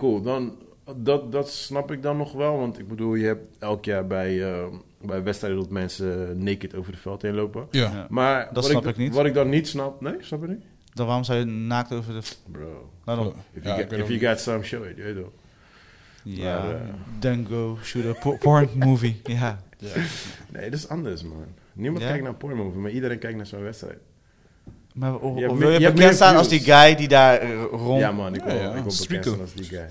Cool, 0.00 0.22
dan, 0.22 0.58
dat, 0.96 1.32
dat 1.32 1.50
snap 1.50 1.90
ik 1.92 2.02
dan 2.02 2.16
nog 2.16 2.32
wel. 2.32 2.58
Want 2.58 2.78
ik 2.78 2.88
bedoel, 2.88 3.14
je 3.14 3.26
hebt 3.26 3.56
elk 3.58 3.84
jaar 3.84 4.06
bij, 4.06 4.52
eh, 4.52 4.66
bij 5.00 5.22
wedstrijden 5.22 5.60
dat 5.60 5.70
mensen 5.70 6.42
naked 6.42 6.74
over 6.74 6.92
het 6.92 7.00
veld 7.00 7.22
heen 7.22 7.34
lopen. 7.34 7.66
Ja. 7.70 7.90
Ja. 7.92 8.06
Maar 8.10 8.44
Dat 8.44 8.54
wat 8.54 8.64
snap 8.64 8.86
ik 8.86 8.96
niet. 8.96 9.14
Wat 9.14 9.26
ik 9.26 9.34
dan 9.34 9.48
niet 9.48 9.68
snap... 9.68 10.00
Nee, 10.00 10.14
snap 10.20 10.40
je 10.42 10.48
niet? 10.48 10.64
Dan 10.92 11.06
waarom 11.06 11.24
zou 11.24 11.38
je 11.38 11.44
naakt 11.44 11.92
over 11.92 12.12
de... 12.20 12.20
Bro, 12.52 12.90
Waarom? 13.04 13.32
if 13.52 13.64
you, 13.64 13.82
got, 13.82 13.92
if 13.92 14.08
you 14.08 14.18
got 14.18 14.40
some, 14.40 14.62
show 14.62 14.84
it. 14.84 14.96
Je 14.96 15.02
weet. 15.02 15.16
Ja, 16.22 16.58
Maar, 16.62 16.74
eh, 16.74 16.80
then 17.18 17.46
go 17.48 17.78
shoot 17.82 18.16
a 18.16 18.20
po- 18.20 18.36
porn 18.36 18.68
movie. 18.74 19.20
Ja. 19.24 19.58
Ja. 19.78 19.88
Nee, 20.52 20.70
dat 20.70 20.78
is 20.78 20.88
anders, 20.88 21.22
man. 21.22 21.44
Niemand 21.72 22.02
Ja? 22.02 22.08
kijkt 22.08 22.22
naar 22.22 22.32
een 22.32 22.38
pornmovie, 22.38 22.80
maar 22.80 22.90
iedereen 22.90 23.18
kijkt 23.18 23.36
naar 23.36 23.46
zo'n 23.46 23.62
wedstrijd. 23.62 23.98
Maar 24.96 25.14
of, 25.14 25.36
of 25.48 25.58
wil 25.58 25.70
je, 25.70 25.92
bekend 25.92 26.14
staan 26.14 26.36
als 26.36 26.48
die 26.48 26.60
guy 26.60 26.94
die 26.94 27.08
daar 27.08 27.38
eh, 27.38 27.48
rond... 27.70 28.00
Ja, 28.00 28.12
man, 28.12 28.34
ik 28.34 28.42
wil, 28.44 28.54
Ja, 28.54 28.60
ja. 28.62 28.68
ik 28.74 28.82
wil 28.82 28.92
bekend 29.08 29.40
als 29.40 29.52
die 29.54 29.64
guy. 29.64 29.86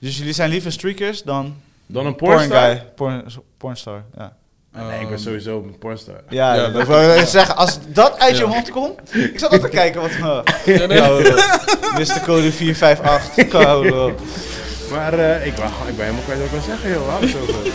Dus 0.00 0.18
jullie 0.18 0.32
zijn 0.32 0.50
liever 0.50 0.72
streakers 0.72 1.22
dan 1.22 1.54
Dan 1.86 2.06
een 2.06 2.16
porn 2.16 2.32
pornstar? 2.36 2.60
guy? 2.70 2.84
Porn, 2.94 3.24
pornstar, 3.56 4.02
ja. 4.16 4.36
Ah, 4.72 4.86
nee, 4.86 4.94
ik 5.00 5.06
ben 5.08 5.14
Ehm, 5.14 5.22
sowieso 5.22 5.62
een 5.62 5.78
pornstar. 5.78 6.20
Ja, 6.28 6.54
Ja, 6.54 6.62
dat 6.62 6.72
dat- 6.74 6.86
wil 6.86 7.16
ik 7.18 7.26
zeggen. 7.26 7.56
Als 7.56 7.78
dat 7.88 8.18
uit 8.18 8.36
je 8.38 8.46
mond 8.46 8.70
komt... 8.70 9.14
Ik 9.14 9.38
zat 9.38 9.50
al 9.52 9.58
te 9.58 9.68
kijken 9.68 10.00
wat... 10.00 10.10
Uh, 10.10 10.40
Ja, 10.78 10.86
nee. 10.86 11.00
Mr. 11.98 12.20
Code 12.24 12.52
458. 12.52 13.48
Code. 13.48 14.14
Maar 14.90 15.12
eh, 15.18 15.46
ik, 15.46 15.54
ben, 15.54 15.66
ik 15.66 15.96
ben 15.96 16.04
helemaal 16.04 16.22
kwijt 16.24 16.38
wat 16.38 16.46
ik 16.46 16.52
wil 16.52 16.60
zeggen, 16.60 16.90
joh. 16.90 17.08
Hou 17.08 17.20
het 17.22 17.30
zo 17.30 17.38
over. 17.40 17.72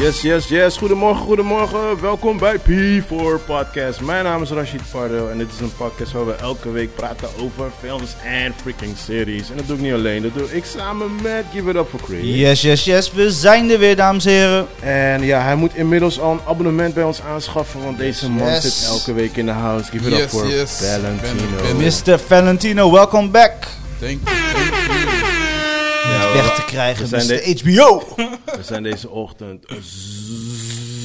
Yes, 0.00 0.20
yes, 0.22 0.48
yes. 0.48 0.76
Goedemorgen, 0.76 1.24
goedemorgen. 1.24 2.00
Welkom 2.00 2.38
bij 2.38 2.58
P4 2.58 3.44
Podcast. 3.46 4.00
Mijn 4.00 4.24
naam 4.24 4.42
is 4.42 4.50
Rashid 4.50 4.80
Pardo 4.90 5.28
en 5.28 5.38
dit 5.38 5.46
is 5.54 5.60
een 5.60 5.72
podcast 5.76 6.12
waar 6.12 6.26
we 6.26 6.32
elke 6.32 6.70
week 6.70 6.94
praten 6.94 7.28
over 7.40 7.70
films 7.80 8.10
en 8.24 8.54
freaking 8.62 8.96
series. 9.06 9.50
En 9.50 9.56
dat 9.56 9.66
doe 9.66 9.76
ik 9.76 9.82
niet 9.82 9.92
alleen, 9.92 10.22
dat 10.22 10.34
doe 10.34 10.56
ik 10.56 10.64
samen 10.64 11.10
met 11.22 11.44
Give 11.52 11.70
It 11.70 11.76
Up 11.76 11.88
for 11.90 12.00
Chris. 12.04 12.20
Yes, 12.22 12.60
yes, 12.62 12.84
yes. 12.84 13.12
We 13.12 13.30
zijn 13.30 13.70
er 13.70 13.78
weer, 13.78 13.96
dames 13.96 14.24
en 14.24 14.32
heren. 14.32 14.66
En 14.80 15.22
ja, 15.22 15.42
hij 15.42 15.54
moet 15.56 15.74
inmiddels 15.74 16.20
al 16.20 16.32
een 16.32 16.40
abonnement 16.48 16.94
bij 16.94 17.04
ons 17.04 17.20
aanschaffen, 17.22 17.82
want 17.84 17.98
deze 17.98 18.30
man 18.30 18.46
Yes. 18.48 18.62
zit 18.80 18.88
elke 18.88 19.12
week 19.12 19.36
in 19.36 19.46
de 19.46 19.52
house. 19.52 19.90
Give 19.90 20.10
it 20.10 20.18
up 20.34 20.48
yes. 20.48 20.70
Valentino. 20.72 21.62
Ben- 21.62 21.76
ben- 21.78 21.92
Mr. 22.06 22.18
Valentino, 22.26 22.90
welcome 22.90 23.28
back. 23.28 23.52
Thank 24.00 24.18
you, 24.24 24.36
thank 24.54 25.10
you. 25.10 25.17
Niet 26.18 26.26
we- 26.26 26.32
weg 26.32 26.54
te 26.54 26.64
krijgen, 26.64 27.08
we 27.08 27.20
zijn 27.20 27.40
Mr. 27.44 27.58
HBO. 27.60 28.02
We 28.44 28.62
zijn 28.62 28.82
deze 28.82 29.10
ochtend 29.10 29.64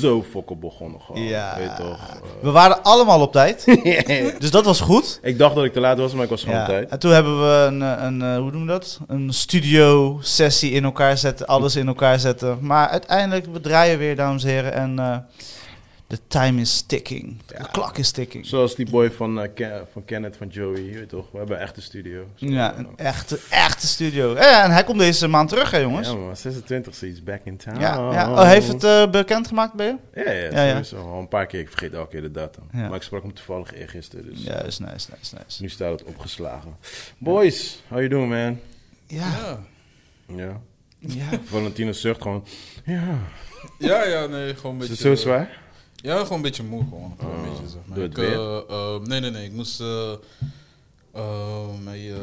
zo 0.01 0.25
fokken 0.31 0.59
begonnen 0.59 1.01
gewoon. 1.01 1.21
Ja. 1.23 1.55
Weet 1.57 1.75
toch? 1.75 1.99
We 2.41 2.51
waren 2.51 2.83
allemaal 2.83 3.21
op 3.21 3.31
tijd, 3.31 3.63
eh. 3.83 4.25
dus 4.39 4.51
dat 4.51 4.65
was 4.65 4.79
goed. 4.81 5.19
ik 5.21 5.37
dacht 5.37 5.55
dat 5.55 5.63
ik 5.63 5.73
te 5.73 5.79
laat 5.79 5.97
was, 5.97 6.13
maar 6.13 6.23
ik 6.23 6.29
was 6.29 6.43
gewoon 6.43 6.59
op 6.59 6.65
tijd. 6.65 6.89
En 6.89 6.99
toen 6.99 7.11
hebben 7.11 7.39
we 7.39 7.65
een, 7.67 7.81
eh, 7.81 8.03
een, 8.03 8.21
eh, 8.21 8.27
hoe 8.37 8.51
noemen 8.51 8.65
we 8.65 8.71
dat? 8.71 8.99
Een 9.07 9.33
studio 9.33 10.17
sessie 10.21 10.71
in 10.71 10.83
elkaar 10.83 11.17
zetten, 11.17 11.47
alles 11.47 11.75
in 11.75 11.87
elkaar 11.87 12.19
zetten. 12.19 12.57
Maar 12.61 12.87
uiteindelijk, 12.87 13.45
we 13.53 13.61
draaien 13.61 13.97
weer, 13.97 14.15
dames 14.15 14.43
en 14.43 14.49
heren. 14.49 14.73
En 14.73 14.99
eh 14.99 15.15
the 16.13 16.19
time 16.27 16.61
is 16.61 16.81
ticking. 16.81 17.41
De 17.45 17.67
klok 17.71 17.97
is 17.97 18.11
ticking. 18.11 18.45
Zoals 18.45 18.75
die 18.75 18.89
boy 18.89 19.11
van, 19.11 19.41
eh, 19.41 19.49
Ken- 19.55 19.87
van 19.91 20.05
Kenneth 20.05 20.37
van 20.37 20.47
Joey, 20.47 20.81
je 20.81 20.97
weet 20.97 21.09
toch? 21.09 21.31
We 21.31 21.37
hebben 21.37 21.59
echt 21.59 21.77
een 21.77 21.81
studio. 21.83 22.25
Zo, 22.35 22.45
Ja, 22.45 22.77
een 22.77 22.87
echte, 22.95 23.39
echte 23.49 23.87
studio. 23.87 24.33
Ja, 24.35 24.63
en 24.63 24.71
hij 24.71 24.83
komt 24.83 24.99
deze 24.99 25.27
maand 25.27 25.49
terug, 25.49 25.71
hè 25.71 25.77
jongens? 25.77 26.07
Ja, 26.07 26.13
man, 26.15 26.37
26 26.37 27.01
is 27.01 27.23
back 27.23 27.39
in 27.43 27.57
town. 27.57 27.79
Ja, 27.79 28.11
ja. 28.11 28.31
Oh, 28.31 28.43
heeft 28.47 28.67
het 28.67 28.83
eh, 28.83 29.09
bekendgemaakt 29.09 29.73
bij 29.73 29.85
je? 30.13 30.23
Ja, 30.23 30.31
ja, 30.61 30.63
Ja. 30.81 30.81
Al 30.97 31.19
een 31.19 31.27
paar 31.27 31.45
keer, 31.45 31.59
ik 31.59 31.69
vergeet 31.69 31.93
elke 31.93 32.09
keer 32.09 32.21
de 32.21 32.31
datum. 32.31 32.63
Ja. 32.71 32.87
Maar 32.87 32.95
ik 32.95 33.01
sprak 33.03 33.21
hem 33.21 33.33
toevallig 33.33 33.73
eergisteren, 33.73 34.25
dus 34.25 34.43
Ja, 34.43 34.61
is 34.61 34.79
nice, 34.79 35.07
nice, 35.17 35.35
nice. 35.43 35.61
nu 35.61 35.69
staat 35.69 35.91
het 35.99 36.03
opgeslagen. 36.03 36.75
Boys, 37.17 37.81
how 37.87 37.97
you 37.97 38.09
doing, 38.09 38.29
man? 38.29 38.59
Ja, 39.07 39.27
Ja. 39.37 39.59
Ja. 40.35 40.61
ja. 40.99 41.39
Valentino 41.43 41.91
zucht 41.91 42.21
gewoon. 42.21 42.45
Ja. 42.85 43.03
Ja, 43.79 44.05
ja, 44.05 44.25
nee, 44.25 44.55
gewoon 44.55 44.75
een 44.75 44.81
Is 44.81 44.87
beetje... 44.87 45.09
het 45.09 45.17
zo 45.19 45.23
zwaar? 45.23 45.61
Ja, 46.03 46.17
gewoon 46.17 46.33
een 46.37 46.41
beetje 46.41 46.63
moe 46.63 46.83
gewoon. 46.89 47.15
Gewoon 47.19 47.33
een 47.35 47.39
Oh, 47.43 47.49
beetje, 47.49 47.67
zeg 47.69 47.81
maar. 47.85 47.95
doe 47.97 48.03
het 48.07 48.17
Ik, 48.17 48.23
eh, 48.23 48.57
eh, 48.95 49.01
nee, 49.01 49.19
nee, 49.19 49.31
nee. 49.31 49.45
Ik 49.45 49.51
moest... 49.53 49.79
eh, 49.81 50.11
eh, 51.13 51.21
mijn 51.83 51.99
eh, 51.99 52.15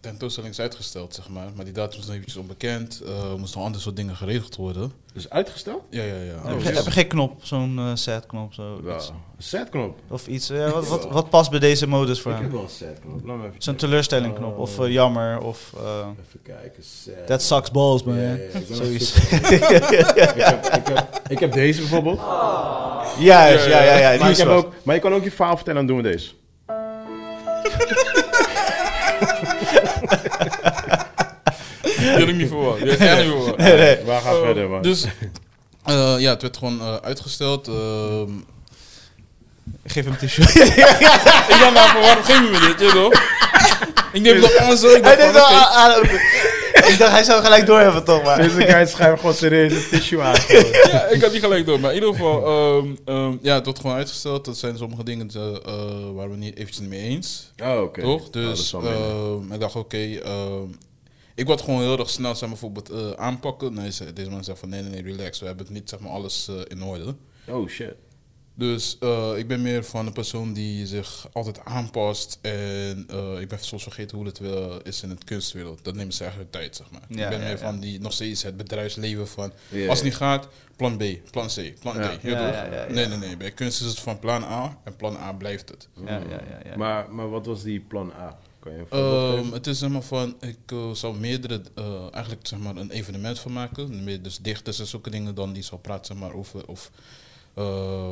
tentoonstelling 0.00 0.52
is 0.52 0.60
uitgesteld, 0.60 1.14
zeg 1.14 1.28
maar. 1.28 1.46
Maar 1.56 1.64
die 1.64 1.74
datum 1.74 1.98
is 2.00 2.04
nog 2.06 2.14
eventjes 2.14 2.36
onbekend. 2.40 3.00
Eh, 3.06 3.30
Er 3.30 3.38
moesten 3.38 3.58
nog 3.58 3.66
andere 3.66 3.82
soort 3.84 3.96
dingen 3.96 4.16
geregeld 4.16 4.56
worden. 4.56 4.92
Dus 5.12 5.30
uitgesteld? 5.30 5.82
Ja, 5.90 6.02
ja, 6.02 6.14
ja. 6.14 6.40
heb, 6.48 6.58
je, 6.58 6.64
shit. 6.66 6.76
heb 6.76 6.84
je 6.84 6.90
geen 6.90 7.06
knop, 7.08 7.44
zo'n 7.44 7.78
eh 7.78 7.90
set 7.94 8.26
knop 8.26 8.54
zo, 8.54 8.80
Ja. 8.84 8.94
iets. 8.96 9.08
Een 9.08 9.42
setknop. 9.42 9.98
of 10.08 10.26
iets? 10.26 10.46
Ja, 10.48 10.70
wat, 10.70 10.88
wat, 10.88 11.04
wat 11.10 11.30
past 11.30 11.50
bij 11.50 11.58
deze 11.60 11.86
modus 11.86 12.20
voor 12.20 12.30
Ik 12.32 12.36
heb 12.38 12.46
hem? 12.46 12.56
wel 12.56 12.62
een 12.64 12.70
setknop. 12.70 13.24
Laat 13.26 13.36
me 13.36 13.46
even 13.46 13.62
Zo'n 13.62 13.76
teleurstelling 13.76 14.34
knop 14.34 14.58
of 14.58 14.78
eh, 14.80 14.92
jammer 14.92 15.38
of 15.40 15.72
eh 15.76 16.06
Even 16.26 16.42
kijken. 16.42 16.82
Set. 16.84 17.26
that 17.26 17.42
sucks 17.42 17.70
balls 17.70 18.02
man. 18.02 18.14
Ja, 18.14 18.22
ja, 18.22 18.28
ja, 18.28 18.34
ik 18.36 18.50
ben 18.52 18.54
aan 18.54 18.62
het 18.62 18.76
Zoiets. 18.76 19.14
ik, 19.30 19.60
heb, 19.60 19.90
ik, 20.74 20.86
heb, 20.86 21.20
ik 21.28 21.38
heb 21.38 21.52
deze 21.52 21.80
bijvoorbeeld. 21.80 22.20
Juist, 23.18 23.66
ja, 23.66 23.82
ja, 23.82 23.96
ja. 23.96 24.10
die 24.10 24.18
maar, 24.18 24.28
ik 24.28 24.32
is 24.36 24.38
heb 24.42 24.48
ook, 24.48 24.72
maar 24.82 24.94
je 24.94 25.00
kan 25.00 25.14
ook 25.14 25.24
je 25.24 25.30
verhaal 25.30 25.56
vertellen 25.56 25.80
en 25.80 25.86
dan 25.86 25.96
doen 25.96 26.04
we 26.04 26.10
deze. 26.10 26.30
Die 31.98 32.10
had 32.10 32.28
ik 32.28 32.34
niet 32.34 32.48
verwacht. 32.48 32.78
Die 32.80 32.90
had 32.90 33.00
ik 33.00 33.06
echt 33.06 33.18
niet 33.24 33.32
verwacht. 33.32 33.56
Nee, 33.56 33.76
nee. 33.76 33.98
Waar 34.04 34.20
gaan 34.20 34.32
we 34.32 34.38
Eh, 34.38 34.44
verder, 34.44 34.68
man? 34.68 34.82
Dus, 34.82 35.04
eh, 35.84 36.14
ja, 36.18 36.30
het 36.30 36.42
werd 36.42 36.56
gewoon 36.56 36.80
eh, 36.80 36.94
uitgesteld. 37.02 37.68
Ehm, 37.68 38.30
Geef 39.86 40.04
hem 40.04 40.16
tissue. 40.18 40.44
ik 40.64 40.76
dacht, 40.76 41.74
nou, 41.74 41.88
voor 41.90 42.00
waarom 42.00 42.24
geef 42.24 42.36
je 42.36 42.48
me 42.50 42.58
dit, 42.76 42.80
je 42.80 42.92
toch? 42.94 43.12
Ik 44.12 44.20
neem 44.22 44.34
het 44.34 44.42
nog 44.42 44.56
aan 44.56 44.76
zo. 44.76 44.86
Ik 44.86 45.04
Hij 45.04 45.16
dacht, 45.16 45.16
deed 45.16 45.24
van, 45.24 45.32
wel 45.32 45.44
oké. 45.44 45.54
aan- 45.54 45.92
aan- 45.92 46.00
Ik 46.92 46.98
dacht, 46.98 47.12
hij 47.12 47.22
zou 47.22 47.42
gelijk 47.42 47.66
doorhebben 47.66 48.04
toch, 48.04 48.22
maar. 48.22 48.36
Deze 48.42 48.60
guy 48.60 48.86
schrijft 48.86 49.20
gewoon 49.20 49.34
serieus 49.34 49.72
een 49.72 49.88
tissue 49.90 50.20
aan. 50.20 50.34
Ja, 50.92 51.06
ik 51.06 51.22
had 51.22 51.32
niet 51.32 51.42
gelijk 51.42 51.66
door. 51.66 51.80
Maar 51.80 51.90
in 51.90 51.96
ieder 51.96 52.10
geval, 52.14 52.46
ehm, 52.46 52.94
ehm, 53.04 53.36
ja, 53.42 53.54
het 53.54 53.64
wordt 53.64 53.80
gewoon 53.80 53.96
uitgesteld. 53.96 54.44
Dat 54.44 54.56
zijn 54.56 54.76
sommige 54.78 55.04
dingen 55.04 55.30
eh, 55.34 55.54
eh, 55.54 56.14
waar 56.14 56.30
we 56.30 56.36
niet 56.36 56.54
eventjes 56.56 56.78
niet 56.78 56.88
mee 56.88 57.00
eens. 57.02 57.52
Oh, 57.62 57.80
oké. 57.82 58.00
Toch? 58.00 58.22
Is 58.24 58.30
Dus 58.30 58.72
ehm, 58.72 59.52
ik 59.52 59.60
dacht, 59.60 59.76
oké, 59.76 59.98
ehm, 60.24 60.62
ik 61.34 61.46
word 61.46 61.60
gewoon 61.62 61.80
heel 61.80 61.98
erg 61.98 62.10
snel 62.10 62.30
zeg 62.34 62.40
maar, 62.40 62.58
bijvoorbeeld 62.58 62.90
eh, 62.90 63.10
aanpakken. 63.24 63.74
Nee, 63.74 63.92
ze- 63.92 64.12
deze 64.12 64.30
man 64.30 64.44
zegt 64.44 64.58
van 64.58 64.68
nee, 64.68 64.82
nee, 64.82 65.02
nee, 65.02 65.16
relax. 65.16 65.40
We 65.40 65.46
hebben 65.46 65.64
het 65.66 65.74
niet 65.74 65.88
zeg 65.88 66.00
maar, 66.00 66.10
alles 66.10 66.48
eh, 66.48 66.54
in 66.68 66.82
orde. 66.82 67.14
Oh, 67.48 67.68
shit. 67.68 67.94
Dus 68.56 68.96
eh, 69.00 69.32
ik 69.36 69.48
ben 69.48 69.62
meer 69.62 69.84
van 69.84 70.06
een 70.06 70.12
persoon 70.12 70.52
die 70.52 70.86
zich 70.86 71.28
altijd 71.32 71.64
aanpast. 71.64 72.38
En 72.40 73.04
eh, 73.08 73.40
ik 73.40 73.48
ben 73.48 73.58
soms 73.58 73.82
vergeten 73.82 74.16
hoe 74.16 74.26
het 74.26 74.38
wel 74.38 74.82
is 74.82 75.02
in 75.02 75.10
het 75.10 75.24
kunstwereld. 75.24 75.84
Dat 75.84 75.94
neemt 75.94 76.14
ze 76.14 76.24
hun 76.24 76.50
tijd, 76.50 76.76
zeg 76.76 76.90
maar. 76.90 77.00
Ja, 77.08 77.24
ik 77.24 77.28
ben 77.28 77.38
ja, 77.38 77.44
meer 77.44 77.58
ja. 77.58 77.58
van 77.58 77.80
die 77.80 78.00
nog 78.00 78.12
steeds 78.12 78.42
het 78.42 78.56
bedrijfsleven 78.56 79.28
van... 79.28 79.52
Ja, 79.68 79.88
als 79.88 79.98
het 79.98 79.98
ja. 79.98 80.04
niet 80.04 80.14
gaat, 80.14 80.48
plan 80.76 80.96
B, 80.96 81.02
plan 81.30 81.48
C, 81.48 81.80
plan 81.80 81.96
Ja. 81.96 82.16
D. 82.16 82.22
je 82.22 82.28
Ja, 82.28 82.46
toch? 82.46 82.54
ja, 82.54 82.64
ja, 82.64 82.84
ja. 82.84 82.92
Nee, 82.92 83.06
nee, 83.06 83.18
nee. 83.18 83.36
Bij 83.36 83.50
kunst 83.50 83.80
is 83.80 83.86
het 83.86 84.00
van 84.00 84.18
plan 84.18 84.44
A 84.44 84.78
en 84.84 84.96
plan 84.96 85.16
A 85.16 85.32
blijft 85.32 85.68
het. 85.68 85.88
Ja, 86.04 86.16
ja, 86.16 86.24
ja, 86.28 86.70
ja. 86.70 86.76
Maar, 86.76 87.12
maar 87.12 87.30
wat 87.30 87.46
was 87.46 87.62
die 87.62 87.80
plan 87.80 88.12
A? 88.12 88.38
Ehm, 88.64 88.86
geven? 88.88 89.52
het 89.52 89.66
is 89.66 89.78
zeg 89.78 89.90
maar 89.90 90.02
van, 90.02 90.36
ik 90.40 90.58
eh, 90.66 90.90
zou 90.90 91.18
meerdere, 91.18 91.62
eh, 91.74 92.06
eigenlijk 92.10 92.46
zeg 92.46 92.58
maar 92.58 92.76
een 92.76 92.90
evenement 92.90 93.38
van 93.38 93.52
maken. 93.52 94.04
Meer 94.04 94.22
dus 94.22 94.38
dichters 94.38 94.78
en 94.78 94.86
zulke 94.86 95.10
dingen 95.10 95.34
dan 95.34 95.52
die 95.52 95.62
zal 95.62 95.78
praten 95.78 96.06
zeg 96.06 96.16
maar 96.16 96.34
over, 96.34 96.66
of 96.66 96.90
eh, 96.94 97.00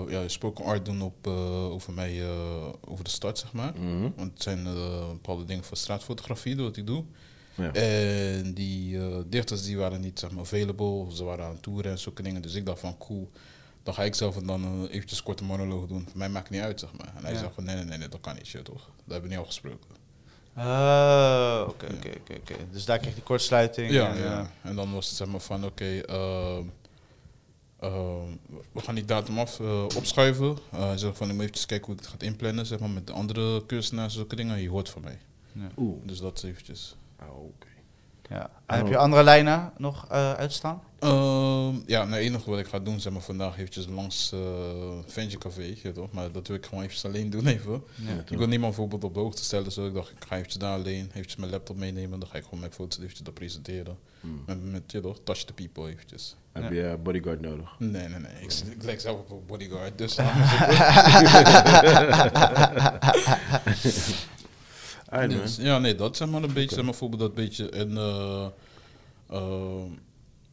ja, 0.08 0.28
spoken 0.28 0.64
art 0.64 0.84
doen 0.84 1.02
op, 1.02 1.26
eh, 1.26 1.64
over 1.70 1.92
mij, 1.92 2.22
eh, 2.22 2.66
over 2.88 3.04
de 3.04 3.10
stad 3.10 3.38
zeg 3.38 3.52
maar. 3.52 3.72
Mhm. 3.78 4.00
Want 4.16 4.32
het 4.32 4.42
zijn 4.42 4.66
eh, 4.66 5.08
bepaalde 5.08 5.44
dingen 5.44 5.64
voor 5.64 5.76
straatfotografie, 5.76 6.56
wat 6.56 6.76
ik 6.76 6.86
doe. 6.86 7.04
Ja. 7.54 7.72
En 7.72 8.54
die 8.54 8.98
eh, 8.98 9.16
dichters 9.26 9.62
die 9.62 9.76
waren 9.76 10.00
niet 10.00 10.18
zeg 10.18 10.30
maar 10.30 10.42
available, 10.42 11.06
ze 11.14 11.24
waren 11.24 11.44
aan 11.44 11.50
het 11.52 11.62
toeren 11.62 11.90
en 11.90 11.98
zulke 11.98 12.22
dingen. 12.22 12.42
Dus 12.42 12.54
ik 12.54 12.66
dacht 12.66 12.80
van 12.80 12.98
cool, 12.98 13.30
dan 13.82 13.94
ga 13.94 14.02
ik 14.02 14.14
zelf 14.14 14.36
dan 14.36 14.64
eh, 14.64 14.94
eventjes 14.94 15.18
een 15.18 15.24
korte 15.24 15.44
monoloog 15.44 15.86
doen. 15.86 16.02
Voor 16.08 16.18
mij 16.18 16.28
maakt 16.28 16.48
het 16.48 16.56
niet 16.56 16.66
uit 16.66 16.80
zeg 16.80 16.90
maar. 16.98 17.12
En 17.16 17.22
hij 17.24 17.32
Ja. 17.32 17.38
zegt 17.38 17.54
van 17.54 17.64
nee, 17.64 17.74
nee, 17.76 17.84
nee, 17.84 17.98
nee, 17.98 18.08
dat 18.08 18.20
kan 18.20 18.34
niet, 18.34 18.46
shit 18.46 18.64
toch. 18.64 18.84
Dat 18.84 18.92
hebben 19.12 19.22
we 19.22 19.28
niet 19.28 19.38
al 19.38 19.44
gesproken. 19.44 20.00
Oh, 20.56 21.64
oké, 21.68 21.86
oké, 21.94 22.08
oké, 22.20 22.34
oké. 22.34 22.54
Dus 22.70 22.84
daar 22.84 22.98
kreeg 22.98 23.14
je 23.14 23.22
kortsluiting. 23.22 23.90
Ja, 23.90 24.14
en, 24.14 24.18
ja. 24.22 24.40
eh, 24.62 24.70
En 24.70 24.76
dan 24.76 24.92
was 24.94 25.06
het 25.08 25.16
zeg 25.16 25.26
maar 25.28 25.40
van, 25.40 25.64
oké, 25.64 26.00
we 28.72 28.80
gaan 28.80 28.94
die 28.94 29.04
datum 29.04 29.38
af 29.38 29.60
eh, 29.60 29.84
opschuiven. 29.96 30.58
Eh, 30.72 30.78
Hij 30.86 30.98
zegt 30.98 31.16
van, 31.16 31.26
ik 31.26 31.32
moet 31.32 31.42
eventjes 31.42 31.66
kijken 31.66 31.86
hoe 31.86 31.94
ik 31.94 32.00
het 32.00 32.10
ga 32.10 32.26
inplannen, 32.26 32.66
zeg 32.66 32.78
maar, 32.78 32.90
met 32.90 33.06
de 33.06 33.12
andere 33.12 33.66
kunstenaars 33.66 34.12
en 34.12 34.18
zulke 34.18 34.36
dingen. 34.36 34.60
Je 34.60 34.68
hoort 34.68 34.88
van 34.88 35.02
mij. 35.02 35.18
Oeh. 35.76 35.96
Dus 36.06 36.18
dat 36.20 36.36
is 36.36 36.42
eventjes. 36.42 36.96
Oh, 37.20 37.38
oké. 37.44 37.66
Ja. 38.32 38.50
En 38.66 38.76
heb 38.76 38.88
je 38.88 38.96
andere 38.96 39.22
lijnen 39.22 39.72
nog 39.76 40.06
eh, 40.10 40.32
uitstaan? 40.32 40.82
Ehm, 40.98 41.62
Ehm, 41.72 41.82
ja, 41.86 42.04
nou, 42.04 42.14
het 42.14 42.22
enige 42.22 42.50
wat 42.50 42.58
ik 42.58 42.66
ga 42.66 42.78
doen, 42.78 43.00
zeg 43.00 43.12
maar, 43.12 43.22
vandaag 43.22 43.58
eventjes 43.58 43.86
langs 43.86 44.32
uh, 44.34 44.40
Ventje 45.06 45.38
Café, 45.38 45.74
je 45.82 45.92
toch? 45.92 46.12
Maar 46.12 46.32
dat 46.32 46.46
wil 46.46 46.56
ik 46.56 46.64
gewoon 46.64 46.84
eventjes 46.84 47.04
alleen 47.04 47.30
doen 47.30 47.46
even. 47.46 47.82
Ja. 47.94 48.24
ik 48.30 48.38
wil 48.38 48.46
niemand 48.46 48.74
bijvoorbeeld 48.74 49.04
op 49.04 49.14
de 49.14 49.20
hoogte 49.20 49.44
stellen, 49.44 49.64
dus 49.64 49.76
ik 49.76 49.94
dacht, 49.94 50.10
ik 50.10 50.24
ga 50.28 50.34
eventjes 50.34 50.60
daar 50.60 50.78
alleen, 50.78 51.08
eventjes 51.08 51.36
mijn 51.36 51.50
laptop 51.50 51.76
meenemen, 51.76 52.20
dan 52.20 52.28
ga 52.28 52.36
ik 52.36 52.44
gewoon 52.44 52.60
mijn 52.60 52.72
foto's 52.72 52.98
eventjes 52.98 53.20
daar 53.20 53.32
presenteren. 53.32 53.98
Hmm. 54.20 54.42
Met, 54.46 54.70
met, 54.70 54.92
je 54.92 55.00
toch, 55.00 55.18
touch 55.24 55.44
the 55.44 55.52
people 55.52 55.88
eventjes. 55.88 56.36
Heb 56.52 56.72
je 56.72 56.82
eh, 56.82 56.94
bodyguard 57.02 57.40
nodig? 57.40 57.74
Nee, 57.78 58.08
nee, 58.08 58.18
nee, 58.18 58.32
ik, 58.40 58.52
ik 58.52 58.82
lijk 58.82 59.00
zelf 59.00 59.18
op 59.18 59.30
een 59.30 59.46
bodyguard, 59.46 59.98
dus... 59.98 60.16
Man. 65.12 65.40
Ja, 65.58 65.78
nee, 65.78 65.94
dat 65.94 66.16
zeg 66.16 66.28
maar 66.28 66.42
een 66.42 66.52
beetje, 66.52 66.68
zeg 66.68 66.76
maar 66.84 66.90
bijvoorbeeld 66.90 67.20
dat 67.20 67.34
beetje 67.34 67.68
en 67.70 67.96
eh 67.96 68.46
eh, 69.32 69.84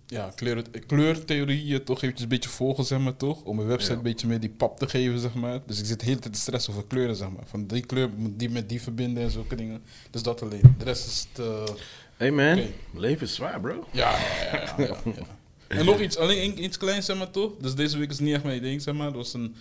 ja, 0.07 0.31
kleur, 0.35 0.63
kleurtheorieën 0.87 1.83
toch 1.83 1.97
eventjes 1.97 2.21
een 2.21 2.29
beetje 2.29 2.49
volgen, 2.49 2.85
zeg 2.85 2.99
maar 2.99 3.15
toch, 3.17 3.41
om 3.43 3.55
mijn 3.55 3.67
website 3.67 3.91
Ja. 3.91 3.97
een 3.97 4.03
beetje 4.03 4.27
meer 4.27 4.39
die 4.39 4.49
pap 4.49 4.77
te 4.79 4.89
geven, 4.89 5.19
zeg 5.19 5.33
maar. 5.33 5.59
Dus 5.65 5.79
ik 5.79 5.85
zit 5.85 5.99
de 5.99 6.05
hele 6.05 6.19
tijd 6.19 6.33
te 6.33 6.39
stressen 6.39 6.73
over 6.73 6.85
kleuren, 6.87 7.15
zeg 7.15 7.29
maar. 7.29 7.43
Van 7.45 7.67
die 7.67 7.85
kleur 7.85 8.09
moet 8.15 8.39
die 8.39 8.49
met 8.49 8.69
die 8.69 8.81
verbinden 8.81 9.23
en 9.23 9.31
zulke 9.31 9.55
dingen. 9.55 9.81
Dus 10.11 10.23
dat 10.23 10.41
alleen. 10.41 10.75
De 10.77 10.83
rest 10.83 11.07
is 11.07 11.27
het, 11.31 11.45
eh, 11.45 11.75
Hey 12.17 12.31
man, 12.31 12.61
leven 12.93 13.27
is 13.27 13.35
zwaar, 13.35 13.59
bro. 13.59 13.87
ja, 13.91 14.17
ja, 14.51 14.75
ja. 14.77 14.95
En 15.67 15.85
nog 15.85 15.99
iets, 15.99 16.17
alleen 16.17 16.63
iets 16.63 16.77
kleins, 16.77 17.05
zeg 17.05 17.17
maar 17.17 17.31
toch. 17.31 17.51
Dus 17.59 17.75
deze 17.75 17.97
week 17.97 18.09
is 18.09 18.19
niet 18.19 18.33
echt 18.33 18.43
mijn 18.43 18.61
ding, 18.61 18.81
zeg 18.81 18.93
maar. 18.93 19.05
Dat 19.07 19.15
was 19.15 19.33
een, 19.33 19.55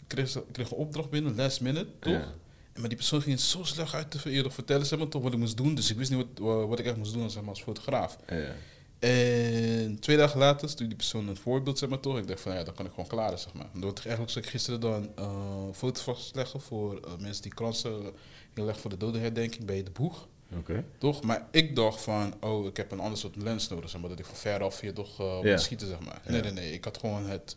ik, 0.00 0.04
kreeg, 0.06 0.36
ik 0.36 0.42
kreeg 0.52 0.70
een 0.70 0.76
opdracht 0.76 1.10
binnen, 1.10 1.36
last 1.36 1.60
minute, 1.60 1.86
toch? 1.98 2.12
Ja. 2.12 2.32
Maar 2.76 2.88
die 2.88 2.96
persoon 2.96 3.22
ging 3.22 3.40
zo 3.40 3.64
slecht 3.64 3.94
uit 3.94 4.10
te 4.10 4.30
eerder 4.30 4.52
vertellen, 4.52 4.86
zeg 4.86 4.98
maar 4.98 5.08
toch, 5.08 5.22
wat 5.22 5.32
ik 5.32 5.38
moest 5.38 5.56
doen. 5.56 5.74
Dus 5.74 5.90
ik 5.90 5.96
wist 5.96 6.10
niet 6.10 6.26
wat, 6.38 6.66
wat 6.68 6.78
ik 6.78 6.86
echt 6.86 6.96
moest 6.96 7.12
doen 7.12 7.30
zeg 7.30 7.40
maar, 7.40 7.50
als 7.50 7.62
fotograaf. 7.62 8.16
Ja. 8.28 8.54
En 8.98 9.98
twee 10.00 10.16
dagen 10.16 10.38
later 10.38 10.68
stuurde 10.68 10.88
die 10.88 10.96
persoon 10.96 11.28
een 11.28 11.36
voorbeeld, 11.36 11.78
zeg 11.78 11.88
maar 11.88 12.00
toch. 12.00 12.18
Ik 12.18 12.28
dacht 12.28 12.40
van 12.40 12.54
ja, 12.54 12.62
dan 12.62 12.74
kan 12.74 12.84
ik 12.84 12.90
gewoon 12.90 13.06
klaren, 13.06 13.38
zeg 13.38 13.52
maar. 13.52 13.66
Dat 13.74 13.98
eigenlijk 13.98 14.30
zou 14.30 14.44
ik 14.44 14.50
gisteren 14.50 14.80
dan 14.80 15.10
eh 15.16 15.72
foto's 15.72 16.02
vastleggen 16.02 16.60
voor 16.60 17.00
eh, 17.00 17.10
mensen 17.18 17.42
die 17.42 17.54
kransen 17.54 18.12
heel 18.54 18.68
erg 18.68 18.80
voor 18.80 18.90
de 18.90 18.96
dodenherdenking 18.96 19.64
bij 19.64 19.82
de 19.82 19.90
boeg. 19.90 20.26
Oké. 20.58 20.84
Toch? 20.98 21.22
Maar 21.22 21.46
ik 21.50 21.76
dacht 21.76 22.02
van, 22.02 22.34
oh, 22.40 22.66
ik 22.66 22.76
heb 22.76 22.90
een 22.92 23.00
ander 23.00 23.18
soort 23.18 23.36
lens 23.36 23.68
nodig, 23.68 23.90
zeg 23.90 24.00
maar, 24.00 24.10
dat 24.10 24.18
ik 24.18 24.24
van 24.24 24.36
veraf 24.36 24.80
hier 24.80 24.94
toch 24.94 25.42
moet 25.42 25.60
schieten, 25.60 25.88
zeg 25.88 26.00
maar. 26.00 26.20
Nee, 26.28 26.40
nee, 26.40 26.52
nee. 26.52 26.72
Ik 26.72 26.84
had 26.84 26.98
gewoon 26.98 27.26
het, 27.26 27.56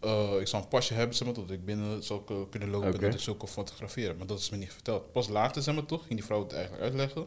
eh, 0.00 0.40
ik 0.40 0.46
zou 0.48 0.62
een 0.62 0.68
pasje 0.68 0.94
hebben, 0.94 1.16
zeg 1.16 1.26
maar, 1.26 1.36
dat 1.36 1.50
ik 1.50 1.64
binnen 1.64 2.02
zou 2.02 2.20
kunnen 2.50 2.70
lopen 2.70 2.94
en 2.94 3.00
dat 3.00 3.14
ik 3.14 3.20
zo 3.20 3.34
kon 3.34 3.48
fotograferen. 3.48 4.16
Maar 4.16 4.26
dat 4.26 4.38
is 4.38 4.50
me 4.50 4.56
niet 4.56 4.72
verteld. 4.72 5.12
Pas 5.12 5.28
later, 5.28 5.62
zeg 5.62 5.74
maar, 5.74 5.86
toch, 5.86 6.00
ging 6.00 6.14
die 6.14 6.24
vrouw 6.24 6.42
het 6.42 6.52
eigenlijk 6.52 6.82
uitleggen. 6.82 7.26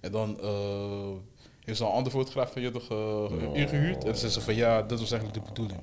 En 0.00 0.12
dan 0.12 0.40
eh, 0.40 1.08
heeft 1.64 1.78
ze 1.78 1.84
een 1.84 1.90
andere 1.90 2.16
fotograaf 2.16 2.52
van 2.52 2.62
je 2.62 2.70
toch 2.70 2.90
eh, 2.90 2.96
Oh. 2.98 3.56
ingehuurd. 3.56 3.94
En 3.98 4.04
dan 4.06 4.16
zei 4.16 4.32
ze 4.32 4.40
van, 4.40 4.54
ja, 4.54 4.82
dat 4.82 5.00
was 5.00 5.10
eigenlijk 5.10 5.44
de 5.44 5.48
bedoeling. 5.52 5.80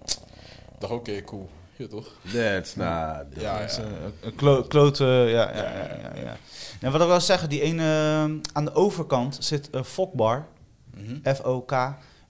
Ik 0.74 0.80
dacht, 0.80 0.94
oké, 0.94 1.22
cool. 1.24 1.50
Ja, 1.78 1.88
toch? 1.88 2.08
That's 2.34 2.76
not... 2.76 2.86
Ja, 2.86 3.24
Dat 3.60 3.70
is, 3.70 3.76
ja. 3.76 3.84
eh, 3.84 3.90
een 4.22 4.36
klo 4.36 4.64
klote, 4.64 5.04
ja, 5.06 5.56
ja, 5.56 5.56
ja, 5.56 6.12
ja. 6.16 6.38
En 6.82 6.92
wat 6.92 7.02
ik 7.02 7.08
wil 7.08 7.22
zeggen, 7.22 7.50
die 7.50 7.62
ene 7.62 7.84
aan 8.54 8.66
de 8.66 8.74
overkant 8.74 9.38
zit 9.40 9.68
een 9.72 9.86
Fokbar, 9.86 10.48
Mhm. 10.98 11.34
F-O-K. 11.36 11.72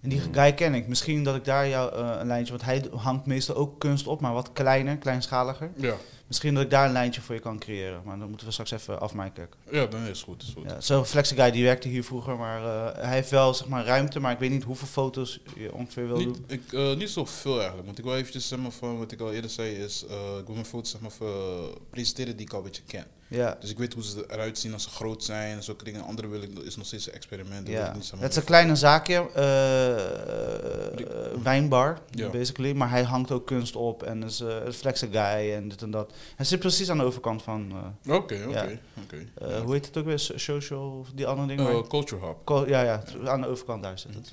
En 0.05 0.11
die 0.11 0.21
guy 0.31 0.53
ken 0.53 0.73
ik. 0.73 0.87
Misschien 0.87 1.23
dat 1.23 1.35
ik 1.35 1.45
daar 1.45 1.67
jou 1.67 1.93
eh, 1.95 2.15
een 2.19 2.27
lijntje, 2.27 2.51
want 2.53 2.65
hij 2.65 2.85
hangt 2.95 3.25
meestal 3.25 3.55
ook 3.55 3.79
kunst 3.79 4.07
op, 4.07 4.21
maar 4.21 4.33
wat 4.33 4.49
kleiner, 4.53 4.97
kleinschaliger. 4.97 5.71
Ja. 5.75 5.95
Misschien 6.27 6.53
dat 6.53 6.63
ik 6.63 6.69
daar 6.69 6.85
een 6.85 6.91
lijntje 6.91 7.21
voor 7.21 7.35
je 7.35 7.41
kan 7.41 7.59
creëren, 7.59 8.01
maar 8.05 8.19
dan 8.19 8.27
moeten 8.29 8.45
we 8.47 8.53
straks 8.53 8.71
even 8.71 8.99
afmaken. 8.99 9.47
ja, 9.71 9.85
dan 9.85 10.01
is 10.01 10.07
het 10.07 10.19
goed. 10.19 10.41
Is 10.43 10.53
goed. 10.55 10.63
Ja, 10.69 10.81
Zo'n 10.81 11.05
Flexi 11.05 11.35
guy 11.35 11.51
die 11.51 11.63
werkte 11.63 11.87
hier 11.87 12.03
vroeger, 12.03 12.37
maar 12.37 12.63
eh, 12.63 13.03
hij 13.03 13.13
heeft 13.13 13.29
wel 13.29 13.53
zeg 13.53 13.67
maar 13.67 13.85
ruimte, 13.85 14.19
maar 14.19 14.31
ik 14.31 14.39
weet 14.39 14.49
niet 14.49 14.63
hoeveel 14.63 14.87
foto's 14.87 15.39
je 15.55 15.73
ongeveer 15.73 16.07
wil 16.07 16.17
Niet, 16.17 16.25
doen. 16.25 16.43
ik, 16.47 16.73
eh, 16.73 16.95
niet 16.95 17.09
zoveel 17.09 17.55
eigenlijk. 17.55 17.85
Want 17.85 17.97
ik 17.97 18.03
wil 18.03 18.15
eventjes, 18.15 18.47
zeg 18.47 18.59
maar, 18.59 18.71
van 18.71 18.97
wat 18.97 19.11
ik 19.11 19.19
al 19.19 19.33
eerder 19.33 19.49
zei, 19.49 19.75
is 19.75 20.03
ik 20.39 20.45
wil 20.45 20.53
mijn 20.53 20.65
foto's 20.65 20.91
zeg 20.91 21.01
maar, 21.01 21.11
voor, 21.11 21.77
presenteren 21.89 22.35
die 22.37 22.45
ik 22.45 22.51
al 22.51 22.57
een 22.57 22.65
beetje 22.65 22.83
ken. 22.87 23.05
Ja, 23.35 23.57
Dus 23.59 23.69
ik 23.69 23.77
weet 23.77 23.93
hoe 23.93 24.03
ze 24.03 24.25
eruit 24.27 24.57
zien 24.57 24.73
als 24.73 24.83
ze 24.83 24.89
groot 24.89 25.23
zijn 25.23 25.55
en 25.55 25.63
zulke 25.63 25.83
dingen. 25.83 26.01
Andere 26.03 26.27
wil 26.27 26.41
ik, 26.41 26.59
is 26.59 26.75
nog 26.75 26.85
steeds 26.85 27.07
een 27.07 27.13
experiment. 27.13 27.67
Ja. 27.67 27.93
niet, 27.93 28.11
het 28.19 28.31
is 28.31 28.35
een 28.37 28.43
kleine 28.43 28.75
zaakje, 28.75 29.15
eh, 29.33 30.95
Die- 30.95 31.07
eh, 31.07 31.41
wijnbar, 31.43 31.99
Ja. 32.11 32.29
basically. 32.29 32.73
Maar 32.73 32.89
hij 32.89 33.03
hangt 33.03 33.31
ook 33.31 33.45
kunst 33.45 33.75
op 33.75 34.03
en 34.03 34.23
is 34.23 34.39
eh, 34.39 34.55
een 34.65 34.73
Flexi 34.73 35.07
guy 35.11 35.53
en 35.53 35.67
dit 35.67 35.81
en 35.81 35.91
dat. 35.91 36.13
Hij 36.35 36.45
zit 36.45 36.59
precies 36.59 36.89
aan 36.89 36.97
de 36.97 37.03
overkant 37.03 37.41
van, 37.43 37.71
eh, 38.05 38.15
Oké, 38.15 38.45
oké, 38.47 38.79
eh, 39.35 39.61
hoe 39.61 39.73
heet 39.73 39.85
het 39.85 39.97
ook 39.97 40.05
weer, 40.05 40.19
So- 40.19 40.37
social 40.37 40.89
of 40.99 41.07
die 41.15 41.27
andere 41.27 41.47
dingen? 41.47 41.71
Eh, 41.71 41.87
Culture 41.87 42.25
Hub. 42.25 42.67
Ja, 42.67 42.81
ja, 42.81 43.03
aan 43.25 43.41
de 43.41 43.47
overkant 43.47 43.83
daar 43.83 43.99
zit 43.99 44.13
het. 44.15 44.31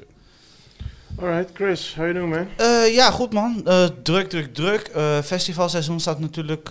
Alright, 1.19 1.51
Chris, 1.55 1.95
how 1.95 2.05
you 2.07 2.15
doing, 2.15 2.31
man? 2.35 2.47
Eh, 2.57 2.95
ja, 2.95 3.11
goed 3.11 3.33
man. 3.33 3.67
Eh, 3.67 3.85
druk, 4.03 4.29
druk, 4.29 4.55
druk. 4.55 4.81
Eh, 4.81 5.19
festivalseizoen 5.23 6.01
staat 6.01 6.19
natuurlijk 6.21 6.71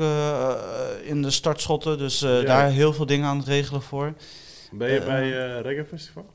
in 1.03 1.21
de 1.21 1.29
startschotten. 1.29 1.97
Dus 1.97 2.19
Ja. 2.19 2.41
daar 2.41 2.69
heel 2.69 2.93
veel 2.93 3.05
dingen 3.05 3.27
aan 3.27 3.37
het 3.37 3.47
regelen 3.47 3.81
voor. 3.81 4.13
Ben 4.71 4.91
je 4.93 4.99
bij 5.01 5.29
Reggae 5.61 5.85
Festival? 5.85 6.25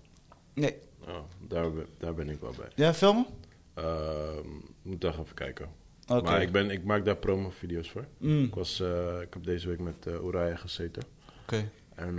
Nee. 0.54 0.74
Oh, 1.08 1.14
daar, 1.48 1.72
ben- 1.72 1.86
daar 1.98 2.14
ben 2.14 2.28
ik 2.28 2.40
wel 2.40 2.54
bij. 2.56 2.68
Ja, 2.74 2.94
filmen? 2.94 3.26
Ehm 3.74 4.48
moet 4.82 5.00
daar 5.00 5.12
even 5.12 5.34
kijken. 5.34 5.66
Maar 6.06 6.42
ik, 6.42 6.52
ben, 6.52 6.70
ik 6.70 6.84
maak 6.84 7.04
daar 7.04 7.16
promo-video's 7.16 7.90
voor. 7.90 8.04
Mm, 8.18 8.44
Ik, 8.44 8.54
was, 8.54 8.80
ik 9.22 9.32
heb 9.34 9.44
deze 9.44 9.68
week 9.68 9.80
met 9.80 10.06
Uraya 10.24 10.56
gezeten. 10.56 11.02
Oké. 11.42 11.68
En 11.94 12.18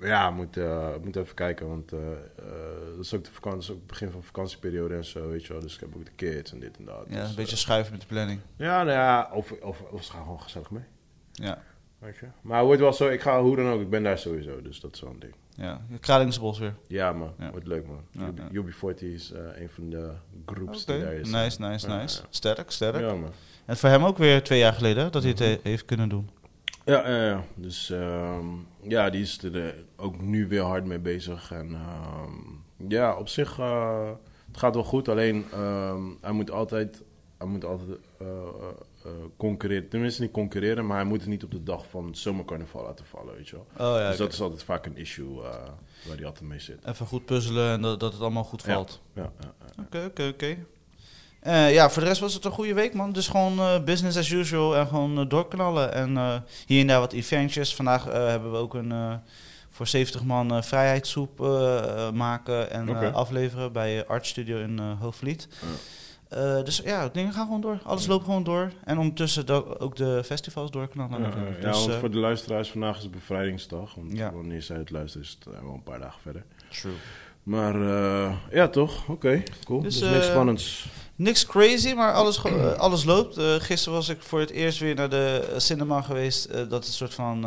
ja, 0.00 0.30
moet, 0.30 0.56
eh, 0.56 0.88
moet 1.04 1.16
even 1.16 1.34
kijken, 1.34 1.68
want 1.68 1.92
eh, 1.92 1.98
eh, 1.98 2.16
dat 2.96 3.04
is 3.04 3.14
ook, 3.14 3.24
de 3.24 3.30
vakantie, 3.32 3.70
ook 3.72 3.78
het 3.78 3.86
begin 3.86 4.10
van 4.10 4.20
de 4.20 4.26
vakantieperiode 4.26 4.94
en 4.94 5.04
zo, 5.04 5.28
weet 5.28 5.46
je 5.46 5.52
wel. 5.52 5.62
Dus 5.62 5.74
ik 5.74 5.80
heb 5.80 5.96
ook 5.96 6.04
de 6.04 6.10
kids 6.16 6.52
en 6.52 6.58
dit 6.60 6.76
en 6.76 6.84
dat. 6.84 7.06
Ja, 7.08 7.20
dus, 7.20 7.28
een 7.28 7.34
beetje 7.36 7.52
eh, 7.52 7.58
schuiven 7.58 7.92
met 7.92 8.00
de 8.00 8.06
planning. 8.06 8.40
ja, 8.56 8.76
nou 8.82 8.90
ja, 8.96 9.30
of, 9.32 9.52
of, 9.52 9.80
of 9.90 10.04
ze 10.04 10.12
gaan 10.12 10.22
gewoon 10.22 10.40
gezellig 10.40 10.70
mee, 10.70 10.84
Ja. 11.32 11.62
weet 11.98 12.16
je. 12.16 12.26
Maar 12.40 12.56
het 12.58 12.66
wordt 12.66 12.80
wel 12.80 12.92
zo, 12.92 13.08
ik 13.08 13.20
ga 13.20 13.42
hoe 13.42 13.56
dan 13.56 13.66
ook, 13.66 13.80
ik 13.80 13.90
ben 13.90 14.02
daar 14.02 14.18
sowieso, 14.18 14.62
dus 14.62 14.80
dat 14.80 14.94
is 14.94 15.00
wel 15.00 15.10
een 15.10 15.18
ding. 15.20 15.34
ja. 15.54 15.80
Kralingse 16.00 16.40
bos 16.40 16.58
weer. 16.58 16.74
Ja 16.86 17.12
man, 17.12 17.32
Ja. 17.38 17.50
wordt 17.50 17.66
leuk 17.66 17.86
man. 17.86 18.00
Ja, 18.10 18.26
UB, 18.26 18.38
ja. 18.38 18.48
UB40 18.94 18.98
is 19.02 19.30
een 19.54 19.68
van 19.68 19.90
de 19.90 20.12
groups 20.46 20.82
Oké. 20.82 20.92
die 20.92 21.02
daar 21.02 21.12
is. 21.12 21.30
Nice, 21.30 21.60
nice, 21.60 21.88
nice. 21.88 22.22
Sterk, 22.30 22.70
sterk. 22.70 23.00
Ja 23.00 23.14
man. 23.14 23.32
En 23.64 23.76
voor 23.76 23.88
hem 23.88 24.04
ook 24.04 24.18
weer 24.18 24.42
twee 24.42 24.58
jaar 24.58 24.72
geleden 24.72 25.12
dat 25.12 25.22
hij 25.22 25.30
het 25.30 25.40
Mhm. 25.40 25.48
he- 25.50 25.58
heeft 25.62 25.84
kunnen 25.84 26.08
doen. 26.08 26.30
Ja, 26.86 27.08
ja, 27.08 27.24
ja. 27.24 27.44
Dus 27.54 27.90
ehm, 27.90 28.46
ja, 28.82 29.10
die 29.10 29.22
is 29.22 29.42
er 29.42 29.66
eh, 29.66 29.72
ook 29.96 30.20
nu 30.20 30.48
weer 30.48 30.62
hard 30.62 30.84
mee 30.84 30.98
bezig. 30.98 31.52
En 31.52 31.74
ehm, 31.74 32.88
ja, 32.88 33.16
op 33.16 33.28
zich, 33.28 33.58
uh, 33.58 34.10
het 34.46 34.56
gaat 34.56 34.74
wel 34.74 34.84
goed. 34.84 35.08
Alleen, 35.08 35.44
ehm, 35.52 36.02
hij 36.20 36.32
moet 36.32 36.50
altijd, 36.50 37.02
hij 37.38 37.46
moet 37.46 37.64
altijd 37.64 37.98
uh, 38.22 38.28
uh, 39.06 39.12
concurreren. 39.36 39.88
Tenminste, 39.88 40.22
niet 40.22 40.30
concurreren, 40.30 40.86
maar 40.86 40.96
hij 40.96 41.06
moet 41.06 41.20
het 41.20 41.28
niet 41.28 41.44
op 41.44 41.50
de 41.50 41.62
dag 41.62 41.86
van 41.88 42.06
het 42.06 42.18
zomercarnaval 42.18 42.82
laten 42.82 43.06
vallen, 43.06 43.34
weet 43.34 43.48
je 43.48 43.56
wel. 43.56 43.66
Oh 43.92 43.98
ja, 43.98 44.08
dus 44.08 44.18
dat 44.18 44.32
is 44.32 44.40
altijd 44.40 44.62
vaak 44.62 44.86
een 44.86 44.96
issue 44.96 45.34
waar 45.34 46.16
hij 46.16 46.26
altijd 46.26 46.48
mee 46.48 46.60
zit. 46.60 46.84
Even 46.84 47.06
goed 47.06 47.24
puzzelen 47.24 47.72
en 47.72 47.82
dat, 47.82 48.00
dat 48.00 48.12
het 48.12 48.22
allemaal 48.22 48.44
goed 48.44 48.62
valt. 48.62 49.02
Ja. 49.12 49.32
Oké, 49.80 50.04
oké, 50.04 50.28
oké. 50.28 50.56
Eh, 51.40 51.72
ja, 51.72 51.90
voor 51.90 52.02
de 52.02 52.08
rest 52.08 52.20
was 52.20 52.34
het 52.34 52.44
een 52.44 52.50
goede 52.50 52.74
week, 52.74 52.94
man. 52.94 53.12
Dus 53.12 53.28
gewoon 53.28 53.58
eh, 53.58 53.82
business 53.84 54.18
as 54.18 54.30
usual 54.30 54.76
en 54.76 54.86
gewoon 54.86 55.18
eh, 55.18 55.28
doorknallen. 55.28 55.92
En 55.92 56.44
hier 56.66 56.80
en 56.80 56.86
daar 56.86 57.00
wat 57.00 57.12
eventjes. 57.12 57.74
Vandaag 57.74 58.04
hebben 58.04 58.52
we 58.52 58.58
ook 58.58 58.74
een 58.74 59.20
voor 59.70 59.86
70 59.86 60.24
man 60.24 60.64
vrijheidssoep 60.64 61.38
maken 62.14 62.70
en 62.70 63.14
afleveren 63.14 63.72
bij 63.72 64.06
Art 64.06 64.26
Studio 64.26 64.58
in. 64.58 64.80
Eh, 66.28 66.62
dus 66.64 66.80
ja, 66.84 67.08
dingen 67.08 67.32
gaan 67.32 67.44
gewoon 67.44 67.60
door. 67.60 67.78
Alles 67.82 68.06
loopt 68.06 68.24
gewoon 68.24 68.44
door. 68.44 68.72
En 68.84 68.98
ondertussen 68.98 69.46
dat 69.46 69.80
ook 69.80 69.96
de 69.96 70.22
festivals 70.24 70.70
doorknallen. 70.70 71.20
Ja, 71.20 71.70
dus, 71.70 71.86
want 71.86 71.94
voor 71.94 72.10
de 72.10 72.18
luisteraars, 72.18 72.70
vandaag 72.70 72.96
is 72.96 73.02
het 73.02 73.10
bevrijdingsdag. 73.12 73.94
Want 73.94 74.16
Ja. 74.16 74.32
wanneer 74.32 74.62
zij 74.62 74.76
het 74.76 74.90
luisteren 74.90 75.26
is 75.26 75.38
het 75.40 75.54
wel 75.62 75.74
een 75.74 75.82
paar 75.82 75.98
dagen 75.98 76.20
verder. 76.20 76.44
True. 76.68 76.92
Maar 77.42 77.78
ja, 78.50 78.68
toch? 78.68 79.08
Oké, 79.08 79.42
cool. 79.64 79.80
Dus, 79.82 79.98
Dus, 79.98 80.10
niks 80.10 80.26
spannends. 80.26 80.88
Niks 81.16 81.46
crazy, 81.46 81.92
maar 81.92 82.12
alles, 82.12 82.42
eh, 82.42 82.72
alles 82.72 83.04
loopt. 83.04 83.36
Eh, 83.36 83.54
gisteren 83.54 83.98
was 83.98 84.08
ik 84.08 84.22
voor 84.22 84.40
het 84.40 84.50
eerst 84.50 84.78
weer 84.78 84.94
naar 84.94 85.08
de 85.08 85.48
eh, 85.52 85.58
cinema 85.58 86.02
geweest. 86.02 86.44
eh, 86.44 86.68
dat 86.68 86.84
het 86.84 86.94
soort 86.94 87.14
van 87.14 87.46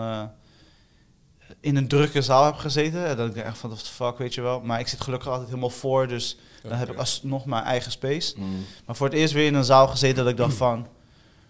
in 1.62 1.76
een 1.76 1.88
drukke 1.88 2.22
zaal 2.22 2.46
heb 2.46 2.56
gezeten. 2.56 3.06
En 3.06 3.18
dat 3.18 3.28
ik 3.28 3.34
denk 3.34 3.46
echt 3.46 3.58
van, 3.58 3.70
what 3.70 3.84
the 3.84 3.92
fuck, 3.92 4.18
weet 4.18 4.34
je 4.34 4.42
wel. 4.42 4.62
Maar 4.62 4.80
ik 4.80 4.88
zit 4.88 5.02
gelukkig 5.02 5.30
altijd 5.30 5.48
helemaal 5.48 5.70
voor, 5.70 6.08
dus 6.08 6.38
dan 6.64 6.78
heb 6.78 6.92
ik 6.92 6.98
alsnog 6.98 7.46
mijn 7.46 7.64
eigen 7.64 7.92
space. 7.92 8.34
Mm. 8.38 8.66
Maar 8.86 8.96
voor 8.96 9.08
het 9.08 9.16
eerst 9.16 9.34
weer 9.34 9.46
in 9.46 9.54
een 9.54 9.64
zaal 9.64 9.88
gezeten 9.88 10.24
dat 10.24 10.28
ik 10.32 10.38
dacht 10.38 10.54
van... 10.54 10.88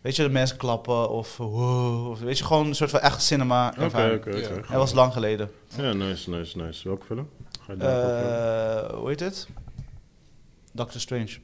Weet 0.02 0.16
je, 0.16 0.24
de 0.24 0.30
mensen 0.30 0.58
klappen 0.58 1.10
of 1.10 1.38
wow. 1.38 2.10
Of, 2.10 2.20
weet 2.20 2.38
je, 2.38 2.44
gewoon 2.44 2.68
een 2.68 2.76
soort 2.76 2.90
van 2.90 3.00
echt 3.00 3.22
cinema 3.22 3.74
Oké, 3.80 4.12
oké. 4.16 4.32
Dat 4.56 4.70
was 4.70 4.94
lang 4.94 5.14
geleden. 5.14 5.52
Ja, 5.78 5.94
nice, 5.94 6.30
nice, 6.30 6.58
nice. 6.58 6.88
Welke 6.88 7.06
film? 7.06 7.30
Ga 7.60 7.74
je 7.74 8.96
hoe 8.96 9.10
heet 9.10 9.20
het? 9.20 9.48
Doctor 10.72 11.02
Strange. 11.02 11.38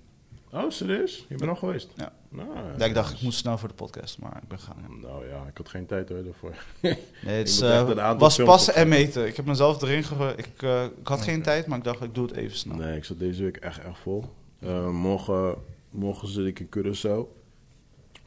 Oh, 0.55 0.69
serieus? 0.71 1.25
Je 1.29 1.35
bent 1.35 1.49
al 1.49 1.55
geweest? 1.55 1.89
Ja. 1.95 2.13
Nou, 2.29 2.49
Ja, 2.77 2.85
ik 2.85 2.93
dacht, 2.93 3.13
ik 3.13 3.21
moet 3.21 3.33
snel 3.33 3.57
voor 3.57 3.67
de 3.67 3.73
podcast, 3.73 4.19
maar 4.19 4.39
ik 4.41 4.47
ben 4.47 4.59
gaan. 4.59 4.99
Nou 5.01 5.27
ja, 5.27 5.45
ik 5.49 5.57
had 5.57 5.69
geen 5.69 5.85
tijd 5.85 6.09
hoor 6.09 6.23
daarvoor. 6.23 6.55
Nee, 7.25 7.37
het 7.37 7.61
eh, 7.61 8.17
was 8.17 8.43
passen 8.43 8.75
en 8.75 8.87
meten. 8.87 9.27
Ik 9.27 9.35
heb 9.35 9.45
mezelf 9.45 9.81
erin 9.81 10.03
ge... 10.03 10.33
Ik, 10.37 10.61
eh, 10.61 10.83
ik 10.83 11.07
had 11.07 11.21
geen 11.21 11.41
tijd, 11.41 11.67
maar 11.67 11.77
ik 11.77 11.83
dacht, 11.83 12.01
ik 12.01 12.15
doe 12.15 12.27
het 12.27 12.35
even 12.35 12.57
snel. 12.57 12.75
Nee, 12.75 12.97
ik 12.97 13.05
zat 13.05 13.19
deze 13.19 13.43
week 13.43 13.57
echt, 13.57 13.79
echt 13.79 13.99
vol. 13.99 14.33
Eh, 14.59 14.89
morgen, 14.89 15.55
morgen 15.89 16.27
zit 16.27 16.45
ik 16.45 16.59
in 16.59 16.69
Curaçao. 16.77 17.43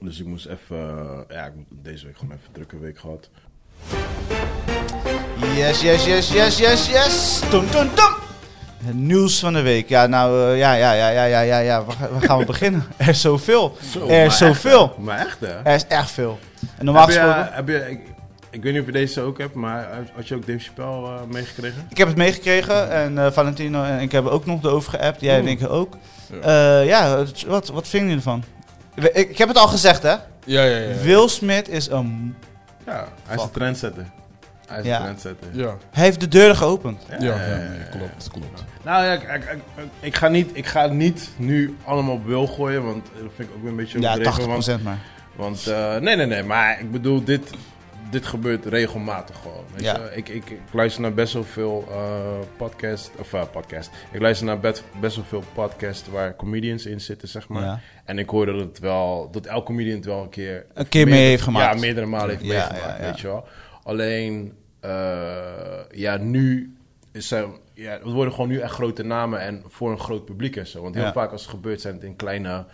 Dus 0.01 0.21
ik 0.21 0.27
moest 0.27 0.47
even... 0.47 0.77
ja, 1.29 1.47
ik 1.47 1.55
moet 1.55 1.67
deze 1.69 2.07
week 2.07 2.17
gewoon 2.17 2.33
even 2.33 2.47
een 2.47 2.53
drukke 2.53 2.79
week 2.79 2.99
gehad. 2.99 3.31
Yes, 5.55 5.81
yes, 5.81 6.05
yes, 6.05 6.33
yes, 6.33 6.59
yes, 6.59 6.89
yes. 6.89 7.41
Tum, 7.51 7.71
tum, 7.71 7.95
tum. 7.95 8.28
Het 8.85 8.95
nieuws 8.95 9.39
van 9.39 9.53
de 9.53 9.61
week. 9.63 9.89
Ja, 9.89 10.07
nou, 10.07 10.51
eh, 10.53 10.59
ja, 10.59 10.73
ja, 10.73 10.93
ja, 10.93 11.09
ja, 11.09 11.25
ja, 11.25 11.41
ja, 11.41 11.59
ja. 11.59 11.85
Waar, 11.85 11.97
ga- 11.97 12.09
waar 12.13 12.23
gaan 12.23 12.39
we 12.39 12.45
beginnen? 12.45 12.85
Er 12.97 13.09
is 13.09 13.21
zoveel. 13.21 13.77
Zo, 13.93 14.01
er 14.09 14.11
is 14.25 14.27
echt, 14.27 14.37
zoveel. 14.37 14.95
Maar 14.99 15.19
echt, 15.19 15.41
hè? 15.41 15.47
Er 15.65 15.75
is 15.75 15.87
echt 15.87 16.11
veel. 16.11 16.39
En 16.79 16.85
normaal 16.85 17.07
heb 17.07 17.15
je, 17.15 17.21
gesproken... 17.21 17.53
heb 17.55 17.69
je, 17.69 17.91
ik, 17.91 18.01
ik 18.51 18.63
weet 18.63 18.73
niet 18.73 18.81
of 18.81 18.87
je 18.87 18.93
deze 18.93 19.21
ook 19.21 19.39
hebt, 19.39 19.55
maar 19.55 19.89
had 20.15 20.29
je 20.29 20.35
ook 20.35 20.47
Dave 20.47 20.59
Chappelle 20.59 21.07
eh, 21.07 21.15
meegekregen? 21.31 21.87
Ik 21.91 21.99
heb 21.99 22.09
het 22.09 22.17
meegekregen 22.17 22.91
en 22.91 23.19
eh, 23.19 23.31
Valentino 23.33 23.83
en 23.85 24.01
ik 24.01 24.13
hebben 24.13 24.33
ook 24.33 24.47
nog 24.47 24.65
erover 24.65 24.91
geappt. 24.91 25.21
Jij 25.21 25.43
denk 25.43 25.61
ik 25.61 25.71
ook. 25.71 25.95
Ja. 26.43 26.81
Ja, 26.81 27.25
wat, 27.47 27.69
wat 27.69 27.89
vinden 27.89 28.09
jullie 28.09 28.25
ervan? 28.25 28.45
Ik, 28.95 29.29
ik 29.29 29.39
heb 29.39 29.49
het 29.49 29.57
al 29.59 29.69
gezegd, 29.69 30.03
hè? 30.03 30.15
Ja, 30.45 30.63
ja, 30.63 30.77
ja. 30.77 30.95
Will 31.03 31.29
Smith 31.29 31.69
is 31.69 31.89
een... 31.91 32.35
Ja, 32.87 33.09
hij 33.27 33.37
is 33.37 33.43
een 33.43 33.51
trendsetter. 33.51 34.05
Hij 34.69 34.81
is 34.81 34.87
Ja. 34.87 35.01
trendsetter. 35.03 35.49
Ja, 35.53 35.77
Hij 35.91 36.05
heeft 36.05 36.21
de 36.21 36.29
deuren 36.29 36.57
geopend. 36.57 37.07
ja, 37.19 37.19
ja, 37.19 37.59
klopt, 37.91 38.31
klopt. 38.31 38.65
Nou 38.85 39.05
ja, 39.05 39.13
ik, 39.13 39.23
ik, 39.23 39.45
ik, 39.53 39.61
ik 40.01 40.15
ga 40.17 40.29
niet, 40.29 40.51
ik 40.53 40.67
ga 40.67 40.87
niet 40.87 41.31
nu 41.37 41.77
allemaal 41.85 42.15
op 42.15 42.27
Will 42.27 42.47
gooien, 42.47 42.85
want 42.85 43.07
dat 43.23 43.31
vind 43.37 43.49
ik 43.49 43.55
ook 43.55 43.61
weer 43.63 43.71
een 43.71 43.77
beetje 43.77 44.01
Ja, 44.01 44.11
overdreven. 44.11 44.49
Want, 44.49 44.69
80% 44.81 44.83
maar. 44.83 44.99
want 45.37 45.67
eh, 45.67 45.97
nee, 45.97 46.17
nee, 46.17 46.27
nee, 46.27 46.43
maar 46.43 46.81
ik 46.81 46.91
bedoel, 46.91 47.25
dit, 47.25 47.51
dit 48.11 48.27
gebeurt 48.27 48.67
regelmatig 48.67 49.37
gewoon. 49.43 49.65
Weet 49.75 49.85
Ja. 49.85 49.95
je? 49.95 50.17
Ik, 50.17 50.29
ik, 50.29 50.51
ik 50.51 50.61
luister 50.73 51.03
naar 51.03 51.15
best 51.15 51.33
wel 51.33 51.45
veel 51.45 51.85
eh 51.91 51.97
podcasts, 52.57 53.11
of 53.19 53.33
eh, 53.33 53.43
podcast. 53.53 53.91
Ik 54.13 54.21
luister 54.21 54.47
naar 54.47 54.61
best, 54.61 54.85
best 55.01 55.17
wel 55.17 55.25
veel 55.25 55.43
podcasts 55.55 56.09
waar 56.09 56.37
comedians 56.37 56.87
in 56.87 57.01
zitten, 57.01 57.29
zeg 57.29 57.49
maar. 57.49 57.63
Ja. 57.63 57.81
En 58.05 58.19
ik 58.19 58.29
hoor 58.31 58.47
dat 58.47 58.61
het 58.61 58.79
wel, 58.79 59.29
dat 59.33 59.47
elk 59.47 59.65
comedian 59.67 59.97
het 59.97 60.05
wel 60.05 60.23
een 60.23 60.29
keer... 60.29 60.67
Een 60.75 60.89
keer 60.89 61.09
mee 61.09 61.29
heeft 61.29 61.43
gemaakt. 61.43 61.75
Ja, 61.75 61.81
meerdere 61.81 62.07
malen 62.07 62.29
heeft 62.29 62.43
Ja, 62.43 62.49
meegemaakt, 62.49 62.83
ja, 62.85 62.97
ja. 63.05 63.11
weet 63.11 63.21
je 63.21 63.27
wel. 63.27 63.47
Alleen, 63.89 64.53
eh, 64.81 64.91
ja, 65.91 66.17
nu 66.17 66.77
is 67.13 67.31
er, 67.31 67.47
ja, 67.75 67.91
het 67.93 68.03
worden 68.03 68.33
gewoon 68.35 68.49
nu 68.49 68.59
echt 68.61 68.73
grote 68.73 69.03
namen 69.03 69.41
en 69.41 69.63
voor 69.67 69.91
een 69.91 69.99
groot 70.01 70.25
publiek 70.25 70.57
en 70.57 70.67
zo. 70.67 70.83
Want 70.83 70.95
heel 70.95 71.05
Ja. 71.05 71.13
vaak 71.13 71.31
als 71.33 71.41
het 71.43 71.51
gebeurt 71.51 71.81
zijn 71.81 71.95
het 71.95 72.03
in 72.05 72.17
kleine, 72.17 72.65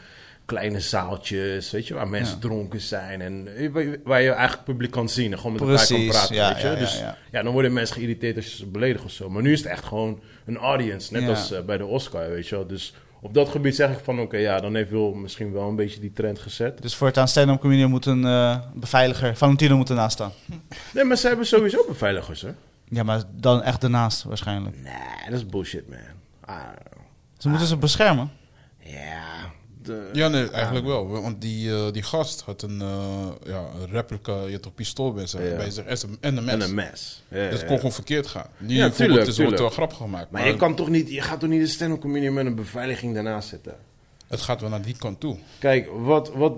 kleine 0.44 0.80
zaaltjes, 0.80 1.70
weet 1.70 1.86
je, 1.86 1.94
waar 1.94 2.08
mensen 2.08 2.34
Ja. 2.34 2.40
dronken 2.40 2.80
zijn 2.80 3.20
en 3.20 3.48
eh, 3.56 3.70
waar 4.04 4.22
je- 4.22 4.30
eigenlijk 4.30 4.64
publiek 4.64 4.90
kan 4.90 5.08
zien 5.08 5.32
en 5.32 5.38
gewoon 5.38 5.52
met 5.52 5.62
elkaar 5.62 5.86
kan 5.86 6.06
praten, 6.06 6.34
ja, 6.34 6.52
weet 6.52 6.62
je. 6.62 6.76
dus 6.78 6.98
ja. 7.30 7.42
dan 7.42 7.52
worden 7.52 7.72
mensen 7.72 7.94
geïrriteerd 7.96 8.36
als 8.36 8.44
je 8.50 8.56
ze 8.56 8.66
beledigt 8.66 9.04
of 9.04 9.10
zo. 9.10 9.30
Maar 9.30 9.42
nu 9.42 9.52
is 9.52 9.58
het 9.62 9.68
echt 9.68 9.84
gewoon 9.84 10.20
een 10.46 10.56
audience, 10.56 11.12
net 11.12 11.28
als 11.28 11.52
eh, 11.52 11.60
bij 11.62 11.78
de 11.78 11.86
Oscar, 11.86 12.30
weet 12.30 12.48
je 12.48 12.54
wel. 12.54 12.66
Dus 12.66 12.94
op 13.24 13.34
dat 13.34 13.48
gebied 13.48 13.74
zeg 13.76 13.90
ik 13.90 13.98
van, 14.04 14.20
oké, 14.20 14.36
ja, 14.36 14.60
dan 14.60 14.74
heeft 14.74 14.90
Wil 14.90 15.14
misschien 15.14 15.52
wel 15.52 15.68
een 15.68 15.76
beetje 15.76 16.00
die 16.00 16.12
trend 16.12 16.38
gezet. 16.38 16.82
Dus 16.82 16.94
voortaan 16.96 17.28
stand-up 17.28 17.60
comedian 17.60 17.90
moet 17.90 18.06
een 18.06 18.24
eh, 18.24 18.58
beveiliger, 18.74 19.36
Valentino 19.36 19.76
moet 19.76 19.88
ernaast 19.88 20.12
staan. 20.14 20.32
Nee, 20.94 21.04
maar 21.04 21.16
ze 21.16 21.26
hebben 21.28 21.46
sowieso 21.46 21.84
beveiligers, 21.88 22.42
hè. 22.42 22.50
Ja, 22.88 23.02
maar 23.02 23.22
dan 23.30 23.62
echt 23.62 23.82
ernaast 23.84 24.22
waarschijnlijk. 24.22 24.76
Nee, 24.82 24.92
dat 25.30 25.34
is 25.38 25.46
bullshit, 25.46 25.88
man. 25.88 25.98
Ah, 26.44 26.56
Ze 27.38 27.48
moeten 27.48 27.66
ze 27.66 27.76
beschermen. 27.76 28.30
ja, 28.78 29.52
de- 29.84 30.08
Ja, 30.12 30.28
nee, 30.28 30.50
eigenlijk 30.50 30.86
wel. 30.86 31.08
Want 31.08 31.40
die, 31.40 31.70
eh, 31.74 31.92
die 31.92 32.02
gast 32.02 32.40
had 32.40 32.62
een, 32.62 32.80
eh, 32.80 33.26
ja, 33.46 33.64
een 33.80 33.90
replica, 33.90 34.42
je 34.46 34.60
toch 34.60 34.74
pistool 34.74 35.12
bij 35.12 35.26
zich, 35.26 35.40
Ja. 35.50 35.56
bij 35.56 35.70
zich 35.70 35.84
en 35.84 35.96
een- 36.02 36.18
en 36.20 36.36
een 36.36 36.44
mes. 36.44 36.54
en 36.54 36.60
een 36.62 36.74
mes. 36.74 37.22
Ja, 37.28 37.48
Dus 37.48 37.58
het 37.58 37.66
kon 37.68 37.76
gewoon 37.76 37.92
verkeerd 37.92 38.26
gaan. 38.26 38.46
Nu 38.58 38.74
Ja, 38.74 38.90
tuurlijk, 38.90 39.26
is, 39.26 39.38
wordt 39.38 39.58
wel 39.58 39.70
grappig 39.70 39.96
gemaakt. 39.96 40.30
Maar 40.30 40.40
Maar, 40.42 40.50
je, 40.50 40.56
kan 40.56 40.74
toch 40.74 40.88
niet, 40.88 41.10
je 41.10 41.20
gaat 41.20 41.40
toch 41.40 41.48
niet 41.50 41.60
een 41.60 41.68
stand-up 41.68 42.00
comedian 42.00 42.34
met 42.34 42.46
een 42.46 42.54
beveiliging 42.54 43.14
daarnaast 43.14 43.48
zetten? 43.48 43.74
het 44.28 44.40
gaat 44.42 44.60
wel 44.60 44.70
naar 44.70 44.82
die 44.82 44.96
kant 44.98 45.20
toe. 45.20 45.36
Kijk, 45.58 45.88
wat, 45.98 46.30
wat, 46.34 46.52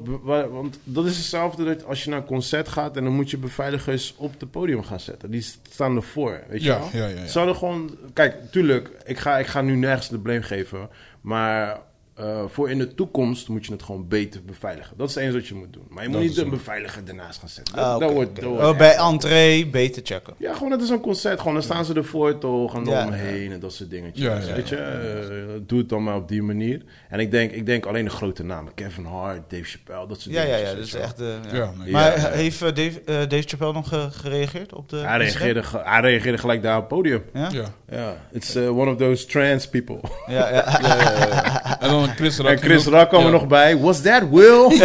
want 0.51 0.79
dat 0.85 1.07
is 1.07 1.17
hetzelfde 1.17 1.65
dat 1.65 1.85
als 1.85 2.05
je 2.05 2.11
naar 2.11 2.19
een 2.19 2.25
concert 2.25 2.69
gaat 2.69 2.97
en 2.97 3.05
dan 3.05 3.13
moet 3.13 3.31
je 3.31 3.37
beveiligers 3.39 4.15
op 4.17 4.41
het 4.41 4.51
podium 4.51 4.83
gaan 4.85 5.01
zetten. 5.01 5.31
Die 5.31 5.41
staan 5.71 5.97
ervoor, 5.97 6.43
weet 6.49 6.61
je 6.63 6.67
Ja, 6.69 6.79
wel? 6.79 6.89
ja, 6.93 7.07
ja, 7.09 7.21
ja. 7.21 7.27
Ze 7.27 7.39
hadden 7.39 7.57
gewoon, 7.57 7.97
kijk, 8.13 8.37
tuurlijk, 8.53 8.91
ik 9.05 9.19
ga, 9.19 9.39
ik 9.39 9.47
ga 9.47 9.61
nu 9.61 9.77
nergens 9.77 10.09
de 10.09 10.19
blame 10.19 10.43
geven, 10.43 10.89
maar 11.21 11.81
eh, 12.17 12.43
voor 12.49 12.71
in 12.71 12.79
de 12.79 12.95
toekomst 12.95 13.49
moet 13.49 13.67
je 13.67 13.73
het 13.73 13.83
gewoon 13.83 14.09
beter 14.09 14.43
beveiligen. 14.45 14.97
Dat 14.97 15.09
is 15.09 15.15
het 15.15 15.23
enige 15.25 15.39
wat 15.39 15.49
je 15.49 15.55
moet 15.55 15.73
doen. 15.73 15.87
Maar 15.89 16.03
je 16.03 16.09
moet 16.09 16.19
Dat 16.19 16.27
niet 16.27 16.37
is 16.37 16.43
een 16.43 16.51
beveiliger 16.51 17.03
ernaast 17.07 17.39
gaan 17.39 17.49
zetten. 17.49 17.75
Dat, 17.77 17.85
Ah, 17.85 17.99
dat 18.01 18.13
wordt, 18.13 18.35
dat 18.37 18.45
wordt 18.45 18.65
Oh, 18.65 18.77
bij 18.79 18.97
entree 18.97 19.67
beter 19.67 20.03
checken. 20.05 20.35
Ja, 20.39 20.53
gewoon 20.53 20.69
net 20.69 20.81
als 20.81 20.91
een 20.91 21.01
concert. 21.01 21.39
Gewoon, 21.39 21.55
dan 21.55 21.63
staan 21.63 21.85
ze 21.85 21.95
ervoor 21.95 22.39
toch, 22.39 22.73
gaan 22.73 22.85
Ja. 22.85 23.05
omheen 23.07 23.53
en 23.53 23.61
dat 23.61 23.73
soort 23.73 23.91
dingetjes. 23.91 24.25
Ja, 24.25 24.39
ja, 24.49 24.55
weet 24.55 24.69
je, 24.69 24.77
Eh, 24.77 25.53
doe 25.67 25.79
het 25.79 25.89
dan 25.89 26.03
maar 26.03 26.17
op 26.17 26.29
die 26.29 26.43
manier. 26.43 26.83
En 27.09 27.21
ik 27.21 27.31
denk, 27.31 27.51
ik 27.53 27.67
denk 27.67 27.87
alleen 27.87 28.05
de 28.05 28.11
grote 28.11 28.45
namen. 28.45 28.75
Kevin 28.75 29.05
Hart, 29.05 29.51
Dave 29.51 29.65
Chappelle, 29.65 30.07
dat 30.07 30.21
soort 30.21 30.35
Ja, 30.35 30.43
ja, 30.43 30.57
dingetjes. 30.57 30.71
ja. 30.71 30.75
Dat 30.77 30.87
is 30.87 30.95
echt... 30.95 31.21
eh, 31.21 31.53
ja. 31.53 31.57
Ja, 31.59 31.73
nee. 31.79 31.91
Maar 31.93 32.21
Ja. 32.21 32.29
heeft 32.31 32.63
eh, 32.63 32.69
Dave, 32.75 33.01
eh, 33.05 33.15
Dave 33.29 33.43
Chappelle 33.49 33.73
nog 33.73 33.89
ge- 33.89 34.09
gereageerd 34.11 34.73
op 34.75 34.89
de... 34.89 34.97
Hij 34.97 35.19
reageerde, 35.19 35.63
ge- 35.63 35.83
hij 35.85 36.01
reageerde 36.01 36.39
gelijk 36.39 36.63
daar 36.63 36.75
op 36.77 36.81
het 36.81 36.89
podium. 36.89 37.23
Ja? 37.33 37.49
Ja. 37.53 37.65
Ja, 37.91 38.17
it's 38.33 38.57
uh, 38.57 38.79
one 38.79 38.91
of 38.91 38.97
those 38.97 39.27
trans 39.27 39.69
people. 39.69 40.01
Ja, 40.27 40.49
ja. 40.49 40.79
Ja, 40.81 41.01
ja, 41.03 41.27
ja. 41.27 41.77
En 42.09 42.17
Chris 42.17 42.37
Rock. 42.39 42.49
en 42.49 42.59
Chris 42.59 42.83
ging 42.83 42.95
Rock 42.95 43.03
ook- 43.03 43.09
kwam 43.09 43.25
er 43.25 43.31
nog 43.31 43.47
bij. 43.47 43.79
Was 43.79 44.01
that 44.03 44.23
Will? 44.31 44.69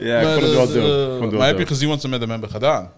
ja, 0.00 0.18
ik 0.18 0.24
Maar 0.24 0.32
vond 0.32 0.42
het 0.42 0.52
wel 0.52 0.60
het 0.60 0.72
wel 1.20 1.30
Maar 1.38 1.46
heb 1.46 1.58
je 1.58 1.66
gezien 1.66 1.88
wat 1.88 2.00
ze 2.00 2.08
met 2.08 2.20
hem 2.20 2.30
hebben 2.30 2.50
gedaan? 2.50 2.90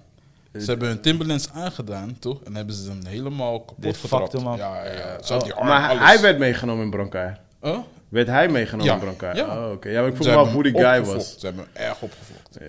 Ze 0.52 0.64
hebben 0.70 0.88
hun 0.88 1.00
Timberlands 1.00 1.48
aangedaan, 1.54 2.16
toch? 2.18 2.42
En 2.44 2.54
hebben 2.56 2.74
ze 2.74 2.88
hem 2.88 3.00
helemaal 3.06 3.60
kapot 3.60 3.82
Dit 3.82 3.96
getrapt. 3.96 4.32
Ja, 4.32 4.48
ja, 4.56 4.84
ja. 5.28 5.36
Oh, 5.56 5.64
maar 5.64 5.80
hij- 5.80 5.90
alles. 5.90 6.02
hij 6.02 6.20
werd 6.20 6.38
meegenomen 6.38 6.84
in 6.84 6.90
Brancard. 6.90 7.38
Huh? 7.62 7.78
Werd 8.12 8.26
hij 8.26 8.48
meegenomen 8.48 8.92
Ja. 8.92 8.98
Brancard? 8.98 9.36
Ja. 9.36 9.64
Oh, 9.66 9.72
oké. 9.72 9.88
Ja, 9.88 10.00
maar 10.00 10.08
ik 10.08 10.14
vroeg 10.14 10.26
Ze 10.26 10.32
me 10.32 10.38
af 10.40 10.52
hoe 10.52 10.62
die 10.62 10.72
guy 10.78 11.04
was. 11.04 11.34
Ze 11.38 11.46
hebben 11.46 11.66
hem 11.72 11.86
erg 11.86 12.02
opgefokt. 12.02 12.56
Ja, 12.60 12.66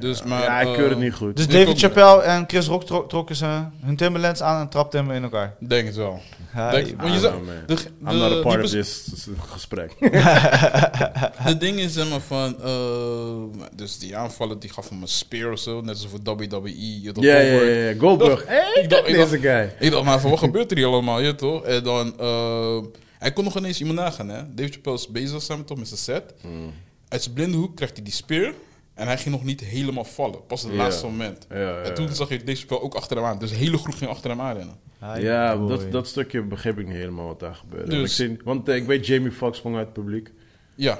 Dus, 0.00 0.22
maar, 0.22 0.42
ja, 0.42 0.60
ik 0.60 0.68
eh, 0.68 0.74
keur 0.74 0.88
het 0.90 0.98
niet 0.98 1.14
goed. 1.14 1.36
Dus 1.36 1.48
David 1.48 1.78
Chappelle 1.78 2.22
en 2.22 2.44
Chris 2.46 2.66
Rock 2.66 2.84
tro- 2.84 3.06
trokken 3.06 3.36
ze 3.36 3.46
hun 3.84 3.96
Timberlands 3.96 4.42
aan 4.42 4.60
en 4.60 4.68
trapten 4.68 5.00
hem 5.06 5.10
in 5.16 5.22
elkaar. 5.22 5.54
Denk 5.58 5.86
het 5.86 5.96
wel. 5.96 6.20
Ja, 6.54 6.70
Denk- 6.70 7.00
want 7.00 7.10
je 7.12 7.16
I 7.16 7.20
zag- 7.20 7.30
don't 7.32 7.44
know, 7.44 7.54
man. 7.56 7.76
de, 7.76 8.10
I'm 8.10 8.18
not 8.18 8.32
a 8.38 8.40
part 8.42 8.64
of 8.64 8.70
this 8.70 9.04
gesprek. 9.50 9.92
de 11.46 11.56
ding 11.58 11.78
is 11.78 11.92
zeg 11.92 12.08
maar 12.10 12.20
van, 12.20 12.56
eh, 12.64 13.64
dus 13.76 13.98
die 13.98 14.16
aanvallen 14.16 14.58
die 14.58 14.70
gaf 14.70 14.88
hem 14.88 15.02
een 15.02 15.08
spear 15.08 15.52
of 15.52 15.58
zo, 15.58 15.80
net 15.80 15.88
als 15.88 16.06
voor 16.06 16.36
WWE. 16.36 17.12
Toch, 17.12 17.24
Ja, 17.24 17.36
ja, 17.38 17.50
Goldberg. 17.58 17.92
ja. 17.94 17.98
Goldberg. 18.00 18.44
Hé, 18.46 18.80
ik 18.82 18.88
deze 19.06 19.38
guy. 19.38 19.72
Ik 19.78 19.90
dacht 19.90 20.04
maar 20.04 20.20
van, 20.20 20.30
wat 20.30 20.38
gebeurt 20.38 20.70
er 20.70 20.76
hier 20.76 20.86
allemaal, 20.86 21.20
je 21.20 21.34
toch? 21.34 21.62
En 21.64 21.82
dan, 21.82 22.14
eh, 22.18 22.76
hij 23.20 23.32
kon 23.32 23.44
nog 23.44 23.56
ineens 23.56 23.80
iemand 23.80 23.98
nagaan, 23.98 24.28
hè. 24.28 24.54
Dave 24.54 24.72
Chappelle 24.72 24.96
is 24.96 25.08
bezig 25.08 25.42
samen 25.42 25.64
toch 25.64 25.78
met 25.78 25.88
zijn 25.88 26.00
set. 26.00 26.34
Hmm. 26.40 26.72
Uit 27.08 27.22
zijn 27.22 27.34
blinde 27.34 27.56
hoek 27.56 27.76
krijgt 27.76 27.94
hij 27.94 28.04
die 28.04 28.12
spear. 28.14 28.52
En 28.94 29.06
hij 29.06 29.18
ging 29.18 29.34
nog 29.34 29.44
niet 29.44 29.60
helemaal 29.60 30.04
vallen, 30.04 30.46
pas 30.46 30.62
het 30.62 30.72
laatste 30.72 31.06
moment. 31.06 31.46
En 31.46 31.94
toen 31.94 32.14
zag 32.14 32.28
je 32.28 32.38
Dave 32.44 32.58
Chappelle 32.58 32.80
ook 32.80 32.94
achter 32.94 33.16
hem 33.16 33.26
aan. 33.26 33.38
Dus 33.38 33.50
de 33.50 33.56
hele 33.56 33.78
groep 33.78 33.94
ging 33.94 34.10
achter 34.10 34.30
hem 34.30 34.40
aan 34.40 34.56
rennen. 34.56 34.76
Ja, 35.20 35.56
boy. 35.56 35.68
dat, 35.68 35.92
dat 35.92 36.06
stukje 36.08 36.42
begreep 36.42 36.78
ik 36.78 36.86
niet 36.86 36.96
helemaal 36.96 37.26
wat 37.26 37.40
daar 37.40 37.54
gebeurde. 37.54 37.90
Dus- 37.90 38.18
Ik 38.20 38.26
zie, 38.28 38.38
want 38.44 38.68
eh, 38.68 38.76
ik 38.76 38.86
weet 38.86 39.06
Jamie 39.06 39.32
Foxx 39.32 39.58
sprong 39.58 39.76
uit 39.76 39.84
het 39.84 39.94
publiek. 39.94 40.30
Ja, 40.74 40.98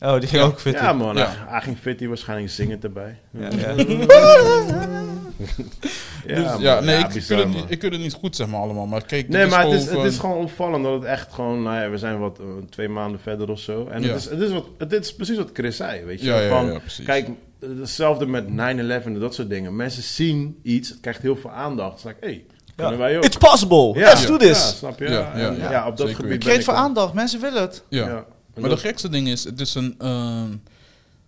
Oh, 0.00 0.20
die 0.20 0.28
ging 0.28 0.42
ook 0.42 0.60
fit. 0.60 0.72
Ja 0.74 0.92
man, 0.92 1.16
Ja. 1.16 1.34
Hij, 1.46 1.60
ging 1.60 1.78
fit, 1.78 2.06
waarschijnlijk 2.06 2.50
zingend 2.50 2.84
erbij. 2.84 3.18
Ja, 3.30 3.48
ja. 3.56 3.68
Ja, 6.26 6.34
dus, 6.42 6.60
ja 6.60 6.80
nee, 6.80 6.96
Ja, 6.98 7.06
ik, 7.08 7.12
bizar, 7.14 7.40
kun 7.40 7.52
het 7.52 7.64
ik 7.70 7.78
kun 7.78 7.92
het 7.92 8.00
niet 8.00 8.12
goed 8.12 8.36
zeg 8.36 8.46
maar 8.46 8.60
allemaal. 8.60 8.86
Maar 8.86 9.04
kijk, 9.06 9.22
dit 9.22 9.30
Nee, 9.40 9.46
maar 9.46 9.64
het 9.64 9.72
is, 9.72 9.86
gewoon 9.88 10.04
het 10.04 10.12
is 10.12 10.18
gewoon 10.18 10.36
opvallend 10.36 10.84
dat 10.84 10.92
het 10.92 11.04
echt 11.04 11.32
gewoon, 11.32 11.62
nou 11.62 11.82
ja, 11.82 11.90
we 11.90 11.98
zijn 11.98 12.18
wat 12.18 12.38
eh, 12.38 12.44
twee 12.70 12.88
maanden 12.88 13.20
verder 13.20 13.50
of 13.50 13.58
zo. 13.60 13.86
En 13.86 14.02
Ja. 14.02 14.08
het, 14.08 14.16
is, 14.16 14.24
het, 14.24 14.40
is 14.40 14.50
wat, 14.52 14.66
het 14.78 14.92
is 14.92 15.14
precies 15.14 15.36
wat 15.36 15.50
Chris 15.52 15.76
zei, 15.76 16.04
weet 16.04 16.20
je. 16.20 16.26
Ja, 16.26 16.40
ja, 16.40 16.48
van, 16.48 16.72
ja, 16.72 16.78
precies. 16.78 17.04
Kijk, 17.04 17.28
hetzelfde 17.80 18.26
met 18.26 18.44
9-11 18.44 18.52
en 19.04 19.18
dat 19.18 19.34
soort 19.34 19.48
dingen. 19.48 19.76
Mensen 19.76 20.02
zien 20.02 20.58
iets, 20.62 20.88
het 20.88 21.00
krijgt 21.00 21.22
heel 21.22 21.36
veel 21.36 21.50
aandacht. 21.50 21.90
Het 21.90 21.98
is 21.98 22.04
like, 22.04 22.16
hey, 22.26 22.44
kunnen 22.76 22.98
wij 22.98 23.16
ook. 23.16 23.24
It's 23.24 23.36
possible. 23.36 23.94
Ja. 23.94 24.08
Let's 24.08 24.26
do 24.26 24.32
Ja, 24.32 24.38
this. 24.38 24.76
snap 24.78 24.98
je? 24.98 25.08
Ja, 25.08 25.32
ja, 25.36 25.50
ja. 25.50 25.70
ja, 25.70 25.86
op 25.88 25.96
dat 25.96 26.06
Zeker 26.08 26.22
gebied 26.22 26.46
ik 26.46 26.62
voor 26.64 26.74
wel- 26.74 26.82
aandacht. 26.82 27.12
Mensen 27.12 27.40
willen 27.40 27.60
het. 27.62 27.82
Ja. 27.88 28.24
Maar 28.60 28.70
de 28.70 28.76
gekste 28.76 29.08
ding 29.08 29.28
is, 29.28 29.44
het 29.44 29.60
is 29.60 29.74
een, 29.74 29.94
eh, 29.98 30.42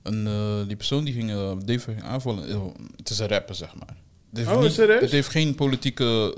een 0.02 0.26
eh, 0.26 0.66
die 0.66 0.76
persoon 0.76 1.04
die 1.04 1.14
ging 1.14 1.30
uh, 1.30 1.50
Dave 1.64 1.80
ging 1.90 2.02
aanvallen, 2.02 2.48
eh, 2.48 2.60
het 2.96 3.10
is 3.10 3.18
een 3.18 3.28
rapper 3.28 3.54
zeg 3.54 3.74
maar. 3.74 3.96
Het 4.30 4.38
heeft 4.38 4.50
Oh, 4.50 4.62
niet-? 4.62 4.76
Het 5.00 5.10
heeft 5.10 5.28
geen 5.28 5.54
politieke. 5.54 6.34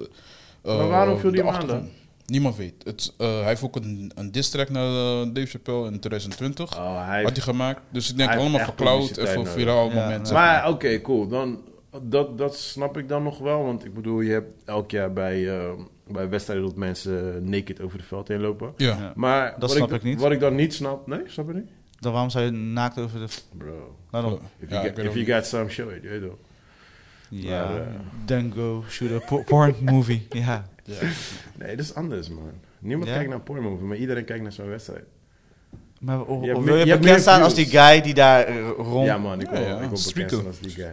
eh, 0.63 0.77
Maar 0.77 0.89
waarom 0.89 1.19
viel 1.19 1.31
die 1.31 1.39
hem 1.41 1.49
aan 1.49 1.55
achtergrond. 1.55 1.89
Niemand 2.27 2.57
weet. 2.57 2.75
Het, 2.85 3.13
eh, 3.19 3.29
hij 3.39 3.47
heeft 3.47 3.63
ook 3.63 3.77
een, 3.77 4.13
een 4.15 4.33
diss 4.33 4.51
track 4.51 4.69
naar 4.71 4.89
Dave 5.33 5.47
Chappelle 5.47 5.87
in 5.91 5.99
2020. 6.01 6.79
Oh, 6.79 7.07
hij 7.07 7.23
Had 7.23 7.33
hij 7.33 7.43
gemaakt. 7.43 7.81
Dus 7.93 8.11
ik 8.11 8.17
denk 8.17 8.31
allemaal 8.35 8.75
cloud 8.77 9.17
en 9.17 9.27
voor 9.27 9.37
nodig. 9.37 9.53
viraal 9.53 9.89
Ja, 9.89 9.95
momenten. 9.95 10.35
Maar 10.35 10.69
oké, 10.69 11.01
cool. 11.01 11.29
Dan, 11.29 11.61
dat, 12.03 12.39
dat 12.39 12.57
snap 12.57 12.97
ik 12.99 13.09
dan 13.09 13.23
nog 13.23 13.39
wel. 13.39 13.65
Want 13.65 13.85
ik 13.85 13.95
bedoel, 13.95 14.21
je 14.21 14.33
hebt 14.33 14.63
elk 14.65 14.91
jaar 14.91 15.13
bij, 15.13 15.59
eh, 15.59 15.71
bij 16.07 16.29
wedstrijden 16.29 16.65
dat 16.67 16.77
mensen 16.77 17.45
naked 17.51 17.81
over 17.81 17.99
het 17.99 18.07
veld 18.07 18.29
heen 18.29 18.41
lopen. 18.41 18.73
ja. 18.77 18.97
Ja. 18.99 19.13
Maar 19.17 19.55
Dat 19.59 19.71
snap 19.71 19.93
ik 19.93 20.03
niet. 20.03 20.21
Wat 20.21 20.33
ik 20.33 20.41
dan 20.41 20.55
niet 20.55 20.75
snap... 20.75 21.07
Nee, 21.07 21.21
snap 21.27 21.47
je 21.49 21.55
niet? 21.55 21.71
Dan 21.99 22.13
waarom 22.13 22.31
zou 22.31 22.45
je 22.45 22.51
naakt 22.51 22.99
over 22.99 23.19
de... 23.21 23.27
Bro. 23.59 23.97
Waarom? 24.11 24.39
If 24.59 24.71
you, 24.71 24.83
get, 24.83 24.99
if 24.99 25.15
you 25.15 25.25
got 25.27 25.47
some, 25.47 25.69
show 25.69 25.91
it. 25.91 26.03
Weet 26.03 26.23
toch. 26.23 26.37
Ja, 27.29 27.65
Maar, 27.69 27.77
eh, 27.81 27.87
then 28.25 28.53
go 28.55 28.85
shoot 28.89 29.23
a 29.23 29.27
po- 29.27 29.43
porn 29.43 29.75
movie. 29.81 30.27
Ja, 30.31 30.69
Ja. 30.85 30.95
Nee, 31.59 31.77
dat 31.77 31.85
is 31.85 31.95
anders, 31.95 32.29
man. 32.29 32.51
Niemand 32.79 33.09
Ja? 33.09 33.15
kijkt 33.15 33.29
naar 33.29 33.39
een 33.39 33.45
pornmovie, 33.45 33.85
maar 33.87 33.97
iedereen 33.97 34.25
kijkt 34.25 34.43
naar 34.43 34.53
zo'n 34.53 34.69
wedstrijd. 34.69 35.05
Maar 36.01 36.19
Je 36.19 36.63
wil 36.63 36.77
je, 36.77 36.99
bekend 36.99 37.21
staan 37.21 37.43
als 37.43 37.55
die 37.55 37.67
guy 37.67 38.01
die 38.01 38.15
daar 38.15 38.45
eh, 38.45 38.69
rond... 38.77 39.07
Ja, 39.07 39.19
man, 39.19 39.41
ik 39.41 39.49
wil, 39.49 39.61
Ja, 39.61 39.67
ja. 39.67 39.75
ik 39.81 39.89
wil 39.89 40.01
bekend 40.15 40.31
zijn 40.31 40.47
als 40.47 40.59
die 40.61 40.71
guy. 40.71 40.93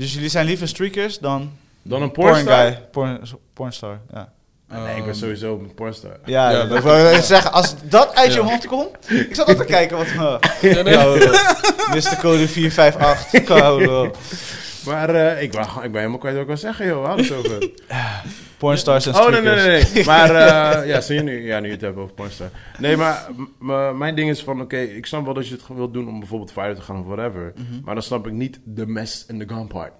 Dus 0.00 0.12
jullie 0.14 0.28
zijn 0.28 0.46
liever 0.46 0.68
streakers 0.68 1.18
dan 1.18 1.52
Dan 1.82 2.02
een 2.02 2.10
porn 2.10 2.32
pornstar? 2.32 2.56
guy? 2.66 2.82
Porn, 2.90 3.20
pornstar, 3.54 3.98
ja. 4.12 4.32
Ah, 4.68 4.82
nee, 4.84 4.96
ik 4.96 5.02
ben 5.04 5.10
Ehm, 5.12 5.14
sowieso 5.20 5.58
een 5.58 5.74
pornstar. 5.74 6.10
Ja, 6.24 6.50
Ja, 6.50 6.58
dat 6.58 6.68
dat- 6.70 6.82
wil 6.82 7.14
ik 7.14 7.22
zeggen. 7.22 7.52
Als 7.52 7.74
dat 7.84 8.14
uit 8.14 8.34
je 8.34 8.42
mond 8.42 8.66
komt... 8.66 9.10
Ik 9.10 9.34
zat 9.34 9.48
al 9.48 9.54
te 9.54 9.64
kijken 9.64 9.96
wat... 9.96 10.06
Uh, 10.06 10.34
Ja, 10.60 10.82
nee. 10.82 10.96
Mr. 11.94 12.16
Code 12.20 12.48
458. 12.48 14.10
Maar 14.86 15.14
eh, 15.14 15.42
ik, 15.42 15.50
ben, 15.50 15.60
ik 15.62 15.80
ben 15.80 15.94
helemaal 15.94 16.18
kwijt 16.18 16.34
wat 16.34 16.42
ik 16.42 16.48
wil 16.48 16.56
zeggen, 16.56 16.86
joh. 16.86 17.04
Hou 17.04 17.20
het 17.22 17.32
over. 17.32 17.70
pornstars 18.58 19.06
en 19.06 19.14
Oh, 19.14 19.28
nee, 19.28 19.40
streakers. 19.40 19.64
nee, 19.64 19.80
nee. 19.82 19.92
nee. 19.94 20.04
Maar, 20.14 20.34
eh, 20.34 20.88
ja, 20.88 21.00
zie 21.00 21.14
je 21.14 21.22
nu? 21.22 21.46
Ja, 21.46 21.60
nu 21.60 21.66
je 21.66 21.72
het 21.72 21.80
hebt 21.80 21.96
over 21.96 22.14
pornstar. 22.14 22.50
Nee, 22.78 22.96
maar 22.96 23.28
mijn 23.94 24.14
ding 24.14 24.30
is 24.30 24.42
van, 24.42 24.60
oké, 24.60 24.78
ik 24.78 25.06
snap 25.06 25.24
wel 25.24 25.34
dat 25.34 25.48
je 25.48 25.54
het 25.54 25.62
wilt 25.74 25.92
doen 25.92 26.08
om 26.08 26.18
bijvoorbeeld 26.18 26.52
viral 26.52 26.74
te 26.74 26.80
gaan 26.80 26.98
of 27.00 27.06
whatever. 27.06 27.52
Mhm. 27.56 27.80
Maar 27.84 27.94
dan 27.94 28.02
snap 28.02 28.26
ik 28.26 28.32
niet 28.32 28.60
de 28.64 28.86
mess 28.86 29.26
en 29.26 29.38
de 29.38 29.48
gun 29.48 29.66
part. 29.66 29.92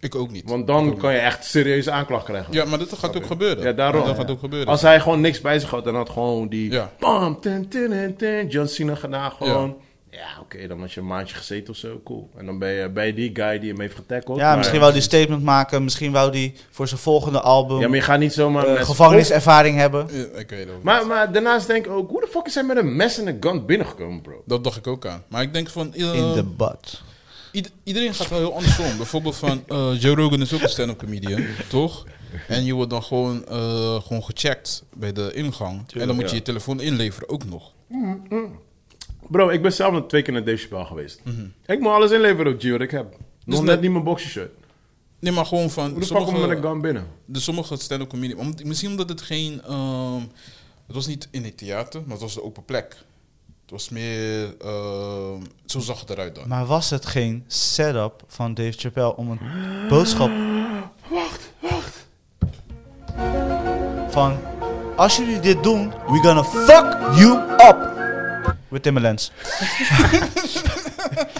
Ik 0.00 0.14
ook 0.14 0.30
niet. 0.30 0.48
Want 0.50 0.66
dan 0.66 0.96
kan 0.96 1.12
je 1.12 1.18
echt 1.18 1.44
serieuze 1.44 1.90
aanklacht 1.90 2.24
krijgen. 2.24 2.52
Ja, 2.52 2.64
maar 2.64 2.78
dat 2.78 2.92
gaat 2.92 3.16
ook 3.16 3.26
gebeuren. 3.26 3.64
Ja, 3.64 3.72
daarom. 3.72 4.06
Dat 4.06 4.16
gaat 4.16 4.30
ook 4.30 4.40
gebeuren. 4.40 4.68
Als 4.68 4.82
hij 4.82 5.00
gewoon 5.00 5.20
niks 5.20 5.40
bij 5.40 5.58
zich 5.58 5.70
had 5.70 5.86
en 5.86 5.94
had 5.94 6.10
gewoon 6.10 6.48
die... 6.48 6.70
Ja. 6.70 6.90
Bam, 6.98 7.40
tin, 7.40 7.68
tin, 7.68 7.90
tin, 7.90 8.16
tin, 8.16 8.48
John 8.48 8.66
Cena 8.66 8.94
gedaan 8.94 9.30
gewoon. 9.30 9.76
Ja, 10.14 10.40
oké, 10.40 10.66
dan 10.66 10.80
had 10.80 10.92
je 10.92 11.00
een 11.00 11.06
maandje 11.06 11.34
gezeten 11.34 11.72
of 11.72 11.76
zo, 11.78 12.00
cool. 12.04 12.30
En 12.36 12.46
dan 12.46 12.58
ben 12.58 12.70
je 12.70 12.88
bij 12.88 13.14
die 13.14 13.30
guy 13.34 13.58
die 13.58 13.70
hem 13.70 13.80
heeft 13.80 13.94
getackeld. 13.94 14.38
Ja, 14.38 14.48
maar- 14.48 14.56
misschien 14.58 14.80
wou 14.80 14.92
die 14.92 15.02
statement 15.02 15.42
maken. 15.42 15.84
Misschien 15.84 16.12
wou 16.12 16.30
die 16.32 16.54
voor 16.70 16.88
zijn 16.88 17.00
volgende 17.00 17.40
album 17.40 17.80
Ja, 17.80 17.86
maar 17.88 17.96
je 17.96 18.02
gaat 18.02 18.18
niet 18.18 18.32
zomaar... 18.32 18.70
met- 18.70 18.84
gevangeniservaring 18.84 19.76
hebben. 19.76 20.08
Ja, 20.12 20.38
ik 20.38 20.50
weet 20.50 20.66
het 20.66 20.70
ook. 20.76 20.82
Maar, 20.82 21.06
maar 21.06 21.32
daarnaast 21.32 21.66
denk 21.66 21.86
ik 21.86 21.92
ook, 21.92 22.10
hoe 22.10 22.20
de 22.20 22.26
fuck 22.26 22.46
is 22.46 22.54
hij 22.54 22.64
met 22.64 22.76
een 22.76 22.96
mes 22.96 23.18
en 23.18 23.26
een 23.26 23.36
gun 23.40 23.66
binnengekomen, 23.66 24.20
bro? 24.22 24.42
Dat 24.46 24.64
dacht 24.64 24.76
ik 24.76 24.86
ook 24.86 25.06
aan. 25.06 25.22
Maar 25.28 25.42
ik 25.42 25.52
denk 25.54 25.68
van... 25.68 25.94
eh, 25.94 26.14
In 26.14 26.32
de 26.32 26.44
butt. 26.44 27.02
ied- 27.52 27.72
iedereen 27.84 28.14
gaat 28.14 28.28
wel 28.28 28.38
heel 28.38 28.54
anders 28.54 28.78
om. 28.78 28.96
Bijvoorbeeld 28.96 29.36
van... 29.36 29.64
eh, 29.68 30.00
Joe 30.00 30.14
Rogan 30.14 30.40
is 30.40 30.54
ook 30.54 30.62
een 30.62 30.68
stand-up 30.68 30.98
comedian, 30.98 31.44
toch? 31.68 32.06
En 32.48 32.64
je 32.64 32.72
wordt 32.72 32.90
dan 32.90 33.02
gewoon, 33.02 33.46
eh, 33.46 34.00
gewoon 34.02 34.24
gecheckt 34.24 34.84
bij 34.94 35.12
de 35.12 35.30
ingang. 35.34 35.84
en 35.98 36.06
dan 36.06 36.14
moet 36.16 36.24
je 36.24 36.30
ja. 36.30 36.34
je 36.36 36.42
telefoon 36.42 36.80
inleveren 36.80 37.28
ook 37.28 37.44
nog. 37.44 37.72
Bro, 39.28 39.48
ik 39.48 39.62
ben 39.62 39.72
zelf 39.72 39.92
nog 39.92 40.06
twee 40.06 40.22
keer 40.22 40.32
naar 40.32 40.44
Dave 40.44 40.56
Chappelle 40.58 40.84
geweest. 40.84 41.20
Ik 41.66 41.80
moet 41.80 41.92
alles 41.92 42.10
inleveren 42.10 42.52
op 42.52 42.60
Gio, 42.60 42.72
wat 42.72 42.80
ik 42.80 42.90
heb. 42.90 43.16
Nog 43.44 43.58
net- 43.58 43.68
net 43.68 43.80
niet 43.80 43.90
mijn 43.90 44.04
boxershort. 44.04 44.50
Nee, 45.18 45.32
maar 45.32 45.46
gewoon 45.46 45.70
van... 45.70 45.90
Hoe 45.90 46.00
de 46.00 46.06
kom 46.08 46.34
ik 46.36 46.40
met 46.48 46.50
een 46.56 46.62
gun 46.62 46.80
binnen? 46.80 47.06
de 47.24 47.40
sommige 47.40 47.76
stand-up 47.76 48.08
comedians... 48.08 48.40
om- 48.40 48.54
Misschien 48.68 48.90
omdat 48.90 49.08
het 49.08 49.20
geen... 49.22 49.62
ehm, 49.62 50.20
het 50.86 50.94
was 50.94 51.06
niet 51.06 51.28
in 51.30 51.44
het 51.44 51.56
theater, 51.58 52.00
maar 52.02 52.10
het 52.12 52.20
was 52.20 52.36
een 52.36 52.42
open 52.42 52.64
plek. 52.64 52.96
Het 53.62 53.70
was 53.70 53.88
meer... 53.88 54.54
ehm, 54.60 55.40
zo 55.66 55.78
zag 55.80 56.00
het 56.00 56.10
eruit 56.10 56.34
dan. 56.34 56.48
Maar 56.48 56.66
was 56.66 56.90
het 56.90 57.06
geen 57.06 57.44
setup 57.46 58.22
van 58.26 58.54
Dave 58.54 58.72
Chappelle 58.78 59.16
om 59.16 59.30
een 59.30 59.38
boodschap... 59.88 60.30
Wacht, 61.10 61.52
wacht. 61.60 62.06
Van, 64.08 64.36
als 64.96 65.16
jullie 65.16 65.40
dit 65.40 65.62
doen, 65.62 65.88
we 65.88 66.18
gonna 66.22 66.44
fuck 66.44 67.16
you 67.18 67.38
up. 67.68 67.90
With 68.72 68.82
Timberlands. 68.82 69.30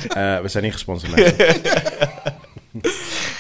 Eh, 0.09 0.41
we 0.41 0.49
zijn 0.49 0.63
niet 0.65 0.73
gesponsord, 0.73 1.15
mensen. 1.17 1.37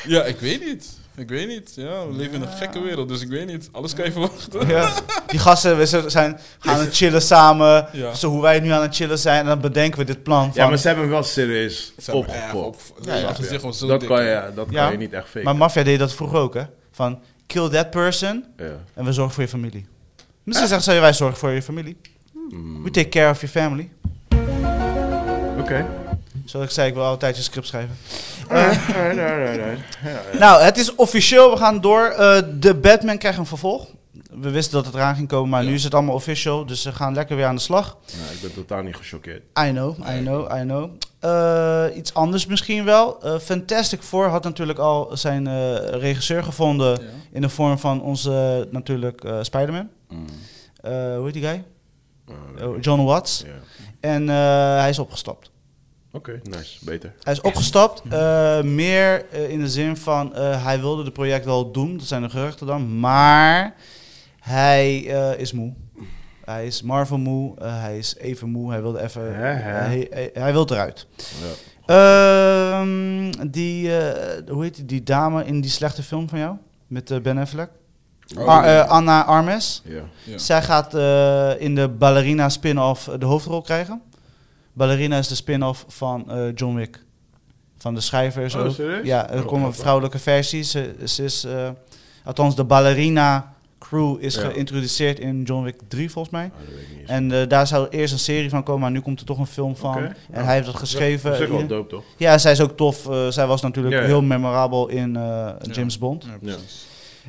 Ja, 0.06 0.22
ik 0.25 0.38
weet 0.40 0.64
niet. 0.64 0.87
Ik 1.16 1.28
weet 1.28 1.49
niet. 1.49 1.72
Ja, 1.76 2.06
we 2.06 2.12
leven 2.12 2.34
in 2.34 2.42
een 2.42 2.49
gekke 2.49 2.80
wereld, 2.82 3.08
dus 3.08 3.20
ik 3.20 3.28
weet 3.28 3.46
niet. 3.46 3.68
Alles 3.72 3.94
kan 3.94 4.04
je 4.04 4.12
verwachten. 4.12 4.66
Ja. 4.68 4.92
Die 5.26 5.38
gasten 5.38 5.78
we 5.78 5.87
z- 5.87 6.06
zijn 6.06 6.38
gaan 6.58 6.78
het 6.80 6.96
chillen 6.96 7.22
samen. 7.22 7.87
Ja. 7.92 8.14
Zo 8.14 8.28
hoe 8.30 8.42
wij 8.42 8.61
nu 8.61 8.70
aan 8.70 8.82
het 8.82 8.94
chillen 8.96 9.18
zijn. 9.18 9.40
En 9.40 9.46
dan 9.46 9.61
bedenken 9.61 9.99
we 9.99 10.04
dit 10.04 10.22
plan. 10.22 10.42
Van, 10.52 10.62
Ja, 10.62 10.68
maar 10.68 10.78
ze 10.78 10.87
hebben 10.87 11.04
hem 11.04 11.12
wel 11.12 11.22
serieus 11.22 11.92
Ze 11.99 12.11
hebben 12.11 12.34
erg 12.34 12.54
opgefokt. 12.54 12.92
op- 12.99 13.04
Ja, 13.06 13.14
ja. 13.14 13.25
haar 13.25 13.34
gezicht 13.34 13.62
was 13.62 13.78
zo 13.78 13.87
Dat 13.87 14.00
dik, 14.00 14.08
kan 14.08 14.25
je, 14.25 14.42
dat 14.54 14.66
Ja. 14.70 14.82
kan 14.82 14.92
je 14.92 14.99
niet 14.99 15.12
echt 15.12 15.25
faken. 15.26 15.44
maar 15.44 15.56
Mafia 15.56 15.82
deed 15.82 15.99
dat 15.99 16.14
vroeger 16.14 16.38
ook, 16.38 16.54
hè? 16.54 16.62
Van, 16.92 17.20
kill 17.46 17.68
that 17.68 17.90
person 17.90 18.44
ja. 18.56 18.64
en 18.94 19.04
we 19.04 19.12
zorgen 19.12 19.34
voor 19.34 19.42
je 19.42 19.49
familie. 19.49 19.87
Misschien 20.42 20.68
zeggen 20.68 20.92
ze, 20.94 21.00
wij 21.00 21.12
zorgen 21.12 21.38
voor 21.38 21.50
je 21.50 21.62
familie. 21.62 21.96
We 22.82 22.90
take 22.90 23.09
care 23.09 23.30
of 23.30 23.40
your 23.40 23.49
family. 23.49 23.88
Oké. 25.61 25.87
Zoals 26.44 26.66
ik 26.66 26.72
zei, 26.72 26.88
ik 26.88 26.94
wil 26.94 27.05
altijd 27.05 27.37
je 27.37 27.42
script 27.42 27.66
schrijven. 27.66 27.96
Alright, 28.48 28.94
alright. 28.94 29.98
Ja, 30.05 30.11
ja. 30.33 30.38
Nou, 30.38 30.62
het 30.62 30.76
is 30.79 30.94
officieel. 30.94 31.50
We 31.50 31.57
gaan 31.57 31.81
door. 31.81 32.05
Eh, 32.07 32.42
de 32.55 32.74
Batman 32.74 33.18
krijgt 33.18 33.38
een 33.38 33.46
vervolg. 33.46 33.87
We 34.31 34.50
wisten 34.50 34.74
dat 34.74 34.85
het 34.87 34.94
eraan 34.94 35.14
ging 35.14 35.29
komen, 35.29 35.48
maar 35.50 35.62
Ja. 35.62 35.68
nu 35.68 35.74
is 35.74 35.85
het 35.85 35.94
allemaal 35.94 36.14
official. 36.14 36.66
Dus 36.66 36.83
ze 36.83 36.92
gaan 36.92 37.14
lekker 37.14 37.37
weer 37.37 37.44
aan 37.46 37.55
de 37.55 37.61
slag. 37.61 37.96
Nou, 38.20 38.33
ik 38.35 38.40
ben 38.40 38.55
totaal 38.55 38.83
niet 38.83 38.96
gechoqueerd. 38.96 39.42
I 39.66 39.70
know, 39.70 39.98
I 39.98 40.18
know, 40.20 40.57
I 40.59 40.61
know. 40.62 40.90
Eh, 41.20 41.96
iets 41.96 42.14
anders 42.14 42.46
misschien 42.46 42.85
wel. 42.85 43.22
Eh, 43.22 43.38
Fantastic 43.38 44.03
Four 44.03 44.26
had 44.29 44.44
natuurlijk 44.44 44.79
al 44.79 45.11
zijn 45.12 45.46
eh, 45.46 45.74
regisseur 46.00 46.42
gevonden 46.44 46.90
Ja. 47.00 47.07
in 47.33 47.40
de 47.40 47.48
vorm 47.48 47.79
van 47.79 48.03
onze 48.03 48.64
eh, 48.66 48.72
natuurlijk 48.72 49.24
eh 49.24 49.38
Spider-Man. 49.42 49.88
Mm. 50.09 50.24
Eh, 50.81 50.92
hoe 51.16 51.24
heet 51.24 51.33
die 51.35 51.42
guy? 51.42 51.62
Oh, 52.62 52.81
John 52.81 53.05
Watts. 53.05 53.45
En 54.03 54.29
eh, 54.29 54.79
hij 54.79 54.88
is 54.88 54.99
opgestapt. 54.99 55.51
Oké, 56.12 56.40
nice. 56.42 56.85
Beter. 56.85 57.12
Hij 57.23 57.33
is 57.33 57.40
opgestapt, 57.40 58.03
eh, 58.11 58.62
meer 58.62 59.27
eh, 59.31 59.51
in 59.51 59.61
de 59.61 59.68
zin 59.68 59.97
van 59.97 60.35
hij 60.37 60.81
wilde 60.81 61.05
het 61.05 61.12
project 61.12 61.45
wel 61.45 61.71
doen, 61.71 61.97
dat 61.97 62.07
zijn 62.07 62.23
de 62.23 62.31
geruchten 62.31 62.66
dan, 62.66 62.99
maar 62.99 63.75
hij 64.40 64.99
is 65.38 65.53
moe. 65.53 65.73
Hij 66.45 66.66
is 66.66 66.83
Marvel 66.83 67.18
moe, 67.18 67.55
hij 67.62 67.99
is 67.99 68.16
even 68.16 68.49
moe, 68.49 68.71
hij 68.71 68.83
wilde 68.83 69.03
even, 69.03 69.35
hij, 69.35 70.07
hij, 70.11 70.31
hij 70.33 70.53
wil 70.53 70.66
eruit. 70.71 71.07
Ja. 71.40 72.81
Ehm, 72.81 73.51
die, 73.51 73.90
hoe 74.49 74.62
heet 74.62 74.75
die, 74.75 74.85
die 74.85 75.03
dame 75.03 75.45
in 75.45 75.61
die 75.61 75.71
slechte 75.71 76.03
film 76.03 76.29
van 76.29 76.38
jou, 76.38 76.57
met 76.87 77.23
Ben 77.23 77.38
Affleck? 77.38 77.71
Oh, 78.38 78.47
Ar- 78.47 78.64
eh, 78.64 78.88
Anna 78.88 79.25
Armes. 79.25 79.83
Ja. 79.85 80.03
Ja. 80.25 80.38
Zij 80.38 80.62
gaat 80.62 80.95
eh, 80.95 81.61
in 81.61 81.75
de 81.75 81.88
Ballerina 81.88 82.49
spin-off 82.49 83.09
de 83.18 83.27
hoofdrol 83.27 83.61
krijgen. 83.62 84.01
Ballerina 84.73 85.16
is 85.18 85.29
de 85.29 85.35
spin-off 85.35 85.85
van 85.88 86.31
eh, 86.31 86.42
John 86.55 86.75
Wick. 86.75 87.05
Van 87.79 87.95
de 87.95 88.01
schrijvers 88.01 88.55
Oh? 88.55 88.79
Ja, 89.05 89.31
er 89.31 89.40
Oh, 89.42 89.47
komen 89.47 89.75
vrouwelijke 89.75 90.18
versies. 90.18 90.71
Ze, 90.71 90.95
ze 91.05 91.25
is, 91.25 91.45
eh, 91.45 91.68
althans, 92.25 92.57
de 92.57 92.64
Ballerina 92.64 93.53
crew 93.79 94.16
is 94.21 94.35
Ja. 94.35 94.40
geïntroduceerd 94.40 95.18
in 95.18 95.42
John 95.42 95.62
Wick 95.64 95.81
3 95.88 96.11
volgens 96.11 96.35
mij. 96.35 96.45
Ah, 96.45 96.61
dat. 96.68 97.09
En 97.11 97.33
eh, 97.33 97.49
daar 97.49 97.66
zou 97.66 97.88
eerst 97.88 98.12
een 98.12 98.18
serie 98.18 98.51
van 98.51 98.62
komen, 98.62 98.81
maar 98.81 98.90
nu 98.90 99.01
komt 99.01 99.21
er 99.21 99.27
toch 99.27 99.38
een 99.38 99.47
film 99.47 99.77
van. 99.77 99.97
En 99.97 100.16
Ja. 100.33 100.42
hij 100.42 100.55
heeft 100.55 100.66
dat 100.66 100.77
geschreven. 100.77 101.31
Op 101.31 101.37
zich 101.37 101.49
wel 101.49 101.66
dope, 101.66 101.88
toch? 101.88 102.03
ja, 102.16 102.38
zij 102.38 102.53
is 102.53 102.61
ook 102.61 102.77
tof. 102.77 103.09
Zij 103.29 103.47
was 103.47 103.62
natuurlijk 103.62 103.95
Ja, 103.95 104.01
ja. 104.01 104.07
heel 104.07 104.23
memorabel 104.23 104.88
in 104.88 105.16
eh, 105.16 105.49
James 105.73 105.99
Bond. 105.99 106.27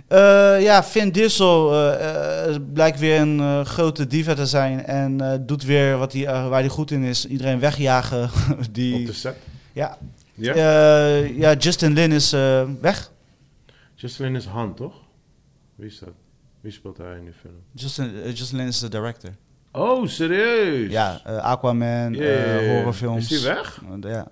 Eh, 0.07 0.61
ja, 0.61 0.83
Vin 0.83 1.11
Diesel 1.11 1.73
eh, 1.73 2.47
eh, 2.47 2.61
blijkt 2.73 2.99
weer 2.99 3.19
een 3.19 3.65
grote 3.65 4.07
diva 4.07 4.33
te 4.33 4.45
zijn 4.45 4.85
en 4.85 5.43
doet 5.45 5.63
weer 5.63 5.97
wat 5.97 6.13
hij, 6.13 6.25
eh, 6.25 6.47
waar 6.47 6.59
hij 6.59 6.69
goed 6.69 6.91
in 6.91 7.03
is. 7.03 7.25
Iedereen 7.27 7.59
wegjagen. 7.59 8.23
Op 8.59 8.73
die, 8.73 9.05
de 9.05 9.13
set. 9.13 9.35
ja. 9.73 9.97
Ja? 10.35 10.55
Ja, 11.17 11.53
Justin 11.53 11.93
Lin 11.93 12.11
is 12.11 12.31
weg. 12.81 13.11
Justin 13.95 14.35
is 14.35 14.45
Han, 14.45 14.75
toch? 14.75 14.93
Wie 15.75 15.87
is 15.87 15.99
dat? 15.99 16.09
Wie 16.61 16.71
speelt 16.71 16.97
hij 16.97 17.17
in 17.17 17.23
die 17.23 17.33
film? 17.33 17.53
Justin, 17.71 18.11
Justin 18.33 18.57
Lin 18.57 18.67
is 18.67 18.79
de 18.79 18.89
director. 18.89 19.29
Oh, 19.71 20.07
serieus? 20.07 20.91
Ja, 20.91 21.21
Aquaman, 21.25 22.15
horrorfilms. 22.15 23.31
Is 23.31 23.43
hij 23.43 23.53
weg? 23.53 23.81
Ja. 24.01 24.27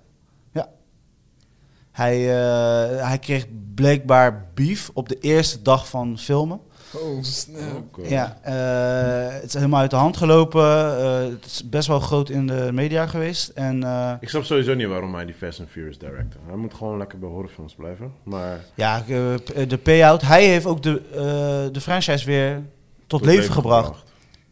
Hij, 1.92 2.16
eh, 2.30 3.06
hij 3.06 3.18
kreeg 3.18 3.46
blijkbaar 3.74 4.46
beef 4.54 4.90
op 4.92 5.08
de 5.08 5.18
eerste 5.18 5.62
dag 5.62 5.88
van 5.88 6.18
filmen. 6.18 6.60
Oh, 6.94 7.22
snap. 7.22 7.98
Ja, 8.02 8.38
eh, 8.42 9.34
het 9.34 9.44
is 9.44 9.54
helemaal 9.54 9.80
uit 9.80 9.90
de 9.90 9.96
hand 9.96 10.16
gelopen. 10.16 10.64
Eh, 10.98 11.18
het 11.30 11.44
is 11.46 11.68
best 11.68 11.88
wel 11.88 12.00
groot 12.00 12.28
in 12.30 12.46
de 12.46 12.68
media 12.72 13.06
geweest. 13.06 13.48
En 13.48 13.82
eh, 13.82 14.12
Ik 14.20 14.28
snap 14.28 14.44
sowieso 14.44 14.74
niet 14.74 14.86
waarom 14.86 15.14
hij 15.14 15.24
die 15.24 15.34
Fast 15.34 15.60
and 15.60 15.68
Furious 15.68 15.98
director. 15.98 16.40
Hij 16.46 16.56
moet 16.56 16.74
gewoon 16.74 16.98
lekker 16.98 17.18
bij 17.18 17.28
horrorfilms 17.28 17.74
blijven. 17.74 18.12
Maar 18.22 18.60
ja, 18.74 19.02
de 19.68 19.78
payout. 19.82 20.22
Hij 20.22 20.46
heeft 20.46 20.66
ook 20.66 20.82
de, 20.82 21.02
eh, 21.10 21.72
de 21.72 21.80
franchise 21.80 22.24
weer 22.26 22.62
tot, 23.06 23.24
leven, 23.24 23.52
gebracht. 23.52 24.02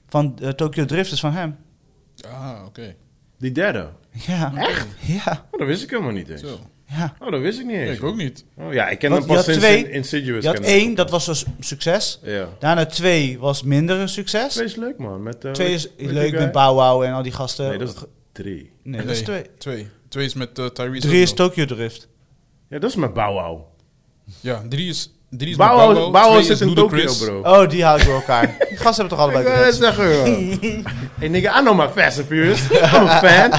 Van 0.09 0.39
Tokyo 0.57 0.85
Drift 0.85 1.13
is 1.13 1.21
van 1.21 1.33
hem. 1.33 1.57
Ah, 2.31 2.65
oké. 2.67 2.95
Die 3.39 3.53
derde? 3.53 3.89
Ja. 4.11 4.53
Echt? 4.57 4.87
Ja. 5.25 5.45
Oh, 5.51 5.59
dat 5.59 5.67
wist 5.69 5.83
ik 5.83 5.91
helemaal 5.91 6.13
niet 6.13 6.29
eens. 6.29 6.41
Zo. 6.41 6.59
Ja. 6.97 7.15
Oh, 7.21 7.31
dat 7.31 7.41
wist 7.41 7.59
ik 7.59 7.67
niet 7.67 7.77
eens. 7.77 7.97
ik 7.97 8.05
ook 8.05 8.17
niet. 8.17 8.45
Oh, 8.57 8.73
ja, 8.73 8.89
ik 8.89 8.99
ken 8.99 9.11
Want 9.11 9.23
hem 9.23 9.33
je 9.33 9.37
pas 9.37 9.47
had 9.47 9.55
sinds 9.55 9.69
twee- 9.69 9.85
In- 9.85 9.91
Insidious. 9.95 10.43
Je 10.45 10.49
had 10.51 10.61
één, 10.61 10.95
dat 10.95 11.11
was 11.11 11.27
een 11.27 11.55
succes. 11.61 12.21
Ja. 12.23 12.49
Daarna 12.59 12.87
twee 12.87 13.39
was 13.39 13.63
minder 13.63 13.97
een 13.97 14.09
succes. 14.09 14.53
Twee 14.53 14.67
is 14.67 14.77
leuk, 14.77 14.99
man. 14.99 15.23
Met, 15.23 15.45
eh, 15.45 15.51
Twee 15.53 15.73
is 15.73 15.89
die 15.97 16.13
leuk 16.13 16.31
guy? 16.31 16.39
met 16.39 16.53
Bow 16.53 16.75
Wow 16.79 17.03
en 17.03 17.13
al 17.13 17.23
die 17.23 17.33
gasten. 17.33 17.69
Nee, 17.69 17.79
dat 17.79 17.89
is 17.89 17.95
drie. 18.33 18.71
Nee, 18.83 19.01
dat 19.03 19.11
is 19.11 19.23
twee. 19.23 19.43
Twee. 19.59 19.89
Twee 20.09 20.25
is 20.25 20.35
met 20.35 20.59
uh, 20.59 20.67
Tyrese. 20.67 21.07
Drie 21.09 21.23
is. 21.23 21.33
Tokyo 21.33 21.65
Drift. 21.65 22.09
Ja, 22.69 22.79
dat 22.79 22.91
is 22.91 22.97
met 22.97 23.15
Bow 23.15 23.33
Wow. 23.41 23.61
Ja, 24.41 24.63
drie 24.69 24.89
is 24.89 25.13
Drie 25.31 25.51
is 25.51 25.57
Bauhaus, 25.57 26.11
Bauhaus, 26.11 26.47
zit 26.47 26.61
in 26.61 26.69
is 26.93 27.19
bro. 27.19 27.41
Oh, 27.43 27.69
die 27.69 27.85
hou 27.85 27.99
ik 28.01 28.05
door 28.05 28.15
elkaar. 28.15 28.47
Die 28.69 28.77
gasten 28.79 29.07
hebben 29.07 29.09
toch 29.09 29.19
allebei 29.19 29.45
net 29.45 29.55
dreads? 29.55 29.79
zeggen, 29.79 30.05
hey 31.19 31.29
nigga, 31.29 31.59
I 31.59 31.63
know 31.63 31.77
my 31.77 31.89
Fast 32.03 32.19
and 32.19 32.27
Furious. 32.27 32.61
I'm 32.95 33.07
a 33.07 33.19
fan. 33.21 33.51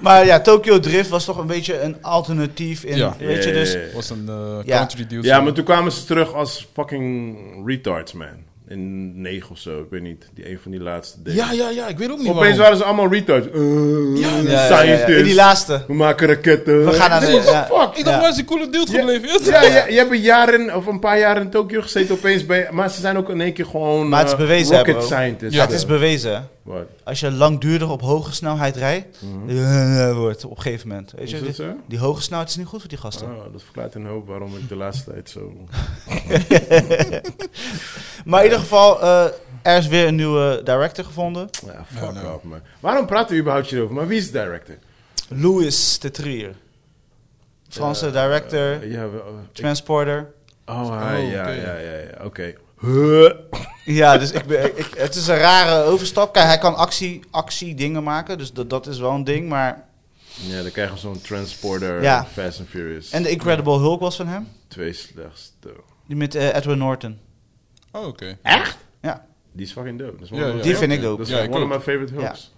Maar 0.00 0.26
ja, 0.26 0.40
Tokyo 0.40 0.80
Drift 0.80 1.08
was 1.08 1.24
toch 1.24 1.36
een 1.38 1.46
beetje 1.46 1.80
een 1.80 2.02
alternatief 2.02 2.84
in, 2.84 2.96
Ja. 2.96 3.14
weet 3.18 3.44
je, 3.44 3.48
Ja, 3.50 3.54
dus... 3.54 3.76
Was 3.94 4.10
een 4.10 4.28
eh, 4.28 4.64
Ja. 4.64 4.76
country 4.76 5.06
dude. 5.06 5.26
Ja, 5.26 5.40
maar 5.40 5.52
toen 5.52 5.64
kwamen 5.64 5.92
ze 5.92 6.04
terug 6.04 6.32
als 6.34 6.68
fucking 6.74 7.36
retards, 7.66 8.12
man. 8.12 8.50
In 8.72 9.20
9 9.20 9.50
of 9.50 9.58
zo, 9.58 9.78
ik 9.80 9.86
weet 9.90 10.02
niet. 10.02 10.28
Die 10.34 10.50
een 10.50 10.58
van 10.62 10.70
die 10.70 10.80
laatste 10.80 11.22
dingen. 11.22 11.44
ja, 11.44 11.52
ja, 11.52 11.70
ja, 11.70 11.88
ik 11.88 11.98
weet 11.98 12.10
ook 12.10 12.18
niet 12.18 12.28
Opeens 12.28 12.40
waarom. 12.42 12.58
waren 12.58 12.76
ze 12.76 12.84
allemaal 12.84 13.08
retards. 13.12 13.46
Uh, 13.54 14.20
Ja, 14.20 14.28
Ja, 14.28 14.36
ja, 14.36 14.42
ja, 14.42 14.50
ja. 14.68 14.76
scientists. 14.76 15.18
In 15.18 15.24
die 15.24 15.34
laatste. 15.34 15.84
We 15.86 15.94
maken 15.94 16.26
raketten. 16.28 16.84
We 16.84 16.92
gaan 16.92 17.10
naar 17.10 17.20
de... 17.20 17.26
Fuck? 17.26 17.96
Ik 17.96 18.04
dacht, 18.04 18.20
waar 18.20 18.28
is 18.28 18.34
die 18.34 18.44
coole 18.44 18.68
dude 18.70 18.92
Ja, 18.92 18.98
gebleven? 18.98 19.28
ja, 19.44 19.62
ja, 19.62 19.86
je 19.86 19.96
hebt 19.96 20.10
een 20.10 20.20
jaar 20.20 20.54
in, 20.54 20.74
of 20.74 20.86
een 20.86 20.98
paar 21.00 21.18
jaar 21.18 21.40
in 21.40 21.50
Tokio 21.50 21.80
gezeten 21.82 22.14
opeens 22.14 22.46
bij... 22.46 22.68
Maar 22.70 22.90
ze 22.90 23.00
zijn 23.00 23.16
ook 23.16 23.28
in 23.30 23.40
één 23.40 23.52
keer 23.52 23.66
gewoon 23.66 24.08
Maar 24.08 24.18
het 24.18 24.28
is 24.28 24.34
eh, 24.34 24.38
bewezen, 24.40 24.76
rocket 24.76 24.94
hè, 24.94 25.00
bro. 25.00 25.06
scientists. 25.06 25.54
Ja, 25.56 25.62
het 25.64 25.72
is 25.72 25.86
bewezen. 25.86 26.48
Als 27.04 27.20
je 27.20 27.30
langdurig 27.30 27.90
op 27.90 28.00
hoge 28.00 28.32
snelheid 28.34 28.76
rijdt, 28.76 29.18
eh, 29.48 30.14
wordt 30.16 30.44
op 30.44 30.56
een 30.56 30.62
gegeven 30.62 30.88
moment. 30.88 31.10
Weet 31.10 31.22
Is 31.24 31.30
je, 31.30 31.36
dat 31.36 31.44
die, 31.46 31.54
zo? 31.54 31.76
die 31.86 31.98
hoge 31.98 32.22
snelheid 32.22 32.48
is 32.48 32.56
niet 32.56 32.66
goed 32.66 32.80
voor 32.80 32.88
die 32.88 32.98
gasten. 32.98 33.26
Oh, 33.36 33.52
dat 33.52 33.62
verklaart 33.62 33.94
een 33.94 34.06
hoop 34.06 34.26
waarom 34.26 34.56
ik 34.56 34.68
de 34.68 34.76
laatste 34.76 35.10
tijd 35.10 35.30
zo... 35.30 35.52
Maar 38.24 38.38
in 38.38 38.44
ieder 38.44 38.58
geval, 38.58 39.00
eh, 39.02 39.24
er 39.62 39.78
is 39.78 39.86
weer 39.86 40.06
een 40.06 40.14
nieuwe 40.14 40.60
director 40.64 41.04
gevonden. 41.04 41.48
Ja, 41.66 41.84
fuck 41.92 42.00
Ja, 42.02 42.10
nou. 42.10 42.34
off, 42.34 42.42
man. 42.44 42.60
Waarom 42.80 43.06
praten 43.06 43.34
we 43.34 43.40
überhaupt 43.40 43.70
hierover? 43.70 43.94
Maar 43.94 44.06
wie 44.06 44.18
is 44.18 44.30
de 44.30 44.32
director? 44.42 44.74
Louis 45.28 45.98
de 45.98 46.10
Trier. 46.10 46.54
Franse 47.68 48.06
Ja, 48.06 48.10
director, 48.12 48.72
eh, 48.82 48.90
ja, 48.92 49.08
we- 49.10 49.18
oh, 49.18 49.40
ik- 49.42 49.54
transporter. 49.54 50.32
oh, 50.66 50.80
Oh, 50.80 50.88
ja, 50.88 51.48
ja, 51.48 51.48
ja, 51.48 51.74
ja, 51.78 52.24
oké. 52.24 52.54
Ja, 53.84 54.18
dus 54.18 54.30
ik, 54.32 54.44
ben- 54.46 54.78
ik, 54.78 54.94
het 54.96 55.14
is 55.14 55.26
een 55.26 55.36
rare 55.36 55.82
overstap. 55.84 56.32
Kijk, 56.32 56.46
hij 56.46 56.58
kan 56.58 56.74
actie, 56.76 57.20
actie 57.30 57.74
dingen 57.74 58.02
maken, 58.02 58.38
dus 58.38 58.52
dat, 58.52 58.70
dat 58.70 58.86
is 58.86 58.98
wel 58.98 59.10
een 59.10 59.24
ding. 59.24 59.48
Maar... 59.48 59.84
Ja, 60.34 60.62
dan 60.62 60.70
krijgen 60.70 60.94
we 60.94 61.00
zo'n 61.00 61.20
transporter 61.20 62.02
Ja. 62.02 62.26
Fast 62.32 62.58
and 62.58 62.68
Furious. 62.68 63.10
En 63.10 63.22
de 63.22 63.30
Incredible 63.30 63.78
Hulk 63.78 64.00
was 64.00 64.16
van 64.16 64.26
hem. 64.26 64.48
Twee 64.68 64.92
slechtste. 64.92 65.68
Die 66.06 66.16
met 66.16 66.34
eh, 66.34 66.54
Edward 66.56 66.78
Norton. 66.78 67.18
Oh, 67.92 68.06
oké. 68.06 68.38
Echt? 68.42 68.76
Ja. 69.02 69.24
Die 69.52 69.66
is 69.66 69.72
fucking 69.72 69.98
dope. 69.98 70.12
Dat 70.18 70.30
is 70.30 70.38
Ja, 70.38 70.52
Die 70.52 70.76
vind 70.76 70.92
ik 70.92 71.00
dope. 71.02 71.16
Dat 71.18 71.26
is 71.26 71.32
Ja, 71.32 71.38
one 71.40 71.48
ik 71.48 71.54
of 71.62 71.68
my 71.68 71.74
ook. 71.74 71.82
favorite 71.82 72.14
Hulks. 72.14 72.52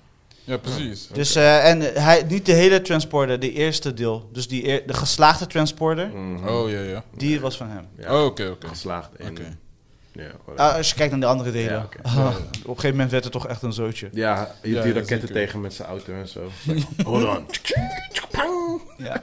Ja, 0.44 0.56
precies. 0.56 1.08
Dus, 1.12 1.34
eh, 1.34 1.68
en 1.70 1.80
hij, 1.80 2.24
niet 2.28 2.46
de 2.46 2.52
hele 2.52 2.82
transporter, 2.82 3.40
de 3.40 3.52
eerste 3.52 3.94
deel. 3.94 4.28
Dus 4.32 4.48
die 4.48 4.66
eer- 4.68 4.86
de 4.86 4.94
geslaagde 4.94 5.46
transporter, 5.46 6.08
Mhm. 6.08 6.48
Oh, 6.48 6.70
ja, 6.70 6.80
ja. 6.80 7.04
die 7.16 7.40
was 7.40 7.56
van 7.56 7.68
hem. 7.68 7.86
Ja, 7.98 8.18
Oh, 8.20 8.24
oké, 8.24 8.48
oké. 8.48 8.68
Geslaagd 8.68 9.10
in... 9.18 9.28
Oké. 9.30 9.56
Ah, 10.56 10.74
als 10.76 10.88
je 10.88 10.94
kijkt 10.94 11.10
naar 11.10 11.20
de 11.20 11.26
andere 11.26 11.50
delen. 11.50 11.72
Ja, 11.72 11.82
oké. 11.84 12.02
Ah, 12.02 12.26
op 12.26 12.34
een 12.54 12.64
gegeven 12.64 12.90
moment 12.90 13.10
werd 13.10 13.24
het 13.24 13.32
toch 13.32 13.46
echt 13.46 13.62
een 13.62 13.72
zootje. 13.72 14.08
ja, 14.12 14.54
je 14.62 14.70
Ja, 14.70 14.82
die 14.82 14.92
ja, 14.92 14.98
raketten 14.98 15.18
zeker. 15.28 15.34
tegen 15.34 15.60
met 15.60 15.74
zijn 15.74 15.88
auto 15.88 16.12
en 16.12 16.28
zo. 16.28 16.48
Hold 17.04 17.24
on. 17.24 17.46
Pang. 18.30 18.80
Ja. 18.98 19.22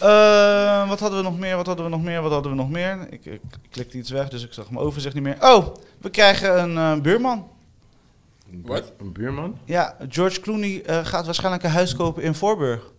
Eh, 0.00 0.88
wat 0.88 1.00
hadden 1.00 1.18
we 1.18 1.24
nog 1.24 1.38
meer? 1.38 1.56
Wat 1.56 1.66
hadden 1.66 1.84
we 1.84 1.90
nog 1.90 2.02
meer? 2.02 2.22
Wat 2.22 2.32
hadden 2.32 2.50
we 2.50 2.56
nog 2.58 2.70
meer? 2.70 3.06
Ik, 3.10 3.24
ik 3.24 3.40
klikte 3.70 3.98
iets 3.98 4.10
weg, 4.10 4.28
dus 4.28 4.44
ik 4.44 4.52
zag 4.52 4.70
mijn 4.70 4.84
overzicht 4.84 5.14
niet 5.14 5.22
meer. 5.22 5.36
Oh, 5.40 5.74
we 6.00 6.10
krijgen 6.10 6.58
een 6.62 6.76
eh, 6.96 7.02
buurman. 7.02 7.48
Een 8.52 8.62
Wat? 8.66 8.92
Een 8.98 9.12
buurman? 9.12 9.58
Ja, 9.64 9.96
George 10.08 10.40
Clooney 10.40 10.82
eh, 10.84 11.04
gaat 11.04 11.24
waarschijnlijk 11.24 11.64
een 11.64 11.70
huis 11.70 11.94
kopen 11.94 12.22
in 12.22 12.34
Voorburg. 12.34 12.90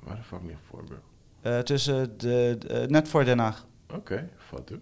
Waar 0.00 0.16
de 0.16 0.22
fuck 0.22 0.42
niet 0.42 0.56
voor, 0.70 0.84
bro? 0.84 0.96
Eh, 1.40 1.58
tussen 1.58 2.18
de, 2.18 2.56
de- 2.58 2.84
net 2.88 3.08
voor 3.08 3.24
Den 3.24 3.38
Haag. 3.38 3.66
Oké, 3.94 4.28
fat 4.48 4.68
hoor. 4.68 4.78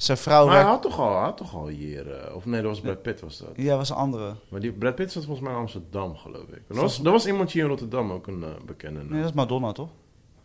Zijn 0.00 0.18
vrouw 0.18 0.46
Maar 0.46 0.54
hij 0.54 0.64
werkt... 0.64 0.82
had 0.82 0.90
toch 0.92 1.00
al, 1.00 1.14
hij 1.14 1.22
had 1.24 1.36
toch 1.36 1.54
al 1.54 1.66
hier... 1.66 2.10
eh, 2.12 2.34
of 2.34 2.44
nee, 2.46 2.60
dat 2.62 2.70
was 2.70 2.80
Brad 2.80 3.02
Pitt 3.02 3.20
was 3.20 3.38
dat. 3.38 3.48
Ja, 3.56 3.76
was 3.76 3.90
een 3.90 3.96
andere. 3.96 4.34
Maar 4.48 4.60
die 4.60 4.72
Brad 4.72 4.94
Pitt 4.94 5.12
zat 5.12 5.24
volgens 5.24 5.46
mij 5.46 5.54
in 5.54 5.60
Amsterdam, 5.60 6.16
geloof 6.16 6.48
ik. 6.48 6.62
Er 6.68 6.74
was, 6.76 6.98
er 7.04 7.10
was 7.10 7.26
iemand 7.26 7.50
hier 7.52 7.62
in 7.62 7.68
Rotterdam, 7.68 8.12
ook 8.12 8.26
een 8.26 8.42
eh, 8.42 8.48
bekende. 8.66 9.04
Nee, 9.04 9.20
dat 9.20 9.28
is 9.30 9.34
Madonna, 9.34 9.72
toch? 9.72 9.88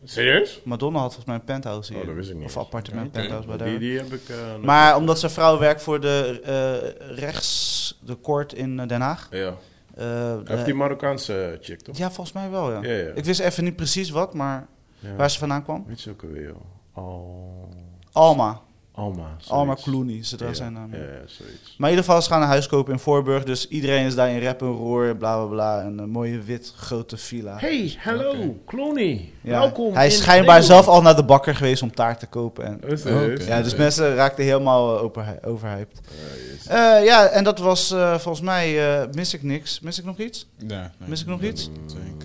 Serieus? 0.03 0.61
Madonna 0.63 0.95
had 0.99 1.05
volgens 1.13 1.25
mij 1.25 1.35
een 1.35 1.43
penthouse 1.43 1.91
hier. 1.93 2.01
Oh, 2.01 2.07
dat 2.07 2.15
wist 2.15 2.29
ik 2.29 2.35
niet 2.35 2.45
Of 2.45 2.55
eens. 2.55 2.63
appartement, 2.65 3.11
penthouse 3.11 3.47
bij 3.47 3.57
Die, 3.57 3.67
daar. 3.67 3.79
die 3.79 3.97
heb 3.97 4.13
ik... 4.13 4.29
eh, 4.29 4.35
nog- 4.53 4.61
Maar 4.61 4.95
omdat 4.95 5.19
zijn 5.19 5.31
vrouw 5.31 5.57
werkt 5.59 5.81
voor 5.81 5.99
de 6.01 6.39
eh, 6.43 7.15
rechts, 7.17 7.99
de 8.05 8.17
court 8.21 8.53
in 8.53 8.79
eh, 8.79 8.87
Den 8.87 9.01
Haag. 9.01 9.27
Ja. 9.31 9.47
eh, 9.47 9.53
Hij 9.95 10.41
heeft 10.45 10.65
die 10.65 10.73
Marokkaanse 10.73 11.57
chick, 11.61 11.81
toch? 11.81 11.97
ja, 11.97 12.05
volgens 12.11 12.35
mij 12.35 12.49
wel, 12.49 12.71
ja. 12.71 12.81
Ja, 12.81 12.91
ja. 12.91 13.11
Ik 13.13 13.25
wist 13.25 13.39
even 13.39 13.63
niet 13.63 13.75
precies 13.75 14.09
wat, 14.09 14.33
maar 14.33 14.67
Ja. 14.99 15.15
waar 15.15 15.29
ze 15.31 15.39
vandaan 15.39 15.63
kwam. 15.63 15.83
Weet 15.87 16.01
je 16.01 16.09
ook 16.11 16.23
alweer, 16.23 16.43
joh? 16.47 16.55
Al... 16.93 17.69
Alma. 18.11 18.61
Alma. 18.95 19.27
zoiets. 19.29 19.49
Alma 19.49 19.75
Clooney, 19.75 20.23
ze 20.23 20.35
Ja, 20.39 20.53
zijn 20.53 20.73
naam. 20.73 20.91
Ja, 20.91 20.97
ja, 20.97 21.03
zoiets. 21.25 21.75
Maar 21.77 21.89
in 21.89 21.95
ieder 21.95 22.05
geval, 22.05 22.21
ze 22.21 22.29
gaan 22.29 22.41
een 22.41 22.47
huis 22.47 22.67
kopen 22.67 22.93
in 22.93 22.99
Voorburg. 22.99 23.43
Dus 23.43 23.67
iedereen 23.67 24.05
is 24.05 24.15
daar 24.15 24.29
in 24.29 24.39
rep 24.39 24.61
en 24.61 24.67
roer, 24.67 25.15
bla 25.15 25.35
bla 25.37 25.45
bla. 25.45 25.83
Een 25.83 26.09
mooie 26.09 26.41
wit 26.41 26.73
grote 26.75 27.17
villa. 27.17 27.57
Hey, 27.57 27.95
hallo. 27.97 28.55
Clooney. 28.65 29.31
Ja. 29.41 29.59
Welkom. 29.59 29.93
Hij 29.93 30.07
is 30.07 30.17
schijnbaar 30.17 30.63
zelf 30.63 30.87
al 30.87 31.01
naar 31.01 31.15
de 31.15 31.23
bakker 31.25 31.55
geweest 31.55 31.81
om 31.81 31.93
taart 31.95 32.19
te 32.19 32.27
kopen. 32.27 32.65
En, 32.65 32.79
Oh, 33.07 33.37
ja, 33.47 33.61
dus 33.61 33.75
mensen 33.75 34.15
raakten 34.15 34.43
helemaal 34.43 34.97
eh, 34.97 35.03
over, 35.03 35.39
overhyped. 35.45 36.01
Ja, 36.03 36.53
yes. 36.53 36.67
Eh, 36.67 37.05
ja, 37.05 37.27
en 37.27 37.43
dat 37.43 37.59
was 37.59 37.91
eh, 37.91 38.17
volgens 38.17 38.45
mij, 38.45 38.99
eh, 39.01 39.07
mis 39.11 39.33
ik 39.33 39.43
niks. 39.43 39.79
Mis 39.79 39.99
ik 39.99 40.05
nog 40.05 40.17
iets? 40.17 40.47
Nee, 40.59 40.67
nee. 40.77 40.89
Mis 41.05 41.21
ik 41.21 41.27
nog 41.27 41.41
iets? 41.41 41.69
Denk 41.87 42.23
ik, 42.23 42.24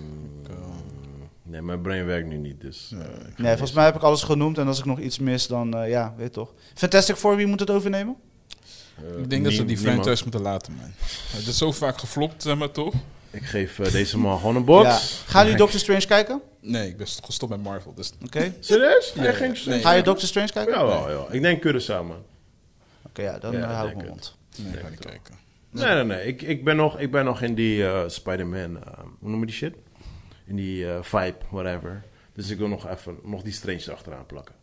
Nee, 1.51 1.61
mijn 1.61 1.81
brain 1.81 2.05
werkt 2.05 2.27
nu 2.27 2.37
niet, 2.37 2.61
dus... 2.61 2.89
eh, 2.93 2.97
Nee, 2.99 3.07
niet- 3.37 3.47
volgens 3.47 3.71
mij 3.73 3.85
heb 3.85 3.95
ik 3.95 4.01
alles 4.01 4.23
genoemd. 4.23 4.57
En 4.57 4.67
als 4.67 4.79
ik 4.79 4.85
nog 4.85 4.99
iets 4.99 5.19
mis, 5.19 5.47
dan 5.47 5.75
eh, 5.77 5.89
ja, 5.89 6.13
weet 6.17 6.27
je 6.27 6.33
toch. 6.33 6.53
Fantastic 6.73 7.15
Four, 7.15 7.35
wie 7.35 7.45
moet 7.45 7.59
het 7.59 7.69
overnemen? 7.69 8.15
eh, 8.97 9.19
Ik 9.19 9.29
denk 9.29 9.43
dat 9.43 9.53
ze 9.53 9.65
die 9.65 9.75
niemand. 9.77 9.95
franchise 10.01 10.23
moeten 10.23 10.41
laten, 10.41 10.73
man. 10.73 10.91
Het 11.31 11.47
is 11.47 11.57
zo 11.57 11.71
vaak 11.71 11.97
geflopt, 11.99 12.43
zeg 12.43 12.57
maar, 12.57 12.71
toch? 12.71 12.93
Ik 13.31 13.43
geef 13.43 13.79
eh, 13.79 13.91
deze 13.91 14.17
man 14.17 14.39
gewoon 14.39 14.55
een 14.55 14.65
box. 14.65 14.85
Ja. 14.87 14.99
Gaan 15.31 15.43
jullie 15.43 15.57
Doctor 15.57 15.79
Strange 15.79 16.05
kijken? 16.05 16.41
Nee, 16.61 16.87
ik 16.87 16.97
ben 16.97 17.07
gestopt 17.07 17.51
met 17.51 17.63
Marvel, 17.63 17.93
dus... 17.93 18.11
Oké. 18.25 18.53
Serieus? 18.59 19.11
Ja, 19.15 19.21
nee. 19.65 19.81
Ga 19.81 19.91
je 19.91 20.03
Doctor 20.03 20.27
Strange 20.27 20.51
kijken? 20.51 20.73
Ja, 20.73 20.85
wel, 20.85 21.09
ja. 21.11 21.25
Ik 21.31 21.41
denk 21.41 21.67
Curaçao, 21.67 21.87
man. 22.07 22.23
Oké, 23.01 23.21
ja, 23.21 23.39
dan 23.39 23.51
Ja, 23.53 23.59
eh, 23.69 23.75
hou 23.75 23.89
ik 23.89 23.95
mijn 23.95 24.07
mond. 24.07 24.35
Nee, 24.57 24.73
ik 24.73 24.79
ga 24.79 24.89
niet 24.89 24.99
kijken. 24.99 25.35
Nee, 25.69 25.93
nee, 25.93 26.03
nee. 26.03 26.25
Ik, 26.27 26.41
ik, 26.41 26.63
ben, 26.63 26.75
nog, 26.75 26.99
ik 26.99 27.11
ben 27.11 27.25
nog 27.25 27.41
in 27.41 27.55
die 27.55 27.85
eh, 27.87 28.01
Spider-Man... 28.07 28.77
eh, 28.83 28.99
hoe 29.19 29.29
noem 29.29 29.39
je 29.39 29.45
die 29.45 29.55
shit? 29.55 29.73
In 30.45 30.55
die 30.55 30.91
eh, 30.93 31.01
vibe, 31.03 31.35
whatever. 31.49 32.03
Dus 32.33 32.49
ik 32.49 32.57
wil 32.57 32.67
nog 32.67 32.87
even 32.87 33.17
nog 33.23 33.41
die 33.41 33.53
Strange 33.53 33.81
erachteraan 33.87 34.25
plakken. 34.25 34.55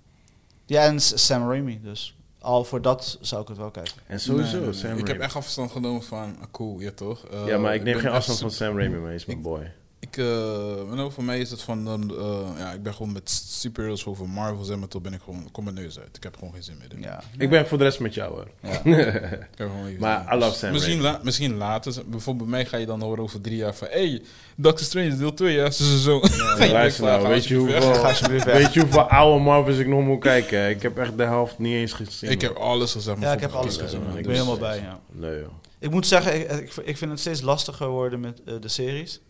Ja, 0.67 0.85
en 0.85 1.01
Sam 1.01 1.49
Raimi, 1.49 1.81
dus 1.83 2.17
al 2.41 2.65
voor 2.65 2.83
dat 2.83 3.19
zou 3.21 3.43
ik 3.43 3.49
het 3.49 3.57
wel 3.57 3.71
kijken. 3.71 3.93
En 4.07 4.21
sowieso, 4.21 4.51
Nee, 4.53 4.61
nee, 4.61 4.71
nee. 4.71 4.79
Sam 4.79 4.91
Ik 4.91 4.97
heb 4.99 5.07
Raimi. 5.07 5.23
echt 5.23 5.37
afstand 5.37 5.71
genomen 5.71 6.03
van, 6.03 6.37
ah, 6.41 6.45
cool, 6.51 6.81
ja 6.81 6.91
toch? 6.91 7.27
Eh, 7.29 7.47
Ja, 7.47 7.59
maar 7.59 7.75
ik 7.75 7.83
neem 7.83 7.99
geen 7.99 8.11
afstand 8.11 8.39
van 8.39 8.51
Sam 8.51 8.77
Raimi, 8.79 8.99
hij 9.05 9.15
is 9.15 9.25
mijn 9.27 9.39
Ik- 9.39 9.45
boy. 9.45 9.73
Ik, 10.11 10.17
eh, 10.17 10.95
nou, 10.95 11.13
voor 11.13 11.25
mij 11.25 11.39
is 11.41 11.51
het 11.51 11.63
van, 11.63 11.85
dan, 11.85 12.15
eh, 12.19 12.59
ja, 12.59 12.73
ik 12.73 12.83
ben 12.83 12.95
gewoon 12.95 13.13
met 13.13 13.31
superheroes 13.49 14.07
over 14.07 14.29
Marvel, 14.29 14.65
zeg 14.65 14.77
maar, 14.77 14.89
toch 14.89 15.03
ben 15.03 15.13
ik 15.13 15.21
gewoon, 15.25 15.49
kom 15.53 15.65
mijn 15.65 15.77
neus 15.77 15.99
uit. 15.99 16.17
Ik 16.17 16.23
heb 16.23 16.35
gewoon 16.37 16.53
geen 16.53 16.63
zin 16.63 16.77
meer 16.79 16.93
in. 16.95 17.01
Ja. 17.03 17.23
Ik 17.39 17.51
ben 17.51 17.67
voor 17.67 17.79
de 17.79 17.85
rest 17.85 18.01
met 18.01 18.15
jou, 18.15 18.33
hoor. 18.33 18.49
Ja. 18.63 18.71
Ik 19.53 19.59
heb 19.59 19.71
gewoon 19.71 19.97
Maar 19.99 20.21
zin 20.23 20.33
in. 20.33 20.37
I 20.37 20.41
love 20.45 20.57
Sam 20.59 20.73
misschien, 20.73 21.01
la- 21.01 21.21
misschien 21.23 21.57
later, 21.57 21.93
bijvoorbeeld 22.07 22.51
bij 22.51 22.59
mij 22.59 22.67
ga 22.69 22.77
je 22.77 22.87
dan 22.87 23.01
horen 23.03 23.23
over 23.23 23.41
drie 23.41 23.57
jaar 23.57 23.75
van, 23.75 23.89
hey, 23.91 24.23
Doctor 24.57 24.87
Strange 24.87 25.17
deel 25.17 25.35
2, 25.35 25.55
ja, 25.55 25.71
zo, 25.71 26.21
Luister 26.59 27.05
nou, 27.05 27.29
weet 27.29 27.47
je, 27.47 27.55
hoeveel, 27.57 28.03
weet 28.45 28.73
je 28.73 28.81
hoeveel 28.81 29.09
oude 29.09 29.45
Marvels 29.45 29.77
ik 29.79 29.87
nog 29.87 30.05
moet 30.05 30.21
kijken? 30.21 30.69
Ik 30.69 30.83
heb 30.83 30.99
echt 30.99 31.17
de 31.17 31.23
helft 31.25 31.59
niet 31.59 31.75
eens 31.75 31.93
gezien. 31.93 32.31
Ik 32.31 32.41
heb 32.41 32.57
alles 32.57 32.93
gezegd. 32.93 33.21
Ja, 33.21 33.33
ik 33.33 33.41
heb 33.41 33.53
alles 33.53 33.77
gezien. 33.77 34.01
Ik 34.17 34.23
ben 34.23 34.33
helemaal 34.33 34.59
bij, 34.59 34.77
ja. 34.81 35.01
Nee, 35.13 35.39
joh. 35.39 35.49
Ik 35.79 35.91
moet 35.91 36.07
zeggen, 36.07 36.41
ik, 36.41 36.51
ik, 36.51 36.73
ik 36.85 36.97
vind 36.97 37.11
het 37.11 37.21
steeds 37.21 37.41
lastiger 37.41 37.89
worden 37.89 38.21
met 38.21 38.41
eh, 38.47 38.55
de 38.61 38.69
series. 38.69 39.21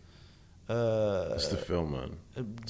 Eh, 0.69 1.29
Dat 1.29 1.39
is 1.39 1.47
te 1.47 1.57
veel, 1.57 1.85
man. 1.85 2.09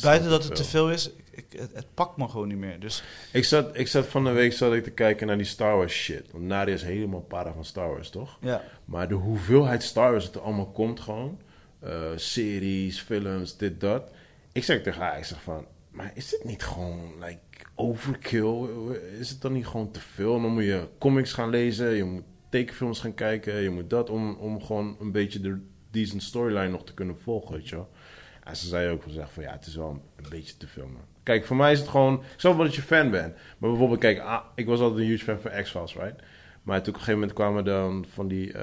buiten 0.02 0.30
dat 0.30 0.44
het 0.44 0.56
te 0.56 0.64
veel 0.64 0.92
is, 0.92 1.10
ik, 1.12 1.26
ik- 1.32 1.60
het, 1.60 1.72
het 1.74 1.94
pakt 1.94 2.18
me 2.18 2.28
gewoon 2.28 2.48
niet 2.48 2.58
meer. 2.58 2.80
Dus 2.80 3.04
Ik 3.34 3.46
zat, 3.46 3.78
ik 3.78 3.88
zat 3.88 4.06
van 4.08 4.24
de 4.24 4.32
week 4.32 4.54
zat 4.54 4.74
ik 4.74 4.84
te 4.84 4.92
kijken 4.92 5.28
naar 5.28 5.38
die 5.38 5.46
Star 5.46 5.76
Wars 5.78 5.94
shit. 5.94 6.32
Want 6.32 6.44
Nadia 6.44 6.74
is 6.74 6.84
helemaal 6.84 7.22
para 7.22 7.54
van 7.54 7.66
Star 7.66 7.90
Wars, 7.90 8.10
toch? 8.10 8.38
ja, 8.42 8.64
Maar 8.86 9.08
de 9.08 9.14
hoeveelheid 9.14 9.84
Star 9.84 10.12
Wars 10.12 10.26
dat 10.26 10.36
er 10.36 10.42
allemaal 10.42 10.72
komt 10.72 11.00
gewoon. 11.00 11.40
eh, 11.80 12.02
series, 12.16 13.00
films, 13.02 13.58
dit, 13.58 13.80
dat. 13.80 14.12
Ik 14.52 14.64
zeg 14.64 14.82
tegen 14.82 15.02
haar, 15.02 15.18
ik 15.18 15.24
zeg 15.24 15.42
van... 15.42 15.66
Maar 15.92 16.12
is 16.16 16.30
dit 16.30 16.44
niet 16.44 16.64
gewoon, 16.64 17.14
like, 17.20 17.40
overkill? 17.76 18.68
Is 19.20 19.30
het 19.30 19.42
dan 19.42 19.54
niet 19.54 19.68
gewoon 19.68 19.92
te 19.92 20.00
veel? 20.00 20.42
Dan 20.42 20.54
moet 20.54 20.64
je 20.64 20.88
comics 21.00 21.34
gaan 21.34 21.50
lezen, 21.50 21.90
je 21.90 22.04
moet 22.04 22.24
tekenfilms 22.50 23.00
gaan 23.00 23.14
kijken, 23.14 23.54
je 23.62 23.70
moet 23.70 23.90
dat... 23.90 24.10
om, 24.10 24.36
om 24.36 24.62
gewoon 24.64 24.98
een 25.00 25.12
beetje 25.12 25.40
de 25.40 25.60
decent 25.92 26.24
storyline 26.24 26.68
nog 26.70 26.84
te 26.86 26.94
kunnen 26.94 27.18
volgen, 27.20 27.56
weet 27.56 27.70
je 27.70 27.76
wel. 27.76 27.90
En 28.44 28.56
ze 28.56 28.68
zei 28.68 28.90
ook 28.90 29.04
wel 29.04 29.14
zeggen 29.14 29.34
van, 29.34 29.44
ja, 29.44 29.52
het 29.52 29.66
is 29.66 29.76
wel 29.76 29.90
een, 29.90 30.02
een 30.24 30.30
beetje 30.30 30.58
te 30.58 30.68
veel, 30.68 30.86
man. 30.88 31.02
Kijk, 31.24 31.46
voor 31.46 31.56
mij 31.56 31.72
is 31.72 31.80
het 31.80 31.88
gewoon... 31.88 32.14
Ik 32.14 32.22
snap 32.40 32.56
wel 32.56 32.66
dat 32.66 32.76
je 32.76 32.82
fan 32.82 33.10
bent. 33.10 33.34
Maar 33.58 33.70
bijvoorbeeld, 33.70 34.00
kijk, 34.00 34.20
ah, 34.20 34.44
ik 34.56 34.66
was 34.66 34.80
altijd 34.80 35.00
een 35.00 35.06
huge 35.08 35.24
fan 35.24 35.40
van 35.40 35.52
X-Files, 35.64 35.94
right? 35.96 36.22
Maar 36.64 36.78
toen 36.82 36.94
op 36.94 37.00
een 37.00 37.06
gegeven 37.06 37.14
moment 37.20 37.34
kwamen 37.34 37.66
dan 37.66 38.06
van 38.14 38.28
die, 38.28 38.54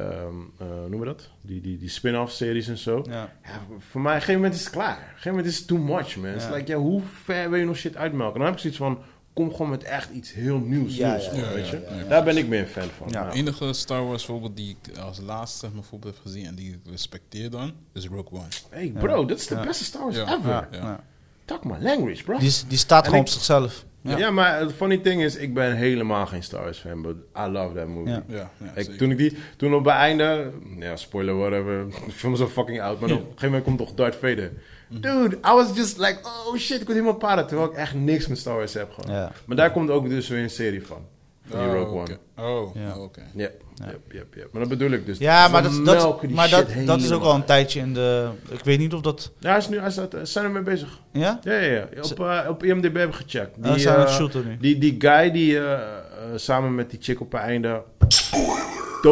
noemen 0.59 0.99
we 0.99 1.05
dat? 1.05 1.31
Die, 1.41 1.61
die, 1.61 1.79
die 1.79 1.89
spin-off 1.89 2.33
series 2.33 2.69
en 2.69 2.79
zo. 2.79 3.03
ja. 3.09 3.33
Ja, 3.45 3.61
voor 3.79 4.01
mij, 4.01 4.11
op 4.13 4.17
een 4.17 4.25
gegeven 4.25 4.35
moment 4.35 4.55
is 4.55 4.65
het 4.65 4.73
klaar. 4.73 4.93
Op 4.97 5.01
een 5.01 5.07
gegeven 5.09 5.31
moment 5.31 5.49
is 5.49 5.59
het 5.59 5.67
too 5.67 5.79
much, 5.79 6.17
man. 6.17 6.25
Het 6.27 6.37
is 6.43 6.45
Ja. 6.49 6.55
like, 6.55 6.71
ja, 6.73 6.79
hoe 6.79 7.03
ver 7.23 7.51
wil 7.51 7.59
je 7.59 7.65
nog 7.65 7.77
shit 7.77 7.97
uitmelken? 7.97 8.35
Dan 8.39 8.45
heb 8.47 8.55
ik 8.55 8.61
zoiets 8.61 8.79
van, 8.79 8.99
kom 9.37 9.51
gewoon 9.55 9.71
met 9.71 9.83
echt 9.85 10.11
iets 10.11 10.33
heel 10.33 10.59
nieuws. 10.59 10.97
Ja, 10.97 11.11
nieuws 11.11 11.25
ja, 11.25 11.31
gewoon, 11.31 11.45
ja, 11.49 11.53
weet 11.55 11.69
ja, 11.69 11.73
je? 11.79 11.95
ja. 12.03 12.09
Daar 12.09 12.25
ben 12.25 12.37
ik 12.37 12.49
meer 12.49 12.61
een 12.61 12.67
fan 12.67 12.89
van. 12.97 13.07
Ja. 13.11 13.31
De 13.31 13.37
enige 13.37 13.73
Star 13.73 14.07
Wars 14.07 14.25
voorbeeld 14.25 14.57
die 14.57 14.77
ik 14.83 14.99
als 14.99 15.21
laatste 15.21 15.59
zeg 15.59 15.73
maar, 15.75 15.83
voorbeeld 15.83 16.15
heb 16.15 16.23
gezien 16.23 16.47
en 16.47 16.55
die 16.55 16.73
ik 16.73 16.79
respecteer 16.91 17.51
dan, 17.51 17.73
is 17.93 18.07
Rogue 18.07 18.39
One. 18.39 18.49
Hey 18.71 18.93
bro, 18.99 19.25
dit 19.27 19.39
is 19.39 19.47
de 19.47 19.55
Ja. 19.55 19.65
beste 19.65 19.85
Star 19.85 20.03
Wars 20.03 20.17
Ja. 20.17 20.23
ever. 20.39 20.51
Ja, 20.51 20.69
Ja. 20.71 20.79
ja. 20.79 21.01
Talk 21.45 21.65
my 21.65 21.77
language, 21.81 22.25
bro. 22.25 22.39
Die, 22.39 22.53
die 22.69 22.79
staat 22.79 23.05
gewoon 23.05 23.21
ik- 23.21 23.27
op 23.27 23.33
zichzelf. 23.33 23.85
ja. 24.01 24.31
maar 24.31 24.59
het 24.61 24.73
funny 24.73 24.99
thing 24.99 25.23
is, 25.23 25.37
ik 25.37 25.55
ben 25.55 25.77
helemaal 25.77 26.27
geen 26.27 26.43
Star 26.43 26.63
Wars 26.63 26.79
fan, 26.79 27.03
but 27.03 27.17
I 27.39 27.49
love 27.51 27.75
that 27.75 27.87
movie. 27.89 28.13
Ja. 28.13 28.23
Ja, 28.29 28.51
ja 28.65 28.71
Ik, 28.75 28.97
toen 28.99 29.11
ik 29.11 29.17
die, 29.19 29.37
toen 29.57 29.75
op 29.75 29.85
het 29.85 29.95
einde, 29.95 30.51
ja, 30.79 30.97
spoiler 30.97 31.37
whatever, 31.37 31.87
ik 32.07 32.13
film 32.13 32.33
me 32.33 32.39
zo 32.39 32.47
fucking 32.49 32.81
oud, 32.81 33.01
maar 33.01 33.11
op 33.11 33.17
een 33.19 33.25
gegeven 33.25 33.45
moment 33.47 33.65
komt 33.65 33.79
toch 33.79 33.95
Darth 33.95 34.15
Vader. 34.17 34.53
Dude, 34.89 35.37
I 35.37 35.53
was 35.55 35.77
just 35.77 35.99
like, 35.99 36.19
oh 36.25 36.57
shit, 36.57 36.81
ik 36.81 36.87
word 36.87 36.99
helemaal 36.99 37.15
para, 37.19 37.45
terwijl 37.45 37.71
ik 37.71 37.77
echt 37.77 37.95
niks 37.95 38.27
met 38.27 38.39
Star 38.39 38.57
Wars 38.57 38.75
heb 38.75 38.93
gewoon. 38.93 39.17
Ja. 39.17 39.33
Maar 39.45 39.57
daar 39.57 39.73
komt 39.73 39.91
ook 39.91 40.09
dus 40.09 40.29
weer 40.29 40.43
een 40.43 40.51
serie 40.51 40.87
van, 40.87 41.07
van 41.49 41.59
die 41.59 41.69
Oh, 41.69 41.75
Rogue 41.75 42.01
oké. 42.01 42.19
One. 42.37 42.49
Oh, 42.49 42.75
Ja. 42.75 42.97
oh, 42.97 43.03
oké. 43.03 43.23
Ja, 43.35 43.49
yep, 43.75 44.01
yep, 44.11 44.35
yep. 44.35 44.49
Maar 44.53 44.61
dat 44.61 44.69
bedoel 44.71 44.91
ik 44.91 45.07
dus. 45.07 45.19
Ja, 45.19 45.47
Ze 45.47 45.53
maar, 45.53 45.63
dat, 45.63 45.73
dat, 45.73 45.85
melken 45.85 46.27
die 46.29 46.37
maar 46.37 46.49
shit 46.49 46.57
dat, 46.57 46.87
dat 46.87 46.99
is 46.99 47.05
ook 47.05 47.11
helemaal. 47.11 47.29
al 47.31 47.35
een 47.35 47.45
tijdje 47.45 47.81
in 47.81 47.95
de... 47.95 48.29
Ik 48.51 48.65
weet 48.65 48.79
niet 48.79 48.95
of 48.95 49.01
dat... 49.01 49.33
Ja, 49.39 49.49
hij 49.49 49.59
is 49.59 49.69
nu, 49.69 49.79
hij 49.79 49.91
staat, 49.91 50.11
ze 50.13 50.25
zijn 50.25 50.45
ermee 50.45 50.63
bezig. 50.63 51.01
Ja? 51.13 51.39
Ja, 51.43 51.53
ja, 51.53 51.87
ja. 51.95 52.01
Op, 52.03 52.21
eh, 52.21 52.41
op 52.49 52.65
IMDb 52.65 52.97
heb 52.97 53.09
ik 53.09 53.15
gecheckt. 53.15 53.63
Die, 53.63 53.73
oh, 53.73 53.79
zijn 53.79 53.95
aan 53.95 54.01
het 54.01 54.09
eh, 54.11 54.17
shooten 54.17 54.47
nu. 54.49 54.57
Die, 54.61 54.79
die 54.79 54.95
guy 54.99 55.31
die 55.31 55.59
eh, 55.59 55.73
eh, 55.73 55.81
samen 56.35 56.75
met 56.75 56.91
die 56.91 56.99
chick 57.03 57.21
op 57.21 57.33
het 57.33 57.41
einde 57.41 57.83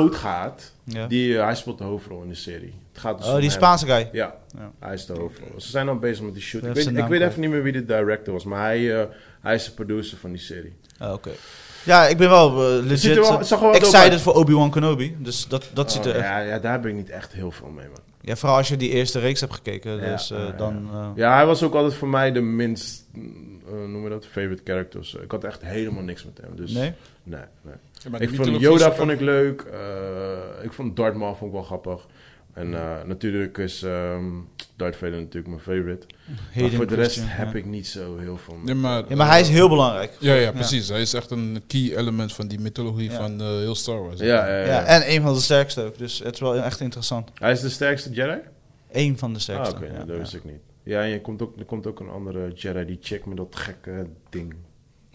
doodgaat, 0.01 0.73
Ja. 0.85 1.07
die, 1.07 1.39
eh, 1.39 1.45
hij 1.45 1.55
speelt 1.55 1.79
de 1.79 1.85
hoofdrol 1.85 2.23
in 2.23 2.29
de 2.29 2.35
serie. 2.35 2.75
Het 2.93 3.01
gaat 3.03 3.19
dus 3.19 3.27
Oh, 3.27 3.37
die. 3.41 3.51
Spaanse 3.51 3.87
guy. 3.87 4.09
Ja, 4.13 4.35
Ja. 4.57 4.73
hij 4.81 4.95
is 4.95 5.07
de 5.07 5.13
hoofdrol. 5.13 5.49
Ze 5.61 5.69
zijn 5.71 5.89
al 5.89 5.97
bezig 5.99 6.25
met 6.25 6.35
die 6.35 6.43
shoot. 6.43 6.65
Ik 6.65 6.73
weet, 6.73 6.87
ik 6.87 7.11
even 7.21 7.41
niet 7.41 7.51
meer 7.51 7.63
wie 7.63 7.73
de 7.73 7.85
director 7.85 8.33
was, 8.35 8.45
maar 8.45 8.61
hij, 8.61 9.01
eh, 9.01 9.07
hij 9.41 9.55
is 9.55 9.65
de 9.65 9.71
producer 9.71 10.19
van 10.19 10.31
die 10.31 10.41
serie. 10.41 10.73
Oh, 11.01 11.13
Oké. 11.13 11.31
Ja, 11.85 12.07
ik 12.07 12.17
ben 12.17 12.29
wel 12.29 12.49
ziet 12.81 12.85
legit 12.85 13.17
er 13.17 13.21
wel- 13.23 13.41
er 13.41 13.61
wel 13.61 13.75
excited 13.75 14.21
voor 14.21 14.35
Obi-Wan 14.35 14.71
Kenobi. 14.71 15.17
Dus 15.19 15.49
dat, 15.49 15.71
dat 15.73 15.93
ziet 15.93 16.01
Oh, 16.01 16.07
er 16.09 16.15
echt... 16.17 16.25
ja, 16.25 16.39
ja, 16.39 16.59
daar 16.59 16.73
heb 16.73 16.87
ik 16.87 16.95
niet 16.95 17.11
echt 17.11 17.33
heel 17.33 17.51
veel 17.51 17.69
mee, 17.69 17.87
man. 17.87 17.99
Ja, 18.21 18.37
vooral 18.37 18.57
als 18.57 18.69
je 18.69 18.77
die 18.77 18.91
eerste 18.91 19.19
reeks 19.19 19.41
hebt 19.41 19.53
gekeken. 19.55 20.01
Dus 20.01 20.31
eh, 20.31 20.39
ja, 20.39 20.45
ja. 20.45 20.51
dan... 20.53 20.89
Ja, 21.17 21.35
hij 21.35 21.47
was 21.47 21.63
ook 21.63 21.75
altijd 21.75 21.95
voor 21.95 22.09
mij 22.09 22.33
de 22.33 22.41
minst, 22.41 23.05
noem 23.71 24.03
je 24.03 24.09
dat, 24.09 24.27
favorite 24.27 24.63
character. 24.65 25.01
of 25.01 25.07
zo. 25.07 25.19
Ik 25.19 25.31
had 25.31 25.45
echt 25.45 25.63
helemaal 25.63 26.03
niks 26.03 26.25
met 26.25 26.39
hem. 26.43 26.57
Dus, 26.57 26.73
Nee? 26.73 26.93
Nee, 27.25 27.41
nee. 27.63 27.75
Ja, 28.03 28.11
maar 28.11 28.21
Ik 28.23 28.35
vond 28.35 28.61
Yoda 28.61 28.93
vond 28.93 29.11
ik 29.11 29.21
leuk. 29.21 29.61
eh, 29.61 30.65
ik 30.65 30.73
vond 30.73 30.97
Darth 30.97 31.15
Maul 31.17 31.35
vond 31.35 31.51
ik 31.51 31.57
wel 31.57 31.63
grappig. 31.67 32.07
En 32.53 32.75
eh, 32.75 33.03
natuurlijk 33.07 33.59
is 33.59 33.83
ehm 33.83 34.25
Darth 34.77 34.97
Vader 34.97 35.19
natuurlijk 35.19 35.47
mijn 35.47 35.61
favorite. 35.61 36.07
maar 36.61 36.71
voor 36.71 36.87
de 36.87 36.95
rest 36.95 37.11
Christian, 37.13 37.37
heb 37.37 37.53
ja. 37.53 37.59
ik 37.59 37.65
niet 37.65 37.87
zo 37.87 38.19
heel 38.19 38.37
veel. 38.37 38.57
Ja, 38.65 38.75
maar, 38.75 39.05
Ja, 39.09 39.17
maar 39.17 39.29
hij 39.29 39.41
is 39.41 39.49
heel 39.49 39.69
belangrijk. 39.69 40.17
Ja, 40.21 40.35
ja, 40.35 40.53
precies. 40.53 40.89
Hij 40.89 41.01
is 41.01 41.13
echt 41.15 41.31
een 41.31 41.63
key 41.67 41.97
element 41.97 42.33
van 42.33 42.49
die 42.49 42.61
mythologie 42.61 43.11
Ja. 43.11 43.17
van 43.17 43.41
eh, 43.41 43.47
heel 43.47 43.75
Star 43.75 44.03
Wars. 44.03 44.21
ja, 44.21 44.47
ja, 44.49 44.59
ja. 44.59 44.65
Ja, 44.67 44.85
en 44.85 45.11
een 45.15 45.23
van 45.23 45.35
de 45.35 45.41
sterkste 45.41 45.83
ook. 45.83 45.99
Dus 45.99 46.19
het 46.19 46.35
is 46.35 46.41
wel 46.41 46.57
echt 46.57 46.81
interessant. 46.81 47.31
Hij 47.35 47.53
is 47.53 47.61
de 47.61 47.69
sterkste 47.69 48.11
Jedi? 48.11 48.39
Eén 48.93 49.19
van 49.19 49.31
de 49.31 49.37
Ah, 49.37 49.43
sterkste. 49.43 49.75
oké, 49.77 49.85
ja, 49.87 49.99
dat 49.99 50.07
ja. 50.09 50.17
wist 50.17 50.35
ik 50.35 50.45
niet. 50.45 50.61
Ja, 50.83 51.01
en 51.03 51.09
je 51.09 51.21
komt 51.21 51.43
ook, 51.43 51.59
er 51.59 51.65
komt 51.65 51.87
ook 51.87 52.01
een 52.01 52.09
andere 52.11 52.53
Jedi, 52.53 52.85
die 52.85 52.99
chick 53.01 53.25
met 53.27 53.37
dat 53.37 53.57
gekke 53.57 54.07
ding. 54.31 54.55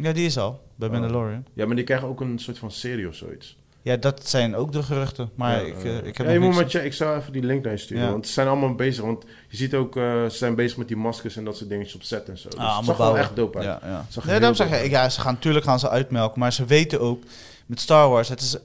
Ja, 0.02 0.12
die 0.14 0.26
is 0.26 0.38
al. 0.38 0.62
Bij 0.76 0.88
Oh. 0.88 0.94
Mandalorian. 0.94 1.46
Ja, 1.54 1.66
maar 1.66 1.76
die 1.76 1.86
krijgen 1.86 2.08
ook 2.08 2.22
een 2.22 2.40
soort 2.40 2.58
van 2.58 2.72
serie 2.72 3.08
of 3.08 3.16
zoiets. 3.16 3.58
Ja, 3.82 3.98
dat 3.98 4.28
zijn 4.28 4.56
ook 4.56 4.72
de 4.72 4.84
geruchten. 4.84 5.30
Maar 5.36 5.52
Ja, 5.66 5.68
ik, 5.68 5.84
eh, 5.84 5.98
ik 6.08 6.18
heb 6.18 6.26
ja, 6.28 6.32
je 6.34 6.40
moet 6.40 6.56
niks- 6.56 6.72
checken. 6.72 6.86
Ik 6.88 6.94
zou 6.94 7.18
even 7.20 7.32
die 7.32 7.44
link 7.44 7.64
naar 7.64 7.72
je 7.74 7.78
sturen. 7.80 8.04
Ja. 8.04 8.12
Want 8.12 8.28
ze 8.28 8.34
zijn 8.34 8.48
allemaal 8.48 8.76
bezig. 8.76 9.04
Want 9.04 9.24
je 9.50 9.58
ziet 9.58 9.74
ook, 9.76 9.96
eh, 9.96 10.04
ze 10.04 10.38
zijn 10.38 10.56
bezig 10.56 10.78
met 10.78 10.88
die 10.88 10.98
maskers 10.98 11.38
en 11.38 11.44
dat 11.44 11.58
soort 11.58 11.70
dingetjes 11.70 11.96
op 11.96 12.04
set 12.04 12.30
en 12.30 12.38
zo. 12.38 12.50
Dus 12.50 12.60
Ah, 12.60 12.66
het 12.66 12.76
allemaal 12.76 12.96
zag 12.96 12.98
wel 13.08 13.18
echt 13.18 13.36
dope 13.36 13.58
uit. 13.58 13.66
Ja, 13.68 13.80
ja. 13.84 14.06
Zag 14.10 14.26
Nee, 14.26 14.38
daarom 14.40 14.56
zeg 14.58 14.84
ik, 14.84 14.92
ja, 14.92 15.10
ze 15.10 15.22
gaan, 15.22 15.34
natuurlijk 15.34 15.66
gaan 15.66 15.80
ze 15.80 15.90
uitmelken. 15.90 16.40
Maar 16.40 16.54
ze 16.54 16.66
weten 16.66 17.00
ook, 17.02 17.24
met 17.66 17.80
Star 17.80 18.10
Wars, 18.10 18.30
het 18.30 18.42
is, 18.42 18.58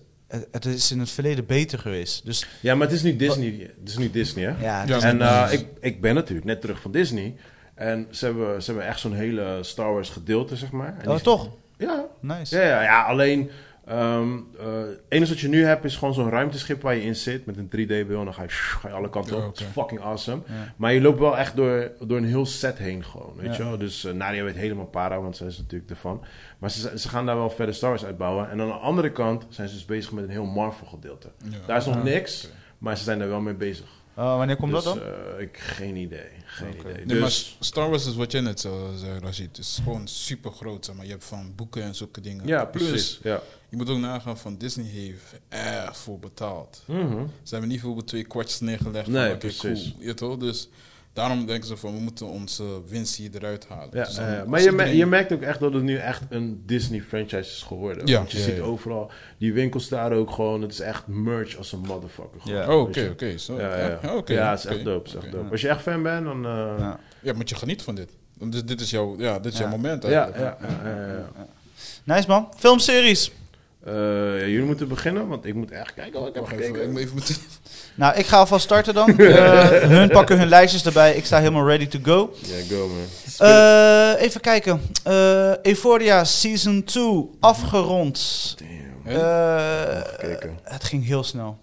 het- 0.50 0.64
is 0.64 0.90
in 0.92 0.98
het 1.00 1.10
verleden 1.10 1.46
beter 1.46 1.78
geweest. 1.78 2.24
Dus 2.24 2.46
Ja, 2.60 2.74
maar 2.74 2.86
het 2.86 2.96
is 2.96 3.02
nu 3.02 3.16
Disney. 3.16 3.70
Het 3.80 3.88
is 3.88 3.96
nu 3.98 4.10
Disney, 4.10 4.44
hè? 4.44 4.64
ja, 4.64 4.86
En 5.00 5.20
eh, 5.22 5.52
ik, 5.52 5.66
ik 5.80 6.00
ben 6.00 6.14
natuurlijk 6.14 6.46
net 6.46 6.60
terug 6.60 6.80
van 6.80 6.90
Disney. 6.92 7.34
En 7.74 8.06
ze 8.10 8.24
hebben, 8.24 8.62
ze 8.62 8.70
hebben 8.70 8.88
echt 8.88 9.00
zo'n 9.00 9.12
hele 9.14 9.58
Star 9.62 9.92
Wars 9.92 10.10
gedeelte, 10.10 10.56
zeg 10.56 10.70
maar. 10.70 10.94
En 10.98 11.08
oh, 11.08 11.14
die- 11.14 11.24
toch? 11.24 11.48
Ja, 11.76 12.04
Nice. 12.20 12.56
ja, 12.56 12.62
ja, 12.62 12.82
ja 12.82 13.02
alleen... 13.02 13.50
ehm 13.86 14.36
eh, 14.58 14.66
het 14.80 15.00
enige 15.08 15.30
wat 15.32 15.40
je 15.40 15.48
nu 15.48 15.64
hebt 15.64 15.84
is 15.84 15.96
gewoon 15.96 16.14
zo'n 16.14 16.30
ruimteschip 16.30 16.82
waar 16.82 16.94
je 16.94 17.02
in 17.02 17.16
zit 17.16 17.46
met 17.46 17.56
een 17.56 17.66
3D-beeld. 17.66 18.08
En 18.18 18.24
dan 18.24 18.34
ga 18.34 18.42
je, 18.42 18.48
ga 18.48 18.88
je 18.88 18.94
alle 18.94 19.08
kanten 19.10 19.36
op. 19.36 19.42
Het 19.50 19.60
is 19.60 19.66
fucking 19.72 20.00
awesome. 20.00 20.42
Ja. 20.46 20.74
Maar 20.76 20.92
je 20.92 21.00
loopt 21.00 21.18
wel 21.18 21.38
echt 21.38 21.56
door, 21.56 21.90
door 22.00 22.16
een 22.16 22.24
heel 22.24 22.46
set 22.46 22.78
heen 22.78 23.04
gewoon, 23.04 23.32
weet 23.36 23.56
Ja. 23.56 23.62
je 23.62 23.68
wel. 23.68 23.78
Dus 23.78 24.04
uh, 24.04 24.12
Nadia 24.12 24.44
weet 24.44 24.54
helemaal 24.56 24.86
para, 24.86 25.20
want 25.20 25.36
zij 25.36 25.46
is 25.46 25.58
natuurlijk 25.58 25.90
ervan. 25.90 26.24
Maar 26.58 26.70
ze, 26.70 26.98
ze 26.98 27.08
gaan 27.08 27.26
daar 27.26 27.36
wel 27.36 27.50
verder 27.50 27.74
Star 27.74 27.88
Wars 27.90 28.04
uitbouwen. 28.04 28.50
En 28.50 28.60
aan 28.60 28.66
de 28.66 28.72
andere 28.72 29.12
kant 29.12 29.46
zijn 29.48 29.68
ze 29.68 29.74
dus 29.74 29.84
bezig 29.84 30.12
met 30.12 30.24
een 30.24 30.30
heel 30.30 30.44
Marvel 30.44 30.86
gedeelte. 30.86 31.28
Ja. 31.50 31.56
Daar 31.66 31.76
is 31.76 31.86
nog 31.86 31.96
Ah, 31.96 32.02
niks, 32.02 32.48
maar 32.78 32.96
ze 32.96 33.04
zijn 33.04 33.18
daar 33.18 33.28
wel 33.28 33.40
mee 33.40 33.54
bezig. 33.54 33.86
Oh, 34.16 34.36
wanneer 34.36 34.56
komt 34.56 34.72
dus, 34.72 34.84
dat 34.84 34.94
dan? 34.94 35.02
eh, 35.36 35.40
ik 35.42 35.58
geen 35.58 35.96
idee, 35.96 36.28
geen 36.44 36.74
idee. 36.80 37.04
Nee, 37.04 37.18
maar 37.18 37.28
Dus, 37.28 37.56
Star 37.60 37.90
Wars 37.90 38.06
is 38.06 38.14
wat 38.14 38.32
je 38.32 38.40
net 38.40 38.60
zo 38.60 38.92
zei, 38.96 39.18
Rashid. 39.18 39.46
Het 39.56 39.58
is 39.58 39.80
gewoon 39.84 40.08
super 40.08 40.50
groot. 40.52 40.84
Zeg 40.84 40.94
maar. 40.94 41.04
Je 41.04 41.10
hebt 41.10 41.24
van 41.24 41.52
boeken 41.56 41.82
en 41.82 41.94
zulke 41.94 42.20
dingen. 42.20 42.46
ja, 42.46 42.64
Plus, 42.64 42.88
precies. 42.88 43.18
Ja. 43.22 43.40
je 43.68 43.76
moet 43.76 43.90
ook 43.90 43.98
nagaan 43.98 44.38
van 44.38 44.56
Disney 44.56 44.86
heeft 44.86 45.22
erg 45.48 45.96
voor 45.96 46.18
betaald. 46.18 46.82
Mhm. 46.86 47.26
Ze 47.42 47.50
hebben 47.50 47.68
niet 47.68 47.78
bijvoorbeeld 47.78 48.06
twee 48.08 48.24
kwartjes 48.24 48.60
neergelegd. 48.60 49.06
Nee, 49.06 49.22
van, 49.26 49.28
oké, 49.30 49.38
precies. 49.38 49.92
Cool, 49.92 50.04
je 50.06 50.14
toch? 50.14 50.36
Dus 50.36 50.68
daarom 51.14 51.46
denken 51.46 51.68
ze 51.68 51.76
van, 51.76 51.94
we 51.94 52.00
moeten 52.00 52.26
onze 52.26 52.64
winst 52.88 53.16
hier 53.16 53.30
eruit 53.34 53.66
halen. 53.68 53.88
Ja, 53.92 54.04
Dus 54.04 54.14
dan- 54.14 54.24
eh, 54.24 54.44
maar 54.44 54.60
je, 54.60 54.70
iedereen- 54.70 54.90
me- 54.92 54.96
je 54.98 55.06
merkt 55.06 55.32
ook 55.32 55.42
echt 55.42 55.60
dat 55.60 55.72
het 55.72 55.82
nu 55.82 55.96
echt 55.96 56.22
een 56.28 56.62
Disney 56.66 57.02
franchise 57.02 57.36
is 57.50 57.64
geworden. 57.66 58.06
Ja. 58.06 58.18
Want 58.18 58.32
je 58.32 58.38
Ja, 58.38 58.44
ziet 58.44 58.56
ja. 58.56 58.62
overal, 58.62 59.10
die 59.38 59.52
winkels 59.52 59.88
daar 59.88 60.12
ook 60.12 60.30
gewoon, 60.30 60.62
het 60.62 60.72
is 60.72 60.80
echt 60.80 61.06
merch 61.06 61.56
als 61.56 61.72
een 61.72 61.78
motherfucker. 61.80 62.40
gewoon, 62.40 62.58
Ja. 62.58 62.74
Oh, 62.74 62.80
oké, 62.80 63.08
oké. 63.12 63.38
zo. 63.38 63.60
Ja, 63.60 63.76
ja, 63.78 63.98
ja. 64.02 64.16
oké, 64.16 64.32
ja, 64.32 64.50
het 64.50 64.58
is 64.58 64.64
echt 64.66 64.84
dope. 64.84 65.08
Is 65.08 65.14
echt 65.14 65.32
dope. 65.32 65.50
Als 65.50 65.60
je 65.60 65.68
echt 65.68 65.82
fan 65.82 66.02
bent, 66.02 66.24
dan... 66.24 66.44
eh, 66.46 66.74
Ja. 66.78 66.98
Ja, 67.20 67.32
moet 67.32 67.48
je 67.48 67.54
genieten 67.54 67.84
van 67.84 67.94
dit. 67.94 68.10
Want 68.38 68.52
dit, 68.52 68.68
dit 68.68 68.80
is 68.80 68.90
jouw, 68.90 69.14
ja, 69.18 69.38
dit 69.38 69.52
is 69.52 69.58
Ja. 69.58 69.64
jouw 69.64 69.76
moment 69.76 70.02
Ja, 70.02 70.08
eigenlijk. 70.24 70.56
ja, 70.60 70.90
ja, 70.90 70.96
ja, 71.06 71.06
ja. 71.36 71.46
Nice 72.14 72.28
man. 72.28 72.48
Filmseries. 72.56 73.32
Eh, 73.84 73.92
ja, 74.40 74.46
jullie 74.46 74.62
moeten 74.62 74.88
beginnen, 74.88 75.28
want 75.28 75.44
ik 75.46 75.54
moet 75.54 75.70
echt 75.70 75.94
kijken 75.94 76.20
wat 76.20 76.28
ik 76.28 76.34
heb 76.34 76.44
even, 76.44 76.64
gekeken. 76.64 76.90
moet 76.90 77.00
even 77.00 77.14
meteen... 77.14 77.36
Nou, 77.94 78.16
ik 78.16 78.26
ga 78.26 78.36
alvast 78.38 78.64
starten 78.64 78.94
dan. 78.94 79.18
Eh, 79.18 79.68
hun 79.68 80.08
pakken 80.08 80.38
hun 80.38 80.48
lijstjes 80.48 80.84
erbij. 80.84 81.14
Ik 81.14 81.24
sta 81.24 81.38
helemaal 81.38 81.66
ready 81.66 81.86
to 81.86 81.98
go. 82.02 82.34
Ja, 82.40 82.76
go 82.76 82.88
man. 82.88 83.48
Eh, 83.48 84.22
even 84.22 84.40
kijken. 84.40 84.80
Eh 85.02 85.56
Euphoria 85.62 86.24
Season 86.24 86.84
2 86.84 87.30
afgerond. 87.40 88.54
Damn. 88.58 89.16
Eh, 89.16 90.00
het 90.62 90.84
ging 90.84 91.06
heel 91.06 91.22
snel. 91.24 91.58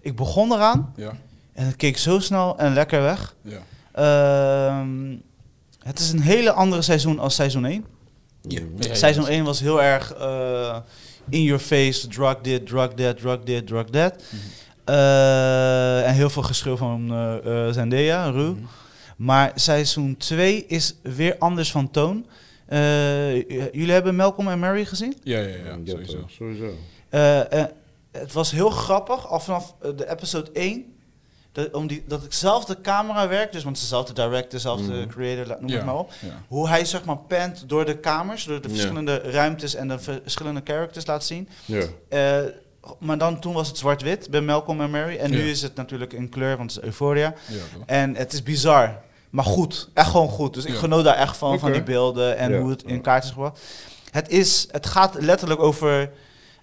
Ik 0.00 0.16
begon 0.16 0.52
eraan 0.52 0.92
Ja, 0.96 1.12
en 1.52 1.66
het 1.66 1.76
keek 1.76 1.98
zo 1.98 2.18
snel 2.18 2.58
en 2.58 2.72
lekker 2.72 3.02
weg. 3.02 3.34
ja. 3.42 3.58
Ehm, 3.92 5.16
het 5.78 5.98
is 5.98 6.12
een 6.12 6.20
hele 6.20 6.52
andere 6.52 6.82
seizoen 6.82 7.18
als 7.18 7.34
seizoen 7.34 7.64
1. 7.64 7.84
Ja. 8.42 8.60
Ja, 8.60 8.88
ja, 8.88 8.94
seizoen 8.94 9.24
ja. 9.24 9.30
1 9.30 9.44
was 9.44 9.60
heel 9.60 9.82
erg 9.82 10.14
eh, 10.14 10.76
in 11.30 11.42
your 11.42 11.60
face, 11.60 12.08
drug 12.08 12.36
dit, 12.42 12.66
drug 12.66 12.88
that, 12.94 13.18
drug 13.18 13.38
dit, 13.44 13.66
drug 13.66 13.84
that. 13.84 14.22
Mhm. 14.30 14.36
Eh, 14.84 16.06
en 16.08 16.14
heel 16.14 16.30
veel 16.30 16.42
geschreeuw 16.42 16.76
van 16.76 17.12
eh 17.12 17.66
eh, 17.66 17.72
Zendaya, 17.74 18.30
Ru. 18.30 18.50
Mhm. 18.50 18.58
Maar 19.16 19.52
seizoen 19.54 20.16
2 20.16 20.64
is 20.66 20.94
weer 21.02 21.36
anders 21.38 21.70
van 21.70 21.90
toon. 21.90 22.26
Eh, 22.66 23.34
jullie 23.50 23.92
hebben 23.92 24.16
Malcolm 24.16 24.48
en 24.48 24.58
Mary 24.58 24.84
gezien? 24.84 25.16
Ja, 25.22 25.38
ja, 25.38 25.46
ja, 25.48 25.54
Ja, 25.64 25.78
sowieso. 25.84 26.24
sowieso. 26.26 26.74
Eh, 27.08 27.52
eh, 27.60 27.64
het 28.12 28.32
was 28.32 28.50
heel 28.50 28.70
grappig, 28.70 29.28
al 29.28 29.40
vanaf 29.40 29.74
de 29.96 30.10
episode 30.10 30.50
1, 30.52 30.84
dat, 31.62 31.72
om 31.74 31.86
die, 31.86 32.04
dat 32.08 32.22
hetzelfde 32.22 32.80
camerawerk, 32.80 33.52
dus 33.52 33.62
want 33.62 33.76
het 33.76 33.84
is 33.84 33.90
dezelfde 33.90 34.12
director, 34.12 34.50
dezelfde 34.50 34.92
Mhm. 34.92 35.08
creator, 35.08 35.56
noem 35.60 35.68
Ja, 35.70 35.76
het 35.76 35.84
maar 35.84 35.94
op. 35.98 36.12
ja. 36.20 36.42
Hoe 36.48 36.68
hij 36.68 36.84
zeg 36.84 37.04
maar 37.04 37.18
pent 37.18 37.68
door 37.68 37.84
de 37.84 37.96
kamers, 37.98 38.44
door 38.44 38.60
de 38.60 38.68
Ja. 38.68 38.74
verschillende 38.74 39.16
ruimtes 39.16 39.74
en 39.74 39.88
de 39.88 39.98
verschillende 39.98 40.60
characters 40.64 41.06
laat 41.06 41.24
zien. 41.24 41.48
Ja. 41.64 41.82
Eh, 42.08 42.38
maar 42.98 43.18
dan 43.18 43.40
toen 43.40 43.52
was 43.54 43.68
het 43.68 43.78
zwart-wit 43.78 44.30
bij 44.30 44.40
Malcolm 44.40 44.80
en 44.80 44.90
Mary. 44.90 45.16
En 45.16 45.30
nu 45.30 45.50
is 45.50 45.62
het 45.62 45.74
natuurlijk 45.74 46.12
in 46.12 46.28
kleur, 46.28 46.56
want 46.56 46.70
het 46.74 46.80
is 46.82 46.86
Euphoria. 46.88 47.34
En 47.86 48.16
het 48.16 48.32
is 48.32 48.42
bizar. 48.42 48.98
Maar 49.30 49.44
goed, 49.44 49.88
echt 49.94 50.10
gewoon 50.10 50.28
goed. 50.28 50.54
Dus 50.54 50.64
ik 50.64 50.74
genoot 50.74 51.04
daar 51.04 51.16
echt 51.16 51.36
van, 51.36 51.58
van 51.58 51.72
die 51.72 51.82
beelden 51.82 52.36
en 52.36 52.52
Ja. 52.52 52.58
hoe 52.60 52.70
het 52.70 52.82
in 52.82 53.00
kaart 53.00 53.24
is 53.24 53.30
gebracht. 53.30 53.60
Het, 54.10 54.28
is, 54.28 54.68
het 54.70 54.86
gaat 54.86 55.14
letterlijk 55.18 55.60
over 55.60 56.10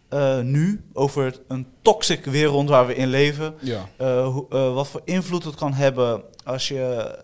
eh, 0.10 0.40
nu, 0.40 0.84
over 0.94 1.40
een 1.48 1.68
toxic 1.82 2.26
wereld 2.26 2.70
waar 2.70 2.88
we 2.88 2.96
in 2.96 3.08
leven. 3.08 3.54
Ja, 3.60 3.90
Eh, 3.98 4.26
eh, 4.26 4.74
wat 4.74 4.88
voor 4.88 5.02
invloed 5.04 5.44
het 5.44 5.56
kan 5.56 5.74
hebben 5.74 6.24
als 6.44 6.68
je, 6.68 7.16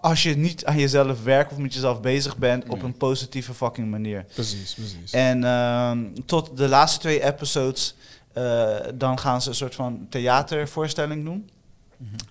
als 0.00 0.22
je 0.22 0.36
niet 0.36 0.64
aan 0.64 0.78
jezelf 0.78 1.22
werkt 1.22 1.52
of 1.52 1.58
met 1.58 1.74
jezelf 1.74 2.00
bezig 2.00 2.36
bent 2.36 2.68
op 2.68 2.82
een 2.82 2.96
positieve 2.96 3.54
fucking 3.54 3.90
manier. 3.90 4.24
precies, 4.34 4.74
precies. 4.74 5.12
En 5.12 5.44
ehm, 5.44 6.06
tot 6.26 6.56
de 6.56 6.68
laatste 6.68 6.98
twee 7.00 7.24
episodes, 7.24 7.94
dan 8.94 9.18
gaan 9.18 9.42
ze 9.42 9.48
een 9.48 9.54
soort 9.54 9.74
van 9.74 10.06
theatervoorstelling 10.10 11.24
doen. 11.24 11.50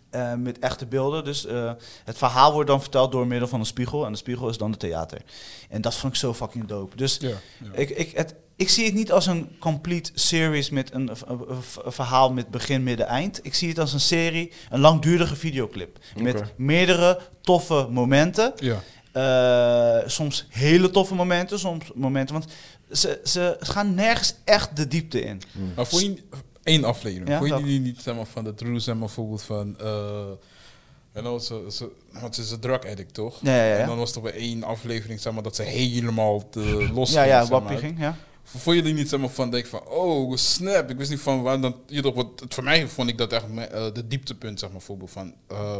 Eh, 0.09 0.33
met 0.33 0.59
echte 0.59 0.85
beelden. 0.85 1.23
Dus 1.23 1.45
eh, 1.45 1.71
het 2.03 2.17
verhaal 2.17 2.53
wordt 2.53 2.69
dan 2.69 2.81
verteld 2.81 3.11
door 3.11 3.27
middel 3.27 3.47
van 3.47 3.59
een 3.59 3.65
spiegel. 3.65 4.05
En 4.05 4.11
de 4.11 4.17
spiegel 4.17 4.49
is 4.49 4.57
dan 4.57 4.71
het 4.71 4.79
theater. 4.79 5.21
En 5.69 5.81
dat 5.81 5.95
vond 5.95 6.13
ik 6.13 6.19
zo 6.19 6.33
fucking 6.33 6.65
dope. 6.67 6.95
Dus 6.95 7.17
Ja, 7.21 7.27
ja. 7.29 7.35
ik, 7.73 7.89
ik, 7.89 8.11
het, 8.17 8.35
ik 8.55 8.69
zie 8.69 8.85
het 8.85 8.93
niet 8.93 9.11
als 9.11 9.25
een 9.25 9.55
complete 9.59 10.11
series 10.13 10.69
met 10.69 10.93
een, 10.93 11.09
een- 11.09 11.39
een- 11.47 11.57
een 11.85 11.91
verhaal 11.91 12.33
met 12.33 12.47
begin, 12.49 12.83
midden, 12.83 13.05
eind. 13.07 13.39
Ik 13.45 13.53
zie 13.53 13.69
het 13.69 13.79
als 13.79 13.93
een 13.93 13.99
serie, 13.99 14.51
een 14.69 14.79
langdurige 14.79 15.35
videoclip. 15.35 15.97
Met 16.17 16.43
meerdere 16.55 17.19
toffe 17.41 17.87
momenten. 17.89 18.53
ja. 18.59 18.79
Eh, 19.11 20.07
soms 20.09 20.45
hele 20.49 20.89
toffe 20.89 21.15
momenten, 21.15 21.59
soms 21.59 21.85
momenten. 21.95 22.35
Want 22.35 22.47
ze, 22.91 23.19
ze 23.23 23.57
gaan 23.59 23.93
nergens 23.95 24.35
echt 24.43 24.75
de 24.75 24.87
diepte 24.87 25.21
in. 25.21 25.41
Maar 25.75 25.85
vond 25.85 26.01
je 26.03 26.23
één 26.63 26.83
aflevering? 26.83 27.29
Ja, 27.29 27.37
vond 27.37 27.49
je 27.59 27.63
die 27.65 27.79
niet 27.79 28.01
zeg 28.01 28.15
maar, 28.15 28.25
van 28.25 28.43
de 28.43 28.53
Drew, 28.53 28.79
zeg 28.79 28.95
maar, 28.95 29.05
bijvoorbeeld 29.05 29.43
van... 29.43 29.79
eh 29.79 29.85
you 31.13 31.25
know, 31.25 31.39
ze, 31.39 31.65
ze, 31.71 31.89
want 32.11 32.35
ze 32.35 32.41
is 32.41 32.51
een 32.51 32.59
drug 32.59 32.85
addict, 32.85 33.13
toch? 33.13 33.39
Ja, 33.41 33.55
ja, 33.55 33.63
ja. 33.63 33.75
En 33.77 33.87
dan 33.87 33.97
was 33.97 34.15
er 34.15 34.21
bij 34.21 34.33
één 34.33 34.63
aflevering, 34.63 35.19
zeg 35.21 35.33
maar, 35.33 35.43
dat 35.43 35.55
ze 35.55 35.63
helemaal 35.63 36.49
te 36.49 36.89
los 36.93 37.11
Ja, 37.11 37.21
ging, 37.21 37.33
ja, 37.33 37.45
Wappie 37.47 37.77
ging, 37.77 37.99
ja. 37.99 38.15
Vond 38.43 38.75
je 38.75 38.81
die 38.81 38.93
niet 38.93 39.09
zeg 39.09 39.19
maar, 39.19 39.29
van, 39.29 39.49
denk 39.49 39.65
van, 39.65 39.87
oh, 39.87 40.35
snap, 40.35 40.89
ik 40.89 40.97
wist 40.97 41.09
niet 41.09 41.19
van 41.19 41.41
waar 41.41 41.61
dan... 41.61 41.75
Je, 41.87 42.01
toch, 42.01 42.15
wat, 42.15 42.27
het- 42.39 42.53
voor 42.53 42.63
mij 42.63 42.87
vond 42.87 43.09
ik 43.09 43.17
dat 43.17 43.33
echt 43.33 43.45
eh, 43.55 43.85
de 43.93 44.07
dieptepunt, 44.07 44.59
zeg 44.59 44.69
maar, 44.69 44.77
bijvoorbeeld 44.77 45.11
van... 45.11 45.33
eh, 45.47 45.77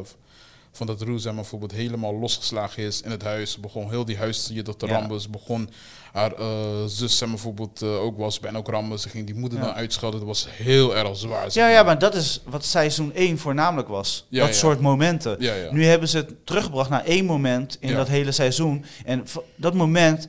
van 0.71 0.88
dat 0.88 1.05
maar, 1.05 1.34
bijvoorbeeld 1.34 1.71
helemaal 1.71 2.15
losgeslagen 2.15 2.84
is 2.84 3.01
in 3.01 3.12
het 3.12 3.23
huis. 3.23 3.57
Begon 3.57 3.89
heel 3.89 4.05
die 4.05 4.17
huis 4.17 4.51
tot 4.63 4.79
te 4.79 4.86
rammen. 4.86 5.21
Ze 5.21 5.29
begon 5.29 5.69
haar 6.12 6.34
eh, 6.34 6.47
zus, 6.88 7.19
maar, 7.19 7.29
bijvoorbeeld 7.29 7.81
eh, 7.81 8.01
ook 8.01 8.17
was 8.17 8.39
bijna 8.39 8.57
ook 8.57 8.67
rammen. 8.67 8.99
Ze 8.99 9.10
ging 9.10 9.25
die 9.25 9.36
moeder 9.36 9.60
dan 9.60 9.73
uitschelden. 9.73 10.19
Dat 10.19 10.27
was 10.27 10.47
heel 10.49 10.95
erg 10.95 11.17
zwaar. 11.17 11.47
Ja, 11.51 11.69
ja, 11.69 11.84
maar 11.84 11.99
dat 11.99 12.15
is 12.15 12.41
wat 12.45 12.65
seizoen 12.65 13.13
1 13.13 13.38
voornamelijk 13.38 13.88
was. 13.88 14.27
Dat 14.29 14.55
soort 14.55 14.79
momenten. 14.79 15.38
Nu 15.71 15.86
hebben 15.86 16.07
ze 16.07 16.17
het 16.17 16.45
teruggebracht 16.45 16.89
naar 16.89 17.03
één 17.03 17.25
moment 17.25 17.77
in 17.79 17.93
dat 17.93 18.07
hele 18.07 18.31
seizoen. 18.31 18.86
En 19.05 19.25
dat 19.55 19.73
moment, 19.73 20.27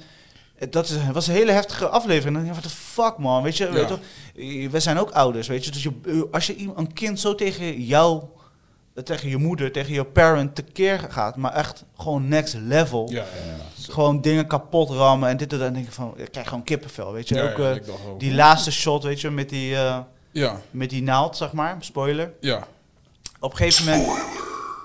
eh, 0.58 0.70
dat 0.70 0.88
is, 0.88 0.96
was 1.12 1.26
een 1.26 1.34
hele 1.34 1.52
heftige 1.52 1.88
aflevering. 1.88 2.36
En 2.36 2.44
dan 2.44 2.52
what 2.52 2.62
the 2.62 2.68
fuck 2.68 3.18
man, 3.18 3.42
weet 3.42 3.56
je, 3.56 3.70
weet 3.70 3.80
je 3.80 3.86
toch, 3.86 4.00
we 4.70 4.80
zijn 4.80 4.98
ook 4.98 5.10
ouders, 5.10 5.48
weet 5.48 5.64
je. 5.64 5.70
Dus 5.70 5.82
je, 5.82 6.28
als 6.30 6.46
je 6.46 6.70
een 6.76 6.92
kind 6.92 7.20
zo 7.20 7.34
tegen 7.34 7.82
jou, 7.82 8.22
tegen 9.04 9.28
je 9.28 9.36
moeder, 9.36 9.72
tegen 9.72 9.92
je 9.92 10.04
parent 10.04 10.54
tekeer 10.54 11.06
gaat, 11.08 11.36
maar 11.36 11.52
echt 11.52 11.84
gewoon 11.96 12.28
next 12.28 12.54
level. 12.54 13.08
Ja, 13.10 13.16
ja. 13.22 13.92
Gewoon 13.92 14.20
dingen 14.20 14.46
kapot 14.46 14.90
rammen 14.90 15.28
en 15.28 15.36
dit 15.36 15.52
en 15.52 15.58
dat. 15.58 15.66
Dan 15.66 15.74
denk 15.74 15.86
ik 15.86 15.92
van, 15.92 16.14
ik 16.16 16.30
krijg 16.30 16.48
gewoon 16.48 16.64
kippenvel, 16.64 17.12
weet 17.12 17.28
je. 17.28 17.34
Ja, 17.34 17.42
ook 17.50 17.58
ja, 17.58 17.70
eh, 17.70 18.10
ook. 18.10 18.20
die 18.20 18.34
laatste 18.34 18.72
shot, 18.72 19.02
weet 19.02 19.20
je, 19.20 19.30
met 19.30 19.48
die, 19.48 19.76
eh, 19.76 19.98
Ja, 20.30 20.60
met 20.70 20.90
die 20.90 21.02
naald, 21.02 21.36
zeg 21.36 21.52
maar, 21.52 21.76
spoiler 21.80 22.32
ja. 22.40 22.66
op 23.40 23.50
een 23.50 23.56
gegeven 23.56 23.84
moment, 23.84 24.18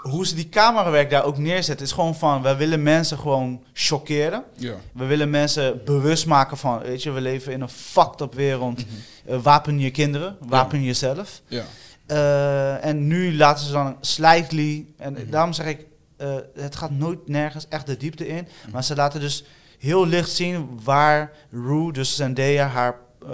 hoe 0.01 0.27
ze 0.27 0.35
die 0.35 0.49
camerawerk 0.49 1.09
daar 1.09 1.23
ook 1.23 1.37
neerzetten, 1.37 1.85
is 1.85 1.91
gewoon 1.91 2.15
van, 2.15 2.41
we 2.41 2.55
willen 2.55 2.83
mensen 2.83 3.17
gewoon 3.17 3.63
chockeren. 3.73 4.43
Ja, 4.55 4.73
We 4.93 5.05
willen 5.05 5.29
mensen 5.29 5.81
bewust 5.85 6.25
maken 6.25 6.57
van, 6.57 6.79
weet 6.79 7.03
je, 7.03 7.11
we 7.11 7.21
leven 7.21 7.51
in 7.53 7.61
een 7.61 7.69
fucked 7.69 8.21
up 8.21 8.33
wereld. 8.33 8.83
Eh, 9.25 9.37
wapen 9.41 9.79
je 9.79 9.91
kinderen, 9.91 10.37
wapen 10.39 10.83
jezelf. 10.83 11.41
ja. 11.47 11.63
Eh, 12.07 12.85
en 12.85 13.07
nu 13.07 13.35
laten 13.37 13.65
ze 13.65 13.71
dan 13.71 13.97
slightly, 14.01 14.85
en 14.97 15.13
Mhm. 15.13 15.29
daarom 15.29 15.53
zeg 15.53 15.65
ik, 15.65 15.85
eh, 16.17 16.35
het 16.55 16.75
gaat 16.75 16.91
nooit 16.91 17.27
nergens 17.27 17.65
echt 17.69 17.85
de 17.85 17.97
diepte 17.97 18.27
in. 18.27 18.47
Maar 18.71 18.83
ze 18.83 18.95
laten 18.95 19.19
dus 19.19 19.43
heel 19.79 20.07
licht 20.07 20.29
zien 20.29 20.79
waar 20.83 21.31
Rue, 21.51 21.93
dus 21.93 22.15
Zendaya, 22.15 22.67
haar 22.67 22.95
eh, 23.27 23.33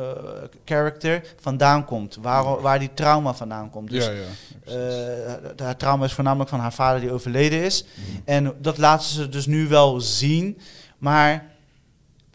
character, 0.66 1.22
vandaan 1.40 1.86
komt. 1.86 2.18
Waar, 2.22 2.62
waar 2.62 2.80
die 2.80 2.94
trauma 2.94 3.34
vandaan 3.34 3.70
komt. 3.70 3.90
Dus 3.90 4.06
ja, 4.06 4.12
ja. 4.12 5.64
haar 5.64 5.78
trauma 5.78 6.06
is 6.06 6.14
voornamelijk 6.14 6.50
van 6.50 6.60
haar 6.60 6.74
vader 6.74 7.02
die 7.02 7.12
overleden 7.12 7.64
is. 7.64 7.86
En 8.26 8.54
dat 8.62 8.78
laten 8.78 9.08
ze 9.08 9.30
dus 9.30 9.46
nu 9.46 9.68
wel 9.68 10.02
zien. 10.02 10.58
Maar 10.98 11.46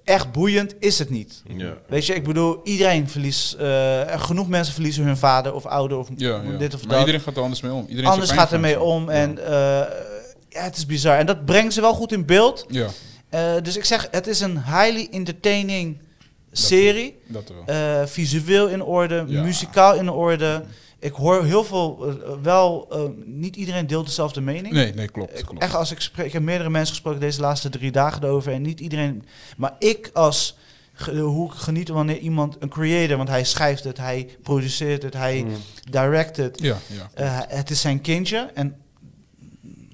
echt 0.08 0.32
boeiend 0.32 0.74
is 0.78 0.98
het 0.98 1.10
niet. 1.10 1.42
Ja. 1.56 1.72
Weet 1.86 2.06
je, 2.06 2.14
ik 2.14 2.24
bedoel, 2.24 2.60
iedereen 2.64 3.08
verliest... 3.08 3.52
eh, 3.52 4.20
genoeg 4.20 4.48
mensen 4.48 4.74
verliezen 4.74 5.04
hun 5.04 5.16
vader 5.16 5.54
of 5.54 5.66
ouder 5.66 5.98
of 5.98 6.08
ja, 6.16 6.42
ja. 6.50 6.56
dit 6.58 6.74
of 6.74 6.80
maar 6.80 6.90
dat. 6.90 6.98
iedereen 7.00 7.20
gaat 7.20 7.36
er 7.36 7.42
anders 7.42 7.60
mee 7.60 7.72
om. 7.72 7.86
Iedereen 7.88 8.10
Anders 8.10 8.30
gaat 8.30 8.52
er 8.52 8.60
van. 8.60 8.80
om. 8.80 9.08
En 9.08 9.38
eh, 9.46 9.52
ja, 10.48 10.62
het 10.62 10.76
is 10.76 10.86
bizar. 10.86 11.18
En 11.18 11.26
dat 11.26 11.44
brengen 11.44 11.72
ze 11.72 11.80
wel 11.80 11.94
goed 11.94 12.12
in 12.12 12.26
beeld. 12.26 12.64
Ja, 12.68 12.86
Eh, 13.28 13.52
dus 13.62 13.76
ik 13.76 13.84
zeg, 13.84 14.08
het 14.10 14.26
is 14.26 14.40
een 14.40 14.64
highly 14.64 15.08
entertaining 15.10 15.98
serie. 16.52 17.18
dat 17.26 17.52
wel. 17.66 17.76
Eh, 17.76 18.06
visueel 18.06 18.68
in 18.68 18.82
orde, 18.82 19.24
muzikaal 19.28 19.94
in 19.94 20.10
orde. 20.10 20.62
Ik 21.00 21.12
hoor 21.12 21.44
heel 21.44 21.64
veel, 21.64 22.06
eh, 22.08 22.32
wel, 22.42 22.86
eh, 22.90 23.02
niet 23.24 23.56
iedereen 23.56 23.86
deelt 23.86 24.06
dezelfde 24.06 24.40
mening. 24.40 24.74
Nee, 24.74 24.94
nee, 24.94 25.08
klopt. 25.08 25.38
Ik- 25.38 25.44
klopt. 25.44 25.62
Echt, 25.62 25.74
als 25.74 25.90
ik 25.90 26.00
spreek, 26.00 26.26
ik 26.26 26.32
heb 26.32 26.42
meerdere 26.42 26.70
mensen 26.70 26.94
gesproken 26.94 27.20
deze 27.20 27.40
laatste 27.40 27.68
drie 27.68 27.90
dagen 27.92 28.22
erover 28.24 28.52
en 28.52 28.62
niet 28.62 28.80
iedereen. 28.80 29.24
Maar 29.56 29.74
ik 29.78 30.10
als 30.12 30.56
hoe 31.20 31.46
ik 31.52 31.58
geniet 31.58 31.88
wanneer 31.88 32.18
iemand 32.18 32.56
een 32.58 32.68
creator, 32.68 33.16
want 33.16 33.28
hij 33.28 33.44
schrijft 33.44 33.84
het, 33.84 33.98
hij 33.98 34.28
produceert 34.42 35.02
het, 35.02 35.14
hij 35.14 35.42
Mm. 35.42 35.50
direct 35.90 36.36
het. 36.36 36.58
Ja, 36.60 36.76
ja. 36.86 37.10
Eh, 37.14 37.56
het 37.56 37.70
is 37.70 37.80
zijn 37.80 38.00
kindje 38.00 38.50
en 38.54 38.76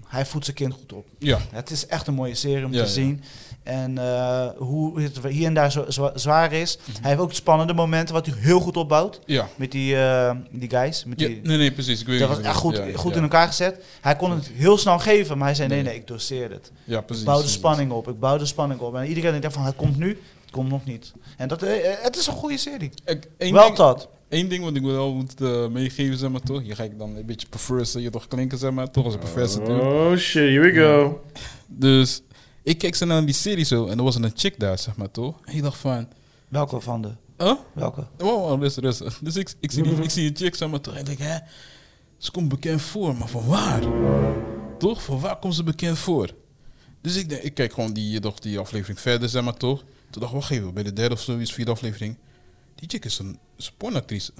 hij 0.08 0.26
voedt 0.26 0.44
zijn 0.44 0.56
kind 0.56 0.72
goed 0.72 0.92
op. 0.92 1.06
Ja, 1.18 1.38
Het 1.50 1.70
is 1.70 1.86
echt 1.86 2.06
een 2.06 2.14
mooie 2.14 2.34
serie 2.34 2.64
om 2.64 2.72
Ja, 2.72 2.84
te 2.84 2.90
zien. 2.90 3.22
En 3.64 3.98
eh, 3.98 4.48
hoe 4.56 5.00
het 5.00 5.18
hier 5.28 5.46
en 5.46 5.54
daar 5.54 5.72
zo, 5.72 5.84
zwa- 5.88 6.12
zwaar 6.14 6.52
is. 6.52 6.78
Mhm. 6.84 7.00
Hij 7.00 7.10
heeft 7.10 7.22
ook 7.22 7.32
spannende 7.32 7.74
momenten 7.74 8.14
wat 8.14 8.26
hij 8.26 8.34
heel 8.38 8.60
goed 8.60 8.76
opbouwt. 8.76 9.20
ja. 9.26 9.48
Met 9.56 9.72
die, 9.72 9.96
eh, 9.96 10.30
die 10.50 10.70
guys. 10.70 11.04
Met 11.04 11.20
ja. 11.20 11.26
die, 11.26 11.40
Nee, 11.42 11.56
nee, 11.56 11.72
precies. 11.72 12.00
Ik 12.00 12.06
weet 12.06 12.18
dat 12.18 12.28
was 12.28 12.38
echt 12.40 12.56
goed. 12.56 12.76
Ja, 12.76 12.84
goed 12.94 13.10
ja. 13.10 13.16
in 13.16 13.22
elkaar 13.22 13.46
gezet. 13.46 13.84
Hij 14.00 14.16
kon 14.16 14.30
het 14.30 14.50
heel 14.54 14.78
snel 14.78 14.98
geven, 14.98 15.38
maar 15.38 15.46
hij 15.46 15.56
zei 15.56 15.68
nee, 15.68 15.82
Nee. 15.82 15.86
nee, 15.92 16.00
ik 16.00 16.06
doseer 16.06 16.50
het. 16.50 16.72
Ja, 16.84 17.00
precies. 17.00 17.24
Ik 17.24 17.28
bouw 17.30 17.42
de 17.42 17.48
spanning 17.48 17.90
op, 17.92 18.08
ik 18.08 18.18
bouw 18.20 18.36
de 18.38 18.46
spanning 18.46 18.80
op. 18.80 18.94
En 18.94 19.06
iedereen 19.06 19.40
denkt 19.40 19.56
van, 19.56 19.64
het 19.64 19.76
komt 19.76 19.96
nu, 19.98 20.08
het 20.42 20.50
komt 20.50 20.68
nog 20.68 20.84
niet. 20.84 21.12
En 21.36 21.48
dat, 21.48 21.62
eh, 21.62 21.70
het 22.02 22.16
is 22.16 22.26
een 22.26 22.32
goede 22.32 22.56
serie. 22.58 22.90
Ik, 23.04 23.28
één, 23.38 23.52
Wel 23.52 23.64
ding, 23.64 23.76
dat. 23.76 24.08
één 24.28 24.48
ding 24.48 24.64
wat 24.64 24.74
ik 24.76 24.82
wel 24.82 25.12
moet 25.14 25.40
meegeven, 25.72 26.16
zeg 26.18 26.30
maar 26.30 26.40
toch. 26.40 26.60
Je 26.64 26.74
ga 26.74 26.82
ik 26.82 26.98
dan 26.98 27.16
een 27.16 27.26
beetje 27.26 27.46
professor, 27.48 28.00
je 28.00 28.10
toch 28.10 28.26
klinken, 28.28 28.58
zeg 28.58 28.70
maar, 28.70 28.90
toch 28.90 29.04
als 29.04 29.14
een 29.14 29.20
professor. 29.20 29.64
doe. 29.64 29.80
Oh 29.80 30.16
shit, 30.16 30.42
here 30.42 30.60
we 30.60 30.72
go. 30.72 31.20
Dus 31.66 32.22
ik 32.64 32.78
keek 32.78 32.94
zo 32.94 33.06
naar 33.06 33.24
die 33.24 33.34
serie 33.34 33.64
zo 33.64 33.86
en 33.86 33.98
er 33.98 34.04
was 34.04 34.14
een 34.14 34.32
chick 34.34 34.60
daar, 34.60 34.78
zeg 34.78 34.96
maar 34.96 35.10
toch. 35.10 35.40
En 35.44 35.54
ik 35.54 35.62
dacht 35.62 35.78
van, 35.78 36.08
Welke 36.48 36.80
van 36.80 37.02
de? 37.02 37.10
huh? 37.38 37.54
Welke? 37.72 38.06
Wow, 38.18 38.48
wow, 38.48 38.62
rustig, 38.62 38.82
rustig. 38.82 39.18
Dus 39.22 39.36
ik, 39.36 39.54
ik, 39.60 39.70
zie 39.72 39.82
die, 39.82 40.02
ik 40.02 40.10
zie 40.10 40.28
een 40.28 40.36
chick, 40.36 40.54
zeg 40.54 40.68
maar 40.70 40.80
toch. 40.80 40.94
En 40.94 41.00
ik 41.00 41.06
denk, 41.06 41.18
hè, 41.18 41.38
ze 42.18 42.30
komt 42.30 42.48
bekend 42.48 42.82
voor, 42.82 43.16
maar 43.16 43.28
van 43.28 43.46
waar? 43.46 43.82
Toch? 44.78 45.02
Van 45.02 45.20
waar 45.20 45.38
komt 45.38 45.54
ze 45.54 45.62
bekend 45.62 45.98
voor? 45.98 46.30
Dus 47.00 47.16
ik, 47.16 47.28
denk, 47.28 47.42
ik 47.42 47.54
kijk 47.54 47.72
gewoon 47.72 47.92
die, 47.92 48.20
toch, 48.20 48.38
die 48.38 48.58
aflevering 48.58 49.00
verder, 49.00 49.28
zeg 49.28 49.42
maar 49.42 49.56
toch. 49.56 49.78
Toen 50.10 50.20
dacht 50.22 50.32
ik, 50.32 50.38
wacht 50.38 50.50
even, 50.50 50.74
bij 50.74 50.82
de 50.82 50.92
derde 50.92 51.14
of 51.14 51.20
zoiets, 51.20 51.52
vierde 51.52 51.70
aflevering. 51.70 52.16
Die 52.74 52.88
chick 52.88 53.04
is 53.04 53.18
een, 53.18 53.38
is 53.56 53.66
een 53.66 53.72
pornactrice. 53.76 54.32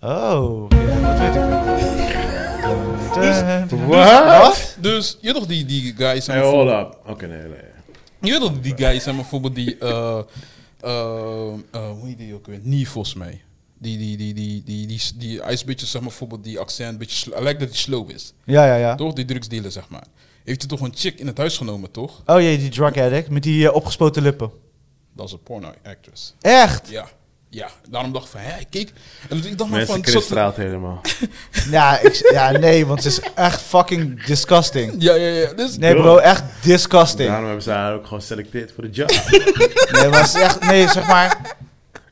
Oh, 0.00 0.66
ja, 0.68 1.00
dat 1.00 1.18
weet 1.18 2.14
ik 2.14 2.25
niet. 2.68 3.70
What? 3.86 4.24
Wat? 4.24 4.76
Dus, 4.80 5.18
je 5.20 5.26
weet 5.26 5.34
toch 5.34 5.46
die, 5.46 5.64
die 5.64 5.94
guys... 5.96 6.26
Hey, 6.26 6.40
hold 6.40 6.68
up. 6.68 6.98
Oké, 7.06 7.26
nee, 7.26 7.38
nee. 7.38 7.58
Je 8.20 8.30
weet 8.30 8.40
toch 8.40 8.60
die 8.60 8.76
guys, 8.76 9.04
maar, 9.04 9.14
bijvoorbeeld 9.14 9.54
die... 9.54 9.78
eh 9.78 10.20
eh, 10.80 11.52
eh, 11.70 11.90
hoe 11.90 12.06
heet 12.06 12.18
die 12.18 12.34
ook 12.34 12.46
weer? 12.46 12.60
Nie, 12.62 12.88
volgens 12.88 13.14
mij. 13.14 13.42
Die, 13.78 13.98
die, 13.98 14.16
die, 14.16 14.34
die, 14.34 14.62
die, 14.64 14.86
die, 14.86 15.00
die, 15.16 15.40
hij 15.40 15.52
is 15.52 15.60
een 15.60 15.66
beetje, 15.66 15.86
zeg 15.86 16.00
maar, 16.00 16.10
bijvoorbeeld 16.10 16.44
die 16.44 16.58
accent, 16.58 16.92
een 16.92 16.98
beetje... 16.98 17.30
Hij 17.32 17.42
lijkt 17.42 17.60
dat 17.60 17.68
hij 17.68 17.78
slow 17.78 18.10
is. 18.10 18.32
Ja, 18.44 18.66
ja, 18.66 18.74
ja. 18.74 18.94
Toch? 18.94 19.12
Die 19.12 19.24
drugsdealer, 19.24 19.70
zeg 19.72 19.88
maar. 19.88 20.04
Heeft 20.44 20.60
hij 20.60 20.70
toch 20.70 20.80
een 20.80 20.92
chick 20.94 21.18
in 21.18 21.26
het 21.26 21.38
huis 21.38 21.56
genomen, 21.56 21.90
toch? 21.90 22.22
Oh 22.26 22.40
jee, 22.40 22.58
die 22.58 22.70
drug 22.70 22.96
addict 22.96 23.30
met 23.30 23.42
die 23.42 23.72
opgespoten 23.72 24.22
lippen. 24.22 24.50
Dat 25.12 25.26
is 25.26 25.32
een 25.32 25.42
porno 25.42 25.72
actress. 25.82 26.34
Echt? 26.40 26.88
Ja. 26.88 27.08
Ja, 27.56 27.68
daarom 27.88 28.12
dacht 28.12 28.24
ik 28.24 28.30
van, 28.30 28.40
hè, 28.40 28.52
kijk. 28.70 28.92
En 29.28 29.36
ik 29.36 29.42
dacht 29.58 29.70
maar 29.70 29.78
Mensen, 29.78 29.86
van... 29.94 30.02
Chris 30.02 30.12
zat- 30.14 30.22
straalt 30.22 30.56
helemaal. 30.56 31.00
Ja, 31.70 31.98
ik, 32.00 32.28
ja, 32.32 32.50
nee, 32.50 32.86
want 32.86 33.02
ze 33.02 33.08
is 33.08 33.20
echt 33.34 33.60
fucking 33.62 34.24
disgusting. 34.24 34.94
Ja, 34.98 35.14
ja, 35.14 35.26
ja. 35.28 35.52
Dus, 35.52 35.76
Nee 35.76 35.94
bro, 35.94 36.16
echt 36.16 36.42
disgusting. 36.62 37.28
Daarom 37.28 37.44
hebben 37.46 37.62
ze 37.62 37.70
haar 37.70 37.94
ook 37.94 38.04
gewoon 38.04 38.20
geselecteerd 38.20 38.72
voor 38.74 38.84
de 38.84 38.90
job. 38.90 39.10
Nee, 40.00 40.08
maar 40.08 40.26
ze 40.28 40.38
is 40.38 40.44
echt, 40.44 40.60
nee, 40.60 40.88
zeg 40.88 41.06
maar. 41.06 41.56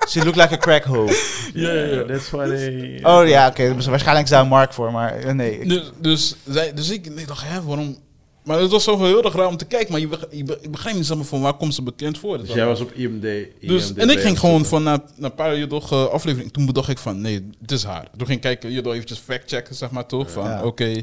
She 0.09 0.25
look 0.25 0.35
like 0.35 0.55
a 0.55 0.57
crack 0.57 0.85
hoe. 0.85 1.17
ja, 1.55 1.73
ja, 1.73 1.83
ja. 1.85 2.05
That's 2.07 2.31
why 2.31 2.47
they... 2.47 2.99
Oh 3.03 3.29
ja, 3.29 3.47
oké, 3.49 3.75
dus 3.75 3.87
waarschijnlijk 3.87 4.25
is 4.27 4.33
daar 4.33 4.43
een 4.43 4.49
markt 4.49 4.75
voor, 4.75 4.93
maar 4.93 5.15
eh, 5.19 5.33
nee. 5.33 5.61
ik- 5.61 5.69
Dus, 5.69 5.91
dus, 6.01 6.35
zij, 6.49 6.73
dus 6.75 6.91
ik, 6.91 7.07
ik 7.07 7.27
dacht, 7.29 7.43
hè, 7.47 7.63
waarom... 7.63 7.99
Maar 8.45 8.61
het 8.61 8.71
was 8.71 8.85
zo 8.85 8.99
heel 9.05 9.25
erg 9.25 9.35
raar 9.35 9.47
om 9.47 9.57
te 9.57 9.65
kijken, 9.65 9.93
maar 9.93 10.01
je, 10.01 10.09
beg- 10.09 10.27
je, 10.31 10.45
be- 10.45 10.59
ik 10.61 10.71
begrijp 10.71 10.97
niet 10.97 11.07
zeg 11.07 11.17
maar, 11.17 11.27
van 11.27 11.41
waar 11.41 11.55
komt 11.55 11.75
ze 11.75 11.83
bekend 11.83 12.19
voor. 12.19 12.39
Dus 12.39 12.53
jij 12.53 12.67
was 12.67 12.81
op 12.81 12.93
IMD. 12.93 13.23
Dus, 13.61 13.95
en 13.95 14.11
ik 14.11 14.19
ging 14.21 14.39
gewoon 14.39 14.65
van 14.65 14.83
na, 14.83 15.05
na 15.17 15.27
een 15.27 15.35
paar 15.35 15.57
jaar 15.59 15.69
toch 15.69 15.93
eh, 15.93 16.07
aflevering. 16.07 16.53
Toen 16.53 16.67
bedacht 16.67 16.89
ik 16.89 16.99
van 16.99 17.21
nee, 17.21 17.51
het 17.61 17.71
is 17.71 17.85
haar. 17.85 18.03
Toen 18.17 18.27
ging 18.27 18.37
ik 18.37 18.41
kijken, 18.43 18.71
je 18.73 18.83
door 18.83 18.93
eventjes 18.93 19.19
fact 19.19 19.51
checken 19.51 19.75
zeg 19.75 19.91
maar 19.91 20.07
toch 20.07 20.31
van 20.31 20.45
Ja. 20.45 20.65
oké, 20.65 21.03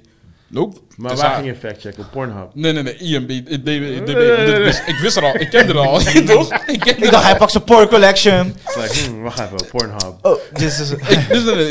Nope. 0.52 0.78
Maar 0.97 1.12
Het 1.12 1.20
waar 1.20 1.34
ging 1.36 1.45
je 1.45 1.56
fact 1.56 1.82
checken? 1.82 2.04
Op 2.04 2.12
Pornhub? 2.12 2.49
Nee, 2.54 2.74
nee, 2.74 2.84
nee, 2.84 2.97
IMB. 2.97 3.28
DB, 3.28 4.06
DB, 4.06 4.88
ik 4.88 4.97
wist 5.02 5.18
er 5.18 5.24
al, 5.24 5.36
ik 5.36 5.49
kende 5.49 5.74
er 5.74 5.80
al, 5.80 5.99
toch? 6.36 6.54
Ik 6.66 7.12
dacht, 7.12 7.24
hij 7.24 7.38
pakt 7.38 7.52
zijn 7.52 7.64
porn 7.64 7.88
collection. 7.88 8.56
Het 8.64 9.06
hmm, 9.06 9.22
wacht 9.22 9.39
even, 9.39 9.68
Pornhub. 9.70 10.16
Oh, 10.22 10.38
dit 10.54 10.62
is... 10.80 10.91
Ik, 10.91 11.28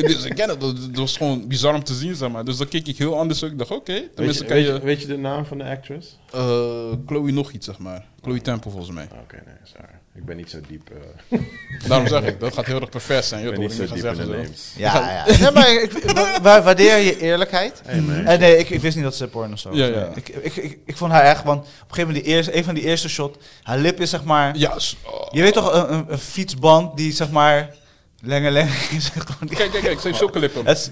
dus, 0.06 0.24
ik 0.24 0.34
ken 0.34 0.48
het, 0.48 0.60
dat, 0.60 0.76
dat 0.76 0.96
was 0.96 1.16
gewoon 1.16 1.48
bizar 1.48 1.74
om 1.74 1.84
te 1.84 1.94
zien, 1.94 2.14
zeg 2.14 2.30
maar. 2.30 2.44
Dus 2.44 2.56
dan 2.56 2.68
keek 2.68 2.86
ik 2.86 2.98
heel 2.98 3.18
anders 3.18 3.44
ook. 3.44 3.50
Ik 3.50 3.58
dacht, 3.58 3.70
oké, 3.70 4.00
tenminste 4.14 4.44
kan 4.44 4.60
je, 4.60 4.80
weet 4.80 5.00
je 5.00 5.06
de 5.06 5.16
naam 5.18 5.44
van 5.44 5.58
de 5.58 5.64
actress? 5.64 6.18
eh 6.32 6.92
Chloe 7.06 7.32
nog 7.32 7.50
iets, 7.52 7.66
zeg 7.66 7.78
maar. 7.78 8.04
Chloe 8.22 8.40
Temple, 8.40 8.70
volgens 8.70 8.94
mij. 8.94 9.08
Oké, 9.22 9.42
nee, 9.46 9.54
sorry. 9.64 9.99
Ik 10.14 10.24
ben 10.24 10.36
niet 10.36 10.50
zo 10.50 10.58
diep, 10.68 10.90
eh, 11.28 11.38
Daarom 11.88 12.06
zeg 12.08 12.22
ik, 12.22 12.40
dat 12.40 12.54
gaat 12.54 12.66
heel 12.66 12.80
erg 12.80 12.88
pervers 12.88 13.28
zijn. 13.28 13.44
ik 13.44 13.50
ben 13.50 13.60
niet 13.60 13.72
zo 13.72 13.82
diep 13.84 13.94
in 13.94 14.00
zeggen. 14.00 14.26
de 14.30 14.36
names. 14.36 14.72
Ja, 14.76 15.24
ja. 15.26 15.36
Nee, 15.38 15.50
maar 15.50 15.72
ik, 15.82 15.92
wa- 15.92 16.40
wa- 16.42 16.62
waardeer 16.62 16.96
je 16.96 17.18
eerlijkheid. 17.20 17.80
Hey, 17.84 18.00
man. 18.00 18.24
Eh, 18.26 18.38
nee, 18.38 18.56
ik, 18.56 18.70
ik 18.70 18.80
wist 18.80 18.94
niet 18.96 19.04
dat 19.04 19.14
ze 19.14 19.28
porno 19.28 19.56
zo 19.56 19.68
was. 19.68 19.78
Ja, 19.78 19.86
ja. 19.86 20.08
Ik, 20.14 20.28
ik, 20.28 20.56
ik, 20.56 20.78
ik 20.86 20.96
vond 20.96 21.12
haar 21.12 21.22
echt, 21.24 21.42
want 21.44 21.58
op 21.60 21.64
een 21.66 21.72
gegeven 21.88 22.06
moment, 22.06 22.24
die 22.24 22.34
eerste, 22.34 22.56
een 22.56 22.64
van 22.64 22.74
die 22.74 22.84
eerste 22.84 23.08
shot, 23.08 23.36
haar 23.62 23.78
lip 23.78 24.00
is 24.00 24.10
zeg 24.10 24.24
maar... 24.24 24.56
Ja, 24.56 24.76
oh. 25.06 25.26
Je 25.30 25.42
weet 25.42 25.52
toch, 25.52 25.74
een, 25.74 25.92
een, 25.92 26.04
een 26.08 26.18
fietsband 26.18 26.96
die 26.96 27.12
zeg 27.12 27.30
maar... 27.30 27.74
Langer, 28.22 28.50
langer 28.50 28.88
is. 28.96 29.08
gewoon 29.08 29.36
die- 29.48 29.56
Kijk, 29.56 29.70
kijk, 29.70 29.82
kijk, 29.84 30.00
ze 30.00 30.06
heeft 30.06 30.18
zulke 30.18 30.38
lippen. 30.38 30.66
Het. 30.66 30.90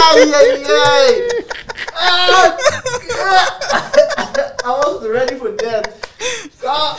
Ai, 0.00 0.32
ai, 0.32 0.64
ai. 0.64 1.26
I 4.64 4.70
wasn't 4.82 5.10
ready 5.12 5.34
for 5.36 5.54
that. 5.56 5.88
Ah, 6.64 6.94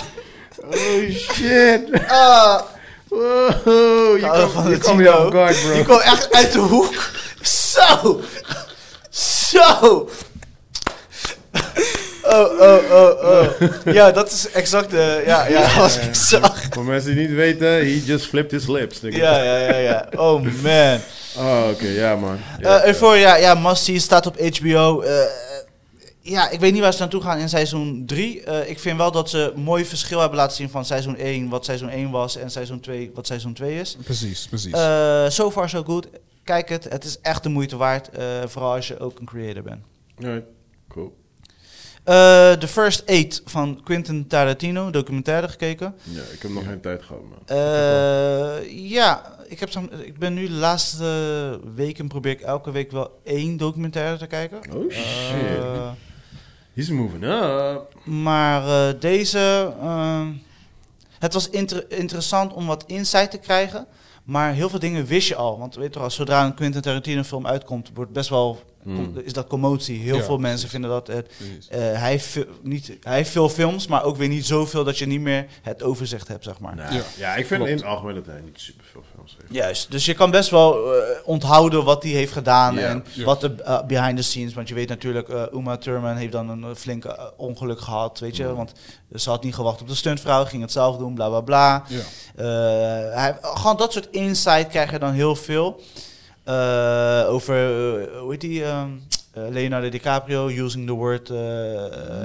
Oh 0.72 1.10
shit. 1.12 1.90
ah. 2.08 2.62
Wow, 3.10 4.18
je 4.20 4.78
kwam 4.80 5.02
je 5.02 5.18
off 5.18 5.32
guard, 5.32 5.62
bro. 5.62 5.84
Kwam 5.84 6.00
echt 6.00 6.32
uit 6.34 6.52
de 6.52 6.60
hoek. 6.60 7.12
Zo. 7.42 8.22
Zo. 9.10 10.10
Oh, 12.24 12.60
oh, 12.62 12.92
oh, 12.92 13.24
oh. 13.24 13.94
Ja, 13.94 14.12
dat 14.12 14.32
is 14.32 14.52
exact 14.52 14.90
de... 14.92 15.24
Ja, 15.26 15.48
ja, 15.48 15.78
wat 15.78 16.00
ik 16.02 16.16
zag. 16.16 16.62
Voor 16.70 16.84
mensen 16.84 17.16
die 17.16 17.28
niet 17.28 17.36
weten, 17.36 17.68
he 17.68 18.02
just 18.06 18.26
flipped 18.26 18.52
his 18.52 18.68
lips. 18.68 19.00
Ja, 19.02 19.44
ja, 19.44 19.58
ja, 19.58 19.76
ja. 19.76 20.08
Oh, 20.16 20.42
man. 20.42 21.00
Oh, 21.38 21.68
oké, 21.72 21.88
ja 21.88 22.16
man. 22.16 22.36
Eh 22.36 22.62
Ja, 22.62 22.86
Euphoria, 22.86 23.36
ja, 23.36 23.54
Must 23.54 23.84
See, 23.84 24.00
staat 24.00 24.26
op 24.26 24.40
HBO. 24.58 25.02
Eh, 25.02 25.12
ja, 26.30 26.50
ik 26.50 26.60
weet 26.60 26.74
niet 26.74 26.82
waar 26.82 26.94
ze 26.94 27.00
naartoe 27.00 27.22
gaan 27.22 27.38
in 27.38 27.50
seizoen 27.50 28.04
3. 28.06 28.42
ik 28.66 28.80
vind 28.80 28.98
wel 28.98 29.12
dat 29.12 29.30
ze 29.30 29.52
een 29.56 29.62
mooi 29.62 29.86
verschil 29.86 30.20
hebben 30.20 30.38
laten 30.38 30.56
zien 30.56 30.70
van 30.70 30.86
seizoen 30.86 31.16
1, 31.18 31.50
wat 31.50 31.66
seizoen 31.66 31.90
1 31.90 32.10
was, 32.12 32.36
en 32.38 32.52
seizoen 32.52 32.80
2, 32.80 33.12
wat 33.14 33.28
seizoen 33.28 33.54
2 33.54 33.80
is. 33.80 33.98
Precies, 34.04 34.48
precies. 34.48 34.74
Eh 34.74 35.30
so 35.30 35.52
far 35.52 35.70
so 35.70 35.84
good. 35.84 36.08
Kijk 36.44 36.70
het, 36.70 36.84
het 36.90 37.04
is 37.04 37.20
echt 37.22 37.44
de 37.44 37.50
moeite 37.50 37.78
waard. 37.78 38.10
eh, 38.10 38.26
vooral 38.46 38.74
als 38.74 38.88
je 38.88 39.00
ook 39.00 39.20
een 39.20 39.26
creator 39.26 39.64
bent. 39.64 39.84
Alright, 40.24 40.48
cool. 40.88 41.18
Eh 42.04 42.52
The 42.52 42.68
First 42.68 43.04
Eight 43.06 43.42
van 43.46 43.82
Quentin 43.84 44.28
Tarantino, 44.28 44.90
documentaire 44.90 45.48
gekeken. 45.48 45.96
Ja, 46.04 46.22
ik 46.34 46.42
heb 46.42 46.52
nog 46.52 46.64
geen 46.64 46.82
tijd 46.82 47.04
gehad, 47.04 47.22
man. 47.22 47.58
Eh, 47.58 48.90
ja, 48.90 49.38
ik, 49.48 49.60
heb 49.60 49.70
ik 50.04 50.20
ben 50.20 50.34
nu 50.34 50.48
de 50.48 50.54
laatste 50.54 51.60
weken 51.76 52.08
probeer 52.08 52.32
ik 52.32 52.42
elke 52.42 52.72
week 52.72 52.92
wel 52.92 53.20
één 53.24 53.58
documentaire 53.58 54.18
te 54.18 54.28
kijken. 54.28 54.60
Oh 54.76 54.92
shit. 54.92 55.64
He's 56.80 56.90
moving 56.90 57.24
up. 57.24 57.94
maar 58.06 58.64
eh, 58.68 59.00
deze, 59.00 59.74
ehm, 59.82 60.28
het 61.20 61.34
was 61.34 61.50
inter- 61.50 61.92
interessant 61.92 62.54
om 62.54 62.66
wat 62.66 62.84
insight 62.88 63.32
te 63.32 63.38
krijgen. 63.38 63.86
Maar 64.24 64.54
heel 64.54 64.70
veel 64.70 64.80
dingen 64.80 65.06
wist 65.06 65.28
je 65.28 65.36
al. 65.36 65.58
Want 65.60 65.76
weet 65.76 65.86
je 65.86 65.92
toch, 65.92 66.04
als 66.04 66.16
zodra 66.16 66.46
een 66.46 66.54
Quentin 66.54 66.82
Tarantino 66.82 67.24
film 67.24 67.48
uitkomt, 67.48 67.92
wordt 67.94 68.12
best 68.12 68.30
wel, 68.30 68.60
Hmm. 68.96 69.22
is 69.24 69.34
dat 69.34 69.48
commotie. 69.48 70.00
Heel 70.00 70.16
Ja, 70.16 70.24
veel 70.24 70.38
mensen 70.38 70.70
precies. 70.70 70.72
vinden 70.72 70.90
dat 70.90 71.08
het 71.08 71.32
eh, 71.70 71.80
hij, 71.80 72.10
heeft 72.10 72.26
veel- 72.26 72.46
niet, 72.62 72.98
hij 73.02 73.16
heeft 73.16 73.30
veel 73.30 73.50
films, 73.50 73.88
maar 73.88 74.04
ook 74.04 74.18
weer 74.18 74.28
niet 74.28 74.46
zoveel 74.46 74.84
dat 74.84 74.98
je 74.98 75.06
niet 75.06 75.22
meer 75.22 75.46
het 75.62 75.84
overzicht 75.84 76.28
hebt, 76.28 76.44
zeg 76.44 76.60
maar. 76.60 76.78
Ja, 76.94 77.02
ja, 77.18 77.30
ik 77.36 77.46
vind 77.46 77.48
klopt. 77.62 77.70
in 77.70 77.76
het 77.78 77.86
algemeen 77.86 78.16
dat 78.16 78.26
hij 78.26 78.42
niet 78.46 78.60
super 78.60 78.86
veel 78.92 79.04
films 79.16 79.38
heeft. 79.40 79.54
Juist, 79.54 79.92
dus 79.92 80.06
je 80.06 80.14
kan 80.14 80.32
best 80.32 80.50
wel 80.50 80.94
eh, 80.96 81.02
onthouden 81.24 81.84
wat 81.84 82.04
hij 82.04 82.12
heeft 82.12 82.32
gedaan 82.32 82.76
Ja, 82.76 82.82
en 82.82 83.04
wat 83.26 83.42
de 83.42 83.56
eh, 83.64 83.84
behind 83.86 84.18
the 84.18 84.24
scenes. 84.24 84.54
Want 84.54 84.68
je 84.68 84.74
weet 84.74 84.90
natuurlijk, 84.90 85.30
eh 85.30 85.44
Uma 85.54 85.78
Thurman 85.78 86.16
heeft 86.16 86.32
dan 86.32 86.50
een 86.50 86.76
flinke 86.76 87.34
ongeluk 87.38 87.80
gehad, 87.80 88.20
weet 88.20 88.36
je. 88.36 88.44
Ja. 88.44 88.54
Want 88.54 88.72
ze 89.16 89.30
had 89.30 89.44
niet 89.44 89.56
gewacht 89.56 89.82
op 89.82 89.88
de 89.88 89.96
stuntvrouw, 89.96 90.46
ging 90.46 90.62
het 90.62 90.72
zelf 90.72 90.98
doen, 90.98 91.14
bla 91.14 91.28
bla 91.30 91.42
bla. 91.42 91.84
Ja. 91.88 92.00
Eh, 92.36 93.16
hij, 93.16 93.38
gewoon 93.42 93.78
dat 93.78 93.94
soort 93.94 94.08
insight 94.12 94.68
krijg 94.68 94.92
je 94.92 95.00
dan 95.00 95.14
heel 95.14 95.36
veel. 95.36 95.82
Eh, 96.54 97.26
over, 97.30 97.56
eh, 98.02 98.20
hoe 98.20 98.32
heet 98.32 98.42
die, 98.42 98.64
ehm, 98.64 98.90
eh, 99.34 99.44
Leonardo 99.50 99.90
DiCaprio, 99.90 100.48
using 100.48 100.88
the 100.88 100.94
word... 100.94 101.30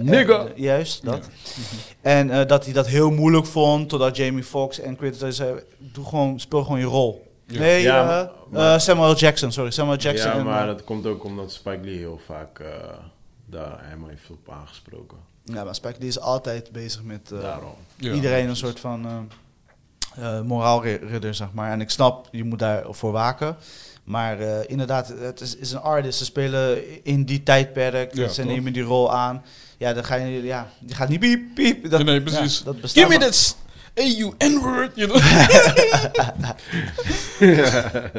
Nigga. 0.02 0.44
eh, 0.46 0.56
juist, 0.56 1.04
dat. 1.04 1.16
Ja. 1.16 1.62
En 2.10 2.30
eh, 2.30 2.46
dat 2.46 2.64
hij 2.64 2.72
dat 2.74 2.86
heel 2.86 3.10
moeilijk 3.10 3.46
vond, 3.46 3.88
totdat 3.88 4.16
Jamie 4.16 4.44
Foxx 4.44 4.80
en 4.80 4.96
Quentin 4.96 5.32
zei, 5.32 5.54
doe 5.78 6.04
gewoon, 6.04 6.40
speel 6.40 6.62
gewoon 6.64 6.78
je 6.78 6.84
rol. 6.86 7.32
Ja. 7.46 7.58
Nee, 7.58 7.82
Ja, 7.82 8.04
maar- 8.04 8.30
maar- 8.50 8.80
Samuel 8.80 9.14
Jackson, 9.16 9.52
sorry, 9.52 9.70
Samuel 9.70 9.96
Jackson. 9.96 10.30
ja, 10.30 10.36
en, 10.38 10.44
maar 10.44 10.66
dat 10.66 10.84
komt 10.84 11.06
ook 11.06 11.24
omdat 11.24 11.52
Spike 11.52 11.80
Lee 11.84 11.96
heel 11.98 12.20
vaak 12.26 12.58
eh, 12.58 12.66
daar 13.46 13.78
helemaal 13.82 14.08
heeft 14.08 14.30
op 14.30 14.50
aangesproken. 14.50 15.18
ja, 15.44 15.64
maar 15.64 15.74
Spike 15.74 15.98
Lee 15.98 16.08
is 16.08 16.20
altijd 16.20 16.72
bezig 16.72 17.02
met 17.02 17.30
eh, 17.32 17.40
Daarom. 17.40 17.74
Ja, 17.96 18.12
iedereen 18.12 18.48
een 18.48 18.56
soort 18.56 18.80
van 18.80 19.28
moraalridder, 20.44 21.34
zeg 21.34 21.48
maar. 21.52 21.70
En 21.70 21.80
ik 21.80 21.90
snap, 21.90 22.28
je 22.30 22.44
moet 22.44 22.58
daarvoor 22.58 23.12
waken. 23.12 23.56
Maar 24.04 24.40
eh, 24.40 24.48
inderdaad, 24.66 25.14
het 25.20 25.40
is, 25.40 25.56
is 25.56 25.72
een 25.72 25.80
artist. 25.80 26.18
Ze 26.18 26.24
spelen 26.24 26.82
in 27.04 27.24
die 27.24 27.42
tijdperk. 27.42 28.14
Ja, 28.14 28.28
ze 28.28 28.42
toch? 28.42 28.50
nemen 28.50 28.72
die 28.72 28.82
rol 28.82 29.12
aan. 29.12 29.42
Ja, 29.78 29.92
dan 29.92 30.04
ga 30.04 30.14
je, 30.14 30.42
ja, 30.42 30.68
je 30.86 30.94
gaat 30.94 31.08
niet 31.08 31.20
piep, 31.20 31.54
piep. 31.54 31.90
Dat, 31.90 32.04
Nee, 32.04 32.20
nee, 32.20 32.22
precies. 32.22 32.62
Ja, 32.64 32.72
dat 32.80 32.90
Give 32.90 33.08
me 33.08 33.18
that 33.18 33.56
AU 33.96 34.32
N-word, 34.38 34.90
you 34.94 35.08
know. 35.08 35.22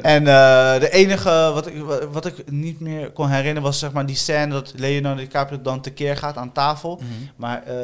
En 0.01 0.27
eh, 0.27 0.79
de 0.79 0.89
enige 0.91 1.29
wat 1.53 1.67
ik, 1.67 1.73
wat 2.11 2.25
ik 2.25 2.51
niet 2.51 2.79
meer 2.79 3.11
kon 3.11 3.29
herinneren 3.29 3.61
was 3.61 3.79
zeg 3.79 3.91
maar 3.91 4.05
die 4.05 4.15
scène 4.15 4.47
dat 4.47 4.73
Leonardo 4.75 5.21
DiCaprio 5.21 5.61
dan 5.61 5.81
tekeer 5.81 6.17
gaat 6.17 6.37
aan 6.37 6.51
tafel. 6.51 6.95
Mhm. 7.01 7.07
Maar 7.35 7.63
eh, 7.63 7.75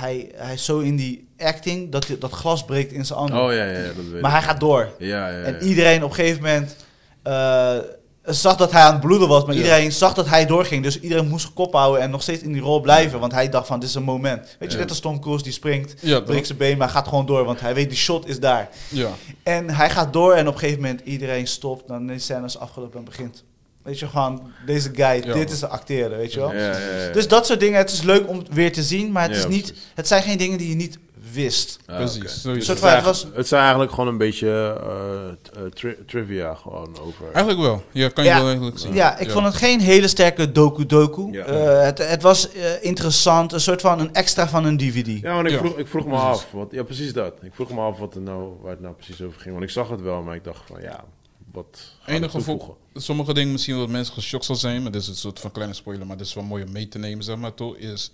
hij, 0.00 0.30
hij 0.34 0.54
is 0.54 0.64
zo 0.64 0.78
in 0.78 0.96
die 0.96 1.28
acting 1.38 1.92
dat 1.92 2.06
hij- 2.06 2.18
dat 2.18 2.32
glas 2.32 2.64
breekt 2.64 2.92
in 2.92 3.06
zijn 3.06 3.18
handen. 3.18 3.40
Oh 3.42 3.52
ja, 3.52 3.64
ja, 3.64 3.78
ja, 3.78 3.82
dat 3.86 3.94
weet 4.12 4.20
maar 4.20 4.30
ik. 4.30 4.36
hij 4.36 4.46
gaat 4.46 4.60
door. 4.60 4.88
Ja, 4.98 5.28
ja, 5.28 5.36
ja. 5.38 5.42
En 5.44 5.62
iedereen 5.62 6.02
op 6.04 6.08
een 6.10 6.14
gegeven 6.16 6.42
moment 6.42 6.76
eh, 7.22 7.76
zag 8.24 8.56
dat 8.56 8.72
hij 8.72 8.82
aan 8.82 8.92
het 8.92 9.00
bloeden 9.00 9.28
was. 9.28 9.44
Maar 9.44 9.54
Ja. 9.54 9.60
iedereen 9.60 9.92
zag 9.92 10.14
dat 10.14 10.28
hij 10.28 10.46
doorging. 10.46 10.82
Dus 10.82 11.00
iedereen 11.00 11.28
moest 11.28 11.52
kop 11.52 11.72
houden 11.72 12.02
en 12.02 12.10
nog 12.10 12.22
steeds 12.22 12.42
in 12.42 12.52
die 12.52 12.62
rol 12.62 12.80
blijven. 12.80 13.20
Want 13.20 13.32
hij 13.32 13.48
dacht 13.48 13.66
van, 13.66 13.80
dit 13.80 13.88
is 13.88 13.94
een 13.94 14.02
moment. 14.02 14.56
Weet 14.58 14.72
je, 14.72 14.78
net 14.78 14.88
als 14.88 15.00
Tom 15.00 15.20
Cruise, 15.20 15.42
die 15.44 15.52
springt, 15.52 15.94
Ja, 16.00 16.20
breekt 16.20 16.46
zijn 16.46 16.58
been, 16.58 16.78
maar 16.78 16.88
gaat 16.88 17.08
gewoon 17.08 17.26
door. 17.26 17.44
Want 17.44 17.60
hij 17.60 17.74
weet, 17.74 17.88
die 17.88 17.98
shot 17.98 18.28
is 18.28 18.40
daar. 18.40 18.68
Ja. 18.88 19.08
En 19.42 19.70
hij 19.70 19.90
gaat 19.90 20.12
door 20.12 20.32
en 20.34 20.46
op 20.48 20.52
een 20.54 20.58
gegeven 20.60 20.80
moment 20.82 21.00
iedereen 21.04 21.46
stopt. 21.46 21.88
Dan 21.88 22.06
de 22.06 22.18
scène 22.18 22.44
is 22.44 22.58
afgelopen 22.58 22.98
en 22.98 23.04
begint. 23.04 23.44
Weet 23.82 23.98
je, 23.98 24.06
gewoon 24.08 24.52
deze 24.66 24.90
guy, 24.92 25.22
Ja. 25.24 25.32
dit 25.34 25.50
is 25.50 25.58
de 25.58 25.66
acteren, 25.68 26.18
weet 26.18 26.32
je 26.32 26.38
wel. 26.40 26.52
Ja, 26.52 26.58
ja, 26.58 26.78
ja. 27.06 27.12
Dus 27.12 27.28
dat 27.28 27.46
soort 27.46 27.60
dingen, 27.60 27.78
het 27.78 27.90
is 27.92 28.02
leuk 28.02 28.28
om 28.28 28.42
weer 28.50 28.72
te 28.72 28.82
zien. 28.82 29.12
Maar 29.12 29.28
het, 29.28 29.36
is 29.36 29.46
niet, 29.46 29.74
het 29.94 30.08
zijn 30.08 30.22
geen 30.22 30.38
dingen 30.38 30.58
die 30.58 30.68
je 30.68 30.74
niet 30.74 30.98
wist. 31.32 31.78
Ah, 31.86 31.96
Precies. 31.96 32.42
Dus 32.42 32.66
het, 32.66 32.80
was- 32.80 33.26
het 33.34 33.48
zijn 33.48 33.60
eigenlijk 33.62 33.92
gewoon 33.92 34.08
een 34.08 34.18
beetje 34.18 34.48
eh, 34.82 35.62
eh, 35.64 35.70
tri- 35.72 35.96
trivia 36.06 36.54
gewoon 36.54 36.98
over. 37.00 37.24
Eigenlijk 37.32 37.58
wel. 37.60 37.82
Ja, 37.92 38.08
kan 38.08 38.24
je 38.24 38.30
Ja. 38.30 38.36
wel 38.36 38.46
eigenlijk 38.46 38.78
zien. 38.78 38.94
Ja, 38.94 39.18
ik 39.18 39.30
vond 39.30 39.44
het 39.44 39.54
geen 39.54 39.80
hele 39.80 40.08
sterke 40.08 40.52
doku-doku. 40.52 41.32
Ja. 41.32 41.44
Eh, 41.44 41.82
het, 41.84 41.98
het 41.98 42.22
was 42.22 42.52
eh, 42.52 42.84
interessant, 42.84 43.52
een 43.52 43.60
soort 43.60 43.80
van 43.80 44.00
een 44.00 44.14
extra 44.14 44.48
van 44.48 44.64
een 44.64 44.76
DVD. 44.76 45.20
Ja, 45.20 45.34
want 45.34 45.46
ik, 45.46 45.52
Ja, 45.52 45.58
vroeg, 45.58 45.78
ik 45.78 45.86
vroeg 45.88 46.04
me 46.04 46.10
precies. 46.10 46.28
af. 46.28 46.46
Wat, 46.52 46.68
ja, 46.70 46.82
precies 46.82 47.12
dat. 47.12 47.34
Ik 47.42 47.54
vroeg 47.54 47.70
me 47.70 47.80
af 47.80 47.98
wat 47.98 48.14
er 48.14 48.20
nou, 48.20 48.52
waar 48.62 48.70
het 48.70 48.80
nou 48.80 48.94
precies 48.94 49.22
over 49.22 49.40
ging. 49.40 49.52
Want 49.52 49.64
ik 49.66 49.70
zag 49.70 49.88
het 49.88 50.00
wel, 50.00 50.22
maar 50.22 50.34
ik 50.34 50.44
dacht 50.44 50.62
van 50.66 50.80
ja, 50.82 51.04
wat 51.52 51.78
Enige 52.06 52.30
toevoegen? 52.32 52.66
vo- 52.66 53.00
sommige 53.00 53.34
dingen 53.34 53.52
misschien 53.52 53.78
wat 53.78 53.88
mensen 53.88 54.14
geschokt 54.14 54.44
zal 54.44 54.56
zijn, 54.56 54.82
maar 54.82 54.92
dit 54.92 55.00
is 55.02 55.08
een 55.08 55.14
soort 55.14 55.40
van 55.40 55.50
kleine 55.50 55.74
spoiler, 55.74 56.06
maar 56.06 56.16
dit 56.16 56.26
is 56.26 56.34
wel 56.34 56.44
mooi 56.44 56.64
om 56.64 56.72
mee 56.72 56.88
te 56.88 56.98
nemen, 56.98 57.24
zeg 57.24 57.36
maar, 57.36 57.54
toch, 57.54 57.76
is 57.76 58.12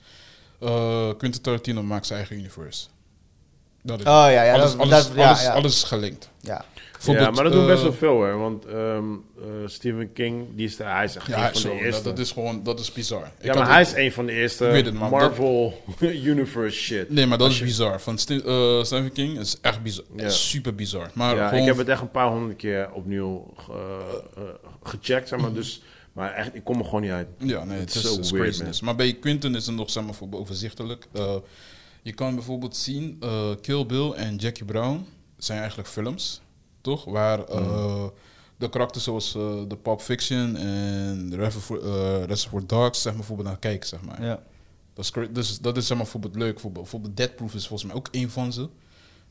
eh 0.60 1.08
Quentin 1.18 1.40
Tarantino 1.42 1.82
maakt 1.82 2.06
zijn 2.06 2.18
eigen 2.18 2.36
universe. 2.38 2.86
Dat 3.86 3.98
is 4.00 4.04
Oh 4.06 4.12
ja, 4.12 4.28
ja, 4.42 4.52
alles, 4.54 4.70
dat- 4.70 4.80
alles, 4.80 5.06
dat- 5.06 5.16
ja, 5.16 5.26
alles, 5.26 5.42
ja. 5.42 5.52
alles 5.52 5.72
is 5.74 5.82
gelinkt. 5.82 6.30
Ja. 6.40 6.64
Ja, 7.04 7.30
maar 7.30 7.44
dat 7.44 7.52
doen 7.52 7.60
eh, 7.62 7.66
best 7.66 7.82
wel 7.82 7.92
veel 7.92 8.10
hoor. 8.12 8.38
Want 8.38 8.64
ehm, 8.64 9.04
eh, 9.38 9.44
Stephen 9.66 10.12
King, 10.12 10.46
die 10.54 10.66
is, 10.66 10.76
de, 10.76 10.84
hij 10.84 11.04
is 11.04 11.16
echt 11.16 11.26
Ja, 11.26 11.36
een 11.46 11.52
van 11.52 11.60
zo, 11.60 11.68
de 11.68 11.74
dat, 11.74 11.84
eerste. 11.84 12.02
dat 12.02 12.18
is 12.18 12.30
gewoon, 12.32 12.62
dat 12.62 12.80
is 12.80 12.92
bizar. 12.92 13.30
Ik 13.38 13.44
ja, 13.44 13.54
maar 13.54 13.68
hij 13.68 13.80
is 13.80 13.92
een 13.94 14.12
van 14.12 14.26
de 14.26 14.32
eerste 14.32 14.64
Ik 14.66 14.70
weet 14.72 14.84
het, 14.84 14.94
maar 14.94 15.10
Marvel 15.10 15.82
Universe 16.00 16.78
shit. 16.78 17.10
Nee, 17.10 17.26
maar 17.26 17.38
dat 17.38 17.50
is 17.50 17.60
bizar. 17.60 18.00
Van 18.00 18.14
eh, 18.26 18.82
Stephen 18.84 19.12
King 19.12 19.38
is 19.38 19.56
echt 19.60 19.82
bizar. 19.82 20.04
Ja. 20.16 20.28
Super 20.28 20.74
bizar. 20.74 21.10
Maar 21.12 21.36
ja, 21.36 21.48
gewoon, 21.48 21.60
ik 21.62 21.68
heb 21.68 21.76
het 21.76 21.88
echt 21.88 22.00
een 22.00 22.10
paar 22.10 22.28
honderd 22.28 22.56
keer 22.56 22.88
opnieuw 22.92 23.52
ge- 23.56 23.72
eh, 24.36 24.42
gecheckt, 24.82 25.28
zeg 25.28 25.38
maar. 25.40 25.52
Dus, 25.52 25.82
maar 26.12 26.32
echt, 26.32 26.54
ik 26.54 26.64
kom 26.64 26.78
er 26.78 26.84
gewoon 26.84 27.00
niet 27.02 27.10
uit. 27.10 27.28
Ja, 27.38 27.64
nee, 27.64 27.78
Het 27.78 27.94
het 27.94 28.04
is 28.04 28.10
zo 28.10 28.16
weird, 28.16 28.30
craziness. 28.32 28.80
Maar 28.80 28.96
bij 28.96 29.12
Quentin 29.12 29.54
is 29.54 29.66
het 29.66 29.76
nog 29.76 29.90
zeg 29.90 30.04
maar, 30.04 30.14
voor 30.14 30.28
overzichtelijk. 30.30 31.06
Eh, 31.12 31.34
je 32.06 32.12
kan 32.12 32.34
bijvoorbeeld 32.34 32.76
zien, 32.76 33.16
eh, 33.20 33.50
Kill 33.60 33.86
Bill 33.86 34.10
en 34.10 34.36
Jackie 34.36 34.64
Brown 34.64 35.06
zijn 35.36 35.58
eigenlijk 35.58 35.88
films, 35.88 36.40
toch? 36.80 37.04
Waar 37.04 37.38
Mm. 37.38 37.46
eh, 37.46 38.04
de 38.56 38.68
karakters 38.68 39.04
zoals 39.04 39.34
eh, 39.34 39.62
de 39.68 39.76
Pulp 39.76 40.00
Fiction 40.00 40.56
en 40.56 41.34
Reservoir, 41.34 41.80
Reservoir 42.24 42.66
Dogs, 42.66 43.02
zeg 43.02 43.04
maar, 43.12 43.16
bijvoorbeeld 43.16 43.48
naar 43.48 43.58
kijken, 43.58 43.88
zeg 43.88 44.00
maar. 44.02 44.22
Ja. 44.24 44.42
Dat 44.94 45.04
is, 45.04 45.12
dus, 45.32 45.58
dat 45.58 45.76
is 45.76 45.86
zeg 45.86 45.96
maar, 45.96 46.06
bijvoorbeeld 46.06 46.36
leuk. 46.36 46.52
Bijvoorbeeld, 46.52 46.82
bijvoorbeeld 46.82 47.16
Deadproof 47.16 47.54
is 47.54 47.66
volgens 47.66 47.88
mij 47.88 47.98
ook 47.98 48.08
één 48.10 48.30
van 48.30 48.52
ze. 48.52 48.68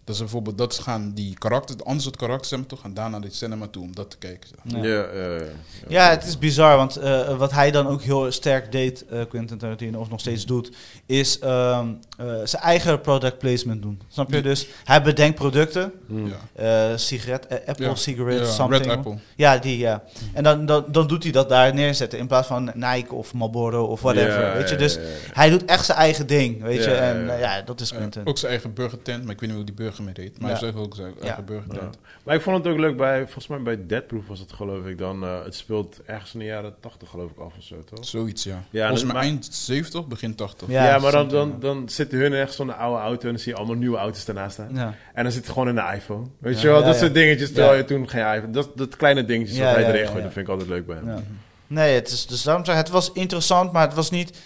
Dat 0.06 0.16
is 0.16 0.22
bijvoorbeeld, 0.22 0.58
dat 0.58 0.80
gaan 0.80 1.12
die 1.14 1.38
andere 1.39 1.99
soort 1.99 2.16
karakters, 2.18 2.49
zeg 2.49 2.60
maar, 2.60 2.68
toch, 2.68 2.80
gaan 2.82 2.93
daar 2.93 3.10
naar 3.10 3.22
de 3.22 3.30
cinema 3.32 3.68
toe 3.68 3.84
om 3.84 3.95
dat 3.95 4.10
te 4.10 4.18
kijken. 4.18 4.49
Ja. 4.64 4.78
Ja, 4.84 5.06
ja, 5.14 5.36
ja. 5.36 5.41
Ja, 5.88 6.10
het 6.10 6.26
is 6.26 6.38
bizar, 6.38 6.78
want 6.78 6.95
eh, 6.95 7.38
wat 7.38 7.51
hij 7.51 7.72
dan 7.72 7.88
ook 7.88 8.01
heel 8.01 8.32
sterk 8.32 8.72
deed, 8.72 9.06
eh, 9.06 9.20
Quentin 9.30 9.58
Tarantino, 9.58 9.99
of 9.99 10.10
nog 10.10 10.20
steeds 10.20 10.45
doet, 10.45 10.72
is 11.06 11.39
ehm, 11.39 11.88
eh, 12.18 12.26
zijn 12.43 12.62
eigen 12.64 13.01
product 13.01 13.38
placement 13.38 13.82
doen. 13.82 14.01
Snap 14.08 14.30
je? 14.30 14.36
Ja. 14.36 14.41
Dus 14.41 14.68
hij 14.84 15.01
bedenkt 15.01 15.36
producten, 15.36 15.91
Hm. 16.08 16.28
Ja. 16.28 16.89
eh 16.91 16.97
sigaret, 16.97 17.47
Apple 17.66 17.86
Ja. 17.86 17.95
cigarette, 17.95 18.43
Ja, 18.43 18.49
something. 18.51 18.86
Red 18.86 18.95
Apple. 18.97 19.18
Ja, 19.36 19.58
die, 19.58 19.78
ja. 19.78 20.03
En 20.34 20.43
dan, 20.43 20.66
dan, 20.66 20.86
dan 20.88 21.08
doet 21.08 21.24
hij 21.24 21.32
dat 21.32 21.49
daar 21.49 21.74
neerzetten, 21.74 22.20
in 22.20 22.28
plaats 22.28 22.47
van 22.47 22.72
Nike 22.74 23.14
of 23.14 23.34
Marlboro 23.34 23.84
of 23.86 24.01
whatever, 24.01 24.41
Ja, 24.41 24.53
weet 24.53 24.70
je. 24.70 24.76
Dus 24.76 24.93
ja, 24.93 25.01
ja. 25.01 25.08
hij 25.34 25.49
doet 25.49 25.66
echt 25.66 25.86
zijn 25.86 25.97
eigen 25.97 26.28
ding, 26.28 26.62
weet 26.62 26.84
je. 26.84 26.91
En 26.93 27.26
ja. 27.26 27.34
ja, 27.38 27.62
dat 27.62 27.82
is 27.82 27.91
Quentin. 27.91 28.26
ook 28.26 28.38
zijn 28.38 28.51
eigen 28.51 28.74
burgertent, 28.74 29.24
maar 29.24 29.34
ik 29.34 29.39
weet 29.39 29.49
niet 29.49 29.58
hoe 29.58 29.66
die 29.66 29.76
burger 29.76 29.95
Maar 30.04 30.14
Ja. 30.18 30.48
hij 30.48 30.58
heeft 30.60 30.76
ook 30.78 30.96
zijn 30.96 31.14
eigen. 31.22 31.93
Maar 32.24 32.36
ik 32.36 32.41
vond 32.41 32.58
het 32.64 32.74
ook 32.74 32.80
leuk 32.80 32.98
bij, 32.98 33.22
volgens 33.24 33.48
mij 33.48 33.62
bij 33.62 33.86
Deadproof 33.88 34.28
was 34.28 34.39
het 34.39 34.54
geloof 34.54 34.86
ik 34.86 34.98
dan, 34.98 35.24
eh, 35.24 35.43
het 35.43 35.56
speelt 35.56 36.00
ergens 36.06 36.34
in 36.34 36.39
de 36.39 36.46
jaren 36.46 36.76
80 36.80 37.10
geloof 37.10 37.32
ik 37.32 37.38
af 37.38 37.54
of 37.58 37.64
zo, 37.64 37.84
toch? 37.84 38.06
Zoiets, 38.06 38.43
ja. 38.43 38.52
Ja, 38.70 38.88
Volgens 38.88 38.91
dus 39.02 39.04
mij 39.04 39.14
maar- 39.14 39.24
eind 39.24 39.48
70, 39.52 40.08
begin 40.08 40.36
80. 40.36 40.68
Ja, 40.70 40.86
Ja, 40.88 40.98
maar 41.00 41.12
dan, 41.12 41.28
dan, 41.30 41.56
dan 41.60 41.89
zitten 41.89 42.20
hun 42.20 42.34
echt 42.34 42.54
zo'n 42.54 42.78
oude 42.78 43.02
auto 43.02 43.22
en 43.28 43.30
dan 43.34 43.39
zie 43.39 43.52
je 43.52 43.58
allemaal 43.58 43.76
nieuwe 43.76 43.98
auto's 43.98 44.28
ernaast 44.28 44.54
staan. 44.54 44.70
Ja. 44.74 44.93
En 45.14 45.24
dan 45.24 45.32
zit 45.32 45.41
het 45.43 45.52
gewoon 45.52 45.68
in 45.68 45.76
de 45.76 45.91
iPhone. 45.96 46.26
Weet 46.39 46.56
Ja, 46.56 46.62
je 46.62 46.68
wel, 46.68 46.80
ja, 46.80 46.86
dat 46.86 46.93
ja. 46.96 47.00
soort 47.02 47.14
dingetjes. 47.14 47.48
Terwijl 47.52 47.72
Ja. 47.72 47.78
je 47.78 47.86
toen 47.86 48.10
geen 48.10 48.34
iPhone... 48.34 48.52
Dat, 48.52 48.78
dat 48.78 48.96
kleine 48.96 49.26
dingetjes 49.26 49.58
Ja, 49.58 49.64
wat 49.66 49.74
hij 49.74 49.82
ja, 49.84 49.88
erin 49.89 50.00
ja, 50.02 50.06
gooit, 50.06 50.18
ja. 50.18 50.24
dat 50.24 50.34
vind 50.34 50.46
ik 50.46 50.52
altijd 50.52 50.70
leuk 50.70 50.86
bij 50.86 50.96
hem. 50.96 51.08
Ja. 51.08 51.22
Nee, 51.68 51.93
het 51.96 52.08
is, 52.08 52.26
dus 52.28 52.43
daarom 52.43 52.66
zeg 52.66 52.76
het 52.76 52.89
was 52.89 53.12
interessant, 53.12 53.72
maar 53.72 53.82
het 53.86 53.93
was 53.96 54.10
niet 54.10 54.38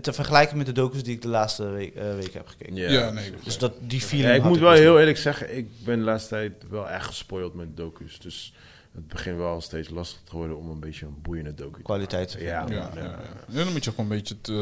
te 0.00 0.12
vergelijken 0.12 0.56
met 0.56 0.66
de 0.66 0.72
docus 0.72 1.02
die 1.02 1.14
ik 1.14 1.22
de 1.22 1.28
laatste 1.28 1.68
week, 1.68 1.94
eh, 1.94 2.14
week 2.14 2.32
heb 2.32 2.46
gekeken. 2.46 2.74
Ja, 2.74 3.10
nee. 3.10 3.32
Dus 3.44 3.58
dat, 3.58 3.72
die 3.80 4.00
feeling 4.00 4.30
Ja, 4.30 4.34
ik 4.36 4.42
moet 4.44 4.58
wel 4.58 4.70
dus 4.70 4.78
heel 4.80 4.98
eerlijk 4.98 5.18
zeggen, 5.18 5.56
ik 5.56 5.68
ben 5.84 5.98
de 5.98 6.04
laatste 6.04 6.28
tijd 6.28 6.52
wel 6.70 6.88
echt 6.88 7.06
gespoild 7.06 7.54
met 7.54 7.76
docus. 7.76 8.18
Dus 8.18 8.52
het 8.94 9.08
begint 9.08 9.36
wel 9.36 9.60
steeds 9.60 9.88
lastig 9.88 10.20
te 10.24 10.36
worden 10.36 10.56
om 10.58 10.70
een 10.70 10.80
beetje 10.80 11.06
een 11.06 11.22
boeiende 11.22 11.54
docu 11.54 11.76
te 11.76 11.82
Kwaliteit. 11.82 12.28
maken. 12.32 12.46
Ja, 12.46 12.64
Ja, 12.68 12.74
ja, 12.74 12.90
ja, 12.94 13.02
ja. 13.02 13.18
Ja, 13.48 13.64
dan 13.64 13.72
moet 13.72 13.84
je 13.84 13.90
gewoon 13.90 14.10
een 14.10 14.16
beetje 14.16 14.40
te, 14.40 14.52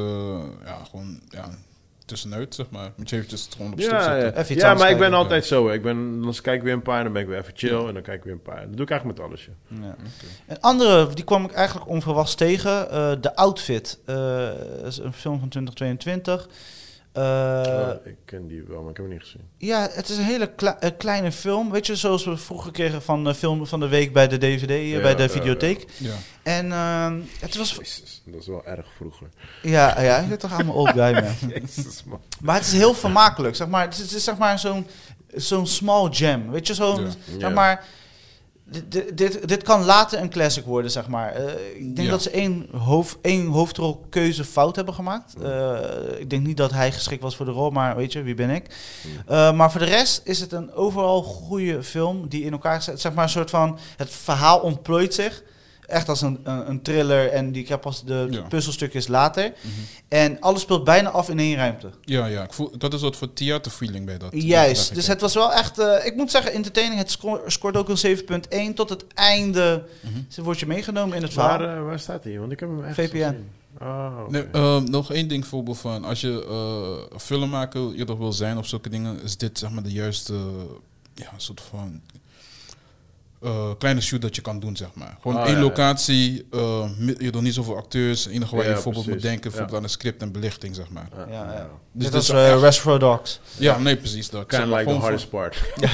ja, 0.65 0.85
gewoon, 0.91 1.21
ja, 1.29 1.51
tussenuit, 2.05 2.55
zeg 2.55 2.67
maar. 2.71 2.93
Moet 2.97 3.11
je 3.11 3.17
eventjes 3.17 3.45
het 3.45 3.55
gewoon 3.55 3.73
op 3.73 3.81
stop 3.81 3.93
Ja, 3.93 4.03
zetten. 4.03 4.43
ja. 4.43 4.49
Even 4.49 4.77
maar 4.79 4.91
ik 4.91 4.99
ben 4.99 5.13
altijd 5.15 5.45
zo. 5.47 5.69
Ik 5.69 5.83
ben, 5.83 6.23
dan 6.23 6.35
kijk 6.43 6.57
ik 6.57 6.63
weer 6.63 6.73
een 6.73 6.83
paar, 6.83 7.05
dan 7.05 7.13
ben 7.13 7.23
ik 7.23 7.29
weer 7.29 7.39
even 7.39 7.53
chill 7.57 7.87
en 7.87 7.95
dan 7.95 8.03
kijk 8.03 8.19
ik 8.19 8.25
weer 8.25 8.33
een 8.33 8.43
paar. 8.43 8.61
Dat 8.61 8.73
doe 8.77 8.83
ik 8.85 8.91
eigenlijk 8.91 9.19
met 9.19 9.29
alles. 9.29 9.49
Ja. 9.69 9.77
Ja. 9.83 9.95
Een 10.47 10.61
andere, 10.61 11.15
die 11.15 11.25
kwam 11.25 11.45
ik 11.45 11.53
eigenlijk 11.53 11.89
onverwachts 11.89 12.35
tegen. 12.35 12.91
eh 12.91 13.13
The 13.13 13.37
Outfit. 13.37 13.99
Eh, 14.05 14.17
dat 14.77 14.87
is 14.87 14.99
een 14.99 15.13
film 15.13 15.39
van 15.41 15.49
2022. 15.49 16.49
Eh, 17.15 17.23
Oh, 17.67 18.07
ik 18.07 18.17
ken 18.25 18.47
die 18.47 18.63
wel, 18.69 18.81
maar 18.81 18.91
ik 18.91 18.97
heb 18.97 19.07
hem 19.07 19.15
niet 19.15 19.23
gezien. 19.25 19.41
Ja, 19.59 19.89
het 19.93 20.09
is 20.09 20.17
een 20.17 20.25
hele 20.25 20.55
kle- 20.55 20.77
eh, 20.81 20.91
kleine 20.99 21.33
film. 21.33 21.71
Weet 21.71 21.87
je, 21.87 21.97
zoals 21.97 22.25
we 22.25 22.37
vroeger 22.37 22.73
kregen 22.73 23.03
van 23.03 23.25
de 23.25 23.35
film 23.35 23.67
van 23.67 23.81
de 23.81 23.89
week 23.89 24.13
bij 24.13 24.29
de 24.29 24.39
DVD, 24.39 24.71
eh, 24.71 24.91
Ja, 24.91 25.01
bij 25.01 25.15
de 25.15 25.23
ja, 25.23 25.29
videotheek. 25.29 25.85
Ja. 25.97 26.13
En 26.43 26.73
ehm, 26.73 27.21
het 27.41 27.57
was... 27.57 27.71
Jezus, 27.75 28.23
dat 28.27 28.41
is 28.41 28.47
wel 28.47 28.65
erg 28.67 28.87
vroeger. 28.97 29.27
Ja, 29.63 30.01
ja, 30.01 30.17
ik 30.19 30.29
ben 30.29 30.39
toch 30.39 30.51
aan 30.53 30.57
mijn 30.67 30.77
old 30.79 30.89
guy, 30.91 31.13
man. 31.13 31.51
Jezus, 31.61 32.05
man. 32.05 32.21
Maar 32.41 32.55
het 32.57 32.67
is 32.67 32.73
heel 32.73 32.95
vermakelijk, 32.95 33.57
zeg 33.57 33.69
maar. 33.69 33.83
Het 33.85 33.95
is, 33.95 34.01
het 34.01 34.13
is 34.13 34.25
zeg 34.25 34.37
maar 34.37 34.59
zo'n 34.59 34.87
zo'n 35.35 35.67
small 35.67 36.09
gem, 36.13 36.51
weet 36.51 36.67
je, 36.67 36.75
zo'n, 36.75 37.01
Ja. 37.05 37.11
zeg 37.31 37.39
Ja. 37.41 37.49
maar... 37.49 37.85
Dit, 38.89 39.49
dit- 39.49 39.63
kan 39.63 39.85
later 39.85 40.21
een 40.21 40.31
classic 40.31 40.65
worden, 40.65 40.91
zeg 40.91 41.09
maar. 41.09 41.33
Eh, 41.33 41.77
ik 41.77 41.97
denk 41.97 42.07
Ja. 42.07 42.13
dat 42.13 42.23
ze 42.23 42.31
één, 42.31 42.67
hoofd, 42.77 43.17
één 43.23 43.47
hoofdrolkeuze 43.47 44.45
fout 44.45 44.77
hebben 44.77 44.95
gemaakt. 44.95 45.35
Eh, 45.43 45.79
ik 46.19 46.31
denk 46.31 46.47
niet 46.47 46.57
dat 46.57 46.71
hij 46.73 46.93
geschikt 46.93 47.23
was 47.23 47.37
voor 47.37 47.47
de 47.47 47.53
rol, 47.53 47.71
maar 47.71 47.97
weet 47.97 48.13
je, 48.13 48.23
wie 48.23 48.35
ben 48.35 48.51
ik? 48.51 48.67
Eh, 49.27 49.53
maar 49.53 49.71
voor 49.71 49.81
de 49.81 49.87
rest 49.87 50.21
is 50.25 50.41
het 50.41 50.53
een 50.53 50.73
overal 50.73 51.23
goede 51.23 51.83
film 51.83 52.29
die 52.29 52.45
in 52.45 52.53
elkaar 52.53 52.83
zet. 52.83 53.01
Zeg 53.01 53.13
maar 53.15 53.25
een 53.25 53.31
soort 53.31 53.51
van, 53.51 53.79
het 53.97 54.11
verhaal 54.11 54.59
ontplooit 54.61 55.15
zich. 55.15 55.43
Echt 55.87 56.09
als 56.09 56.21
een, 56.21 56.41
een, 56.45 56.69
een 56.69 56.83
thriller 56.83 57.31
en 57.31 57.53
die 57.53 57.65
krijgt 57.65 57.83
pas 57.83 58.05
de, 58.05 58.27
de 58.31 58.37
Ja. 58.37 58.43
puzzelstukjes 58.43 59.09
later. 59.09 59.53
Mhm. 59.61 59.69
En 60.09 60.41
alles 60.41 60.61
speelt 60.61 60.85
bijna 60.85 61.11
af 61.11 61.29
in 61.29 61.39
één 61.39 61.57
ruimte. 61.57 61.91
Ja, 62.05 62.27
ja. 62.27 62.43
Ik, 62.43 62.53
voel, 62.53 62.73
had 62.79 62.93
een 62.93 62.99
soort 62.99 63.17
van 63.17 63.33
theaterfeeling 63.33 64.07
bij 64.07 64.19
dat. 64.19 64.31
Juist, 64.33 64.87
dat 64.87 64.95
dus 64.97 65.07
het 65.07 65.21
was 65.21 65.35
wel 65.35 65.53
echt, 65.53 65.79
eh, 65.79 66.07
ik 66.07 66.17
moet 66.17 66.31
zeggen, 66.31 66.53
entertaining. 66.53 67.01
Het 67.01 67.11
sco- 67.11 67.43
scoort 67.47 67.77
ook 67.77 67.89
een 67.89 67.99
7.1 68.71 68.75
tot 68.75 68.89
het 68.89 69.05
einde. 69.15 69.85
Mhm. 70.01 70.13
Ze 70.29 70.43
wordt 70.43 70.61
je 70.61 70.67
meegenomen 70.67 71.17
in 71.17 71.23
het 71.23 71.33
verhaal. 71.33 71.59
Waar, 71.59 71.77
eh, 71.77 71.83
waar 71.85 71.99
staat 71.99 72.25
hij? 72.25 72.39
Want 72.39 72.53
ik 72.53 72.61
heb 72.61 72.69
hem 72.69 72.85
echt 72.85 72.95
VPN. 72.95 73.37
Oh. 73.81 74.29
Nee, 74.29 74.43
ehm, 74.53 74.85
nog 74.85 75.13
één 75.13 75.29
ding 75.29 75.47
voorbeeld 75.47 75.79
van 75.79 76.05
als 76.05 76.21
je 76.21 76.45
eh, 76.49 77.13
een 77.15 77.21
filmmaker 77.21 77.95
eerder 77.95 78.19
wil 78.19 78.33
zijn 78.33 78.59
of 78.59 78.67
zulke 78.67 78.89
dingen, 78.89 79.23
is 79.23 79.37
dit 79.37 79.59
zeg 79.59 79.71
maar 79.71 79.83
de 79.83 79.93
juiste 79.93 80.35
ja, 81.15 81.31
soort 81.37 81.61
van 81.61 82.01
eh, 83.45 83.71
kleine 83.79 84.01
shoot 84.01 84.23
dat 84.23 84.37
je 84.37 84.43
kan 84.43 84.61
doen, 84.61 84.77
zeg 84.77 84.89
maar. 84.95 85.17
Gewoon 85.21 85.37
Ah, 85.37 85.43
één 85.43 85.53
ja, 85.53 85.59
ja. 85.59 85.65
locatie, 85.65 86.47
eh, 86.51 86.89
je 87.19 87.31
doet 87.31 87.43
niet 87.43 87.55
zoveel 87.55 87.77
acteurs, 87.77 88.25
het 88.25 88.33
enige 88.33 88.51
waar 88.55 88.63
je 88.65 88.69
Ja, 88.69 88.75
bijvoorbeeld 88.75 89.07
moet 89.07 89.23
denken, 89.23 89.35
Ja. 89.43 89.49
bijvoorbeeld 89.49 89.77
aan 89.77 89.83
een 89.83 89.89
script 89.91 90.23
en 90.23 90.33
belichting, 90.33 90.75
zeg 90.75 90.89
maar. 90.91 91.09
Ja, 91.17 91.27
ja, 91.31 91.53
ja. 91.53 91.53
Dus 91.59 91.67
Dit 91.93 92.03
dit 92.03 92.13
was 92.13 92.29
is 92.29 92.35
uh, 92.35 92.53
echt- 92.53 92.61
Reservoir 92.61 92.99
Dogs. 92.99 93.41
Ja, 93.59 93.79
nee, 93.79 93.97
precies 93.97 94.31
dat. 94.31 94.47
Kind 94.47 94.67
like 94.67 94.85
the 94.85 94.91
hardest 94.95 95.31
part. 95.31 95.63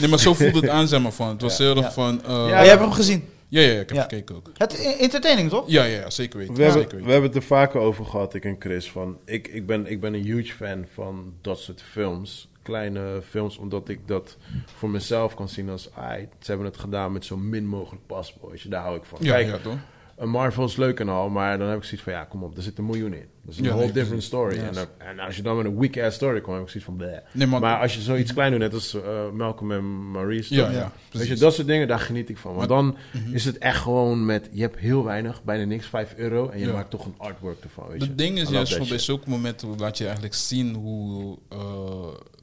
Nee, 0.00 0.08
maar 0.10 0.18
zo 0.18 0.34
voelde 0.34 0.60
het 0.60 0.68
aan, 0.68 0.88
zeg 0.88 1.00
maar, 1.00 1.12
van. 1.12 1.28
Het 1.28 1.42
was 1.42 1.56
Ja. 1.56 1.64
heel 1.64 1.76
erg 1.76 1.84
Ja. 1.86 1.92
van... 1.92 2.22
eh, 2.24 2.30
Ja, 2.30 2.46
jij 2.48 2.68
hebt 2.68 2.80
hem 2.80 2.92
gezien. 2.92 3.28
ja, 3.48 3.60
ja, 3.60 3.70
ik 3.70 3.76
heb 3.88 3.90
Ja. 3.90 4.02
gekeken 4.02 4.34
ook. 4.36 4.50
Het 4.56 4.96
entertaining, 4.98 5.50
toch? 5.50 5.64
Ja, 5.66 5.84
ja, 5.84 5.98
ja, 6.00 6.10
zeker 6.10 6.38
weten. 6.38 6.54
We 6.54 6.62
hebben, 6.62 6.82
zeker 6.82 7.04
we 7.04 7.10
hebben 7.12 7.30
het 7.30 7.38
er 7.38 7.46
vaker 7.46 7.80
over 7.80 8.04
gehad, 8.04 8.34
ik 8.34 8.44
en 8.44 8.56
Chris. 8.58 8.90
Van, 8.90 9.16
ik, 9.24 9.48
ik, 9.48 9.66
ben, 9.66 9.90
ik 9.90 10.00
ben 10.00 10.14
een 10.14 10.22
huge 10.24 10.52
fan 10.54 10.84
van 10.94 11.32
dat 11.42 11.58
soort 11.58 11.82
films. 11.92 12.48
Kleine 12.66 13.22
films, 13.22 13.56
omdat 13.56 13.88
ik 13.88 14.08
dat 14.08 14.36
voor 14.64 14.90
mezelf 14.90 15.34
kan 15.34 15.48
zien 15.48 15.68
als... 15.68 15.94
ai, 15.94 16.28
ze 16.40 16.50
hebben 16.50 16.66
het 16.66 16.76
gedaan 16.76 17.12
met 17.12 17.24
zo 17.24 17.36
min 17.36 17.66
mogelijk 17.66 18.06
paspoort. 18.06 18.52
Weet 18.52 18.60
je, 18.60 18.68
Daar 18.68 18.82
hou 18.82 18.96
ik 18.96 19.04
van. 19.04 19.18
Ja, 19.22 19.32
Kijk, 19.32 19.46
ja, 19.46 19.58
toch? 19.58 19.78
Een 20.16 20.28
Marvel 20.28 20.64
is 20.64 20.76
leuk 20.76 21.00
en 21.00 21.08
al, 21.08 21.28
maar 21.28 21.58
dan 21.58 21.68
heb 21.68 21.76
ik 21.78 21.84
zoiets 21.84 22.02
van... 22.02 22.12
Ja, 22.12 22.24
kom 22.24 22.42
op, 22.42 22.56
er 22.56 22.62
zit 22.62 22.78
een 22.78 22.84
miljoen 22.86 23.12
in. 23.14 23.24
Dat 23.42 23.52
is 23.54 23.58
een 23.58 23.64
Ja, 23.64 23.70
whole 23.70 23.84
nee, 23.84 23.92
different 23.94 24.22
story. 24.22 24.56
Ja. 24.56 24.62
En, 24.66 24.72
dan- 24.72 24.86
en 24.98 25.18
als 25.18 25.36
je 25.36 25.42
dan 25.42 25.56
met 25.56 25.66
een 25.66 25.78
weak-ass 25.78 26.16
story 26.16 26.40
komt, 26.40 26.54
heb 26.56 26.64
ik 26.64 26.68
zoiets 26.70 26.88
van... 26.88 26.96
bleh. 26.96 27.18
Nee, 27.32 27.46
maar, 27.46 27.60
Maar 27.60 27.80
als 27.80 27.94
je 27.94 28.00
zoiets 28.00 28.32
klein 28.32 28.50
doet, 28.50 28.60
net 28.60 28.72
als 28.74 28.94
eh, 28.94 29.30
Malcolm 29.32 29.72
en 29.72 30.10
Maurice... 30.10 30.54
ja, 30.54 30.70
ja. 30.70 30.92
Weet 31.12 31.26
je, 31.28 31.36
dat 31.36 31.54
soort 31.54 31.66
dingen, 31.66 31.88
daar 31.88 31.98
geniet 32.00 32.28
ik 32.28 32.36
van. 32.38 32.54
Want 32.54 32.68
Maar- 32.68 32.76
dan 32.78 32.96
Mhm. 33.12 33.34
is 33.34 33.44
het 33.44 33.58
echt 33.58 33.80
gewoon 33.80 34.24
met... 34.26 34.48
Je 34.52 34.60
hebt 34.60 34.78
heel 34.78 35.04
weinig, 35.04 35.42
bijna 35.44 35.64
niks, 35.64 35.86
5 35.86 36.14
euro. 36.16 36.48
En 36.48 36.58
je 36.58 36.66
maakt 36.72 36.90
toch 36.90 37.04
een 37.06 37.14
artwork 37.16 37.62
ervan, 37.64 37.88
weet 37.88 38.00
je. 38.02 38.06
Het 38.08 38.18
ding 38.18 38.38
is 38.38 38.48
juist 38.48 38.76
van 38.76 38.88
bij 38.88 38.98
zulke 38.98 39.30
momenten 39.30 39.78
laat 39.78 39.98
je 39.98 40.04
eigenlijk 40.04 40.34
zien 40.34 40.74
hoe 40.74 41.38
eh, 41.48 41.58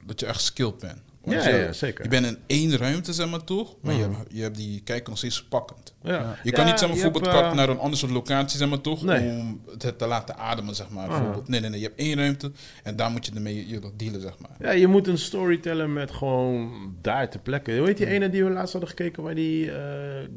dat 0.06 0.20
je 0.20 0.26
echt 0.26 0.40
skilled 0.42 0.78
bent. 0.78 0.98
Ja, 1.26 1.48
je, 1.48 1.56
ja, 1.56 1.72
zeker. 1.72 2.04
Je 2.04 2.10
bent 2.10 2.26
in 2.26 2.38
één 2.46 2.76
ruimte, 2.76 3.12
zeg 3.12 3.28
maar 3.30 3.44
toch, 3.44 3.74
maar 3.82 3.94
je, 3.94 4.06
Mhm. 4.06 4.16
hebt, 4.18 4.28
je 4.32 4.42
hebt 4.42 4.56
die 4.56 4.80
kijker 4.84 5.08
nog 5.08 5.18
steeds 5.18 5.42
pakkend. 5.44 5.94
Ja. 6.02 6.36
Je 6.42 6.50
kan 6.52 6.64
Ja, 6.64 6.70
niet 6.70 6.78
zeg 6.78 6.88
maar, 6.88 6.96
je 6.98 7.02
bijvoorbeeld 7.02 7.34
hebt, 7.34 7.46
eh, 7.50 7.54
naar 7.54 7.68
een 7.68 7.78
ander 7.78 7.98
soort 7.98 8.12
locatie, 8.12 8.58
zeg 8.58 8.68
maar 8.68 8.80
toch, 8.80 9.02
Nee. 9.02 9.28
om 9.28 9.60
het 9.78 9.98
te 9.98 10.06
laten 10.06 10.36
ademen, 10.36 10.74
zeg 10.74 10.88
maar. 10.90 11.08
Bijvoorbeeld. 11.08 11.48
Nee, 11.48 11.60
nee, 11.60 11.70
nee, 11.70 11.80
je 11.80 11.86
hebt 11.86 11.98
één 12.00 12.16
ruimte 12.16 12.52
en 12.82 12.96
daar 12.96 13.10
moet 13.10 13.26
je 13.26 13.32
ermee 13.34 13.68
je, 13.68 13.80
dealen, 13.96 14.20
zeg 14.20 14.32
maar. 14.38 14.50
Ja, 14.60 14.70
je 14.78 14.86
moet 14.86 15.06
een 15.06 15.18
story 15.18 15.56
tellen 15.58 15.92
met 15.92 16.10
gewoon 16.10 16.72
daar 17.02 17.30
te 17.30 17.38
plekken. 17.38 17.78
Hoe 17.78 17.86
heet 17.86 17.96
die 17.96 18.06
ene 18.06 18.30
die 18.30 18.44
we 18.44 18.50
laatst 18.50 18.72
hadden 18.72 18.90
gekeken... 18.90 19.22
waar 19.22 19.34
die 19.34 19.70
eh, 19.70 19.78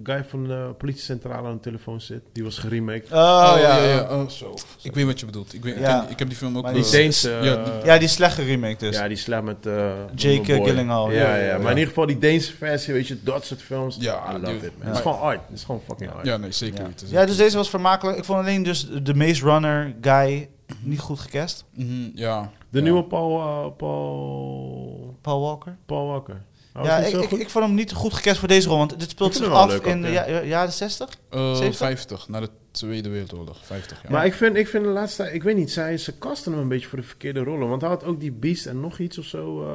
guy 0.04 0.24
van 0.28 0.44
de 0.48 0.74
politiecentrale 0.78 1.48
aan 1.48 1.54
de 1.54 1.60
telefoon 1.60 2.02
zit? 2.02 2.22
Die 2.34 2.44
was 2.44 2.58
geremaked. 2.58 3.12
Oh, 3.12 3.56
ja. 3.60 4.08
oh, 4.10 4.30
zo. 4.30 4.54
Ik 4.82 4.94
weet 4.94 5.06
wat 5.06 5.20
je 5.20 5.26
bedoelt. 5.26 5.54
Ik, 5.54 5.64
weet, 5.64 5.76
ik 5.76 5.82
Ja. 5.82 6.00
ken- 6.02 6.10
ik 6.12 6.20
heb 6.20 6.28
die 6.28 6.38
film 6.38 6.58
ook 6.58 6.64
Maar 6.64 6.74
Die 6.74 6.90
Deense... 6.92 7.30
ja, 7.30 7.56
eh, 7.58 7.64
die- 7.66 7.86
Ja, 7.86 7.98
die 7.98 8.08
slechte 8.08 8.44
remake 8.44 8.78
dus. 8.78 8.96
ja, 8.96 9.08
die 9.08 9.18
slaat 9.18 9.44
met... 9.44 9.66
eh, 9.66 9.92
Jake 10.16 10.54
Gyllenhaal, 10.78 11.12
Ja, 11.12 11.18
ja, 11.22 11.36
ja, 11.36 11.44
ja, 11.46 11.58
maar 11.58 11.72
in 11.72 11.78
ieder 11.78 11.88
geval 11.88 12.06
die 12.06 12.18
Deense 12.18 12.54
versie, 12.56 12.94
weet 12.94 13.08
je, 13.08 13.24
dat 13.24 13.46
soort 13.46 13.62
films. 13.62 13.98
Ja, 14.00 14.30
I 14.30 14.34
love 14.34 14.46
dude. 14.54 14.66
it, 14.66 14.72
man. 14.78 14.82
Ja. 14.82 14.86
Het 14.86 14.96
is 14.96 15.02
gewoon 15.02 15.20
art. 15.20 15.40
Het 15.48 15.58
is 15.58 15.64
gewoon 15.64 15.82
fucking 15.88 16.12
art. 16.12 16.26
ja, 16.26 16.38
nee, 16.38 16.52
zeker 16.52 16.86
Ja. 17.10 17.26
dus 17.26 17.38
deze 17.38 17.58
was 17.58 17.70
vermakelijk. 17.70 18.18
Ik 18.18 18.24
vond 18.24 18.40
alleen 18.40 18.64
dus 18.64 18.88
de 19.04 19.14
Maze 19.14 19.44
Runner 19.44 19.96
guy 20.02 20.50
niet 20.82 21.00
goed 21.00 21.20
gecast. 21.20 21.66
Mhm, 21.74 22.10
ja. 22.14 22.52
De 22.70 22.78
Ja. 22.78 22.84
nieuwe 22.84 23.04
Paul, 23.04 23.40
eh, 23.40 23.66
Paul, 23.78 25.18
Paul 25.22 25.42
Walker. 25.42 25.78
Paul 25.86 26.08
Walker. 26.08 26.42
Oh, 26.76 26.84
ja, 26.86 26.98
ik, 26.98 27.14
ik, 27.16 27.32
ik 27.32 27.50
vond 27.50 27.66
hem 27.66 27.74
niet 27.74 27.94
goed 27.94 28.14
gecast 28.14 28.40
voor 28.40 28.48
deze 28.48 28.68
rol, 28.70 28.78
want 28.78 29.00
dit 29.00 29.10
speelt 29.10 29.36
zich 29.36 29.50
af 29.50 29.74
in 29.86 30.02
de 30.02 30.08
ja, 30.08 30.28
ja. 30.28 30.42
jaren 30.44 30.74
60. 30.74 31.10
Eh, 31.30 31.54
70? 31.56 31.78
50, 31.78 32.28
na 32.28 32.40
de 32.40 32.50
Tweede 32.72 33.10
Wereldoorlog. 33.10 33.58
50 33.66 34.02
jaar. 34.02 34.12
Maar 34.12 34.26
ik 34.26 34.34
vind, 34.34 34.56
ik 34.56 34.68
vind 34.68 34.84
de 34.84 34.90
laatste, 34.90 35.34
ik 35.34 35.44
weet 35.44 35.56
niet, 35.56 35.72
zij, 35.72 35.98
ze 35.98 36.18
kasten 36.18 36.52
hem 36.52 36.62
een 36.62 36.68
beetje 36.68 36.88
voor 36.88 36.98
de 36.98 37.04
verkeerde 37.04 37.44
rollen. 37.44 37.68
Want 37.70 37.82
hij 37.82 37.90
had 37.90 38.04
ook 38.04 38.20
die 38.20 38.32
Beast 38.32 38.66
en 38.66 38.80
nog 38.80 39.00
iets 39.00 39.18
of 39.18 39.26
zo. 39.26 39.64
eh, 39.64 39.70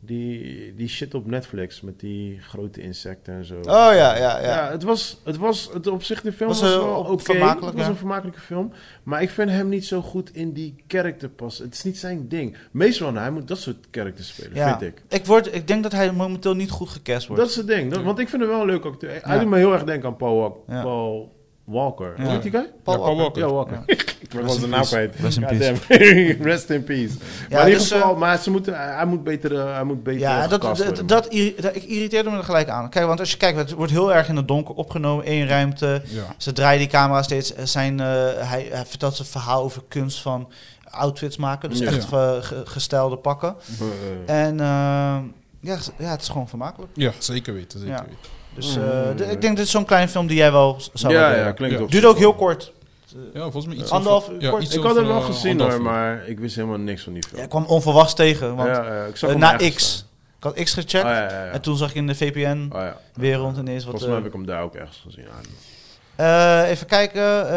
Die, 0.00 0.74
die 0.74 0.88
shit 0.88 1.14
op 1.14 1.26
Netflix 1.26 1.80
met 1.80 2.00
die 2.00 2.38
grote 2.40 2.80
insecten 2.80 3.34
en 3.34 3.44
zo. 3.44 3.58
Oh 3.58 3.62
ja, 3.64 3.92
ja, 3.92 4.16
Ja, 4.16 4.40
ja. 4.40 4.70
het 4.70 4.82
was, 4.82 5.20
het 5.24 5.36
was 5.36 5.70
het 5.72 5.86
op 5.86 6.02
zich 6.02 6.20
de 6.22 6.32
film 6.32 6.48
Was, 6.48 6.60
was, 6.60 6.70
wel 6.76 6.94
oké. 6.94 7.10
Het 7.10 7.26
was 7.60 7.74
ja. 7.74 7.88
een 7.88 7.96
vermakelijke 7.96 8.40
film, 8.40 8.72
maar 9.02 9.22
ik 9.22 9.30
vind 9.30 9.50
hem 9.50 9.68
niet 9.68 9.86
zo 9.86 10.00
goed 10.02 10.34
in 10.34 10.52
die 10.52 10.74
karakter 10.86 11.28
passen. 11.28 11.64
Het 11.64 11.74
is 11.74 11.82
niet 11.82 11.98
zijn 11.98 12.28
ding. 12.28 12.56
Meestal 12.70 13.14
hij 13.14 13.30
moet 13.30 13.48
dat 13.48 13.58
soort 13.58 13.86
characters 13.90 14.28
spelen, 14.28 14.54
Ja. 14.54 14.78
vind 14.78 14.92
ik. 14.92 15.02
Ik, 15.08 15.26
word, 15.26 15.54
ik 15.54 15.66
denk 15.66 15.82
dat 15.82 15.92
hij 15.92 16.12
momenteel 16.12 16.54
niet 16.54 16.70
goed 16.70 16.88
gecast 16.88 17.26
wordt. 17.26 17.42
Dat 17.42 17.50
is 17.50 17.56
het 17.56 17.66
ding. 17.66 17.92
Dat- 17.92 18.02
want 18.02 18.18
ik 18.18 18.28
vind 18.28 18.42
hem 18.42 18.50
wel 18.50 18.60
een 18.60 18.66
leuk 18.66 18.84
acteur. 18.84 19.18
Hij 19.22 19.38
doet 19.38 19.48
me 19.48 19.56
heel 19.56 19.72
erg 19.72 19.84
denken 19.84 20.08
aan 20.08 20.16
Paul. 20.16 20.64
Paul 20.66 21.36
Walker. 21.68 22.14
Hoe 22.16 22.30
heet 22.30 22.42
die 22.42 22.50
guy? 22.50 22.70
Paul 22.82 22.96
Ja, 22.96 23.02
Paul 23.02 23.16
Walker. 23.16 23.42
Ja, 23.46 23.52
Walker. 23.52 23.82
Ja. 23.86 23.94
ik 23.94 24.16
in 24.34 24.48
zijn 24.48 24.60
naam 24.60 24.70
peace. 24.70 24.88
kwijt. 24.88 25.14
Rest 25.20 25.36
in 25.36 25.48
Goddamn. 25.48 25.78
Rest 26.50 26.70
in 26.70 26.84
peace. 26.84 27.12
maar 27.50 27.60
in 27.60 27.66
ieder 27.66 27.78
dus, 27.80 27.92
geval, 27.92 28.12
eh, 28.12 28.18
maar 28.18 28.38
ze 28.38 28.50
moeten, 28.50 28.94
hij 28.94 29.04
moet 29.06 29.24
beter, 29.24 29.58
eh, 29.58 29.74
hij 29.74 29.84
moet 29.84 30.02
beter 30.02 30.20
Ja, 30.20 30.46
dat, 30.46 30.60
dat, 30.62 30.78
worden. 30.78 31.06
dat, 31.06 31.32
ik 31.32 31.84
irriteerde 31.84 32.30
me 32.30 32.36
er 32.36 32.44
gelijk 32.44 32.68
aan. 32.68 32.90
Kijk, 32.90 33.06
want 33.06 33.20
als 33.20 33.30
je 33.30 33.36
kijkt, 33.36 33.58
het 33.58 33.72
wordt 33.72 33.92
heel 33.92 34.14
erg 34.14 34.28
in 34.28 34.36
het 34.36 34.48
donker 34.48 34.74
opgenomen, 34.74 35.24
één 35.24 35.46
ruimte. 35.46 36.02
Ja. 36.04 36.22
Ze 36.36 36.52
draaien 36.52 36.78
die 36.78 36.88
camera 36.88 37.22
steeds. 37.22 37.54
Er 37.56 37.66
Zijn, 37.68 38.00
eh, 38.00 38.06
hij, 38.36 38.68
hij 38.70 38.84
vertelt 38.86 39.16
zijn 39.16 39.28
verhaal 39.28 39.62
over 39.62 39.82
kunst 39.88 40.20
van 40.20 40.48
outfits 40.90 41.36
maken. 41.36 41.70
Dus 41.70 41.78
Ja. 41.78 41.86
echt 41.86 42.12
eh, 42.12 42.32
ge- 42.40 42.62
gestelde 42.64 43.16
pakken. 43.16 43.56
Eh, 44.26 44.44
En 44.44 44.60
eh, 44.60 44.66
ja, 45.60 45.76
ja, 45.98 46.10
het 46.10 46.20
is 46.22 46.28
gewoon 46.28 46.48
vermakelijk. 46.48 46.92
ja, 46.94 47.12
zeker 47.18 47.54
weten. 47.54 47.78
Zeker 47.78 47.94
Ja. 47.94 48.02
weten. 48.02 48.36
Dus 48.60 48.72
de- 49.16 49.26
ik 49.30 49.40
denk 49.40 49.56
dit 49.56 49.64
is 49.66 49.70
zo'n 49.70 49.84
kleine 49.84 50.08
film 50.08 50.26
die 50.26 50.36
jij 50.36 50.52
wel 50.52 50.76
zou 50.92 51.12
ja, 51.12 51.34
ja, 51.34 51.52
klinkt 51.52 51.76
Ja. 51.76 51.82
op 51.82 51.90
Duurt 51.90 52.02
zich 52.02 52.12
ook 52.12 52.18
heel 52.18 52.28
wel. 52.30 52.38
kort. 52.38 52.72
Ja, 53.34 53.40
volgens 53.40 53.66
mij 53.66 53.76
iets 53.76 53.90
Anderhalf 53.90 54.22
over- 54.22 54.34
uur 54.34 54.42
ja, 54.42 54.50
kort. 54.50 54.62
iets 54.62 54.74
Ik 54.76 54.82
had 54.82 54.94
hem 54.94 55.04
over, 55.04 55.14
wel 55.16 55.22
eh, 55.22 55.26
gezien 55.28 55.50
anderhalf 55.50 55.72
hoor, 55.72 55.82
uur. 55.86 55.92
maar 55.92 56.28
ik 56.28 56.38
wist 56.38 56.54
helemaal 56.56 56.78
niks 56.78 57.02
van 57.02 57.12
die 57.12 57.22
Ja, 57.22 57.28
film. 57.28 57.42
ik 57.42 57.48
kwam 57.48 57.64
onverwachts 57.64 58.14
tegen. 58.14 58.56
Want 58.56 58.68
ja, 58.68 58.94
ja, 58.94 59.04
ik 59.04 59.16
zag 59.16 59.30
eh, 59.30 59.36
hem 59.36 59.44
na 59.44 59.52
ergens 59.52 59.74
X. 59.74 59.84
staan. 59.92 60.06
Ik 60.38 60.44
had 60.44 60.64
X 60.64 60.72
gecheckt. 60.74 61.04
Oh, 61.04 61.10
ja, 61.10 61.22
ja, 61.30 61.44
ja. 61.44 61.50
En 61.50 61.60
toen 61.60 61.76
zag 61.76 61.88
ik 61.90 61.94
in 61.94 62.06
de 62.06 62.14
VPN-wereld 62.14 63.50
Oh, 63.50 63.54
ja. 63.54 63.60
ineens 63.60 63.84
wat... 63.84 63.90
Volgens 63.90 64.02
mij 64.02 64.08
eh, 64.10 64.16
heb 64.16 64.24
ik 64.26 64.32
hem 64.32 64.46
daar 64.46 64.62
ook 64.62 64.74
ergens 64.74 65.02
gezien. 65.06 65.24
Eh, 66.16 66.70
even 66.70 66.86
kijken. 66.86 67.48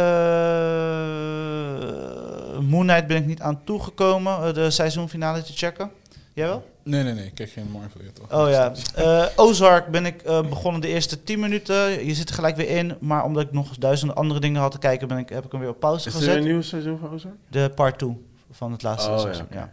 eh 1.22 2.60
Moon 2.60 2.82
Knight 2.88 3.08
ben 3.08 3.18
ik 3.18 3.26
niet 3.26 3.42
aan 3.42 3.62
toegekomen. 3.64 4.44
eh, 4.48 4.54
de 4.54 4.70
seizoenfinale 4.72 5.44
te 5.44 5.52
checken. 5.56 5.92
Jij 6.34 6.48
wel? 6.48 6.70
Nee, 6.84 7.04
nee, 7.04 7.14
nee. 7.14 7.26
Ik 7.26 7.34
kijk 7.34 7.50
geen 7.50 7.72
Marvel. 7.72 8.02
ja, 8.04 8.10
toch? 8.14 8.42
Oh 8.42 8.50
ja. 8.50 8.74
Eh, 8.96 9.26
Ozark 9.36 9.88
ben 9.88 10.06
ik 10.06 10.22
eh, 10.22 10.42
begonnen 10.50 10.82
de 10.82 10.88
eerste 10.88 11.24
10 11.24 11.40
minuten. 11.40 12.06
Je 12.06 12.14
zit 12.14 12.30
er 12.30 12.36
gelijk 12.36 12.56
weer 12.56 12.70
in. 12.70 12.94
Maar 13.00 13.24
omdat 13.24 13.44
ik 13.44 13.52
nog 13.52 13.78
duizenden 13.78 14.16
andere 14.16 14.40
dingen 14.40 14.62
had 14.62 14.72
te 14.72 14.78
kijken, 14.80 15.08
ben 15.08 15.18
ik, 15.18 15.30
heb 15.30 15.46
ik 15.46 15.52
hem 15.52 15.60
weer 15.62 15.70
op 15.70 15.80
pauze 15.80 16.08
Is 16.08 16.14
er 16.14 16.20
gezet. 16.20 16.36
een 16.36 16.44
nieuw 16.44 16.62
seizoen 16.62 16.98
van 17.00 17.12
Ozark? 17.14 17.34
De 17.48 17.72
part 17.76 17.98
2 18.00 18.18
van 18.52 18.72
het 18.72 18.84
laatste 18.84 19.10
Oh 19.10 19.16
ja, 19.16 19.22
seizoen. 19.22 19.46
oké. 19.46 19.56
ja. 19.56 19.70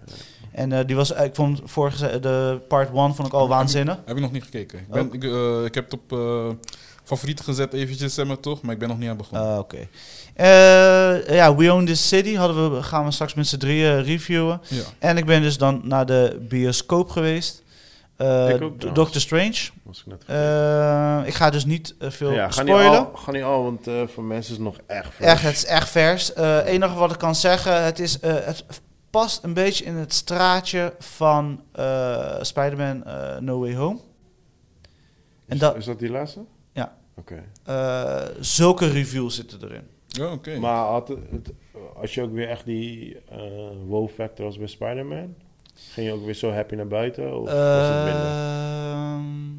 En 0.52 0.72
eh, 0.72 0.86
die 0.86 0.96
was, 0.96 1.10
ik 1.12 1.34
vond 1.34 1.60
vorige 1.64 2.20
de 2.20 2.60
part 2.68 2.88
1 2.94 3.14
vond 3.14 3.28
ik 3.28 3.34
al 3.34 3.48
waanzinnig. 3.48 3.98
Heb 4.04 4.16
ik 4.16 4.22
nog 4.22 4.32
niet 4.32 4.44
gekeken. 4.44 4.78
Ik, 4.78 4.88
ben, 4.88 5.02
Ook? 5.04 5.14
ik, 5.14 5.22
ik 5.66 5.74
heb 5.74 5.90
het 5.90 5.92
op 6.00 6.10
favorieten 7.08 7.44
gezet 7.44 7.72
eventjes, 7.72 8.14
zeg 8.14 8.26
maar 8.26 8.40
toch. 8.40 8.62
Maar 8.62 8.72
ik 8.72 8.78
ben 8.78 8.88
nog 8.88 8.98
niet 8.98 9.08
aan 9.08 9.16
begonnen. 9.16 9.52
Ah, 9.52 9.58
Oké. 9.58 9.88
Eh, 10.34 11.28
ja, 11.34 11.54
We 11.54 11.72
Own 11.72 11.84
This 11.84 12.08
City 12.08 12.34
hadden 12.34 12.74
we, 12.74 12.82
gaan 12.82 13.04
we 13.04 13.10
straks 13.10 13.34
met 13.34 13.46
z'n 13.46 13.56
drieën 13.56 14.02
reviewen. 14.02 14.60
ja. 14.68 14.82
En 14.98 15.16
ik 15.16 15.24
ben 15.24 15.42
dus 15.42 15.58
dan 15.58 15.80
naar 15.84 16.06
de 16.06 16.46
bioscoop 16.48 17.08
geweest. 17.10 17.62
Eh, 18.16 18.48
Ik 18.48 18.62
ook. 18.62 18.94
Doctor 18.94 19.20
Strange. 19.20 19.56
Was 19.82 19.98
ik 19.98 20.06
net. 20.06 20.22
Eh, 20.26 21.20
ik 21.26 21.34
ga 21.34 21.50
dus 21.50 21.64
niet 21.64 21.94
veel 22.00 22.32
ja, 22.32 22.50
ga 22.50 22.62
niet, 22.62 22.70
spoilen. 22.74 22.98
al, 22.98 23.10
ga 23.14 23.30
niet 23.32 23.42
al, 23.42 23.62
want 23.62 23.86
eh, 23.86 24.02
voor 24.06 24.24
mensen 24.24 24.52
is 24.52 24.56
het 24.58 24.66
nog 24.66 24.76
echt. 24.86 25.18
Echt, 25.18 25.42
het 25.42 25.54
is 25.56 25.64
echt 25.64 25.88
vers. 25.88 26.30
Het 26.34 26.64
enige 26.64 26.94
wat 26.94 27.10
ik 27.12 27.18
kan 27.18 27.34
zeggen, 27.34 27.84
het, 27.84 27.98
is, 27.98 28.20
eh, 28.20 28.34
het 28.34 28.64
past 29.10 29.44
een 29.44 29.54
beetje 29.54 29.84
in 29.84 29.94
het 29.94 30.12
straatje 30.12 30.94
van 30.98 31.62
eh 31.72 32.34
Spider-Man 32.40 33.04
eh, 33.04 33.36
No 33.38 33.60
Way 33.60 33.74
Home. 33.74 33.98
En 35.46 35.54
is, 35.54 35.58
dat, 35.58 35.76
is 35.76 35.84
dat 35.84 35.98
die 35.98 36.10
laatste? 36.10 36.40
Oké. 37.18 37.44
eh, 37.64 38.24
zulke 38.40 38.88
reviews 38.88 39.34
zitten 39.34 39.62
erin. 39.64 39.82
Ja, 40.06 40.32
oké. 40.32 40.58
Maar 40.58 40.84
had 40.86 41.08
het, 41.08 41.52
als 41.96 42.14
je 42.14 42.22
ook 42.22 42.32
weer 42.32 42.48
echt 42.48 42.64
die 42.64 43.16
eh 43.28 43.40
wow 43.86 44.08
factor 44.08 44.46
als 44.46 44.58
bij 44.58 44.66
Spider-Man, 44.66 45.34
ging 45.74 46.06
je 46.06 46.12
ook 46.12 46.24
weer 46.24 46.34
zo 46.34 46.50
happy 46.52 46.74
naar 46.74 46.86
buiten? 46.86 47.40
Of 47.40 47.44
was 47.50 47.86
het 47.88 48.04
minder? 48.04 48.26
Ehm, 48.26 49.56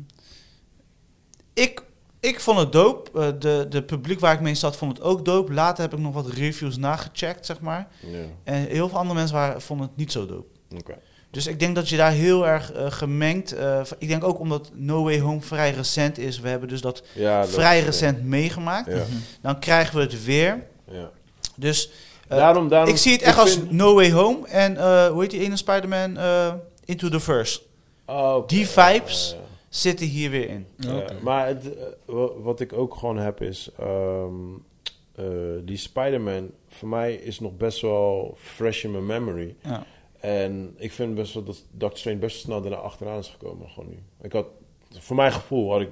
ik, 1.53 1.83
ik 2.19 2.39
vond 2.39 2.59
het 2.59 2.71
dope. 2.71 3.19
Eh, 3.19 3.27
de, 3.39 3.65
de 3.69 3.83
publiek 3.83 4.19
waar 4.19 4.33
ik 4.33 4.41
mee 4.41 4.55
zat 4.55 4.75
vond 4.77 4.97
het 4.97 5.05
ook 5.05 5.25
dope. 5.25 5.53
Later 5.53 5.83
heb 5.83 5.93
ik 5.93 5.99
nog 5.99 6.13
wat 6.13 6.27
reviews 6.27 6.77
nagecheckt, 6.77 7.45
zeg 7.45 7.59
maar. 7.61 7.87
Ja, 8.01 8.17
En 8.43 8.65
heel 8.65 8.89
veel 8.89 8.97
andere 8.97 9.19
mensen 9.19 9.35
waren, 9.35 9.61
vonden 9.61 9.87
het 9.87 9.95
niet 9.95 10.11
zo 10.11 10.25
dope. 10.25 10.47
oké. 10.77 10.97
Dus 11.31 11.47
ik 11.47 11.59
denk 11.59 11.75
dat 11.75 11.89
je 11.89 11.97
daar 11.97 12.11
heel 12.11 12.47
erg 12.47 12.71
eh, 12.71 12.91
gemengd... 12.91 13.53
eh, 13.53 13.81
ik 13.97 14.07
denk 14.07 14.23
ook 14.23 14.39
omdat 14.39 14.71
No 14.73 15.03
Way 15.03 15.19
Home 15.19 15.41
vrij 15.41 15.71
recent 15.71 16.17
is. 16.17 16.39
We 16.39 16.49
hebben 16.49 16.69
dus 16.69 16.81
dat 16.81 17.03
Ja, 17.13 17.41
dat- 17.41 17.49
vrij 17.49 17.81
recent 17.81 18.23
meegemaakt. 18.23 18.91
Ja, 18.91 19.03
Dan 19.41 19.59
krijgen 19.59 19.95
we 19.95 20.01
het 20.01 20.23
weer. 20.25 20.63
ja. 20.91 21.09
Dus 21.55 21.91
eh, 22.27 22.37
daarom, 22.37 22.67
daarom, 22.69 22.89
ik 22.89 22.97
zie 22.97 23.11
het 23.11 23.21
echt 23.21 23.37
als 23.37 23.59
No 23.69 23.93
Way 23.93 24.11
Home. 24.11 24.47
En 24.47 24.77
eh, 24.77 25.07
hoe 25.07 25.21
heet 25.21 25.31
die 25.31 25.39
ene 25.41 25.57
Spider-Man? 25.57 26.17
Eh, 26.17 26.53
Into 26.85 27.09
the 27.09 27.19
Verse. 27.19 27.59
Oh, 28.05 28.35
oké. 28.35 28.47
die 28.55 28.67
vibes-. 28.67 29.35
Zitten 29.69 30.05
hier 30.07 30.29
weer 30.29 30.49
in. 30.49 30.65
Maar 31.21 31.47
het, 31.47 31.75
eh, 31.77 31.83
wa- 32.05 32.39
wat 32.41 32.59
ik 32.59 32.73
ook 32.73 32.95
gewoon 32.95 33.17
heb 33.17 33.41
is... 33.41 33.69
ehm, 33.79 34.33
eh, 35.15 35.25
die 35.65 35.77
Spider-Man, 35.77 36.49
voor 36.69 36.87
mij 36.87 37.13
is 37.13 37.39
nog 37.39 37.57
best 37.57 37.81
wel 37.81 38.37
fresh 38.41 38.83
in 38.83 38.91
mijn 38.91 39.05
memory. 39.05 39.55
Ja. 39.63 39.85
En 40.19 40.73
ik 40.77 40.91
vind 40.91 41.15
best 41.15 41.33
wel 41.33 41.43
dat 41.43 41.63
Doctor 41.71 41.99
Strange 41.99 42.17
best 42.17 42.39
snel 42.39 42.61
daarna 42.61 42.77
achteraan 42.77 43.19
is 43.19 43.27
gekomen. 43.27 43.69
Gewoon 43.69 43.89
nu. 43.89 43.99
Ik 44.21 44.31
had, 44.31 44.45
voor 44.99 45.15
mijn 45.15 45.31
gevoel 45.31 45.71
had 45.71 45.81
ik 45.81 45.89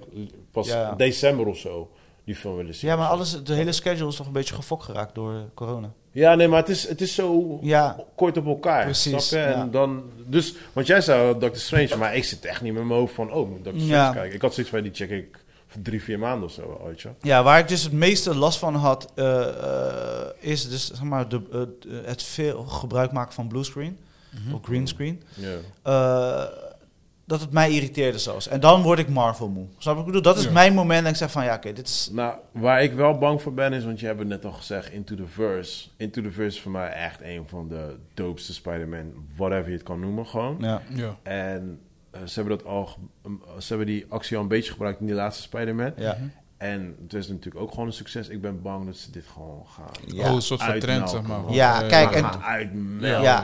pas 0.51 0.67
Ja. 0.67 0.93
december 0.95 1.45
of 1.47 1.57
zo 1.57 1.91
die 2.23 2.35
film 2.35 2.55
willen 2.55 2.75
zien. 2.75 2.89
Ja, 2.89 2.95
maar 2.95 3.07
alles, 3.07 3.43
de 3.43 3.53
hele 3.53 3.71
schedule 3.71 4.09
is 4.09 4.15
toch 4.15 4.25
een 4.27 4.31
beetje 4.31 4.55
gefokt 4.55 4.83
geraakt 4.83 5.15
door 5.15 5.33
corona. 5.53 5.91
Ja, 6.11 6.35
nee, 6.35 6.47
maar 6.47 6.59
het 6.59 6.69
is, 6.69 6.87
het 6.87 7.01
is 7.01 7.15
zo 7.15 7.57
Ja, 7.61 8.03
kort 8.15 8.37
op 8.37 8.45
elkaar. 8.45 8.83
Precies, 8.83 9.27
Snap 9.27 9.41
je? 9.41 9.45
En 9.47 9.57
ja. 9.59 9.65
dan, 9.65 10.03
dus, 10.25 10.55
want 10.73 10.87
jij 10.87 11.01
zei 11.01 11.31
Doctor 11.39 11.55
Strange, 11.61 11.95
maar 11.97 12.15
ik 12.15 12.23
zit 12.23 12.45
echt 12.45 12.61
niet 12.61 12.73
met 12.73 12.83
mijn 12.83 12.99
hoofd 12.99 13.13
van, 13.13 13.31
oh, 13.31 13.49
moet 13.49 13.63
Doctor 13.63 13.81
Strange 13.81 14.01
Ja. 14.03 14.11
kijken. 14.11 14.35
Ik 14.35 14.41
had 14.41 14.53
zoiets 14.53 14.71
van, 14.71 14.81
die 14.81 14.93
check 14.93 15.09
ik 15.09 15.45
drie, 15.81 16.03
vier 16.03 16.19
maanden 16.19 16.43
of 16.47 16.51
zo, 16.53 16.81
weet 16.85 17.01
je. 17.01 17.09
ja, 17.21 17.43
waar 17.43 17.59
ik 17.59 17.67
dus 17.67 17.83
het 17.83 17.91
meeste 17.93 18.35
last 18.35 18.59
van 18.59 18.75
had, 18.75 19.11
eh, 19.15 19.47
eh, 19.47 20.27
is 20.39 20.69
dus 20.69 20.87
zeg 20.87 21.03
maar 21.03 21.29
de, 21.29 21.41
eh, 21.51 21.59
het 22.07 22.23
veel 22.23 22.63
gebruik 22.63 23.11
maken 23.11 23.33
van 23.33 23.47
bluescreen 23.47 23.97
Mhm. 24.45 24.53
of 24.55 24.61
greenscreen. 24.63 25.21
Ja. 25.35 25.57
Eh 25.83 26.65
dat 27.25 27.41
het 27.41 27.51
mij 27.51 27.71
irriteerde 27.71 28.17
zelfs. 28.19 28.47
En 28.47 28.59
dan 28.59 28.81
word 28.81 28.99
ik 28.99 29.09
Marvel 29.09 29.47
moe. 29.49 29.65
Snap 29.77 29.81
je 29.81 29.89
wat 29.89 29.99
ik 29.99 30.05
bedoel? 30.05 30.21
Dat 30.21 30.37
is 30.37 30.43
Ja. 30.43 30.51
mijn 30.51 30.73
moment 30.73 31.01
dat 31.01 31.11
ik 31.11 31.17
zeg 31.17 31.31
van 31.31 31.43
ja, 31.43 31.55
oké, 31.55 31.73
dit 31.73 31.87
is... 31.87 32.09
Nou, 32.11 32.35
waar 32.51 32.83
ik 32.83 32.93
wel 32.93 33.17
bang 33.17 33.41
voor 33.41 33.53
ben 33.53 33.73
is, 33.73 33.83
want 33.85 33.99
je 33.99 34.05
hebt 34.05 34.19
het 34.19 34.27
net 34.27 34.45
al 34.45 34.51
gezegd, 34.51 34.91
Into 34.91 35.15
the 35.15 35.27
Verse. 35.27 35.87
Into 35.97 36.21
the 36.21 36.31
Verse 36.31 36.55
is 36.57 36.61
voor 36.61 36.71
mij 36.71 36.89
echt 36.91 37.21
een 37.21 37.43
van 37.47 37.67
de 37.67 37.95
doopste 38.13 38.53
Spider-Man, 38.53 39.13
whatever 39.35 39.67
je 39.67 39.73
het 39.73 39.83
kan 39.83 39.99
noemen, 39.99 40.27
gewoon. 40.27 40.57
Ja. 40.59 40.81
Ja. 40.89 41.17
En 41.23 41.79
eh, 42.11 42.21
ze 42.25 42.39
hebben 42.39 42.57
dat 42.57 42.67
al, 42.67 42.89
ze 43.59 43.67
hebben 43.67 43.87
die 43.87 44.05
actie 44.09 44.35
al 44.37 44.41
een 44.43 44.49
beetje 44.49 44.71
gebruikt 44.71 44.99
in 44.99 45.05
die 45.05 45.15
laatste 45.15 45.41
Spider-Man. 45.43 45.93
Ja. 45.97 46.17
En 46.57 46.95
het 47.03 47.13
is 47.13 47.27
natuurlijk 47.27 47.63
ook 47.63 47.69
gewoon 47.71 47.85
een 47.87 47.93
succes. 47.93 48.27
Ik 48.27 48.41
ben 48.41 48.61
bang 48.61 48.85
dat 48.85 48.97
ze 48.97 49.11
dit 49.11 49.23
gewoon 49.33 49.65
gaan. 49.75 50.15
Ja. 50.15 50.29
Oh, 50.29 50.35
een 50.35 50.41
soort 50.41 50.63
van 50.63 50.79
trend, 50.79 51.09
zeg 51.09 51.21
maar. 51.21 51.39
Ja, 51.49 51.81
Eh, 51.81 51.87
kijk, 51.89 52.11
en- 52.11 52.41
uitmelken. 52.43 53.21
Ja. 53.21 53.43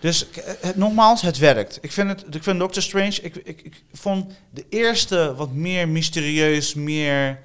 Dus 0.00 0.26
het, 0.60 0.76
nogmaals, 0.76 1.22
het 1.22 1.38
werkt. 1.38 1.78
Ik 1.80 1.92
vind, 1.92 2.08
het, 2.08 2.34
ik 2.34 2.42
vind 2.42 2.58
Doctor 2.58 2.82
Strange... 2.82 3.20
Ik, 3.22 3.36
ik, 3.36 3.60
ik 3.62 3.82
vond 3.92 4.32
de 4.50 4.64
eerste 4.68 5.34
wat 5.36 5.52
meer 5.52 5.88
mysterieus, 5.88 6.74
meer... 6.74 7.38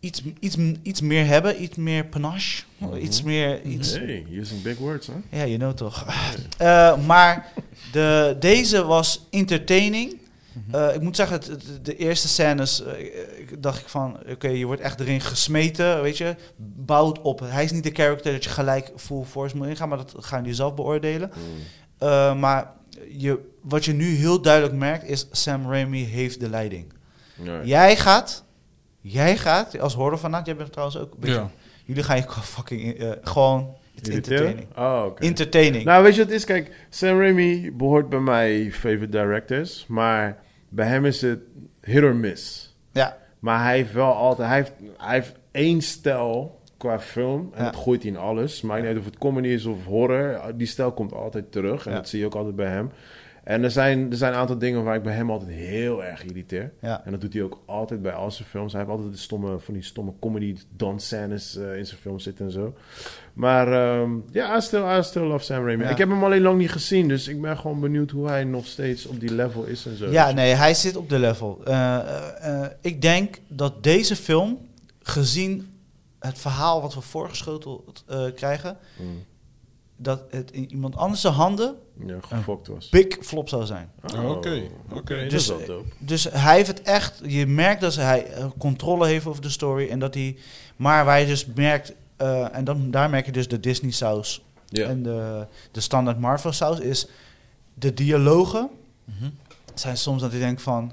Iets, 0.00 0.22
iets, 0.40 0.56
iets 0.82 1.00
meer 1.00 1.26
hebben, 1.26 1.62
iets 1.62 1.76
meer 1.76 2.04
panache. 2.04 2.62
Iets 3.00 3.22
meer... 3.22 3.62
Iets, 3.62 3.92
Hey, 3.92 4.26
using 4.32 4.62
big 4.62 4.78
words, 4.78 5.06
hè? 5.06 5.38
Ja, 5.38 5.44
je 5.44 5.56
know 5.56 5.72
toch. 5.76 6.06
Eh, 6.58 6.98
maar 7.06 7.52
de, 7.92 8.36
deze 8.40 8.84
was 8.84 9.26
entertaining. 9.30 10.16
Eh, 10.72 10.94
ik 10.94 11.00
moet 11.00 11.16
zeggen, 11.16 11.36
het, 11.36 11.46
het- 11.46 11.84
de 11.84 11.96
eerste 11.96 12.28
scènes 12.28 12.84
eh, 12.84 13.00
ik 13.38 13.62
dacht 13.62 13.80
ik 13.80 13.88
van, 13.88 14.16
oké, 14.30 14.48
je 14.48 14.64
wordt 14.66 14.80
echt 14.82 15.00
erin 15.00 15.20
gesmeten, 15.20 16.02
weet 16.02 16.18
je. 16.18 16.34
Bouwt 16.56 17.20
op. 17.20 17.40
Hij 17.40 17.64
is 17.64 17.72
niet 17.72 17.82
de 17.84 17.90
character 17.92 18.32
dat 18.32 18.44
je 18.44 18.50
gelijk 18.50 18.92
full 18.96 19.24
force 19.24 19.56
moet 19.56 19.66
ingaan, 19.66 19.88
maar 19.88 19.98
dat 19.98 20.14
gaan 20.18 20.40
jullie 20.40 20.54
zelf 20.54 20.74
beoordelen. 20.74 21.30
Eh, 21.98 22.38
maar 22.38 22.72
je, 23.08 23.38
wat 23.62 23.84
je 23.84 23.92
nu 23.92 24.04
heel 24.14 24.40
duidelijk 24.42 24.74
merkt 24.74 25.04
is, 25.08 25.26
Sam 25.30 25.70
Raimi 25.70 26.04
heeft 26.04 26.40
de 26.40 26.48
leiding. 26.48 26.92
Jij 27.64 27.96
gaat, 27.96 28.44
jij 29.00 29.36
gaat, 29.36 29.78
als 29.80 29.94
horrorfanaat, 29.94 30.46
jij 30.46 30.56
bent 30.56 30.72
trouwens 30.72 30.98
ook 30.98 31.12
een 31.14 31.20
beetje, 31.20 31.34
Ja. 31.36 31.50
jullie 31.84 32.02
gaan 32.02 32.16
je 32.16 32.24
fucking, 32.42 33.04
gewoon, 33.22 33.74
entertaining. 34.02 34.66
Oh, 34.76 35.02
oké. 35.06 35.22
Entertaining. 35.22 35.84
Nou, 35.84 36.02
weet 36.02 36.12
je 36.14 36.18
wat 36.20 36.28
het 36.28 36.36
is? 36.38 36.44
Kijk, 36.44 36.86
Sam 36.90 37.18
Raimi 37.20 37.72
behoort 37.72 38.08
bij 38.08 38.20
mij 38.20 38.70
favorite 38.72 39.08
directors. 39.08 39.84
Maar 39.88 40.38
bij 40.76 40.86
hem 40.86 41.04
is 41.04 41.20
het 41.22 41.40
hit 41.80 42.02
or 42.02 42.16
miss. 42.16 42.74
ja. 42.92 43.16
Maar 43.38 43.62
hij 43.64 43.76
heeft 43.76 43.92
wel 43.92 44.12
altijd... 44.12 44.48
Hij 44.48 44.56
heeft, 44.56 44.72
hij 44.96 45.14
heeft 45.14 45.34
één 45.50 45.80
stijl 45.80 46.60
qua 46.76 47.00
film. 47.00 47.50
En 47.54 47.64
Ja. 47.64 47.70
dat 47.70 47.80
gooit 47.80 48.02
hij 48.02 48.10
in 48.10 48.16
alles. 48.16 48.60
Maakt 48.62 48.80
niet 48.80 48.88
uit 48.88 48.98
of 48.98 49.04
het 49.04 49.18
comedy 49.18 49.48
is 49.48 49.64
of 49.64 49.84
horror. 49.84 50.40
Die 50.56 50.66
stijl 50.66 50.92
komt 50.92 51.12
altijd 51.12 51.52
terug. 51.52 51.86
En 51.86 51.90
Ja. 51.92 51.96
dat 51.98 52.08
zie 52.08 52.18
je 52.18 52.26
ook 52.26 52.34
altijd 52.34 52.56
bij 52.56 52.70
hem. 52.70 52.90
En 53.46 53.62
er 53.62 53.70
zijn, 53.70 54.10
er 54.10 54.16
zijn 54.16 54.32
een 54.32 54.38
aantal 54.38 54.58
dingen 54.58 54.84
waar 54.84 54.94
ik 54.94 55.02
bij 55.02 55.14
hem 55.14 55.30
altijd 55.30 55.50
heel 55.50 56.04
erg 56.04 56.24
irriteer. 56.24 56.72
Ja. 56.80 57.04
En 57.04 57.10
dat 57.10 57.20
doet 57.20 57.32
hij 57.32 57.42
ook 57.42 57.62
altijd 57.66 58.02
bij 58.02 58.12
al 58.12 58.30
zijn 58.30 58.48
films. 58.48 58.72
Hij 58.72 58.80
heeft 58.80 58.92
altijd 58.94 59.12
de 59.12 59.18
stomme, 59.18 59.58
van 59.58 59.74
die 59.74 59.82
stomme 59.82 60.12
comedy 60.20 60.56
dansscènes 60.76 61.56
eh 61.56 61.76
in 61.76 61.86
zijn 61.86 62.00
films 62.00 62.22
zitten 62.22 62.44
en 62.44 62.52
zo. 62.52 62.74
Maar 63.32 63.72
ehm, 63.72 64.10
ja, 64.32 64.56
I, 64.56 64.60
still, 64.60 64.98
I 64.98 65.02
still 65.02 65.22
love 65.22 65.44
Sam 65.44 65.64
Raimi. 65.64 65.82
Ja. 65.82 65.90
Ik 65.90 65.98
heb 65.98 66.08
hem 66.08 66.24
alleen 66.24 66.42
lang 66.42 66.58
niet 66.58 66.70
gezien, 66.70 67.08
dus 67.08 67.28
ik 67.28 67.40
ben 67.40 67.58
gewoon 67.58 67.80
benieuwd 67.80 68.10
hoe 68.10 68.28
hij 68.28 68.44
nog 68.44 68.66
steeds 68.66 69.06
op 69.06 69.20
die 69.20 69.34
level 69.34 69.64
is 69.64 69.86
en 69.86 69.96
zo. 69.96 70.10
Ja, 70.10 70.32
nee, 70.32 70.54
hij 70.54 70.74
zit 70.74 70.96
op 70.96 71.08
de 71.08 71.18
level. 71.18 71.60
Eh, 71.64 72.62
eh, 72.62 72.70
ik 72.80 73.02
denk 73.02 73.38
dat 73.48 73.82
deze 73.82 74.16
film, 74.16 74.58
gezien 75.02 75.78
het 76.18 76.38
verhaal 76.38 76.80
wat 76.82 76.94
we 76.94 77.00
voorgeschoteld 77.00 78.04
krijgen, 78.34 78.76
Mm. 78.96 79.24
Dat 79.96 80.22
het 80.30 80.50
in 80.50 80.70
iemand 80.70 80.96
anders 80.96 81.20
zijn 81.20 81.32
handen 81.34 81.74
Ja, 82.06 82.16
gefokt 82.20 82.66
was. 82.66 82.88
big 82.88 83.16
flop 83.20 83.48
zou 83.48 83.66
zijn. 83.66 83.90
Oh, 84.14 84.30
oké, 84.30 84.62
oké. 84.92 85.20
Dat 85.20 85.30
Dus, 85.30 85.42
is 85.42 85.48
wel 85.48 85.66
dope. 85.66 85.88
Dus 85.98 86.24
hij 86.30 86.54
heeft 86.56 86.66
het 86.68 86.82
echt, 86.82 87.20
je 87.26 87.46
merkt 87.46 87.80
dat 87.80 87.94
hij 87.94 88.26
eh, 88.26 88.46
controle 88.58 89.06
heeft 89.06 89.26
over 89.26 89.42
de 89.42 89.48
story 89.50 89.88
en 89.88 89.98
dat 89.98 90.14
hij, 90.14 90.36
maar 90.76 91.04
waar 91.04 91.20
je 91.20 91.26
dus 91.26 91.46
merkt, 91.54 91.92
eh, 92.16 92.54
en 92.56 92.64
dan, 92.64 92.90
daar 92.90 93.10
merk 93.10 93.26
je 93.26 93.32
dus 93.32 93.48
de 93.48 93.60
Disney 93.60 93.90
saus 93.90 94.44
en 94.70 95.02
de, 95.02 95.46
de 95.70 95.80
standaard 95.80 96.18
Marvel 96.20 96.52
saus 96.52 96.78
is 96.80 97.06
de 97.74 97.94
dialogen 97.94 98.68
Mhm. 99.04 99.28
zijn 99.74 99.96
soms 99.96 100.22
dat 100.22 100.32
je 100.32 100.38
denkt 100.38 100.62
van 100.62 100.92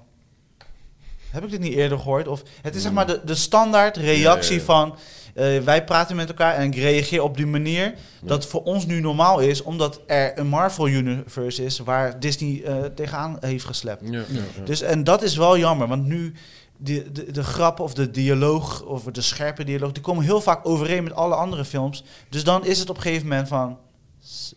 heb 1.30 1.43
ik 1.43 1.49
dit 1.49 1.60
niet 1.60 1.74
eerder 1.74 1.97
gehoord 1.99 2.28
of 2.28 2.43
het 2.62 2.76
is 2.76 2.82
zeg 2.82 2.89
Mm. 2.91 2.97
maar 2.97 3.08
de, 3.08 3.22
de 3.26 3.36
standaard 3.36 3.97
reactie 3.97 4.62
van 4.62 4.95
eh, 5.34 5.59
wij 5.59 5.84
praten 5.84 6.15
met 6.15 6.27
elkaar 6.27 6.55
en 6.55 6.63
ik 6.65 6.75
reageer 6.75 7.21
op 7.23 7.38
die 7.38 7.45
manier 7.45 7.93
dat 8.21 8.45
voor 8.47 8.63
ons 8.63 8.86
nu 8.86 8.99
normaal 8.99 9.39
is 9.39 9.61
omdat 9.61 10.01
er 10.07 10.39
een 10.39 10.47
Marvel 10.47 10.88
universe 10.88 11.63
is 11.65 11.79
waar 11.79 12.19
Disney 12.19 12.63
eh, 12.63 12.84
tegenaan 12.95 13.38
heeft 13.39 13.65
geslept. 13.65 14.01
Ja, 14.03 14.11
ja, 14.11 14.23
ja. 14.29 14.63
Dus 14.65 14.81
en 14.81 15.03
dat 15.03 15.21
is 15.23 15.36
wel 15.38 15.57
jammer 15.57 15.88
want 15.88 16.05
nu 16.05 16.34
de, 16.77 17.11
de, 17.11 17.31
de 17.31 17.43
grappen 17.43 17.84
of 17.84 17.93
de 17.93 18.11
dialoog 18.11 18.84
of 18.84 19.03
de 19.03 19.21
scherpe 19.21 19.63
dialoog 19.63 19.91
die 19.91 20.03
komen 20.03 20.23
heel 20.23 20.41
vaak 20.41 20.67
overeen 20.67 21.03
met 21.03 21.13
alle 21.13 21.36
andere 21.36 21.65
films. 21.65 22.03
Dus 22.29 22.43
dan 22.43 22.65
is 22.65 22.79
het 22.79 22.89
op 22.89 22.95
een 22.95 23.01
gegeven 23.01 23.27
moment 23.27 23.47
van 23.47 23.77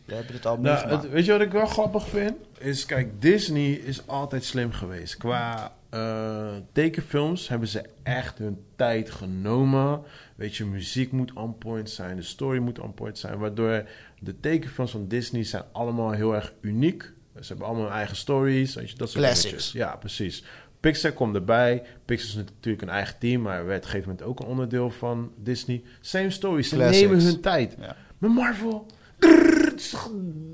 we 0.06 0.14
hebben 0.14 0.32
dit 0.32 0.46
al 0.46 0.52
Nou, 0.58 0.62
meegemaakt. 0.74 1.02
het- 1.02 1.12
weet 1.12 1.24
je 1.24 1.32
wat 1.32 1.40
ik 1.40 1.52
wel 1.52 1.66
grappig 1.66 2.08
vind? 2.08 2.32
Is, 2.58 2.86
kijk, 2.86 3.22
Disney 3.22 3.70
is 3.72 4.00
altijd 4.06 4.44
slim 4.44 4.72
geweest. 4.72 5.16
Qua 5.16 5.72
eh, 5.90 6.46
tekenfilms 6.72 7.48
hebben 7.48 7.68
ze 7.68 7.82
echt 8.02 8.38
hun 8.38 8.58
tijd 8.76 9.10
genomen. 9.10 10.00
Weet 10.36 10.56
je, 10.56 10.64
muziek 10.64 11.12
moet 11.12 11.32
on 11.32 11.58
point 11.58 11.90
zijn, 11.90 12.16
de 12.16 12.22
story 12.22 12.58
moet 12.58 12.78
on 12.78 12.94
point 12.94 13.18
zijn. 13.18 13.38
Waardoor 13.38 13.88
de 14.20 14.40
tekenfilms 14.40 14.90
van 14.90 15.08
Disney 15.08 15.44
zijn 15.44 15.62
allemaal 15.72 16.10
heel 16.10 16.34
erg 16.34 16.52
uniek. 16.60 17.12
Ze 17.40 17.46
hebben 17.46 17.66
allemaal 17.66 17.84
hun 17.84 17.94
eigen 17.94 18.16
stories. 18.16 18.74
Weet 18.74 18.90
je, 18.90 18.96
dat 18.96 19.10
soort 19.10 19.24
Classics. 19.24 19.42
dingetjes. 19.50 19.72
Ja, 19.72 19.96
precies. 19.96 20.44
Pixar 20.80 21.12
komt 21.12 21.34
erbij. 21.34 21.82
Pixar 22.04 22.28
is 22.28 22.34
natuurlijk 22.34 22.82
een 22.82 22.88
eigen 22.88 23.18
team, 23.18 23.42
maar 23.42 23.66
werd 23.66 23.78
op 23.78 23.84
een 23.84 23.90
gegeven 23.90 24.08
moment 24.10 24.28
ook 24.28 24.40
een 24.40 24.46
onderdeel 24.46 24.90
van 24.90 25.32
Disney. 25.36 25.82
Same 26.00 26.30
stories. 26.30 26.68
Ze 26.68 26.74
Classics. 26.76 27.00
nemen 27.00 27.24
hun 27.24 27.40
tijd. 27.40 27.76
Ja. 27.80 27.96
Met 28.18 28.30
Marvel. 28.30 28.86
drrrr, 29.18 29.72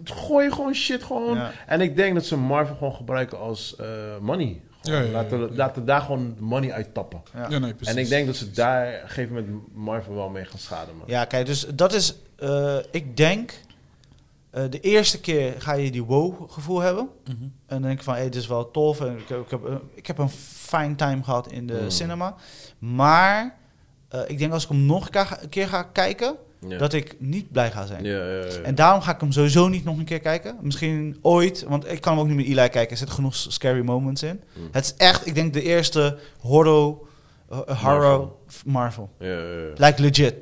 Gooi 0.05 0.51
gewoon 0.51 0.75
shit 0.75 1.03
gewoon. 1.03 1.37
Ja. 1.37 1.53
En 1.67 1.81
ik 1.81 1.97
denk 1.97 2.15
dat 2.15 2.27
ze 2.27 2.37
Marvel 2.37 2.75
gewoon 2.77 2.95
gebruiken 2.95 3.39
als 3.39 3.77
eh, 3.77 4.19
money. 4.21 4.61
Ja, 4.83 4.95
ja, 4.95 5.01
ja. 5.01 5.11
laten, 5.11 5.55
laten 5.57 5.85
daar 5.85 6.01
gewoon 6.01 6.37
money 6.39 6.73
uit 6.73 6.95
tappen. 6.95 7.23
Ja. 7.35 7.47
Ja, 7.49 7.59
nee, 7.59 7.75
precies. 7.75 7.95
En 7.95 8.01
ik 8.03 8.09
denk 8.09 8.27
dat 8.27 8.37
ze 8.37 8.51
daar 8.51 8.87
op 8.97 9.03
een 9.03 9.09
gegeven 9.09 9.35
moment 9.35 9.75
Marvel 9.75 10.15
wel 10.15 10.29
mee 10.29 10.45
gaan 10.45 10.59
schaden. 10.59 10.97
Man. 10.97 11.05
Ja, 11.07 11.25
kijk, 11.25 11.47
dus 11.47 11.67
dat 11.75 11.93
is, 11.93 12.15
eh, 12.37 12.77
ik 12.91 13.17
denk, 13.17 13.53
eh, 14.51 14.63
de 14.71 14.81
eerste 14.81 15.21
keer 15.21 15.55
ga 15.59 15.73
je 15.73 15.91
die 15.91 16.05
wow-gevoel 16.05 16.81
hebben. 16.81 17.09
Mhm. 17.25 17.43
En 17.43 17.51
dan 17.67 17.83
denk 17.83 17.99
je 17.99 18.05
van, 18.05 18.15
hé, 18.15 18.23
dit 18.23 18.35
is 18.35 18.47
wel 18.47 18.71
tof. 18.71 19.01
En 19.01 19.19
ik, 19.19 19.29
heb- 19.29 19.41
ik, 19.45 19.51
heb, 19.51 19.65
eh, 19.67 19.75
ik 19.95 20.07
heb 20.07 20.19
een 20.19 20.29
fine 20.57 20.95
time 20.95 21.23
gehad 21.23 21.53
in 21.53 21.67
de 21.67 21.79
Mm. 21.83 21.91
cinema. 21.91 22.35
Maar 22.79 23.57
eh, 24.09 24.21
ik 24.27 24.39
denk 24.39 24.53
als 24.53 24.63
ik 24.63 24.69
hem 24.69 24.87
nog 24.87 25.05
een 25.05 25.11
keer 25.11 25.27
ga, 25.27 25.43
een 25.43 25.49
keer 25.49 25.69
ga 25.69 25.83
kijken, 25.83 26.37
Ja. 26.69 26.79
dat 26.79 26.93
ik 26.93 27.15
niet 27.19 27.53
blij 27.53 27.71
ga 27.71 27.87
zijn. 27.87 28.05
Ja, 28.05 28.25
ja, 28.27 28.39
ja. 28.45 28.45
En 28.63 28.75
daarom 28.75 29.01
ga 29.01 29.15
ik 29.15 29.21
hem 29.21 29.33
sowieso 29.33 29.69
niet 29.69 29.85
nog 29.85 29.99
een 29.99 30.05
keer 30.05 30.21
kijken. 30.21 30.57
Misschien 30.61 31.19
ooit, 31.23 31.65
want 31.69 31.91
ik 31.91 32.01
kan 32.01 32.13
hem 32.13 32.21
ook 32.23 32.29
niet 32.29 32.37
met 32.37 32.45
Eli 32.47 32.69
kijken. 32.69 32.91
Er 32.91 32.97
zitten 32.97 33.15
genoeg 33.17 33.35
scary 33.35 33.81
moments 33.85 34.23
in. 34.23 34.41
Mm. 34.55 34.69
Het 34.73 34.85
is 34.85 34.95
echt, 34.97 35.27
ik 35.27 35.35
denk, 35.35 35.53
de 35.53 35.63
eerste 35.63 36.19
horror, 36.39 36.99
uh, 37.53 37.59
horror 37.83 38.19
Marvel. 38.19 38.39
Marvel. 38.65 39.11
Ja, 39.19 39.27
ja, 39.27 39.35
ja. 39.43 39.87
Like 39.87 40.03
legit. 40.03 40.35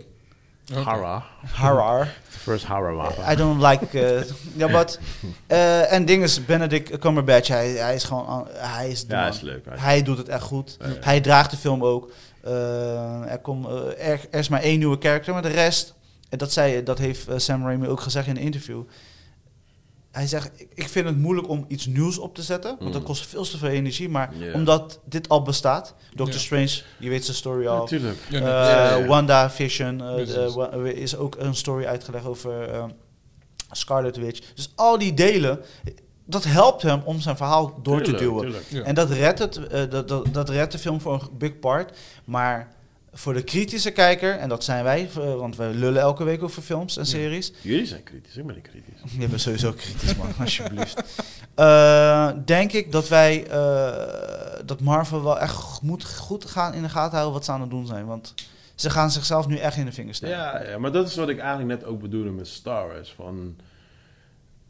Oké. 0.72 0.80
Horror. 0.90 1.22
Horror. 1.56 2.08
First 2.28 2.64
horror 2.66 2.94
wapen. 2.94 3.32
I 3.32 3.36
don't 3.36 3.62
like. 3.62 4.00
eh, 4.00 4.22
ja, 4.56 4.68
but. 4.78 5.00
eh, 5.46 5.92
en 5.92 6.04
ding 6.04 6.22
is, 6.22 6.44
Benedict 6.44 6.98
Cumberbatch, 6.98 7.48
hij, 7.48 7.68
hij 7.70 7.94
is 7.94 8.04
gewoon. 8.04 8.46
Hij 8.52 8.90
is 8.90 9.06
de 9.06 9.14
Ja, 9.14 9.20
man. 9.22 9.30
is 9.30 9.40
leuk. 9.40 9.64
Hij 9.70 10.02
doet 10.02 10.18
het 10.18 10.28
echt 10.28 10.42
goed. 10.42 10.76
Ja, 10.80 10.86
ja. 10.86 10.92
Hij 11.00 11.20
draagt 11.20 11.50
de 11.50 11.56
film 11.56 11.84
ook. 11.84 12.10
Eh, 12.42 13.30
er, 13.30 13.38
komt, 13.38 13.66
er 13.98 14.20
is 14.30 14.48
maar 14.48 14.60
één 14.62 14.78
nieuwe 14.78 14.98
karakter, 14.98 15.32
maar 15.32 15.42
de 15.42 15.48
rest. 15.48 15.94
En 16.30 16.38
dat, 16.38 16.52
zei, 16.52 16.82
dat 16.82 16.98
heeft 16.98 17.28
eh, 17.28 17.38
Sam 17.38 17.64
Raimi 17.64 17.86
ook 17.88 18.00
gezegd 18.00 18.26
in 18.26 18.36
een 18.36 18.42
interview. 18.42 18.82
Hij 20.10 20.26
zegt: 20.26 20.50
ik- 20.74 20.88
vind 20.88 21.06
het 21.06 21.16
moeilijk 21.18 21.48
om 21.48 21.64
iets 21.68 21.86
nieuws 21.86 22.18
op 22.18 22.34
te 22.34 22.42
zetten. 22.42 22.76
Want 22.78 22.92
dat 22.92 23.00
Mm. 23.00 23.06
kost 23.08 23.26
veel 23.26 23.42
te 23.42 23.58
veel 23.58 23.68
energie. 23.68 24.08
Maar 24.08 24.30
omdat 24.54 25.00
dit 25.04 25.28
al 25.28 25.42
bestaat. 25.42 25.94
Doctor. 26.14 26.40
Strange, 26.40 26.82
je 26.98 27.08
weet 27.08 27.24
zijn 27.24 27.36
story 27.36 27.66
al. 27.66 27.78
Natuurlijk. 27.78 28.18
Ja, 28.28 28.36
Eh, 28.38 28.42
nee, 28.44 28.50
ja, 28.52 28.96
ja. 28.96 29.06
Wanda 29.06 29.50
Vision 29.50 30.02
eh, 30.02 30.84
is 30.84 31.16
ook 31.16 31.36
een 31.38 31.54
story 31.54 31.84
uitgelegd 31.84 32.24
over 32.26 32.68
eh, 32.70 32.84
Scarlet 33.70 34.16
Witch. 34.16 34.52
Dus 34.54 34.72
al 34.74 34.98
die 34.98 35.14
delen, 35.14 35.60
dat 36.24 36.44
helpt 36.44 36.82
hem 36.82 37.02
om 37.04 37.20
zijn 37.20 37.36
verhaal 37.36 37.78
door 37.82 38.02
te 38.02 38.14
duwen. 38.14 38.40
tuurlijk. 38.42 38.66
ja. 38.68 38.82
En 38.82 38.94
dat 38.94 39.10
redt, 39.10 39.38
het, 39.38 39.66
eh, 39.66 39.90
dat, 39.90 40.08
dat, 40.08 40.26
dat 40.32 40.48
redt 40.48 40.72
de 40.72 40.78
film 40.78 41.00
voor 41.00 41.12
een 41.12 41.38
big 41.38 41.58
part. 41.58 41.98
Maar 42.24 42.68
voor 43.12 43.34
de 43.34 43.42
kritische 43.42 43.90
kijker, 43.90 44.36
en 44.38 44.48
dat 44.48 44.64
zijn 44.64 44.84
wij, 44.84 45.08
eh, 45.16 45.34
want 45.34 45.56
wij 45.56 45.72
lullen 45.74 46.00
elke 46.00 46.24
week 46.24 46.42
over 46.42 46.62
films 46.62 46.96
en 46.96 47.02
Ja. 47.02 47.08
series. 47.08 47.52
Jullie 47.62 47.86
zijn 47.86 48.02
kritisch, 48.02 48.36
ik 48.36 48.46
ben 48.46 48.54
niet 48.54 48.68
kritisch. 48.68 49.12
Je 49.18 49.28
bent 49.28 49.40
sowieso 49.40 49.72
kritisch, 49.72 50.16
man, 50.16 50.26
alsjeblieft. 50.40 51.02
Eh, 51.54 52.30
denk 52.44 52.72
ik 52.72 52.92
dat 52.92 53.08
wij, 53.08 53.46
eh, 53.46 54.64
dat 54.66 54.80
Marvel 54.80 55.22
wel 55.22 55.38
echt 55.40 55.82
moet 55.82 56.04
goed 56.16 56.44
gaan 56.44 56.74
in 56.74 56.82
de 56.82 56.88
gaten 56.88 57.12
houden 57.12 57.32
wat 57.32 57.44
ze 57.44 57.52
aan 57.52 57.60
het 57.60 57.70
doen 57.70 57.86
zijn. 57.86 58.06
Want 58.06 58.34
ze 58.74 58.90
gaan 58.90 59.10
zichzelf 59.10 59.46
nu 59.46 59.56
echt 59.56 59.76
in 59.76 59.84
de 59.84 59.92
vingers 59.92 60.16
steken. 60.16 60.36
Ja, 60.36 60.62
ja, 60.62 60.78
maar 60.78 60.92
dat 60.92 61.08
is 61.08 61.16
wat 61.16 61.28
ik 61.28 61.38
eigenlijk 61.38 61.80
net 61.80 61.84
ook 61.88 62.00
bedoelde 62.00 62.30
met 62.30 62.48
Star 62.48 62.86
Wars. 62.88 63.12
Van, 63.16 63.56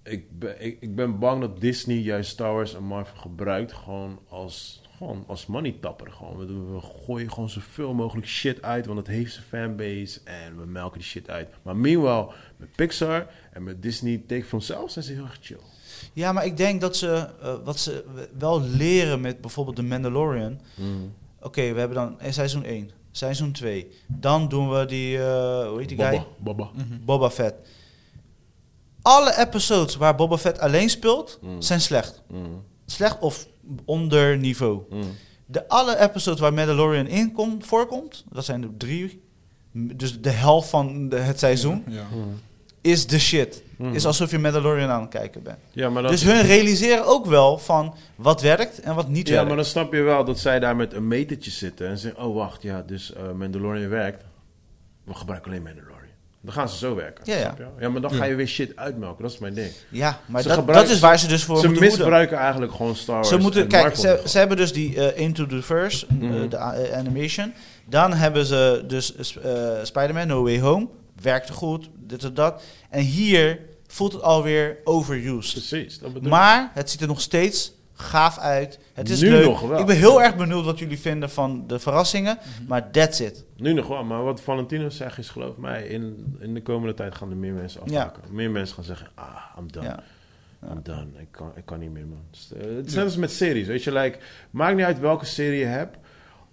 ik, 0.02 0.38
ben, 0.38 0.64
ik, 0.64 0.76
ik 0.80 0.94
ben 0.94 1.18
bang 1.18 1.40
dat 1.40 1.60
Disney 1.60 1.96
juist 1.96 2.30
Star 2.30 2.52
Wars 2.54 2.74
en 2.74 2.82
Marvel 2.84 3.16
gebruikt 3.18 3.72
gewoon 3.72 4.18
als, 4.28 4.82
gewoon 5.00 5.24
als 5.26 5.46
money 5.46 5.76
tapper. 5.80 6.10
Gewoon. 6.12 6.36
We, 6.36 6.46
we 6.46 6.80
gooien 7.06 7.32
gewoon 7.32 7.50
zoveel 7.50 7.94
mogelijk 7.94 8.26
shit 8.26 8.62
uit, 8.62 8.86
want 8.86 8.98
het 8.98 9.06
heeft 9.06 9.32
zijn 9.32 9.44
fanbase 9.44 10.20
en 10.24 10.56
we 10.60 10.66
melken 10.66 10.98
die 10.98 11.08
shit 11.08 11.30
uit. 11.30 11.48
Maar 11.62 11.76
meanwhile, 11.76 12.28
met 12.56 12.72
Pixar 12.76 13.26
en 13.52 13.62
met 13.62 13.82
Disney 13.82 14.22
Take 14.26 14.44
van 14.44 14.62
zelf 14.62 14.90
zijn 14.90 15.04
ze 15.04 15.12
heel 15.12 15.24
erg 15.24 15.38
chill. 15.40 15.60
Ja, 16.12 16.32
maar 16.32 16.44
ik 16.44 16.56
denk 16.56 16.80
dat 16.80 16.96
ze, 16.96 17.28
eh, 17.42 17.54
wat 17.64 17.78
ze 17.78 18.04
wel 18.38 18.60
leren 18.60 19.20
met 19.20 19.40
bijvoorbeeld 19.40 19.76
The 19.76 19.82
Mandalorian. 19.82 20.60
Oké, 21.42 21.72
we 21.72 21.78
hebben 21.78 21.96
dan 21.96 22.20
eh, 22.20 22.32
seizoen 22.32 22.64
1, 22.64 22.90
seizoen 23.10 23.52
2. 23.52 23.90
Dan 24.06 24.48
doen 24.48 24.70
we 24.70 24.84
die, 24.86 25.18
eh, 25.18 25.68
hoe 25.68 25.78
heet 25.78 25.88
die 25.88 25.98
guy? 25.98 26.10
Baba, 26.10 26.26
Baba. 26.38 26.70
Mhm. 26.74 27.04
Boba 27.04 27.30
Fett. 27.30 27.54
Alle 29.02 29.38
episodes 29.38 29.96
waar 29.96 30.14
Boba 30.14 30.38
Fett 30.38 30.58
alleen 30.58 30.90
speelt, 30.90 31.38
Mm. 31.42 31.62
zijn 31.62 31.80
slecht. 31.80 32.22
Mm, 32.28 32.62
Slecht 32.86 33.18
of 33.18 33.48
onder 33.84 34.38
niveau. 34.38 34.80
mm. 34.90 35.02
De 35.46 35.68
alle 35.68 35.98
episodes 36.00 36.40
waar 36.40 36.54
Mandalorian 36.54 37.06
in 37.06 37.32
komt, 37.32 37.66
voorkomt, 37.66 38.24
dat 38.32 38.44
zijn 38.44 38.62
er 38.62 38.68
drie. 38.78 39.20
Dus 39.72 40.20
de 40.20 40.30
helft 40.30 40.68
van 40.68 41.08
de- 41.08 41.16
het 41.16 41.38
seizoen 41.38 41.84
Ja. 41.88 42.02
Mm. 42.14 42.40
is 42.80 43.06
de 43.06 43.18
shit. 43.18 43.62
Mm. 43.76 43.92
Is 43.94 44.06
alsof 44.06 44.30
je 44.30 44.38
Mandalorian 44.38 44.90
aan 44.90 45.00
het 45.00 45.10
kijken 45.10 45.42
bent. 45.42 45.58
Ja, 45.72 45.90
maar 45.90 46.02
dat 46.02 46.10
Dus 46.10 46.22
hun 46.22 46.42
realiseren 46.42 47.06
ook 47.06 47.26
wel 47.26 47.58
van 47.58 47.94
wat 48.16 48.40
werkt 48.42 48.80
en 48.80 48.94
wat 48.94 49.08
niet 49.08 49.26
Ja, 49.28 49.32
werkt. 49.32 49.48
maar 49.48 49.56
dan 49.56 49.64
snap 49.64 49.92
je 49.92 50.00
wel 50.00 50.24
dat 50.24 50.38
zij 50.38 50.58
daar 50.60 50.76
met 50.76 50.92
een 50.92 51.08
metertje 51.08 51.50
zitten 51.50 51.88
en 51.88 51.98
zeggen: 51.98 52.24
Oh, 52.24 52.34
wacht, 52.34 52.62
ja, 52.62 52.82
dus 52.86 53.12
eh, 53.12 53.32
Mandalorian 53.32 53.88
werkt. 53.88 54.24
We 55.04 55.14
gebruiken 55.14 55.50
alleen 55.50 55.62
Mandalorian. 55.62 55.98
Dan 56.42 56.52
gaan 56.52 56.68
ze 56.68 56.76
zo 56.76 56.94
werken. 56.94 57.24
Ja, 57.26 57.36
ja. 57.36 57.54
ja 57.80 57.88
maar 57.88 58.00
dan 58.00 58.10
ga 58.12 58.24
je 58.24 58.34
weer 58.34 58.46
shit 58.46 58.76
uitmelken. 58.76 59.22
Dat 59.22 59.32
is 59.32 59.38
mijn 59.38 59.54
ding. 59.54 59.72
Ja, 59.88 60.20
maar 60.26 60.42
dat, 60.42 60.52
gebruiken- 60.52 60.86
dat 60.88 60.94
is 60.96 61.00
waar 61.00 61.18
ze 61.18 61.26
dus 61.26 61.44
voor 61.44 61.58
Ze 61.60 61.68
misbruiken 61.68 62.36
eigenlijk 62.38 62.72
gewoon 62.72 62.96
Star 62.96 63.14
Wars. 63.14 63.28
Ze 63.28 63.36
moeten, 63.38 63.62
en 63.62 63.68
kijk, 63.68 63.96
ze, 64.26 64.38
hebben 64.38 64.56
dus 64.56 64.72
die 64.72 65.10
eh, 65.12 65.20
Into 65.24 65.46
the 65.46 65.62
Verse, 65.62 66.06
eh, 66.06 66.16
Mhm. 66.16 66.48
de 66.48 66.58
a- 66.58 66.92
animation. 66.94 67.52
Dan 67.86 68.12
hebben 68.12 68.46
ze 68.46 68.84
dus 68.86 69.14
eh 69.42 69.70
Spider-Man 69.82 70.26
No 70.26 70.42
Way 70.42 70.60
Home. 70.60 70.88
Werkte 71.22 71.52
goed, 71.52 71.88
dit 71.96 72.24
en 72.24 72.34
dat. 72.34 72.62
En 72.90 73.02
hier 73.02 73.58
voelt 73.86 74.12
het 74.12 74.22
alweer 74.22 74.76
overused. 74.84 75.52
Precies, 75.68 75.98
dat 75.98 76.12
bedoel 76.12 76.28
ik. 76.28 76.34
Maar 76.34 76.70
het 76.74 76.90
ziet 76.90 77.00
er 77.00 77.06
nog 77.06 77.20
steeds 77.20 77.72
gaaf 78.00 78.38
uit. 78.38 78.78
Het 78.94 79.08
is 79.08 79.20
Nu 79.20 79.30
leuk. 79.30 79.44
nog 79.44 79.60
wel. 79.60 79.78
Ik 79.80 79.86
ben 79.86 79.96
heel 79.96 80.22
erg 80.22 80.36
benieuwd 80.36 80.64
wat 80.64 80.78
jullie 80.78 80.98
vinden 80.98 81.30
van 81.30 81.64
de 81.66 81.78
verrassingen. 81.78 82.38
Maar 82.68 82.90
that's 82.90 83.20
it. 83.20 83.44
Nu 83.56 83.72
nog 83.72 83.88
wel, 83.88 84.04
maar 84.04 84.22
wat 84.24 84.40
Valentino 84.40 84.88
zegt 84.88 85.18
is, 85.18 85.28
geloof 85.28 85.56
mij, 85.56 85.82
in, 85.86 86.36
in 86.40 86.54
de 86.54 86.62
komende 86.62 86.94
tijd 86.94 87.14
gaan 87.14 87.30
er 87.30 87.36
meer 87.36 87.52
mensen 87.52 87.80
afhaken. 87.80 88.22
Meer 88.30 88.50
mensen 88.50 88.74
gaan 88.74 88.84
zeggen, 88.84 89.08
ah, 89.14 89.36
I'm 89.58 89.72
done. 89.72 89.86
Ja. 89.86 90.02
I'm 90.72 90.80
done. 90.82 91.06
Ik 91.18 91.28
kan, 91.30 91.52
ik 91.56 91.64
kan 91.64 91.78
niet 91.78 91.92
meer, 91.92 92.06
man. 92.06 92.22
Het 92.30 92.38
is, 92.40 92.52
eh, 92.70 92.76
het 92.76 92.86
is 92.86 92.94
net 92.94 93.04
als 93.04 93.16
met 93.16 93.30
series, 93.32 93.66
weet 93.66 93.82
je. 93.84 93.92
Like, 93.92 94.18
maakt 94.50 94.76
niet 94.76 94.84
uit 94.84 94.98
welke 95.00 95.24
serie 95.24 95.58
je 95.58 95.64
hebt. 95.64 95.96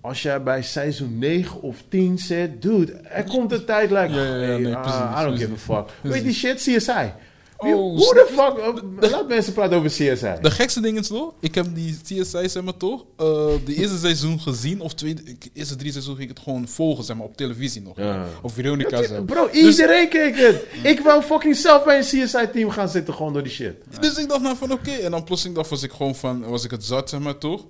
Als 0.02 0.22
jij 0.22 0.44
bij 0.44 0.62
seizoen 0.64 1.18
9 1.18 1.62
of 1.62 1.84
10 1.90 2.18
zit, 2.18 2.62
dude, 2.62 2.92
er 2.94 3.24
komt 3.24 3.52
een 3.52 3.66
tijd, 3.66 3.90
like, 3.90 4.14
Ja, 4.14 4.24
ja, 4.36 4.58
nee, 4.58 4.76
ah, 4.76 4.82
precies, 4.82 5.00
I 5.02 5.24
don't 5.24 5.36
precies. 5.36 5.40
give 5.58 5.72
a 5.74 5.76
fuck. 5.76 5.90
Weet 6.14 6.24
die 6.24 6.34
shit, 6.34 6.56
CSI. 6.56 7.12
Wie- 7.60 7.74
Oh, 7.74 7.98
Hoe 7.98 8.14
de 8.14 8.28
fuck, 8.34 8.58
uh, 9.04 9.10
laat 9.12 9.28
mensen 9.28 9.54
praten 9.54 9.78
over 9.78 9.90
CSI. 9.90 10.34
De 10.42 10.52
gekste 10.52 10.82
ding 10.82 11.00
is 11.00 11.08
toch, 11.08 11.34
ik 11.40 11.56
heb 11.56 11.66
die 11.74 11.98
CSI 12.04 12.50
zeg 12.50 12.64
maar 12.64 12.78
toch, 12.78 13.06
eh, 13.18 13.26
de 13.66 13.76
eerste 13.76 13.98
seizoen 13.98 14.40
gezien, 14.40 14.82
of 14.82 14.94
tweede, 14.94 15.22
ik- 15.26 15.50
eerste 15.54 15.76
drie 15.76 15.92
seizoenen 15.92 16.20
ging 16.22 16.32
ik 16.32 16.38
het 16.38 16.46
gewoon 16.46 16.68
volgen 16.68 17.04
zeg 17.04 17.16
maar 17.16 17.26
op 17.26 17.38
televisie 17.38 17.82
nog. 17.82 17.98
Ja. 17.98 18.26
Of 18.42 18.54
Veronica 18.54 19.04
zeg. 19.04 19.26
Bro, 19.26 19.50
iedereen 19.52 20.10
keek 20.10 20.38
het. 20.38 20.64
Ik 20.84 21.00
wou 21.00 21.22
fucking 21.24 21.56
zelf 21.56 21.84
bij 21.84 21.98
een 21.98 22.04
CSI-team 22.26 22.70
gaan 22.70 22.90
zitten, 22.90 23.14
gewoon 23.14 23.34
door 23.34 23.44
die 23.44 23.52
shit. 23.52 23.74
Dus 24.00 24.18
ik 24.18 24.28
dacht 24.30 24.42
nou 24.42 24.58
van 24.58 24.72
oké, 24.72 24.92
en 24.92 25.12
dan 25.12 25.24
plotseling 25.24 25.56
dacht 25.58 25.70
was 25.70 25.84
ik 25.84 25.92
gewoon 25.92 26.16
van, 26.16 26.44
was 26.44 26.64
ik 26.64 26.72
het 26.72 26.84
zat 26.84 27.10
zeg 27.10 27.20
maar 27.20 27.38
toch, 27.38 27.66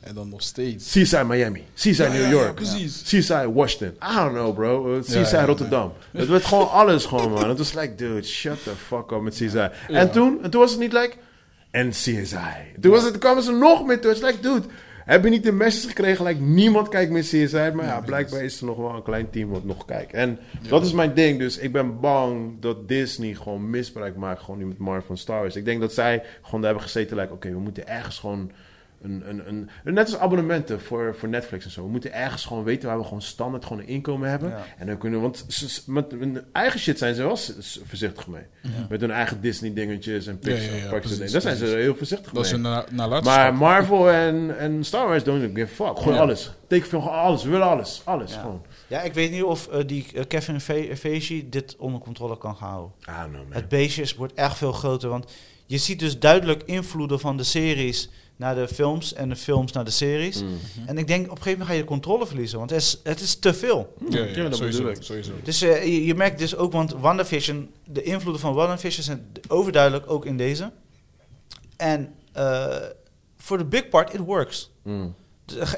en 0.00 0.14
dan 0.14 0.28
nog 0.28 0.42
steeds. 0.42 0.92
CSI 0.92 1.22
Miami, 1.26 1.64
CSI 1.74 2.02
Ja, 2.02 2.08
New 2.08 2.30
York, 2.30 2.46
ja, 2.46 2.52
precies. 2.52 3.02
CSI 3.02 3.46
Washington. 3.52 4.10
I 4.10 4.14
don't 4.14 4.32
know, 4.32 4.54
bro. 4.54 4.96
Uh, 4.96 5.30
ja, 5.30 5.44
Rotterdam. 5.44 5.92
Het 6.12 6.28
werd 6.28 6.44
gewoon 6.44 6.70
alles 6.70 7.04
gewoon, 7.04 7.30
man. 7.30 7.48
Het 7.48 7.58
was 7.58 7.74
like, 7.74 7.94
dude, 7.94 8.22
shut 8.22 8.62
the 8.62 8.70
fuck 8.70 9.10
up 9.10 9.20
met 9.20 9.34
CSI. 9.34 9.68
En, 9.88 10.10
toen, 10.10 10.42
en 10.42 10.50
toen 10.50 10.60
was 10.60 10.70
het 10.70 10.80
niet 10.80 10.92
like, 10.92 11.14
en 11.70 11.90
CSI. 11.90 12.36
Toen, 12.80 12.90
was 12.90 13.02
het, 13.02 13.10
toen 13.10 13.20
kwamen 13.20 13.42
ze 13.42 13.52
nog 13.52 13.86
meer 13.86 14.00
toe. 14.00 14.10
Het 14.10 14.20
is 14.20 14.26
like, 14.26 14.40
dude, 14.40 14.66
heb 15.04 15.24
je 15.24 15.30
niet 15.30 15.42
de 15.42 15.52
message 15.52 15.88
gekregen? 15.88 16.24
Like, 16.24 16.40
niemand 16.40 16.88
kijkt 16.88 17.12
meer 17.12 17.22
CSI. 17.22 17.70
Maar 17.74 17.84
ja, 17.84 18.00
blijkbaar 18.00 18.44
is 18.44 18.60
er 18.60 18.66
nog 18.66 18.76
wel 18.76 18.94
een 18.94 19.02
klein 19.02 19.30
team 19.30 19.48
wat 19.48 19.64
nog 19.64 19.84
kijkt. 19.84 20.12
En 20.12 20.38
dat 20.68 20.84
is 20.84 20.92
mijn 20.92 21.14
ding. 21.14 21.38
Dus 21.38 21.58
ik 21.58 21.72
ben 21.72 22.00
bang 22.00 22.60
dat 22.60 22.88
Disney 22.88 23.34
gewoon 23.34 23.70
misbruik 23.70 24.16
maakt. 24.16 24.42
Gewoon 24.42 24.58
nu 24.58 24.66
met 24.66 24.78
Marvel 24.78 25.10
en 25.10 25.18
Star 25.18 25.40
Wars. 25.40 25.56
Ik 25.56 25.64
denk 25.64 25.80
dat 25.80 25.92
zij 25.92 26.22
gewoon 26.42 26.60
daar 26.60 26.70
hebben 26.70 26.88
gezeten. 26.88 27.16
Like, 27.16 27.32
oké, 27.32 27.50
we 27.50 27.58
moeten 27.58 27.88
ergens 27.88 28.18
gewoon... 28.18 28.50
Een, 29.02 29.22
een, 29.28 29.48
een, 29.48 29.68
net 29.94 30.06
als 30.10 30.18
abonnementen 30.18 30.80
voor, 30.80 31.14
voor 31.18 31.28
Netflix 31.28 31.64
en 31.64 31.70
zo. 31.70 31.82
We 31.82 31.90
moeten 31.90 32.12
ergens 32.12 32.44
gewoon 32.44 32.64
weten 32.64 32.88
waar 32.88 32.98
we 32.98 33.04
gewoon 33.04 33.22
standaard 33.22 33.64
gewoon 33.64 33.82
een 33.82 33.88
inkomen 33.88 34.30
hebben. 34.30 34.48
Ja. 34.50 34.64
En 34.78 34.86
dan 34.86 34.98
kunnen 34.98 35.18
we, 35.18 35.24
want 35.24 35.44
ze- 35.48 35.82
met 35.86 36.10
hun 36.10 36.40
eigen 36.52 36.80
shit 36.80 36.98
zijn 36.98 37.14
ze 37.14 37.22
wel 37.22 37.36
voorzichtig 37.86 38.26
mee. 38.26 38.42
Met 38.88 39.00
hun 39.00 39.10
eigen 39.10 39.40
Disney 39.40 39.72
dingetjes 39.74 40.26
en 40.26 40.38
Pixar. 40.38 40.76
Ja, 40.76 40.98
precies. 40.98 41.32
Daar 41.32 41.40
zijn 41.40 41.56
ze 41.56 41.64
heel 41.66 41.94
voorzichtig 41.96 42.32
Dat 42.32 42.44
is 42.44 42.52
mee. 42.52 42.60
na- 42.60 42.84
nalatenschap. 42.90 43.42
Maar 43.42 43.54
Marvel 43.54 44.10
en, 44.10 44.58
en 44.58 44.84
Star 44.84 45.06
Wars 45.08 45.24
don't 45.24 45.42
give 45.54 45.60
a 45.82 45.86
fuck. 45.86 45.98
Gewoon 45.98 46.14
Ja. 46.14 46.20
alles. 46.20 46.50
Tekenfilm, 46.66 47.02
gewoon 47.02 47.18
alles. 47.18 47.42
We 47.44 47.50
willen 47.50 47.66
alles. 47.66 48.02
Alles 48.04 48.32
Ja. 48.34 48.40
gewoon. 48.40 48.62
Ja, 48.86 49.00
ik 49.02 49.14
weet 49.14 49.30
niet 49.30 49.42
of 49.42 49.68
eh, 49.68 49.86
die 49.86 50.06
eh, 50.14 50.24
Kevin 50.28 50.60
Fe- 50.60 50.96
Feige 50.96 51.48
dit 51.48 51.76
onder 51.78 52.00
controle 52.00 52.38
kan 52.38 52.56
gaan 52.56 52.68
houden. 52.68 52.92
I 53.02 53.04
don't 53.20 53.32
know, 53.32 53.42
man. 53.42 53.52
Het 53.52 53.68
beestje 53.68 54.02
is- 54.02 54.14
wordt 54.14 54.34
echt 54.34 54.56
veel 54.56 54.72
groter, 54.72 55.08
want 55.08 55.32
je 55.66 55.78
ziet 55.78 55.98
dus 55.98 56.18
duidelijk 56.18 56.62
invloeden 56.62 57.20
van 57.20 57.36
de 57.36 57.42
series 57.42 58.08
naar 58.38 58.54
de 58.54 58.68
films 58.68 59.12
en 59.12 59.28
de 59.28 59.36
films 59.36 59.72
naar 59.72 59.84
de 59.84 59.90
series. 59.90 60.42
Mm. 60.42 60.58
En 60.86 60.98
ik 60.98 61.06
denk 61.06 61.24
op 61.24 61.30
een 61.30 61.36
gegeven 61.36 61.50
moment 61.50 61.68
ga 61.68 61.74
je 61.74 61.80
de 61.80 61.86
controle 61.86 62.26
verliezen, 62.26 62.58
want 62.58 62.70
het 62.70 62.80
is, 62.80 63.00
het 63.02 63.20
is 63.20 63.38
te 63.38 63.54
veel. 63.54 63.94
ja, 64.08 64.18
ja, 64.18 64.24
Ja, 64.24 64.48
dat 64.48 64.56
sowieso, 64.56 64.78
bedoel 64.78 64.96
ik. 64.96 65.02
sowieso. 65.02 65.32
Dus 65.42 65.62
eh, 65.62 65.84
je, 65.84 66.04
je 66.04 66.14
merkt 66.14 66.38
dus 66.38 66.56
ook, 66.56 66.72
want 66.72 66.92
WandaVision, 66.92 67.70
de 67.84 68.02
invloeden 68.02 68.40
van 68.40 68.54
WandaVision 68.54 69.04
zijn 69.04 69.32
overduidelijk 69.48 70.10
ook 70.10 70.24
in 70.26 70.36
deze. 70.36 70.70
En 71.76 72.14
eh, 72.32 72.76
voor 73.36 73.58
de 73.58 73.64
big 73.64 73.88
part, 73.88 74.14
it 74.14 74.20
works. 74.20 74.70
Mm. 74.82 75.14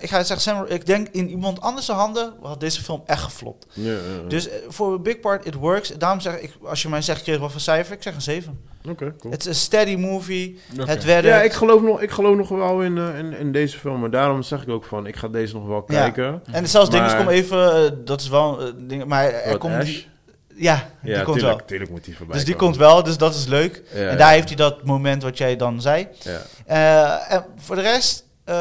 Ik 0.01 0.09
ga 0.09 0.23
zeggen, 0.23 0.41
Sam, 0.41 0.65
ik 0.69 0.87
denk 0.87 1.09
in 1.11 1.29
iemand 1.29 1.61
anders 1.61 1.89
handen 1.89 2.33
had 2.43 2.61
deze 2.61 2.83
film 2.83 3.03
echt 3.07 3.23
geflopt. 3.23 3.67
Ja, 3.73 3.91
ja, 3.93 3.99
ja. 4.23 4.29
Dus 4.29 4.49
eh, 4.49 4.57
voor 4.69 5.01
big 5.01 5.21
part, 5.21 5.47
it 5.47 5.55
works. 5.55 5.89
Daarom 5.99 6.21
zeg 6.21 6.39
ik, 6.41 6.53
als 6.65 6.83
je 6.83 6.89
mij 6.89 7.03
zegt, 7.03 7.23
kreeg 7.23 7.39
wat 7.39 7.53
voor 7.53 7.61
cijfer, 7.61 7.95
ik 7.95 8.03
zeg 8.03 8.15
een 8.15 8.23
7. 8.23 8.61
Oké, 8.89 9.15
cool. 9.19 9.33
Het 9.33 9.41
is 9.41 9.47
een 9.47 9.55
steady 9.55 9.97
movie, 9.97 10.59
het 10.77 11.05
werkt. 11.05 11.27
Ja, 11.27 11.43
ik 11.43 11.53
geloof 11.53 11.83
nog, 11.83 12.01
ik 12.01 12.11
geloof 12.11 12.37
nog 12.37 12.49
wel 12.49 12.83
in, 12.83 12.99
eh, 12.99 13.19
in, 13.19 13.33
in 13.33 13.53
deze 13.53 13.79
film. 13.79 14.01
Maar 14.01 14.11
daarom 14.11 14.43
zeg 14.43 14.63
ik 14.63 14.69
ook 14.69 14.85
van, 14.85 15.07
ik 15.07 15.17
ga 15.17 15.29
deze 15.29 15.55
nog 15.55 15.67
wel 15.67 15.85
Ja. 15.87 16.01
kijken. 16.01 16.43
En 16.53 16.69
zelfs 16.69 16.91
dingen 16.91 17.07
Maar- 17.07 17.17
komen 17.17 17.33
even, 17.33 17.85
eh, 17.85 17.91
dat 18.05 18.21
is 18.21 18.29
wel 18.29 18.61
een 18.63 18.89
ding, 18.89 19.05
maar 19.05 19.25
er 19.33 19.51
Wat, 19.51 19.59
komt 19.59 19.75
Ash? 19.75 19.85
die, 19.85 20.07
ja, 20.55 20.89
die 21.03 21.13
Ja, 21.13 21.23
komt 21.23 21.37
tuurlijk, 21.39 21.59
wel. 21.59 21.67
tuurlijk 21.67 21.91
moet 21.91 22.05
die 22.05 22.17
voorbij 22.17 22.37
Dus 22.37 22.45
die 22.45 22.55
komen. 22.55 22.69
komt 22.69 22.87
wel, 22.87 23.03
dus 23.03 23.17
dat 23.17 23.35
is 23.35 23.47
leuk. 23.47 23.83
Ja, 23.93 23.99
en 23.99 24.17
daar 24.19 24.29
ja. 24.29 24.35
heeft 24.35 24.49
hij 24.49 24.57
dat 24.57 24.85
moment 24.85 25.23
wat 25.23 25.39
jij 25.39 25.57
dan 25.57 25.81
zei. 25.81 26.09
Ja. 26.19 26.41
Eh, 26.67 27.33
en 27.35 27.45
voor 27.57 27.77
de 27.77 27.83
rest, 27.83 28.25
eh, 28.45 28.55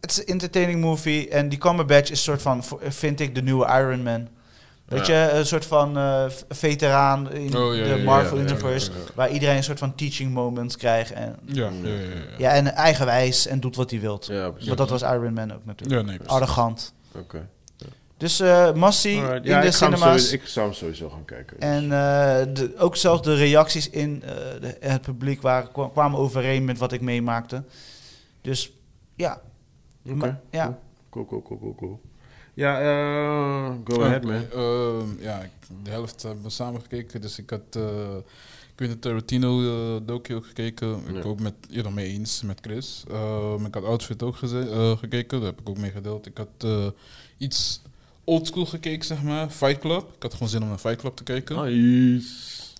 het 0.00 0.10
is 0.10 0.18
een 0.18 0.26
entertaining 0.26 0.80
movie. 0.80 1.28
En 1.28 1.48
die 1.48 1.58
Cumberbatch 1.58 2.02
is 2.02 2.10
een 2.10 2.16
soort 2.16 2.42
van, 2.42 2.64
vind 2.88 3.20
ik, 3.20 3.34
de 3.34 3.42
nieuwe 3.42 3.66
Iron 3.66 4.02
Man. 4.02 4.28
Weet 4.84 5.06
Ja. 5.06 5.24
je, 5.24 5.30
een 5.32 5.46
soort 5.46 5.66
van 5.66 5.96
eh, 5.98 6.24
v- 6.28 6.42
veteraan 6.48 7.32
in 7.32 7.56
Oh, 7.56 7.76
ja, 7.76 7.82
de 7.82 7.88
ja, 7.88 8.04
Marvel 8.04 8.36
ja, 8.36 8.42
ja, 8.42 8.48
Universe. 8.48 8.90
ja, 8.90 8.96
ja. 8.96 9.04
Waar 9.14 9.30
iedereen 9.30 9.56
een 9.56 9.64
soort 9.64 9.78
van 9.78 9.94
teaching 9.94 10.32
moments 10.32 10.76
krijgt. 10.76 11.12
En, 11.12 11.36
Ja, 11.44 11.68
ja, 11.82 11.88
ja, 11.88 11.94
ja. 11.94 12.04
ja, 12.38 12.50
en 12.50 12.74
eigenwijs 12.74 13.46
en 13.46 13.60
doet 13.60 13.76
wat 13.76 13.90
hij 13.90 14.00
wilt. 14.00 14.26
Ja, 14.26 14.48
precies. 14.50 14.66
Want 14.66 14.78
dat 14.78 14.90
was 14.90 15.02
Iron 15.02 15.32
Man 15.32 15.52
ook 15.54 15.64
natuurlijk. 15.64 16.00
Ja, 16.00 16.06
nee, 16.06 16.16
precies. 16.16 16.34
Arrogant. 16.34 16.94
Oké. 17.14 17.48
Dus 18.16 18.40
eh 18.40 18.72
Massie 18.72 19.20
Alright. 19.20 19.44
in 19.44 19.50
Ja, 19.50 19.60
de 19.60 19.66
ik, 19.66 19.72
cinema's. 19.72 20.00
sowieso, 20.00 20.34
ik 20.34 20.46
zou 20.46 20.66
hem 20.66 20.74
sowieso 20.74 21.08
gaan 21.08 21.24
kijken. 21.24 21.60
En 21.60 21.82
eh, 21.82 22.54
de, 22.54 22.74
ook 22.78 22.96
zelfs 22.96 23.22
de 23.22 23.34
reacties 23.34 23.90
in 23.90 24.22
eh, 24.24 24.30
de- 24.60 24.76
het 24.80 25.02
publiek 25.02 25.42
waren, 25.42 25.72
kwa- 25.72 25.88
kwamen 25.88 26.18
overeen 26.18 26.64
met 26.64 26.78
wat 26.78 26.92
ik 26.92 27.00
meemaakte. 27.00 27.62
Dus 28.42 28.72
ja. 29.16 29.40
Oké, 30.12 30.40
ja. 30.50 30.78
Cool, 31.10 31.24
cool, 31.26 31.42
cool, 31.42 31.58
cool, 31.58 31.74
cool. 31.74 32.00
Ja, 32.54 32.80
eh, 32.80 33.74
go 33.84 34.02
ahead, 34.02 34.22
man. 34.24 34.50
Ehm, 34.52 35.22
ja, 35.22 35.38
ik- 35.42 35.50
de 35.84 35.90
helft 35.90 36.22
hebben 36.22 36.42
we 36.42 36.50
samen 36.50 36.80
gekeken. 36.80 37.20
Dus 37.20 37.38
ik 37.38 37.50
had, 37.50 37.60
eh, 37.70 38.16
ik 38.72 38.76
weet 38.76 38.88
het, 38.88 39.00
Tarantino 39.00 39.60
uh, 39.60 40.00
docu 40.06 40.34
ook 40.34 40.46
gekeken. 40.46 41.00
Ik 41.16 41.24
ook 41.26 41.40
met, 41.40 41.54
je 41.68 41.82
nog 41.82 41.94
mee 41.94 42.06
eens 42.12 42.42
met 42.42 42.58
Chris. 42.62 43.04
Ik 43.66 43.74
had 43.74 43.84
Outfit 43.84 44.22
ook 44.22 44.36
geze- 44.36 44.70
eh, 44.70 44.96
gekeken, 44.98 45.38
daar 45.40 45.48
heb 45.48 45.60
ik 45.60 45.68
ook 45.68 45.78
mee 45.78 45.90
gedeeld. 45.90 46.26
Ik 46.26 46.36
had 46.38 46.48
eh, 46.58 46.86
iets 47.38 47.82
oldschool 48.24 48.66
gekeken, 48.66 49.06
zeg 49.06 49.22
maar, 49.22 49.50
Fight 49.50 49.78
Club. 49.78 50.02
Ik 50.16 50.22
had 50.22 50.32
gewoon 50.32 50.48
zin 50.48 50.62
om 50.62 50.68
naar 50.68 50.78
Fight 50.78 51.00
Club 51.00 51.16
te 51.16 51.22
kijken. 51.22 51.56
Nice. 51.64 52.28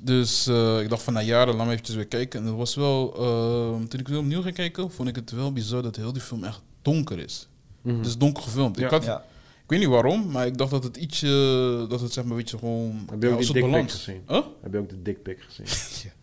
Dus 0.03 0.47
eh, 0.47 0.81
ik 0.81 0.89
dacht 0.89 1.03
van 1.03 1.13
na 1.13 1.21
jaren, 1.23 1.55
laat 1.57 1.67
me 1.67 1.73
eventjes 1.73 1.97
weer 1.97 2.07
kijken. 2.07 2.41
En 2.41 2.47
het 2.47 2.57
was 2.57 2.75
wel, 2.75 3.15
ehm, 3.17 3.87
toen 3.87 4.01
ik 4.01 4.09
weer 4.09 4.19
opnieuw 4.19 4.43
ging 4.43 4.55
kijken, 4.55 4.91
vond 4.91 5.09
ik 5.09 5.15
het 5.17 5.31
wel 5.31 5.53
bizar 5.53 5.83
dat 5.83 5.97
heel 5.97 6.13
die 6.13 6.23
film 6.23 6.45
echt 6.45 6.61
donker 6.91 7.19
is. 7.19 7.49
Mhm. 7.83 7.97
Het 7.97 8.07
is 8.07 8.17
donker 8.19 8.43
gefilmd. 8.43 8.79
Ja. 8.79 8.85
Ik 8.85 8.91
had 8.91 9.05
ja. 9.05 9.19
ik 9.65 9.71
weet 9.71 9.79
niet 9.79 9.89
waarom, 9.89 10.31
maar 10.31 10.47
ik 10.47 10.59
dacht 10.59 10.71
dat 10.71 10.85
het 10.85 10.97
ietsje, 10.97 11.87
dat 11.89 12.01
het 12.01 12.13
zeg 12.13 12.25
maar, 12.25 12.37
weet 12.37 12.51
je, 12.51 12.59
gewoon... 12.59 13.07
Heb 13.11 13.23
je 13.23 13.29
ook 13.29 13.39
die 13.41 13.53
pic 13.53 13.63
balans. 13.63 13.93
gezien? 13.93 14.23
Huh? 14.29 14.41
Heb 14.63 14.73
je 14.73 14.79
ook 14.79 14.89
de 14.89 15.03
dick 15.03 15.23
pic 15.23 15.39
gezien? 15.49 15.67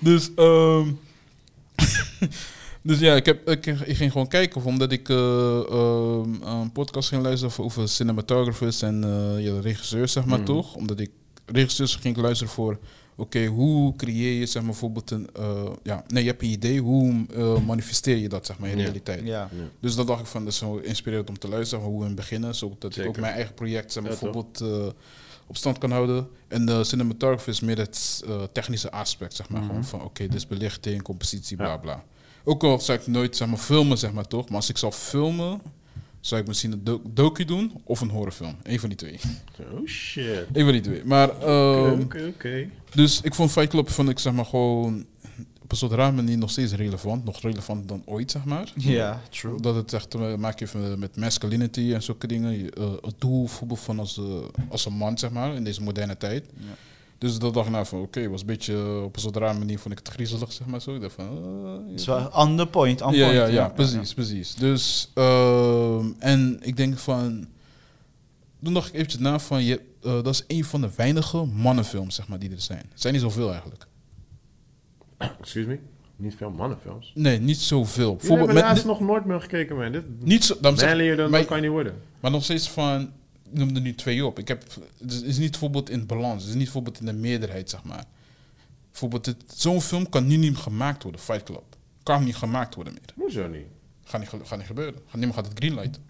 Dus, 0.00 0.30
ehm 0.34 0.88
dus 2.88 2.98
ja, 2.98 3.14
ik, 3.14 3.26
heb, 3.26 3.48
ik, 3.48 3.66
ik 3.66 3.96
ging 3.96 4.12
gewoon 4.12 4.28
kijken, 4.28 4.56
of 4.56 4.64
omdat 4.66 4.92
ik 4.92 5.08
eh, 5.08 5.16
ehm, 5.70 6.42
een 6.42 6.72
podcast 6.72 7.08
ging 7.08 7.22
luisteren 7.22 7.50
over, 7.50 7.64
over 7.64 7.88
cinematographers 7.88 8.82
en 8.82 8.96
ja, 9.38 9.52
de 9.54 9.60
regisseurs, 9.60 10.12
zeg 10.12 10.24
maar 10.24 10.38
Mhm. 10.38 10.46
toch. 10.46 10.74
Omdat 10.74 11.00
ik 11.00 11.10
regisseurs 11.46 11.94
ging 11.94 12.16
luisteren 12.16 12.52
voor, 12.52 12.78
oké, 13.18 13.46
hoe 13.46 13.96
creëer 13.96 14.38
je, 14.38 14.46
zeg 14.46 14.62
maar, 14.62 14.70
bijvoorbeeld 14.70 15.10
een, 15.10 15.28
eh, 15.36 15.70
ja, 15.82 16.04
nee, 16.08 16.22
je 16.24 16.28
hebt 16.30 16.42
een 16.42 16.48
idee, 16.48 16.80
hoe 16.80 17.26
eh, 17.34 17.58
manifesteer 17.66 18.16
je 18.16 18.28
dat, 18.28 18.46
zeg 18.46 18.58
maar, 18.58 18.68
in 18.70 18.76
Ja. 18.78 18.82
realiteit. 18.84 19.20
ja. 19.26 19.48
Ja. 19.52 19.64
Dus 19.80 19.94
dat 19.94 20.06
dacht 20.06 20.20
ik 20.20 20.26
van, 20.26 20.44
dat 20.44 20.52
is 20.52 20.58
zo 20.58 20.76
inspirerend 20.76 21.28
om 21.28 21.38
te 21.38 21.48
luisteren, 21.48 21.84
hoe 21.84 22.00
we 22.02 22.08
in 22.08 22.14
beginnen, 22.14 22.54
zodat 22.54 22.96
ik 22.96 23.06
ook 23.06 23.16
mijn 23.18 23.34
eigen 23.34 23.54
project 23.54 23.92
zeg 23.92 24.02
maar, 24.02 24.12
Ja, 24.12 24.18
toch? 24.18 24.30
bijvoorbeeld 24.32 24.84
eh, 24.86 24.92
op 25.46 25.56
stand 25.56 25.78
kan 25.78 25.90
houden. 25.90 26.28
En 26.48 26.66
de 26.66 26.84
cinematography 26.84 27.50
is 27.50 27.60
meer 27.60 27.78
het 27.78 28.22
eh, 28.26 28.42
technische 28.52 28.90
aspect, 28.90 29.34
zeg 29.36 29.48
maar, 29.48 29.62
gewoon 29.62 29.84
van, 29.84 30.02
oké, 30.02 30.22
dit 30.22 30.34
is 30.34 30.46
belichting, 30.46 31.02
compositie, 31.02 31.56
bla 31.56 31.66
Ja. 31.66 31.76
bla. 31.76 32.04
Ook 32.44 32.62
al 32.64 32.80
zou 32.80 32.98
ik 32.98 33.06
nooit, 33.06 33.36
zeg 33.36 33.48
maar, 33.48 33.58
filmen, 33.58 33.98
zeg 33.98 34.12
maar, 34.12 34.26
toch, 34.26 34.46
maar 34.48 34.56
als 34.56 34.68
ik 34.68 34.78
zou 34.78 34.92
filmen, 34.92 35.60
zou 36.20 36.40
ik 36.40 36.46
misschien 36.46 36.72
een 36.72 36.84
do- 36.84 37.02
docu 37.10 37.44
doen 37.44 37.72
of 37.84 38.00
een 38.00 38.10
horrorfilm. 38.10 38.56
Eén 38.62 38.80
van 38.80 38.88
die 38.88 38.98
twee. 38.98 39.18
Oh 39.72 39.86
shit. 39.86 40.46
Eén 40.52 40.64
van 40.64 40.72
die 40.72 40.80
twee. 40.80 41.04
Maar, 41.04 41.40
ehm, 41.40 42.00
Oké, 42.00 42.26
oké. 42.34 42.68
dus 42.94 43.20
ik 43.20 43.34
vond 43.34 43.50
Fight 43.50 43.68
Club, 43.70 43.90
vond 43.90 44.08
ik, 44.08 44.18
zeg 44.18 44.32
maar, 44.32 44.44
gewoon 44.44 45.06
op 45.62 45.70
een 45.70 45.76
soort 45.76 45.92
rare 45.92 46.12
manier 46.12 46.38
nog 46.38 46.50
steeds 46.50 46.72
relevant. 46.72 47.24
Nog 47.24 47.40
relevanter 47.40 47.86
dan 47.86 48.02
ooit, 48.04 48.30
zeg 48.30 48.44
maar. 48.44 48.72
Ja, 48.74 49.20
true. 49.30 49.60
Dat 49.60 49.74
het 49.74 49.92
echt 49.92 50.10
te 50.10 50.18
maken 50.18 50.58
heeft 50.58 50.74
met- 50.88 50.98
met 50.98 51.16
masculinity 51.16 51.92
en 51.94 52.02
zulke 52.02 52.26
dingen. 52.26 52.58
Je, 52.58 52.70
eh, 52.70 52.90
het 53.00 53.14
doel 53.18 53.38
bijvoorbeeld 53.44 53.80
van 53.80 53.98
als, 53.98 54.18
eh, 54.18 54.24
als 54.68 54.86
een 54.86 54.92
man, 54.96 55.18
zeg 55.18 55.30
maar, 55.30 55.54
in 55.54 55.64
deze 55.64 55.82
moderne 55.82 56.16
tijd. 56.16 56.44
Ja. 56.56 56.64
Dus 57.18 57.38
dat 57.38 57.54
dacht 57.54 57.66
ik 57.66 57.72
nou 57.72 57.86
van, 57.86 58.00
oké, 58.00 58.28
was 58.28 58.40
een 58.40 58.46
beetje 58.46 58.72
eh, 58.74 59.02
op 59.02 59.14
een 59.14 59.20
soort 59.20 59.36
rare 59.36 59.58
manier 59.58 59.78
vond 59.78 59.92
ik 59.92 59.98
het 60.04 60.08
griezelig, 60.14 60.52
zeg 60.52 60.66
maar 60.66 60.80
zo. 60.80 60.94
Ik 60.94 61.00
dacht 61.00 61.14
van, 61.14 61.26
Het 61.88 62.00
is 62.00 62.06
wel 62.06 62.26
on 62.34 62.56
the 62.56 62.66
point, 62.66 63.02
on 63.02 63.14
ja, 63.14 63.24
point. 63.24 63.38
ja, 63.38 63.46
ja, 63.46 63.68
precies, 63.68 64.14
precies. 64.14 64.54
Dus, 64.54 65.10
ehm, 65.14 66.06
en 66.18 66.58
ik 66.62 66.76
denk 66.76 66.98
van, 66.98 67.46
toen 68.62 68.74
dacht 68.74 68.88
ik 68.88 68.94
eventjes 68.94 69.20
na 69.20 69.38
van, 69.38 69.64
je, 69.64 69.80
eh, 70.02 70.12
dat 70.22 70.26
is 70.28 70.44
een 70.46 70.64
van 70.64 70.80
de 70.80 70.90
weinige 70.96 71.44
mannenfilms, 71.44 72.14
zeg 72.14 72.28
maar, 72.28 72.38
die 72.38 72.50
er 72.50 72.60
zijn. 72.60 72.78
Er 72.78 72.86
zijn 72.98 73.12
niet 73.12 73.22
zoveel 73.22 73.50
eigenlijk. 73.50 73.86
Excuse 75.40 75.68
me? 75.68 75.78
Niet 76.16 76.34
veel 76.36 76.50
mannenfilms. 76.50 77.12
Nee, 77.14 77.38
niet 77.38 77.58
zoveel. 77.58 78.18
Hebben 78.20 78.46
met, 78.46 78.54
laatst 78.56 78.84
nog 78.84 79.00
nooit 79.00 79.24
meer 79.24 79.40
gekeken, 79.40 79.76
man. 79.76 79.92
Dit, 79.92 80.04
niet 80.24 80.44
zo, 80.44 80.54
dan 80.60 80.78
zeg, 80.78 80.88
manlier 80.88 81.16
dan 81.16 81.30
maar- 81.30 81.44
kan 81.44 81.56
je 81.56 81.62
niet 81.62 81.70
worden. 81.72 81.94
Maar 82.20 82.30
nog 82.30 82.44
steeds 82.44 82.68
van, 82.68 83.10
noemde 83.50 83.80
nu 83.80 83.94
twee 83.94 84.26
op. 84.26 84.38
Ik 84.38 84.48
heb, 84.48 84.64
het 84.98 85.12
is- 85.12 85.38
niet 85.38 85.50
bijvoorbeeld 85.50 85.90
in 85.90 86.06
balans. 86.06 86.40
Het 86.40 86.48
is 86.48 86.54
niet 86.54 86.64
bijvoorbeeld 86.64 87.00
in 87.00 87.06
de 87.06 87.12
meerderheid, 87.12 87.70
zeg 87.70 87.82
maar. 87.84 88.04
Bijvoorbeeld, 88.90 89.34
zo'n 89.54 89.80
film 89.82 90.08
kan 90.08 90.26
nu 90.26 90.36
niet 90.36 90.56
gemaakt 90.56 91.02
worden, 91.02 91.20
Fight 91.20 91.42
Club. 91.42 91.76
Kan 92.02 92.24
niet 92.24 92.36
gemaakt 92.36 92.74
worden 92.74 92.92
meer. 92.92 93.14
Hoezo 93.14 93.48
niet? 93.48 93.66
Gaat 94.04 94.20
niet, 94.20 94.28
gaat 94.46 94.58
niet 94.58 94.66
gebeuren. 94.66 94.94
Gaat, 95.06 95.14
niemand 95.20 95.34
gaat 95.34 95.46
het 95.48 95.58
greenlighten. 95.58 96.02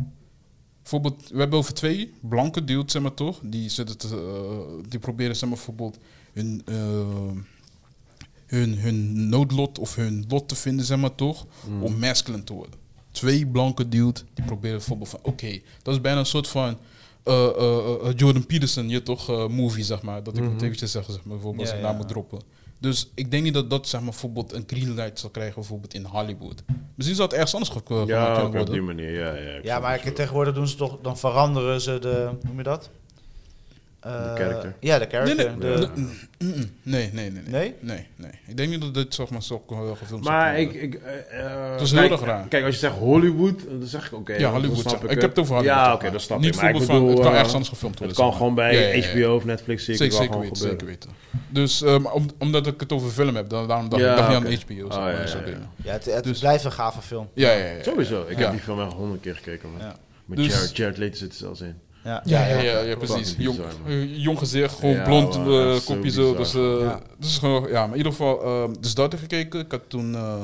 Bijvoorbeeld, 0.83 1.29
we 1.29 1.39
hebben 1.39 1.59
over 1.59 1.75
twee 1.75 2.13
blanke 2.21 2.65
dudes, 2.65 2.93
zeg 2.93 3.03
maar 3.03 3.15
toch. 3.15 3.41
Die, 3.43 3.69
zitten 3.69 3.99
te, 3.99 4.09
eh, 4.09 4.89
die 4.91 4.99
proberen, 4.99 5.37
zeg 5.37 5.49
maar, 5.49 5.57
bijvoorbeeld 5.59 5.99
hun, 6.33 6.63
eh, 6.65 7.37
hun, 8.47 8.79
hun 8.79 9.29
noodlot 9.29 9.79
of 9.79 9.95
hun 9.95 10.25
lot 10.29 10.49
te 10.49 10.55
vinden, 10.55 10.87
zeg 10.87 10.99
maar 10.99 11.15
toch. 11.15 11.47
Om 11.81 11.99
masculine 11.99 12.45
te 12.45 12.53
worden. 12.53 12.79
Twee 13.11 13.47
blanke 13.47 13.89
dudes, 13.89 14.25
die 14.35 14.45
proberen 14.45 14.77
bijvoorbeeld 14.77 15.09
van, 15.11 15.21
oké, 15.23 15.61
dat 15.83 15.95
is 15.95 16.01
bijna 16.01 16.19
een 16.19 16.27
soort 16.27 16.49
van... 16.49 16.79
eh, 17.29 17.47
eh, 17.59 18.09
eh, 18.09 18.13
Jordan 18.17 18.47
Peterson, 18.47 18.89
je 18.89 19.03
toch, 19.03 19.29
eh, 19.31 19.47
movie, 19.49 19.85
zeg 19.85 20.03
maar. 20.03 20.23
Dat 20.23 20.37
ik 20.37 20.45
het 20.45 20.63
eventjes 20.63 20.91
zeg, 20.91 21.05
zeg 21.05 21.15
maar, 21.25 21.35
bijvoorbeeld, 21.35 21.61
als 21.61 21.69
Ja, 21.71 21.75
ik 21.77 21.83
ja. 21.83 21.89
naam 21.89 21.97
moet 21.97 22.09
droppen. 22.09 22.41
Dus 22.81 23.11
ik 23.15 23.31
denk 23.31 23.43
niet 23.43 23.55
dat 23.55 23.71
dat, 23.71 23.89
zeg 23.89 24.01
maar, 24.01 24.11
bijvoorbeeld 24.11 24.53
een 24.53 24.65
greenlight 24.67 25.19
zal 25.19 25.31
krijgen, 25.31 25.55
bijvoorbeeld 25.55 25.95
in 25.95 26.05
Hollywood. 26.05 26.63
Misschien 26.95 27.17
zal 27.17 27.25
het 27.27 27.35
ergens 27.35 27.55
anders 27.55 27.73
ge- 27.73 27.81
gemaakt 27.87 28.09
Ja, 28.09 28.25
kunnen 28.25 28.41
ook 28.43 28.47
op 28.49 28.55
worden. 28.55 28.73
die 28.75 28.83
manier. 28.83 29.11
Ja, 29.13 29.35
ja, 29.35 29.59
Ja, 29.63 29.79
maar 29.79 30.13
tegenwoordig 30.13 30.55
doen 30.55 30.69
ze 30.69 30.77
toch, 30.77 30.99
dan 31.03 31.19
veranderen 31.19 31.81
ze 31.81 31.99
de, 31.99 32.29
hoe 32.31 32.39
noem 32.49 32.57
je 32.57 32.63
dat? 32.63 32.91
Eh, 34.01 34.35
character. 34.35 34.75
Ja, 34.81 34.99
de 34.99 35.07
character. 35.11 35.37
Nee, 35.37 35.47
nee, 35.47 35.77
de, 35.77 35.89
Mm, 35.95 36.11
mm, 36.39 36.55
mm. 36.55 36.71
nee, 36.83 37.11
nee, 37.13 37.31
nee, 37.31 37.43
nee. 37.43 37.43
Nee? 37.51 37.75
Nee, 37.81 38.07
nee. 38.17 38.31
Ik 38.47 38.57
denk 38.57 38.71
niet 38.71 38.81
dat 38.81 38.95
dit 38.95 39.15
zeg 39.15 39.31
maar 39.31 39.43
zo 39.43 39.65
gefilmd 39.99 40.25
Maar 40.25 40.59
ik... 40.59 40.73
ik 40.73 40.95
eh, 40.95 41.45
eh, 41.45 41.73
Het 41.73 41.81
is 41.81 41.91
heel 41.91 42.01
kijk, 42.01 42.13
erg 42.13 42.21
raar. 42.21 42.49
Kijk, 42.49 42.65
als 42.65 42.75
je 42.75 42.81
zegt 42.81 42.95
Hollywood, 42.95 43.61
dan 43.69 43.89
zeg 43.89 44.07
ik 44.07 44.13
oké. 44.13 44.35
ja, 44.35 44.51
Hollywood. 44.51 44.93
Ik, 44.93 45.21
heb 45.21 45.31
het 45.31 45.39
over 45.39 45.55
Hollywood. 45.55 45.79
Ja, 45.79 45.93
oké, 45.95 46.11
dat 46.11 46.21
snap 46.21 46.39
Niet 46.39 46.55
ik. 46.55 46.61
Maar 46.61 46.71
ik 46.71 46.79
bedoel, 46.79 46.87
van, 46.99 47.09
het 47.09 47.21
kan 47.21 47.33
ergens 47.33 47.53
anders 47.53 47.69
gefilmd 47.69 47.99
worden. 47.99 48.17
Het 48.17 48.25
kan 48.27 48.35
gewoon 48.37 48.55
bij 48.55 48.75
Ja, 48.75 48.81
ja, 48.97 49.05
ja. 49.19 49.27
HBO 49.27 49.35
of 49.35 49.45
Netflix 49.45 49.85
zeker, 49.85 50.13
Zeker, 50.13 50.19
weten, 50.19 50.33
gebeuren. 50.35 50.57
zeker 50.57 50.87
weten. 50.87 51.11
Dus 51.49 51.81
um, 51.81 52.07
om, 52.07 52.27
omdat 52.39 52.67
ik 52.67 52.81
het 52.81 52.93
over 52.93 53.11
film 53.11 53.37
heb, 53.37 53.49
dan, 53.49 53.69
daarom 53.69 53.89
dacht 53.89 54.03
ik 54.03 54.09
niet 54.09 54.69
aan 54.71 54.79
HBO. 54.79 54.85
Oh, 54.97 54.97
maar, 55.05 55.29
ja, 55.85 55.93
het, 55.93 56.05
het 56.05 56.25
Dus- 56.25 56.39
blijft 56.39 56.65
een 56.65 56.73
gave 56.73 57.03
film. 57.03 57.29
Ja, 57.35 57.53
ja, 57.53 57.65
ja. 57.67 57.83
Sowieso. 57.83 58.25
Ik 58.29 58.37
heb 58.39 58.51
die 58.51 58.61
film 58.61 58.81
echt 58.81 58.93
honderd 58.93 59.21
keer 59.21 59.35
gekeken. 59.35 59.69
Met 60.25 60.39
Dus- 60.39 60.47
Jared, 60.55 60.77
Jared 60.77 60.97
Leto 60.99 61.17
zit 61.17 61.29
er 61.31 61.37
zelfs 61.37 61.61
in. 61.61 61.75
Ja, 62.09 62.23
Ja, 62.25 62.47
ja, 62.47 62.59
ja, 62.61 62.81
ja, 62.81 62.97
precies. 62.97 63.35
Jong, 63.39 63.59
eh, 63.87 64.17
jong 64.17 64.39
gezicht, 64.39 64.75
gewoon 64.79 64.95
Ja, 64.95 65.03
blond 65.03 65.35
eh, 65.37 65.77
kopje 65.85 66.11
zo. 66.11 66.35
Dus, 66.37 66.55
eh, 66.55 66.81
Ja. 66.81 67.01
dus 67.19 67.39
gewoon, 67.39 67.69
ja, 67.69 67.81
maar 67.81 67.91
in 67.91 67.97
ieder 67.97 68.13
geval, 68.13 68.43
eh, 68.43 68.69
dus 68.81 68.95
dat 68.95 69.13
heb 69.13 69.21
ik 69.23 69.31
gekeken. 69.31 69.61
Ik 69.61 69.71
had 69.71 69.81
toen 69.89 70.15
eh 70.15 70.43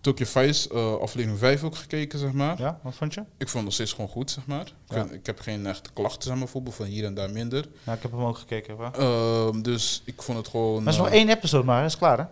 Tokyo 0.00 0.26
Vice 0.28 0.68
eh, 0.74 0.94
aflevering 1.00 1.38
5 1.38 1.62
ook 1.62 1.76
gekeken, 1.76 2.18
zeg 2.18 2.32
maar. 2.32 2.58
Ja, 2.58 2.78
wat 2.82 2.94
vond 2.94 3.14
je? 3.14 3.20
Ik 3.20 3.26
vond 3.48 3.52
het 3.52 3.62
nog 3.64 3.72
steeds 3.72 3.92
gewoon 3.92 4.10
goed, 4.10 4.30
zeg 4.30 4.46
maar. 4.46 4.60
Ik, 4.60 4.72
Ja. 4.88 4.94
vind- 5.00 5.12
ik 5.12 5.26
heb 5.26 5.40
geen 5.40 5.66
echte 5.66 5.90
klachten, 5.92 6.22
zeg 6.22 6.30
maar, 6.32 6.38
bijvoorbeeld 6.42 6.74
van 6.74 6.86
hier 6.86 7.04
en 7.04 7.14
daar 7.14 7.30
minder. 7.30 7.64
Ja, 7.84 7.92
ik 7.92 8.02
heb 8.02 8.10
hem 8.10 8.20
ook 8.24 8.38
gekeken. 8.38 8.76
Maar 8.76 8.92
Ehm, 8.98 9.62
dus 9.62 10.02
ik 10.04 10.22
vond 10.22 10.38
het 10.38 10.48
gewoon... 10.48 10.82
er 10.82 10.88
is 10.92 10.96
nog 10.98 11.08
één 11.08 11.28
episode 11.28 11.64
maar, 11.64 11.82
dat 11.82 11.90
is 11.90 11.98
klaar 11.98 12.18
hè? 12.18 12.24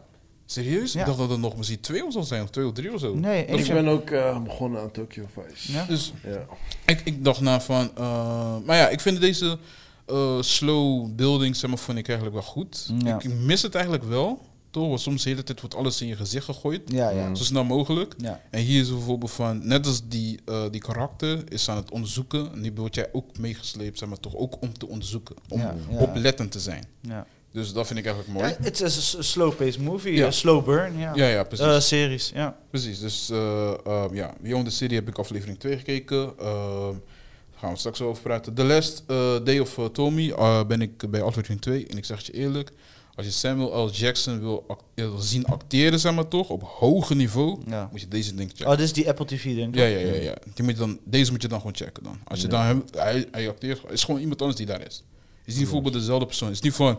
Serieus? 0.55 0.93
Ja. 0.93 1.01
Ik 1.01 1.07
dacht 1.07 1.19
dat 1.19 1.31
er 1.31 1.39
nog 1.39 1.57
misschien 1.57 1.81
twee 1.81 2.05
of 2.07 2.13
zo 2.13 2.21
zijn, 2.21 2.43
of 2.43 2.51
twee 2.51 2.67
of 2.67 2.73
drie 2.73 2.93
of 2.95 3.01
zo. 3.01 3.15
Nee, 3.15 3.45
Ik 3.47 3.61
ik 3.67 3.73
ben 3.73 3.89
ook 3.89 4.11
eh, 4.11 4.43
begonnen 4.43 4.81
aan 4.81 4.91
Tokyo 4.91 5.25
Vice. 5.33 5.73
Ja? 5.73 5.85
Dus 5.85 6.13
Ja. 6.25 6.47
ik, 6.87 7.01
ik 7.05 7.25
dacht 7.25 7.41
na 7.41 7.61
van... 7.61 7.91
eh, 7.97 8.57
maar 8.65 8.77
ja, 8.77 8.89
ik 8.89 9.01
vind 9.01 9.21
deze 9.21 9.59
eh, 10.07 10.43
slow 10.43 11.09
building, 11.15 11.57
zeg 11.57 11.71
maar, 11.71 11.79
vond 11.79 11.99
ik 11.99 12.09
eigenlijk 12.09 12.37
wel 12.39 12.47
goed. 12.49 12.91
Ja. 12.99 13.19
Ik 13.21 13.35
mis 13.35 13.63
het 13.63 13.75
eigenlijk 13.75 14.05
wel, 14.05 14.43
toch? 14.71 14.89
Want 14.89 15.01
soms 15.01 15.23
de 15.23 15.29
hele 15.31 15.43
tijd 15.43 15.61
wordt 15.61 15.75
alles 15.75 16.01
in 16.01 16.07
je 16.09 16.17
gezicht 16.17 16.45
gegooid. 16.45 16.83
Ja, 16.93 17.09
ja. 17.11 17.35
Zo 17.35 17.45
snel 17.45 17.65
mogelijk. 17.65 18.15
ja. 18.19 18.41
En 18.51 18.61
hier 18.61 18.81
is 18.81 18.89
bijvoorbeeld 18.91 19.31
van, 19.31 19.67
net 19.67 19.87
als 19.87 20.09
die, 20.09 20.39
eh, 20.45 20.63
die 20.71 20.81
karakter 20.81 21.53
is 21.53 21.69
aan 21.69 21.77
het 21.77 21.91
onderzoeken. 21.91 22.53
En 22.53 22.61
nu 22.61 22.73
word 22.75 22.95
jij 22.95 23.09
ook 23.13 23.39
meegesleept, 23.39 23.99
zeg 23.99 24.09
maar, 24.09 24.21
toch 24.21 24.37
ook 24.37 24.57
om 24.63 24.79
te 24.79 24.89
onderzoeken. 24.89 25.37
Om 25.49 25.61
Ja, 25.61 25.75
ja. 25.91 25.99
oplettend 25.99 26.53
te 26.53 26.61
zijn. 26.61 26.85
ja. 27.01 27.27
Dus 27.55 27.73
dat 27.73 27.87
vind 27.87 27.99
ik 27.99 28.05
eigenlijk 28.07 28.39
mooi. 28.39 28.51
Ja, 28.51 28.57
Het 28.61 28.81
is 28.81 29.15
een 29.15 29.25
slow-paced 29.25 29.79
movie, 29.81 30.15
Ja. 30.15 30.27
een 30.27 30.33
slow 30.33 30.65
burn, 30.65 30.99
ja. 30.99 31.13
Ja, 31.15 31.27
ja, 31.29 31.43
precies. 31.45 31.67
Eh, 31.67 31.81
series, 31.81 32.31
ja. 32.35 32.57
precies. 32.71 32.99
Dus 33.01 33.31
eh 33.31 33.73
eh, 33.87 34.05
ja, 34.13 34.35
Beyond 34.41 34.65
the 34.65 34.71
City 34.71 34.95
heb 34.95 35.09
ik 35.09 35.19
aflevering 35.19 35.59
2 35.59 35.77
gekeken. 35.77 36.33
Daar 36.37 37.61
gaan 37.61 37.73
we 37.73 37.79
straks 37.79 38.01
over 38.01 38.23
praten. 38.23 38.55
The 38.55 38.65
Last 38.65 39.03
eh, 39.07 39.35
Day 39.45 39.59
of 39.59 39.77
uh, 39.79 39.85
Tommy 39.85 40.31
eh, 40.31 40.65
ben 40.67 40.81
ik 40.83 41.11
bij 41.11 41.23
aflevering 41.23 41.61
2. 41.61 41.87
En 41.87 41.97
ik 41.97 42.05
zeg 42.05 42.17
het 42.17 42.27
je 42.27 42.33
eerlijk, 42.33 42.71
als 43.15 43.27
je 43.27 43.33
Samuel 43.33 43.85
L. 43.87 43.91
Jackson 43.91 44.41
wil, 44.41 44.65
act- 44.69 44.83
wil 44.95 45.19
zien 45.19 45.47
acteren, 45.47 46.01
zeg 46.01 46.15
maar 46.15 46.29
toch, 46.29 46.49
op 46.49 46.63
hoger 46.63 47.17
niveau, 47.17 47.61
ja. 47.67 47.89
moet 47.91 48.01
je 48.01 48.09
deze 48.09 48.35
ding 48.35 48.49
checken. 48.51 48.67
Oh, 48.67 48.77
dit 48.77 48.85
is 48.85 48.93
die 48.93 49.09
Apple 49.09 49.27
TV, 49.27 49.55
denk 49.55 49.69
ik. 49.75 49.81
Ja, 49.81 49.87
ja, 49.87 49.99
ja, 49.99 50.15
ja. 50.23 50.35
Die 50.55 50.65
moet 50.65 50.73
je 50.73 50.79
dan, 50.79 50.99
deze 51.05 51.31
moet 51.33 51.43
je 51.43 51.49
dan 51.49 51.59
gewoon 51.59 51.75
checken 51.77 52.03
dan. 52.03 52.19
Als 52.25 52.41
je 52.41 52.47
Ja. 52.47 52.53
dan 52.53 52.63
hem, 52.63 52.85
hij, 52.91 53.27
hij 53.31 53.49
acteert, 53.49 53.81
is 53.91 54.05
gewoon 54.05 54.21
iemand 54.21 54.41
anders 54.41 54.59
die 54.59 54.67
daar 54.67 54.87
is. 54.87 55.03
is 55.45 55.55
niet 55.55 55.63
bijvoorbeeld 55.63 55.95
dezelfde 55.95 56.27
persoon. 56.27 56.51
is 56.51 56.61
niet 56.61 56.73
van, 56.75 56.99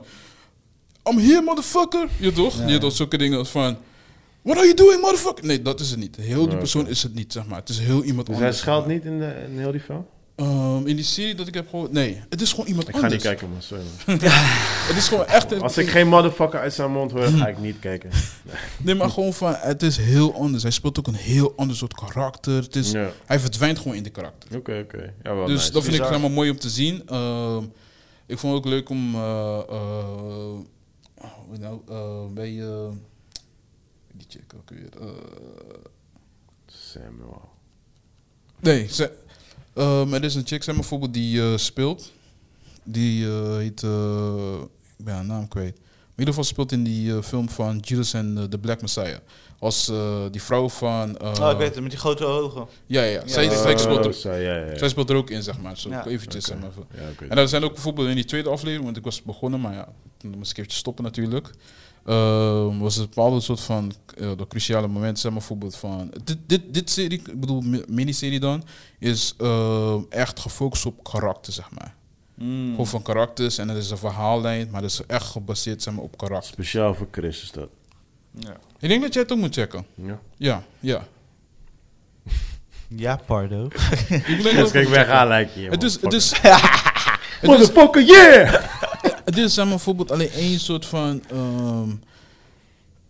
I'm 1.10 1.18
here, 1.20 1.41
motherfucker. 1.41 2.08
Je 2.20 2.32
toch? 2.32 2.58
Ja, 2.58 2.66
Je 2.68 2.74
ja. 2.74 2.80
toch 2.80 2.93
zulke 2.95 3.18
dingen 3.18 3.38
als 3.38 3.49
van, 3.49 3.78
what 4.41 4.58
are 4.58 4.66
you 4.66 4.76
doing, 4.78 5.01
motherfucker? 5.01 5.45
Nee, 5.45 5.62
dat 5.62 5.80
is 5.80 5.89
het 5.89 5.99
niet. 5.99 6.16
Heel 6.16 6.43
die 6.43 6.51
Ja, 6.51 6.58
persoon 6.58 6.88
is 6.88 7.03
het 7.03 7.14
niet, 7.16 7.32
zeg 7.34 7.45
maar. 7.45 7.60
Het 7.60 7.70
is 7.70 7.80
heel 7.80 8.03
iemand 8.03 8.28
Dus 8.28 8.36
hij 8.36 8.45
anders. 8.45 8.62
schuilt 8.64 8.86
niet 8.88 9.03
in, 9.06 9.20
de, 9.20 9.34
in 9.51 9.60
heel 9.60 9.72
die 9.72 9.82
film? 9.82 10.06
Ehm, 10.36 10.88
in 10.88 10.95
die 10.95 11.06
serie 11.06 11.36
dat 11.36 11.47
ik 11.47 11.53
heb 11.53 11.70
gehoord, 11.70 11.91
nee. 11.91 12.22
Het 12.30 12.41
is 12.41 12.49
gewoon 12.49 12.68
iemand 12.68 12.88
Ik 12.88 12.95
ga 12.95 13.01
anders. 13.01 13.24
niet 13.24 13.32
kijken, 13.32 13.49
man. 13.49 13.62
Sorry, 13.62 13.84
man. 14.06 14.18
Het 14.88 14.97
is 14.97 15.08
gewoon 15.08 15.26
echt... 15.26 15.62
Als 15.62 15.78
ik 15.78 15.89
geen 15.89 16.08
motherfucker 16.08 16.60
uit 16.60 16.74
zijn 16.74 16.91
mond 16.91 17.12
hoor, 17.12 17.24
ga 17.24 17.47
ik 17.47 17.60
niet 17.60 17.80
kijken. 17.80 18.10
Nee, 18.78 18.95
maar 18.95 19.10
gewoon 19.10 19.34
van, 19.34 19.53
het 19.58 19.84
is 19.84 19.97
heel 19.97 20.36
anders. 20.36 20.64
Hij 20.64 20.72
speelt 20.72 20.99
ook 20.99 21.08
een 21.08 21.14
heel 21.16 21.53
ander 21.56 21.76
soort 21.76 21.93
karakter. 21.93 22.53
Het 22.64 22.76
is, 22.76 22.91
Ja. 22.91 23.10
Hij 23.26 23.39
verdwijnt 23.39 23.78
gewoon 23.80 23.95
in 23.95 24.03
de 24.03 24.10
karakter. 24.10 24.58
Oké, 24.58 24.80
oké. 24.84 25.14
Ja, 25.24 25.36
wel 25.36 25.45
Dus 25.45 25.56
nice. 25.60 25.72
dat 25.72 25.84
vind 25.84 25.95
ik 25.95 26.03
helemaal 26.03 26.30
mooi 26.30 26.49
om 26.49 26.60
te 26.60 26.70
zien. 26.70 27.01
Ehm, 27.08 27.64
ik 28.26 28.38
vond 28.38 28.53
het 28.53 28.64
ook 28.66 28.70
leuk 28.72 28.89
om 28.89 29.16
eh, 29.16 29.60
eh, 29.70 29.76
hoe 31.48 31.58
nou, 31.58 31.80
eh, 31.89 32.34
bij 32.34 32.62
eh, 32.62 32.88
die 34.14 34.26
chick 34.30 34.54
ook 34.58 34.70
weer. 34.70 34.89
eh, 35.02 35.08
Samuel. 36.68 37.50
nee, 38.60 38.88
ze, 38.88 39.12
ehm, 39.74 40.14
er 40.14 40.24
is 40.24 40.36
een 40.36 40.46
chick, 40.48 40.64
zeg 40.64 40.76
bijvoorbeeld, 40.76 41.14
die 41.14 41.41
eh, 41.41 41.58
speelt. 41.58 42.12
Die 42.84 43.26
eh, 43.28 43.56
heet, 43.56 43.84
eh, 43.84 44.54
ik 44.98 45.06
ben 45.06 45.14
haar 45.14 45.26
naam 45.26 45.48
kwijt. 45.48 45.76
In 45.78 46.22
ieder 46.22 46.34
geval 46.34 46.43
speelt 46.50 46.72
in 46.72 46.84
die 46.84 47.16
eh, 47.16 47.22
film 47.22 47.50
van 47.50 47.78
Judas 47.78 48.14
en 48.14 48.48
The 48.50 48.58
Black 48.58 48.82
Messiah. 48.82 49.18
Als 49.60 49.89
eh, 49.89 50.26
die 50.32 50.41
vrouw 50.41 50.70
van... 50.70 51.18
eh, 51.18 51.34
Oh, 51.41 51.52
ik 51.52 51.58
weet 51.58 51.74
het, 51.74 51.82
met 51.82 51.89
die 51.91 52.00
grote 52.00 52.26
ogen. 52.26 52.68
Ja, 52.86 53.04
ja, 53.04 53.10
ja. 53.12 53.28
Zij, 53.28 53.78
speelt 53.78 54.06
er, 54.06 54.14
zo, 54.14 54.32
ja, 54.32 54.38
ja, 54.56 54.66
ja. 54.72 54.78
zij 54.78 54.89
speelt 54.89 55.10
er 55.10 55.16
ook 55.16 55.30
in, 55.30 55.43
zeg 55.43 55.60
maar. 55.60 55.78
Zo, 55.78 55.89
Ja. 55.89 56.06
eventjes, 56.08 56.46
zeg 56.46 56.58
maar. 56.60 56.72
En 57.30 57.36
dat 57.36 57.50
zijn 57.50 57.64
ook 57.64 57.74
bijvoorbeeld 57.74 58.08
in 58.08 58.16
die 58.16 58.26
tweede 58.26 58.50
aflevering, 58.50 58.84
want 58.86 58.98
ik 58.98 59.04
was 59.04 59.22
begonnen, 59.22 59.62
maar 59.62 59.74
ja, 59.74 59.93
ik 60.34 60.58
eventjes 60.58 60.76
stoppen 60.80 61.04
natuurlijk. 61.04 61.50
Ehm, 62.06 62.78
was 62.78 62.96
het 62.96 63.04
een 63.04 63.10
bepaalde 63.16 63.40
soort 63.42 63.62
van 63.62 63.94
eh 64.18 64.32
de 64.38 64.48
cruciale 64.48 64.88
momenten, 64.88 65.18
zeg 65.18 65.32
maar 65.32 65.40
bijvoorbeeld 65.40 65.76
van. 65.76 66.14
Dit, 66.24 66.38
dit, 66.46 66.62
dit 66.74 66.90
serie, 66.90 67.20
ik 67.26 67.40
bedoel 67.40 67.62
mi- 67.62 67.84
miniserie 67.88 68.40
dan, 68.40 68.64
is 69.00 69.34
ehm, 69.38 70.00
echt 70.10 70.40
gefocust 70.40 70.86
op 70.86 71.04
karakter, 71.04 71.54
zeg 71.54 71.72
maar. 71.72 71.96
Mm. 72.36 72.70
Gewoon 72.70 72.88
van 72.88 73.02
karakters 73.02 73.58
en 73.58 73.68
het 73.70 73.78
is 73.78 73.90
een 73.90 73.98
verhaallijn, 73.98 74.70
maar 74.72 74.82
dat 74.82 74.90
is 74.90 75.02
echt 75.08 75.26
gebaseerd 75.26 75.84
zeg 75.84 75.94
maar, 75.94 76.04
op 76.04 76.18
karakter. 76.18 76.52
Speciaal 76.54 76.96
voor 76.96 77.08
Chris 77.12 77.42
is 77.44 77.52
dat. 77.52 77.70
Ja. 78.40 78.58
Ik 78.80 78.90
denk 78.90 79.02
dat 79.02 79.14
jij 79.14 79.22
het 79.24 79.32
ook 79.32 79.38
moet 79.38 79.54
checken. 79.56 79.86
Ja. 79.96 80.20
Ja, 80.38 80.64
ja. 80.80 81.08
Ja, 82.88 83.20
Pardo. 83.26 83.66
Ik 84.10 84.26
denk 84.26 84.44
dat 84.44 84.44
Dus 84.44 84.54
het 84.56 84.72
kijk, 84.72 84.86
moet 84.88 84.94
weg 84.96 85.04
checken. 85.06 85.14
aan 85.20 85.28
lijkt 85.28 85.54
je. 85.54 85.62
Het 85.62 85.72
het 85.72 85.84
is, 85.84 86.02
het 86.02 86.14
is, 86.14 86.34
Motherfucker, 87.42 88.04
yeah! 88.04 88.64
Het 89.26 89.38
is 89.38 89.54
zeg 89.54 89.66
maar, 89.66 89.74
bijvoorbeeld 89.74 90.12
alleen 90.12 90.30
één 90.32 90.60
soort 90.60 90.86
van. 90.86 91.24
ehm, 91.30 91.90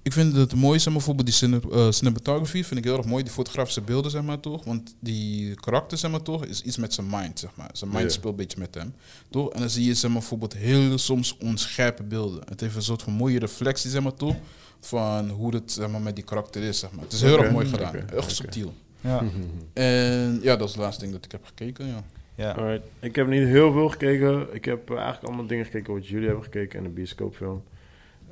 ik 0.02 0.14
vind 0.14 0.36
het 0.36 0.56
mooi, 0.56 0.76
zeg 0.80 0.86
maar, 0.86 0.96
bijvoorbeeld 0.96 1.26
die 1.28 1.36
cine, 1.36 1.62
eh, 1.72 1.92
cinematography 1.92 2.64
vind 2.64 2.80
ik 2.80 2.84
heel 2.84 2.98
erg 2.98 3.06
mooi, 3.06 3.24
die 3.24 3.32
fotografische 3.32 3.82
beelden, 3.82 4.12
zeg 4.12 4.22
maar 4.24 4.40
toch. 4.40 4.64
Want 4.66 4.96
die 5.00 5.54
karakter, 5.56 5.98
zeg 5.98 6.12
maar 6.12 6.22
toch, 6.22 6.46
is 6.46 6.62
iets 6.62 6.78
met 6.78 6.94
zijn 6.94 7.08
mind, 7.10 7.40
zeg 7.40 7.50
maar. 7.56 7.70
Zijn 7.74 7.90
mind 7.90 8.04
Ja. 8.04 8.10
speelt 8.10 8.32
een 8.32 8.36
beetje 8.40 8.60
met 8.60 8.76
hem, 8.76 8.94
toch? 9.30 9.50
En 9.50 9.60
dan 9.60 9.70
zie 9.70 9.86
je, 9.86 9.94
zeg 9.94 10.10
maar, 10.12 10.20
bijvoorbeeld 10.20 10.54
heel 10.54 10.98
soms 10.98 11.38
onscherpe 11.38 12.04
beelden. 12.04 12.42
Het 12.50 12.60
heeft 12.62 12.76
een 12.76 12.82
soort 12.82 13.02
van 13.02 13.14
mooie 13.14 13.40
reflectie, 13.40 13.90
zeg 13.90 14.02
maar 14.02 14.14
toch, 14.14 14.36
van 14.80 15.30
hoe 15.30 15.54
het, 15.56 15.72
zeg 15.72 15.90
maar, 15.90 16.02
met 16.02 16.16
die 16.16 16.24
karakter 16.24 16.64
is, 16.64 16.80
zeg 16.80 16.92
maar. 16.92 17.04
Het 17.04 17.14
is 17.14 17.22
heel 17.22 17.40
erg 17.44 17.52
mooi 17.52 17.68
gedaan, 17.68 17.96
echt 17.96 18.14
oké. 18.14 18.30
subtiel. 18.34 18.74
Ja. 19.02 19.24
En 19.74 20.40
ja, 20.44 20.56
dat 20.56 20.68
is 20.70 20.74
het 20.76 20.84
laatste 20.84 21.02
ding 21.02 21.14
dat 21.14 21.26
ik 21.26 21.32
heb 21.32 21.46
gekeken, 21.46 21.88
ja. 21.88 22.04
Ja. 22.36 22.52
Alright. 22.52 22.86
Ik 23.00 23.16
heb 23.16 23.28
niet 23.28 23.48
heel 23.48 23.72
veel 23.72 23.90
gekeken. 23.90 24.48
Ik 24.52 24.66
heb 24.66 24.90
eh, 24.90 24.96
eigenlijk 24.96 25.28
allemaal 25.28 25.46
dingen 25.48 25.66
gekeken 25.66 25.94
wat 25.94 26.08
jullie 26.08 26.26
hebben 26.26 26.44
gekeken 26.44 26.80
en 26.80 26.86
een 26.86 26.94
bioscoopfilm. 26.94 27.64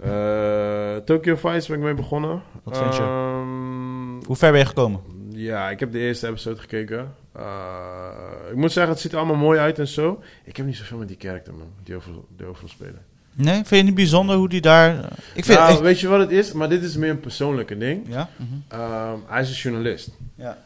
Eh 0.02 0.96
Tokyo 0.96 1.36
Vice 1.36 1.68
ben 1.68 1.78
ik 1.78 1.84
mee 1.84 1.94
begonnen. 1.94 2.42
Wat 2.64 2.78
vind 2.78 2.96
je? 2.96 3.02
Ehm, 3.02 4.26
Hoe 4.26 4.36
ver 4.36 4.52
ben 4.52 4.60
je 4.60 4.66
gekomen? 4.66 5.02
ja, 5.30 5.70
ik 5.70 5.80
heb 5.80 5.92
de 5.92 6.00
eerste 6.00 6.28
episode 6.28 6.60
gekeken. 6.60 7.16
Eh, 7.32 8.10
ik 8.50 8.56
moet 8.56 8.72
zeggen, 8.72 8.92
het 8.94 9.02
ziet 9.02 9.12
er 9.12 9.18
allemaal 9.18 9.36
mooi 9.36 9.60
uit 9.60 9.80
en 9.80 9.88
zo. 9.88 10.22
Ik 10.44 10.58
heb 10.58 10.66
niet 10.66 10.76
zoveel 10.76 10.98
met 10.98 11.08
die 11.08 11.18
karakter, 11.18 11.54
man. 11.54 11.68
Die 11.84 11.96
overal, 11.96 12.26
die 12.38 12.46
overal 12.46 12.70
spelen. 12.70 13.02
Nee, 13.36 13.54
vind 13.54 13.70
je 13.70 13.84
niet 13.84 13.96
bijzonder 13.96 14.36
hoe 14.36 14.50
die 14.50 14.62
daar... 14.62 14.96
Ik 15.34 15.46
vind 15.46 15.60
nou, 15.60 15.84
weet 15.84 16.00
je 16.00 16.08
wat 16.08 16.20
het 16.20 16.32
is? 16.32 16.52
Maar 16.54 16.70
dit 16.70 16.84
is 16.84 16.98
meer 16.98 17.10
een 17.10 17.20
persoonlijke 17.20 17.78
ding. 17.78 18.06
Ja? 18.10 18.30
Ehm, 18.68 19.18
hij 19.26 19.42
is 19.42 19.50
een 19.50 19.56
journalist. 19.56 20.10
Ja. 20.36 20.58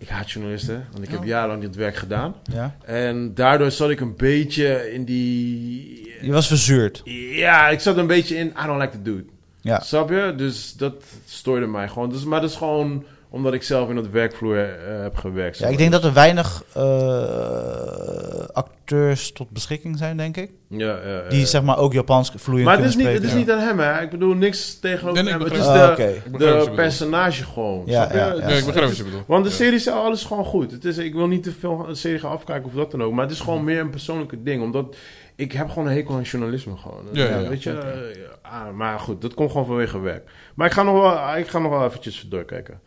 Ik 0.00 0.08
haat 0.08 0.30
journalisten, 0.30 0.86
want 0.92 1.04
ik 1.04 1.10
heb 1.10 1.20
Oh. 1.20 1.26
jarenlang 1.26 1.60
dit 1.60 1.74
werk 1.76 1.96
gedaan. 1.96 2.34
Ja. 2.52 2.76
En 2.84 3.34
daardoor 3.34 3.70
zat 3.70 3.90
ik 3.90 4.00
een 4.00 4.16
beetje 4.16 4.92
in 4.92 5.04
die... 5.04 6.14
Je 6.20 6.32
was 6.32 6.46
verzuurd. 6.46 7.02
Ja, 7.34 7.68
ik 7.68 7.80
zat 7.80 7.96
een 7.96 8.06
beetje 8.06 8.36
in, 8.36 8.46
I 8.46 8.66
don't 8.66 8.80
like 8.80 8.96
to 8.96 9.02
do 9.02 9.16
it. 9.18 9.24
Ja. 9.60 9.80
Snap 9.80 10.10
je? 10.10 10.32
Dus 10.36 10.72
dat 10.72 11.04
stoorde 11.26 11.66
mij 11.66 11.88
gewoon. 11.88 12.10
Dus, 12.10 12.24
maar 12.24 12.40
dat 12.40 12.50
is 12.50 12.56
gewoon 12.56 13.04
omdat 13.30 13.52
ik 13.54 13.62
zelf 13.62 13.88
in 13.88 13.94
dat 13.94 14.08
werkvloer 14.08 14.58
eh, 14.58 15.02
heb 15.02 15.16
gewerkt. 15.16 15.58
Ja, 15.58 15.68
ik 15.68 15.78
denk 15.78 15.92
dat 15.92 16.04
er 16.04 16.12
weinig 16.12 16.64
eh, 16.74 18.44
acteurs 18.52 19.32
tot 19.32 19.50
beschikking 19.50 19.98
zijn, 19.98 20.16
denk 20.16 20.36
ik. 20.36 20.50
Ja, 20.68 20.98
ja, 21.04 21.08
ja. 21.22 21.28
Die 21.28 21.46
zeg 21.46 21.62
maar 21.62 21.78
ook 21.78 21.92
Japans 21.92 22.32
vloeiend 22.36 22.66
Maar 22.68 22.76
het 22.78 22.86
is, 22.86 22.96
niet, 22.96 23.06
het 23.06 23.22
is 23.22 23.32
niet 23.34 23.50
aan 23.50 23.58
hem, 23.58 23.78
hè. 23.78 24.02
Ik 24.02 24.10
bedoel, 24.10 24.34
niks 24.34 24.78
tegenover 24.78 25.22
Nee, 25.24 25.32
nee, 25.32 25.32
hem. 25.32 25.42
Het 25.42 25.52
is 25.60 25.66
de, 25.66 26.50
Ah, 26.52 26.64
de 26.64 26.70
personage 26.74 27.44
gewoon. 27.44 27.82
Ja, 27.86 28.10
is- 28.10 28.58
ik 28.58 28.64
begrijp 28.66 28.86
wat 28.88 28.96
je 28.96 29.04
bedoelt. 29.04 29.26
Want 29.26 29.44
de 29.44 29.50
serie 29.50 29.78
zelf, 29.78 30.04
alles 30.04 30.20
is 30.20 30.26
gewoon 30.26 30.44
goed. 30.44 30.70
Het 30.70 30.84
is, 30.84 30.98
ik 30.98 31.14
wil 31.14 31.26
niet 31.26 31.42
te 31.42 31.52
veel 31.52 31.76
van 31.76 31.86
de 31.86 31.94
serie 31.94 32.18
gaan 32.18 32.30
afkijken 32.30 32.64
of 32.66 32.72
wat 32.72 32.90
dan 32.90 33.02
ook. 33.02 33.12
Maar 33.12 33.24
het 33.24 33.32
is 33.34 33.40
gewoon 33.40 33.64
meer 33.64 33.80
een 33.80 33.90
persoonlijke 33.90 34.42
ding. 34.42 34.62
Omdat 34.62 34.96
ik 35.36 35.52
heb 35.52 35.68
gewoon 35.68 35.86
een 35.86 35.94
hekel 35.94 36.14
aan 36.14 36.22
journalisme 36.22 36.76
gewoon. 36.76 37.04
Ja, 37.12 37.24
ja, 37.24 37.38
ja. 37.38 37.48
Weet 37.48 37.62
je? 37.62 37.70
eh, 37.72 38.52
ah, 38.52 38.70
maar 38.74 39.00
goed, 39.00 39.22
dat 39.22 39.34
komt 39.34 39.50
gewoon 39.50 39.66
vanwege 39.66 40.00
werk. 40.00 40.30
Maar 40.54 40.66
ik 40.66 40.72
ga 40.72 40.82
nog 40.82 41.00
wel, 41.00 41.36
ik 41.36 41.48
ga 41.48 41.58
nog 41.58 41.70
wel 41.70 41.84
eventjes 41.84 42.26
doorkijken. 42.28 42.80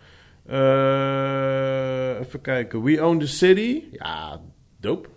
Eh, 0.45 2.19
even 2.19 2.41
kijken. 2.41 2.83
We 2.83 3.03
Own 3.05 3.17
the 3.19 3.27
City. 3.27 3.83
Ja, 3.91 4.39
dope. 4.79 5.07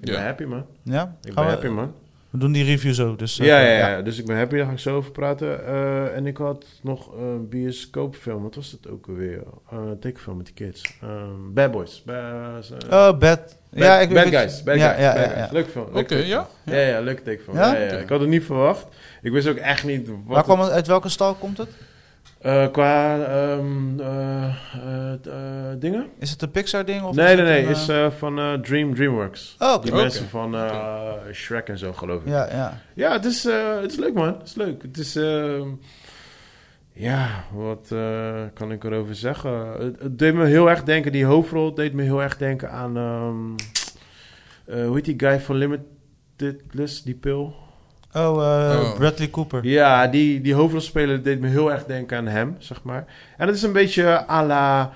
Ik 0.00 0.08
Ja. 0.08 0.14
ben 0.14 0.24
happy, 0.24 0.44
man. 0.44 0.66
Ja? 0.82 1.16
Ik 1.22 1.32
Gaan 1.32 1.34
ben 1.34 1.44
we, 1.44 1.50
happy, 1.50 1.66
man. 1.66 1.92
we 2.30 2.38
doen 2.38 2.52
die 2.52 2.64
review 2.64 2.92
zo. 2.92 3.16
Dus, 3.16 3.38
eh, 3.38 3.46
Ja, 3.46 3.58
ja, 3.60 3.88
ja, 3.88 4.02
dus 4.02 4.18
ik 4.18 4.26
ben 4.26 4.36
happy, 4.36 4.56
daar 4.56 4.66
ga 4.66 4.72
ik 4.72 4.78
zo 4.78 4.96
over 4.96 5.10
praten. 5.10 5.66
Eh, 5.66 6.16
en 6.16 6.26
ik 6.26 6.36
had 6.36 6.66
nog 6.82 7.12
een 7.16 7.48
bioscoopfilm. 7.48 8.42
Wat 8.42 8.54
was 8.54 8.70
dat 8.80 8.92
ook 8.92 9.06
alweer? 9.08 9.42
Eh, 9.70 9.78
Een 9.78 9.98
tekenfilm 10.00 10.36
met 10.36 10.46
die 10.46 10.54
kids. 10.54 10.98
Ehm, 11.02 11.52
Bad 11.54 11.70
Boys. 11.70 12.02
Ba- 12.06 12.58
eh, 12.80 13.08
Oh, 13.08 13.18
bad. 13.18 13.58
ja, 13.70 13.98
ik 14.00 14.08
Bad 14.14 14.24
weet- 14.28 14.34
Guys. 14.40 14.62
Bad 14.62 14.76
ja, 14.76 14.88
Guys. 14.88 15.00
Ja, 15.02 15.12
Bad 15.14 15.22
ja, 15.24 15.28
Guys. 15.30 15.46
ja. 15.46 15.48
Leuk 15.52 15.68
film. 15.68 15.86
Oké, 15.96 16.14
ja? 16.16 16.46
Ja, 16.64 16.76
ja, 16.76 17.00
leuk 17.00 17.18
tekenfilm. 17.24 17.56
Ja? 17.56 17.72
Ja? 17.72 17.78
Ja, 17.80 17.86
Oké. 17.86 17.96
Ik 17.96 18.08
had 18.08 18.20
het 18.20 18.28
niet 18.28 18.44
verwacht. 18.44 18.86
Ik 19.22 19.32
wist 19.32 19.48
ook 19.48 19.56
echt 19.56 19.84
niet 19.84 20.08
wat 20.08 20.16
Waar 20.26 20.36
het- 20.36 20.44
kwam 20.44 20.60
het, 20.60 20.70
uit 20.70 20.86
welke 20.86 21.08
stal 21.08 21.34
komt 21.34 21.58
het? 21.58 21.68
Eh, 22.38 22.70
qua 22.70 23.24
ehm, 23.24 24.00
eh, 24.00 24.44
eh, 25.12 25.78
dingen? 25.78 26.06
Is 26.18 26.30
het 26.30 26.42
een 26.42 26.50
Pixar-ding? 26.50 27.02
of 27.02 27.16
Nee, 27.16 27.36
nee, 27.36 27.44
het 27.44 27.86
nee. 27.86 27.96
een, 27.96 28.06
Is 28.06 28.14
van 28.18 28.62
Dream, 28.62 28.94
DreamWorks. 28.94 29.56
Oh. 29.58 29.82
Die 29.82 29.94
mensen 29.94 30.28
van 30.28 30.56
Shrek 31.32 31.68
en 31.68 31.78
zo, 31.78 31.92
geloof 31.92 32.22
ik. 32.22 32.28
Ja, 32.28 32.48
ja. 32.50 32.80
Ja, 32.94 33.12
het 33.12 33.24
is, 33.24 33.44
het 33.80 33.90
is 33.90 33.96
leuk, 33.96 34.14
man. 34.14 34.26
Het 34.26 34.46
is 34.46 34.54
leuk. 34.54 34.82
Het 34.82 34.98
is... 34.98 35.16
ehm, 35.16 35.68
ja, 36.92 37.44
wat 37.52 37.94
kan 38.54 38.72
ik 38.72 38.84
erover 38.84 39.14
zeggen? 39.14 39.66
Het, 39.78 40.00
het 40.00 40.18
deed 40.18 40.34
me 40.34 40.44
heel 40.44 40.70
erg 40.70 40.82
denken... 40.82 41.12
Die 41.12 41.24
hoofdrol 41.24 41.74
deed 41.74 41.92
me 41.92 42.02
heel 42.02 42.22
erg 42.22 42.36
denken 42.36 42.70
aan... 42.70 42.96
ehm, 42.96 43.54
eh, 44.66 44.86
hoe 44.86 44.94
heet 44.94 45.04
die 45.04 45.14
guy 45.18 45.40
van 45.40 45.56
Limitless, 45.56 47.02
die 47.02 47.14
pil? 47.14 47.54
Oh, 48.16 48.42
eh, 48.42 48.80
Oh. 48.80 48.94
Bradley 48.96 49.30
Cooper. 49.30 49.64
Ja, 49.64 50.06
die, 50.06 50.40
die 50.40 50.54
hoofdrolspeler 50.54 51.22
deed 51.22 51.40
me 51.40 51.48
heel 51.48 51.72
erg 51.72 51.84
denken 51.84 52.16
aan 52.16 52.26
hem, 52.26 52.56
zeg 52.58 52.82
maar. 52.82 53.04
En 53.36 53.46
het 53.46 53.56
is 53.56 53.62
een 53.62 53.72
beetje 53.72 54.28
à 54.30 54.44
la 54.46 54.90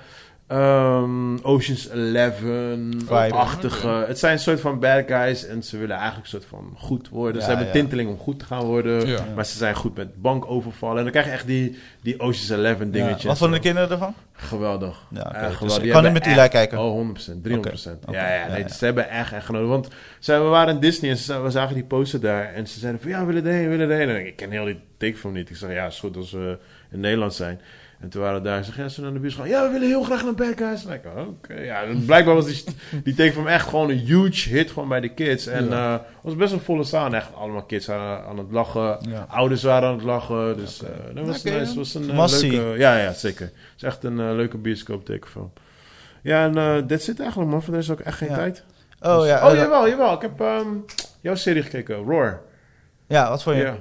ehm, 0.51 1.36
Ocean's 1.42 1.88
Eleven-achtige. 1.88 3.88
Het 4.07 4.18
zijn 4.18 4.32
een 4.32 4.38
soort 4.38 4.61
van 4.61 4.78
bad 4.78 5.05
guys 5.07 5.46
en 5.46 5.62
ze 5.62 5.78
willen 5.78 5.96
eigenlijk 5.96 6.24
een 6.24 6.30
soort 6.40 6.44
van 6.51 6.74
goed 6.76 7.09
worden. 7.09 7.34
Ja, 7.34 7.40
ze 7.42 7.48
hebben 7.48 7.66
ja. 7.66 7.72
tinteling 7.72 8.11
om 8.11 8.18
goed 8.18 8.38
te 8.38 8.44
gaan 8.44 8.64
worden, 8.64 9.07
Ja. 9.07 9.24
maar 9.34 9.46
ze 9.46 9.57
zijn 9.57 9.74
goed 9.74 9.96
met 9.96 10.22
bankovervallen. 10.22 10.96
En 10.96 11.03
dan 11.03 11.12
krijg 11.12 11.26
je 11.26 11.32
echt 11.32 11.46
die, 11.46 11.78
die 12.03 12.20
Ocean's 12.20 12.48
Eleven 12.51 12.86
Ja. 12.86 12.92
dingetjes. 12.92 13.24
Wat 13.24 13.38
vonden 13.38 13.57
de 13.61 13.64
kinderen 13.64 13.90
ervan? 13.90 14.14
Geweldig. 14.32 15.07
Ja. 15.11 15.34
Echt 15.34 15.44
Dus 15.44 15.53
geweldig. 15.55 15.76
ik 15.76 15.82
Die 15.82 15.92
kan 15.92 16.03
niet 16.03 16.12
met 16.12 16.26
Eli 16.26 16.38
echt- 16.38 16.48
kijken. 16.51 16.78
Oh, 16.78 16.92
100%, 16.92 17.42
300%. 17.42 18.05
Oké, 18.07 18.16
Ja, 18.16 18.28
ja, 18.28 18.34
ja, 18.34 18.46
nee, 18.53 18.62
ja. 18.62 18.68
ze 18.68 18.84
hebben 18.84 19.09
echt 19.11 19.32
echt 19.32 19.44
genoten. 19.44 19.68
Want 19.68 19.88
zij, 20.18 20.40
we 20.40 20.46
waren 20.48 20.74
in 20.74 20.80
Disney 20.80 21.11
en 21.11 21.16
ze, 21.16 21.40
we 21.40 21.51
zagen 21.51 21.74
die 21.74 21.84
poster 21.84 22.20
daar. 22.20 22.53
En 22.55 22.66
ze 22.66 22.78
zeiden 22.78 23.01
van, 23.01 23.11
ja, 23.11 23.20
we 23.20 23.26
willen 23.32 23.46
erheen, 23.51 23.70
we 23.70 23.76
willen 23.76 23.90
erheen. 23.90 24.09
En 24.16 24.26
ik 24.26 24.36
ken 24.36 24.51
heel 24.51 24.64
die 24.64 24.80
tekenfilm 24.98 25.32
niet. 25.32 25.51
Ik 25.51 25.57
zei, 25.57 25.72
ja, 25.72 25.86
is 25.86 25.98
goed 26.01 26.16
als 26.16 26.30
we 26.32 26.59
in 26.90 27.01
Nederland 27.01 27.34
zijn. 27.34 27.61
En 28.01 28.09
toen 28.09 28.22
waren 28.22 28.42
we 28.42 28.48
daar. 28.48 28.59
Ze 28.59 28.64
zeggen, 28.64 28.82
ja, 28.82 28.88
ze 28.88 29.01
naar 29.01 29.12
de 29.12 29.18
buurt 29.18 29.34
gaan. 29.34 29.48
Ja, 29.48 29.62
we 29.66 29.72
willen 29.72 29.88
heel 29.88 30.03
graag 30.03 30.24
naar 30.24 31.01
oh, 31.16 31.28
oké. 31.28 31.55
Ja, 31.55 31.84
blijkbaar 32.07 32.34
was 32.34 32.46
die, 32.46 32.64
die 33.05 33.14
tekenfilm 33.14 33.46
echt 33.46 33.68
gewoon 33.68 33.90
een 33.90 33.98
huge 33.98 34.48
hit 34.48 34.70
gewoon 34.70 34.88
bij 34.88 35.01
de 35.01 35.14
kids. 35.14 35.46
En 35.46 35.72
eh, 35.72 35.92
het 35.92 36.03
was 36.22 36.36
best 36.36 36.53
een 36.53 36.61
volle 36.61 36.84
zaal. 36.84 37.14
Echt 37.14 37.34
allemaal 37.34 37.62
kids 37.62 37.86
waren 37.86 38.24
aan 38.26 38.38
het 38.38 38.51
lachen. 38.51 38.98
Ja. 39.09 39.26
Ouders 39.28 39.62
waren 39.62 39.88
aan 39.88 39.94
het 39.94 40.05
lachen. 40.05 40.57
Dus 40.57 40.82
eh, 40.82 40.90
dat 41.14 41.26
was 41.26 41.42
nice. 41.42 41.74
was 41.74 41.94
een 41.94 42.11
eh, 42.11 42.51
leuke... 42.51 42.78
Ja, 42.78 42.96
ja, 42.98 43.12
zeker. 43.12 43.44
Het 43.44 43.55
is 43.76 43.82
echt 43.82 44.05
een 44.05 44.20
eh, 44.20 44.34
leuke 44.34 44.59
bioscoop 44.59 45.05
tekenfilm. 45.05 45.53
Ja, 46.22 46.44
en 46.44 46.57
eh 46.57 46.76
dit 46.86 47.03
zit 47.03 47.20
eigenlijk, 47.20 47.51
man. 47.51 47.62
Voor 47.62 47.74
deze 47.74 47.92
ook 47.92 48.01
echt 48.01 48.16
geen 48.18 48.28
Ja. 48.28 48.34
tijd. 48.34 48.64
Oh 49.01 49.18
Dus- 49.18 49.28
ja. 49.28 49.46
Oh, 49.46 49.53
eh, 49.53 49.59
jawel, 49.59 49.88
jawel. 49.88 50.14
Ik 50.14 50.22
heb 50.22 50.40
ehm, 50.40 50.68
jouw 51.20 51.34
serie 51.34 51.62
gekeken. 51.62 51.96
Roar. 51.96 52.40
ja, 53.07 53.28
wat 53.28 53.42
vond 53.42 53.57
je? 53.57 53.62
Ja. 53.62 53.76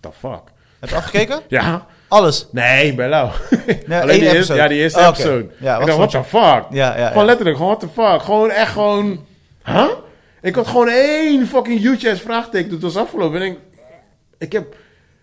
the 0.00 0.12
fuck? 0.12 0.42
Heb 0.78 0.88
je 0.88 0.96
afgekeken? 0.96 1.40
Ja. 1.48 1.86
Alles. 2.08 2.48
Nee, 2.52 2.94
bij 2.94 3.08
Lau. 3.08 3.30
Nee, 3.86 4.00
Alleen 4.02 4.08
één 4.08 4.20
die 4.20 4.34
eerste, 4.34 4.54
ja, 4.54 4.68
die 4.68 4.78
eerste 4.78 4.98
Oh, 5.00 5.06
episode. 5.06 5.46
Ja, 5.58 5.78
ik 5.78 5.86
dacht, 5.86 5.98
what 5.98 6.10
the 6.10 6.24
fuck? 6.24 6.64
Ja, 6.70 6.96
ja, 6.98 7.06
Gewoon 7.06 7.12
ja. 7.22 7.24
letterlijk, 7.24 7.56
gewoon 7.56 7.76
what 7.76 7.80
the 7.94 8.02
fuck? 8.02 8.22
Gewoon 8.22 8.50
echt 8.50 8.72
gewoon... 8.72 9.26
Huh? 9.64 9.88
Ik 10.42 10.54
had 10.54 10.66
gewoon 10.66 10.88
één 10.88 11.46
fucking 11.46 11.80
huge 11.80 12.10
ass 12.10 12.20
vraagteken 12.20 12.64
toen 12.70 12.74
het 12.82 12.92
was 12.94 12.96
afgelopen. 13.02 13.40
En 13.40 13.46
ik, 13.46 13.58
ik 14.38 14.52
heb 14.52 14.74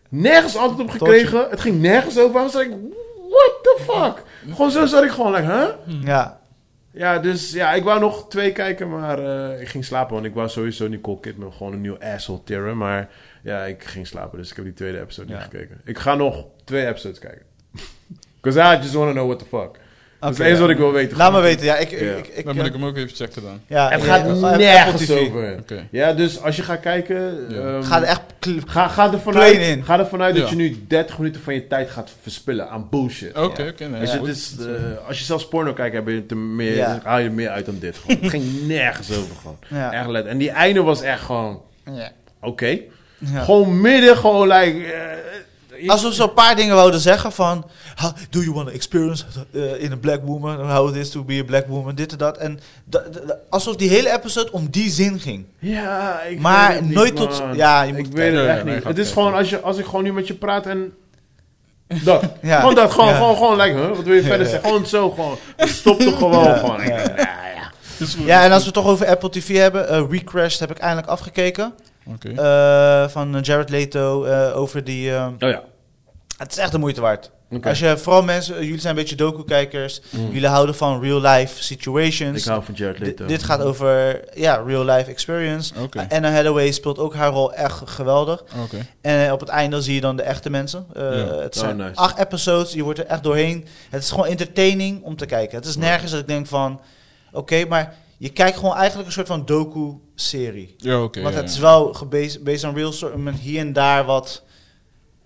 nergens 0.10 0.58
antwoord 0.58 0.82
op 0.88 0.90
gekregen. 0.90 1.48
Het 1.50 1.60
ging 1.62 1.82
nergens 1.82 2.18
over. 2.20 2.32
Waarom 2.32 2.52
zei 2.52 2.64
ik, 2.66 2.72
what 3.30 3.54
the 3.62 3.78
fuck? 3.82 4.24
Gewoon 4.56 4.72
zo 4.72 4.86
zat 4.86 5.04
ik 5.04 5.10
gewoon, 5.10 5.32
like, 5.32 5.52
huh? 5.52 5.68
Ja, 6.04 6.40
Ja, 6.92 7.20
dus 7.20 7.52
ja, 7.52 7.74
ik 7.74 7.84
wou 7.84 8.00
nog 8.00 8.28
twee 8.30 8.52
kijken, 8.52 8.90
maar 8.90 9.20
eh, 9.20 9.62
ik 9.62 9.68
ging 9.68 9.86
slapen. 9.86 10.14
Want 10.14 10.26
ik 10.26 10.34
wou 10.34 10.50
sowieso 10.50 10.88
Nicole 10.88 11.20
Kidman 11.20 11.54
gewoon 11.54 11.74
een 11.74 11.82
nieuw 11.82 11.98
asshole 12.16 12.44
terror. 12.44 12.78
Maar 12.78 13.10
ja, 13.46 13.64
ik 13.66 13.84
ging 13.84 14.08
slapen, 14.08 14.38
dus 14.38 14.50
ik 14.50 14.56
heb 14.56 14.66
die 14.66 14.74
tweede 14.74 15.00
episode 15.00 15.28
Ja. 15.30 15.34
niet 15.36 15.43
gekeken. 15.52 15.82
Ik 15.86 15.98
ga 15.98 16.16
nog 16.16 16.46
twee 16.64 16.88
episodes 16.88 17.20
kijken. 17.20 17.41
Because 18.41 18.60
I 18.60 18.82
just 18.82 18.93
want 18.93 19.08
to 19.08 19.12
know 19.14 19.26
what 19.26 19.39
the 19.39 19.46
fuck. 19.46 19.80
dat 20.20 20.32
is 20.34 20.39
enige 20.39 20.54
ja. 20.56 20.62
wat 20.62 20.70
ik 20.70 20.78
wil 20.78 20.91
weten. 20.91 21.18
Laat 21.18 21.32
me 21.32 21.39
weten. 21.41 21.66
Ja, 21.66 21.76
ik, 21.78 21.91
ik, 21.91 22.00
Ja. 22.00 22.16
ik, 22.16 22.28
ik, 22.28 22.46
Dan 22.46 22.54
moet 22.56 22.64
eh, 22.64 22.68
ik 22.70 22.74
hem 22.80 22.86
ook 22.86 22.98
even 22.98 23.16
checken 23.16 23.41
dan. 23.41 23.60
ja, 23.68 23.89
Het 23.89 24.02
ja, 24.04 24.08
gaat 24.08 24.39
ja, 24.39 24.56
nergens 24.58 25.12
over. 25.12 25.58
Oké. 25.60 25.88
Ja, 25.91 26.14
dus 26.14 26.41
als 26.41 26.56
je 26.56 26.62
gaat 26.64 26.80
kijken... 26.80 27.46
Ja. 27.50 27.56
ehm, 27.58 27.82
Ga 27.84 27.98
er 27.98 28.04
echt... 28.04 28.22
Ga, 28.66 28.88
ga 28.88 29.14
ervan 29.14 29.34
plain 29.34 29.58
uit, 29.58 29.68
in. 29.68 29.84
ga 29.84 30.00
ervan 30.00 30.22
uit 30.22 30.36
dat 30.36 30.50
je 30.50 30.56
nu 30.56 30.86
30 30.88 31.18
minuten 31.18 31.41
van 31.41 31.54
je 31.54 31.68
tijd 31.68 31.89
gaat 31.89 32.12
verspillen 32.22 32.70
aan 32.70 32.88
bullshit. 32.89 33.38
Oké, 33.38 33.64
Ja. 33.64 33.70
oké. 33.70 33.86
nee, 33.88 34.02
is 34.02 34.56
eh, 34.60 35.08
als 35.08 35.20
je 35.20 35.26
zelfs 35.26 35.48
porno 35.48 35.74
kijkt, 35.74 35.96
heb 35.96 36.08
je 36.08 36.24
er 36.30 36.38
meer, 36.38 36.76
Ja. 36.76 37.00
haal 37.04 37.20
je 37.20 37.26
er 37.26 37.32
meer 37.34 37.50
uit 37.50 37.66
dan 37.66 37.80
dit. 37.80 37.98
Gewoon. 37.98 38.18
Het 38.22 38.30
ging 38.36 38.68
nergens 38.68 39.18
over 39.18 39.36
gewoon. 39.36 39.58
Ja. 39.70 39.91
Echt 39.93 40.08
let. 40.08 40.26
En 40.26 40.38
die 40.38 40.50
einde 40.50 40.82
was 40.82 41.02
echt 41.02 41.22
gewoon, 41.22 41.62
Ja. 41.91 42.12
oké. 42.41 42.80
Ja. 43.18 43.43
Gewoon 43.43 43.82
midden, 43.82 44.18
gewoon 44.18 44.47
like... 44.47 44.84
eh, 44.93 45.89
Alsof 45.89 46.13
ze 46.13 46.24
een 46.24 46.34
paar 46.34 46.55
dingen 46.55 46.76
wouden 46.76 46.99
zeggen 46.99 47.32
van... 47.32 47.70
How, 47.95 48.11
do 48.30 48.39
you 48.39 48.53
want 48.53 48.68
to 48.68 48.74
experience 48.74 49.24
uh, 49.51 49.84
in 49.84 49.91
a 49.91 49.95
black 49.97 50.20
woman? 50.24 50.70
How 50.72 50.89
it 50.89 50.95
is 50.95 51.09
to 51.09 51.24
be 51.24 51.39
a 51.39 51.43
black 51.43 51.68
woman? 51.68 51.95
Dit 51.95 52.11
en 52.11 52.18
dat. 52.18 52.38
En 52.38 52.59
alsof 53.49 53.76
die 53.76 53.89
hele 53.89 54.13
episode 54.13 54.51
om 54.51 54.68
die 54.70 54.89
zin 54.89 55.20
ging. 55.20 55.45
ja, 55.59 56.22
ik 56.22 56.39
Maar 56.39 56.68
weet 56.68 56.78
het 56.78 56.86
niet, 56.86 56.95
nooit 56.95 57.16
tot- 57.16 57.39
man. 57.39 57.55
ja, 57.55 57.82
je 57.82 57.93
moet 57.93 58.05
ik 58.07 58.11
weet 58.11 58.36
het 58.36 58.45
echt 58.47 58.63
niet. 58.63 58.84
Het 58.84 58.97
is 58.97 59.11
gewoon, 59.11 59.34
als, 59.34 59.49
je, 59.49 59.59
als 59.61 59.78
ik 59.78 59.86
gewoon 59.86 60.03
nu 60.03 60.13
met 60.13 60.28
je 60.28 60.34
praat 60.34 60.66
en... 60.66 60.93
Dat. 62.03 62.24
Ja. 62.41 62.59
Gewoon 62.59 62.76
dat, 62.76 62.91
gewoon, 62.91 63.09
Ja. 63.09 63.16
gewoon, 63.16 63.36
gewoon, 63.36 63.57
like, 63.57 63.78
huh? 63.78 63.88
wat 63.88 64.03
wil 64.03 64.13
je 64.16 64.22
verder 64.24 64.47
zeggen? 64.47 64.70
Gewoon 64.70 64.86
zo, 64.86 65.09
gewoon. 65.09 65.38
Stop 65.57 65.99
toch 65.99 66.18
gewoon, 66.18 66.43
Ja, 66.43 66.57
gewoon. 66.57 66.84
ja. 66.88 67.03
Ja, 68.26 68.43
en 68.43 68.51
als 68.51 68.59
we 68.59 68.66
het 68.66 68.74
toch 68.74 68.86
over 68.88 69.07
Apple 69.07 69.30
TV 69.30 69.55
hebben. 69.57 69.89
eh 69.89 70.03
Recrashed 70.09 70.59
heb 70.59 70.72
ik 70.72 70.78
eindelijk 70.78 71.07
afgekeken. 71.07 71.74
Oké. 72.08 72.30
Eh, 72.30 73.08
van 73.10 73.39
Jared 73.41 73.70
Leto 73.70 74.24
eh, 74.24 74.58
over 74.58 74.84
die... 74.84 75.14
eh, 75.14 75.28
Oh 75.39 75.49
ja. 75.49 75.64
het 76.38 76.51
is 76.51 76.58
echt 76.58 76.72
de 76.72 76.78
moeite 76.78 77.01
waard. 77.01 77.32
Als 77.64 77.80
je, 77.80 77.97
vooral 77.97 78.24
mensen, 78.24 78.56
jullie 78.66 78.80
zijn 78.80 78.95
een 78.95 78.99
beetje 79.01 79.16
docu-kijkers. 79.16 80.01
Jullie 80.32 80.47
houden 80.47 80.76
van 80.76 81.01
real-life 81.01 81.64
situations. 81.64 82.39
Ik 82.39 82.45
hou 82.45 82.64
van 82.64 82.74
Jared 82.74 82.97
Dit- 82.97 83.08
Leto. 83.08 83.26
dit 83.26 83.43
gaat 83.43 83.62
over 83.62 84.22
ja, 84.39 84.64
real-life 84.66 85.10
experience. 85.10 85.74
Oké. 85.82 86.06
Anna 86.10 86.32
Hathaway 86.32 86.72
speelt 86.72 86.97
ook 86.99 87.14
haar 87.16 87.32
rol 87.32 87.53
echt 87.53 87.82
geweldig. 87.86 88.43
Oké. 88.64 88.78
En 89.01 89.32
op 89.32 89.39
het 89.39 89.49
einde 89.49 89.82
zie 89.82 89.93
je 89.95 90.01
dan 90.01 90.16
de 90.16 90.24
echte 90.24 90.49
mensen. 90.49 90.86
Eh, 90.93 91.01
Ja. 91.03 91.10
Het 91.36 91.56
Oh, 91.56 91.64
zijn 91.64 91.78
nice. 91.78 91.95
acht 91.95 92.18
episodes, 92.19 92.73
je 92.73 92.84
wordt 92.84 92.99
er 92.99 93.06
echt 93.06 93.23
doorheen. 93.23 93.65
Het 93.90 94.03
is 94.03 94.10
gewoon 94.10 94.26
entertaining 94.26 95.03
om 95.03 95.15
te 95.15 95.26
kijken. 95.26 95.57
Het 95.57 95.65
is 95.68 95.76
nergens 95.77 96.11
dat 96.11 96.19
ik 96.19 96.27
denk 96.27 96.48
van... 96.48 96.82
Oké, 97.32 97.65
maar 97.65 97.94
je 98.18 98.30
kijkt 98.30 98.58
gewoon 98.58 98.76
eigenlijk 98.76 99.08
een 99.08 99.14
soort 99.14 99.28
van 99.28 99.46
docu-serie. 99.46 100.76
Ja, 100.78 101.04
oké. 101.04 101.22
Want 101.22 101.34
ja, 101.34 101.42
het 101.42 101.50
is 101.50 101.58
wel 101.58 102.08
based 102.44 102.64
on 102.64 102.76
real 102.76 102.92
story, 102.92 103.20
met 103.20 103.36
hier 103.36 103.60
en 103.60 103.74
daar 103.74 104.06
wat 104.06 104.44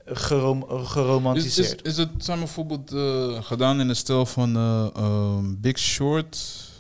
gerom 0.06 0.66
Is, 0.70 0.82
is, 0.82 0.88
geromantiseerd. 0.88 1.86
is 1.86 1.98
het 1.98 2.10
zijn 2.18 2.40
bijvoorbeeld 2.40 2.92
eh, 2.92 3.44
gedaan 3.44 3.80
in 3.80 3.88
de 3.88 3.94
stijl 3.94 4.26
van 4.26 4.56
eh, 4.56 4.88
ehm, 4.96 5.56
Big 5.58 5.80
Short? 5.80 6.38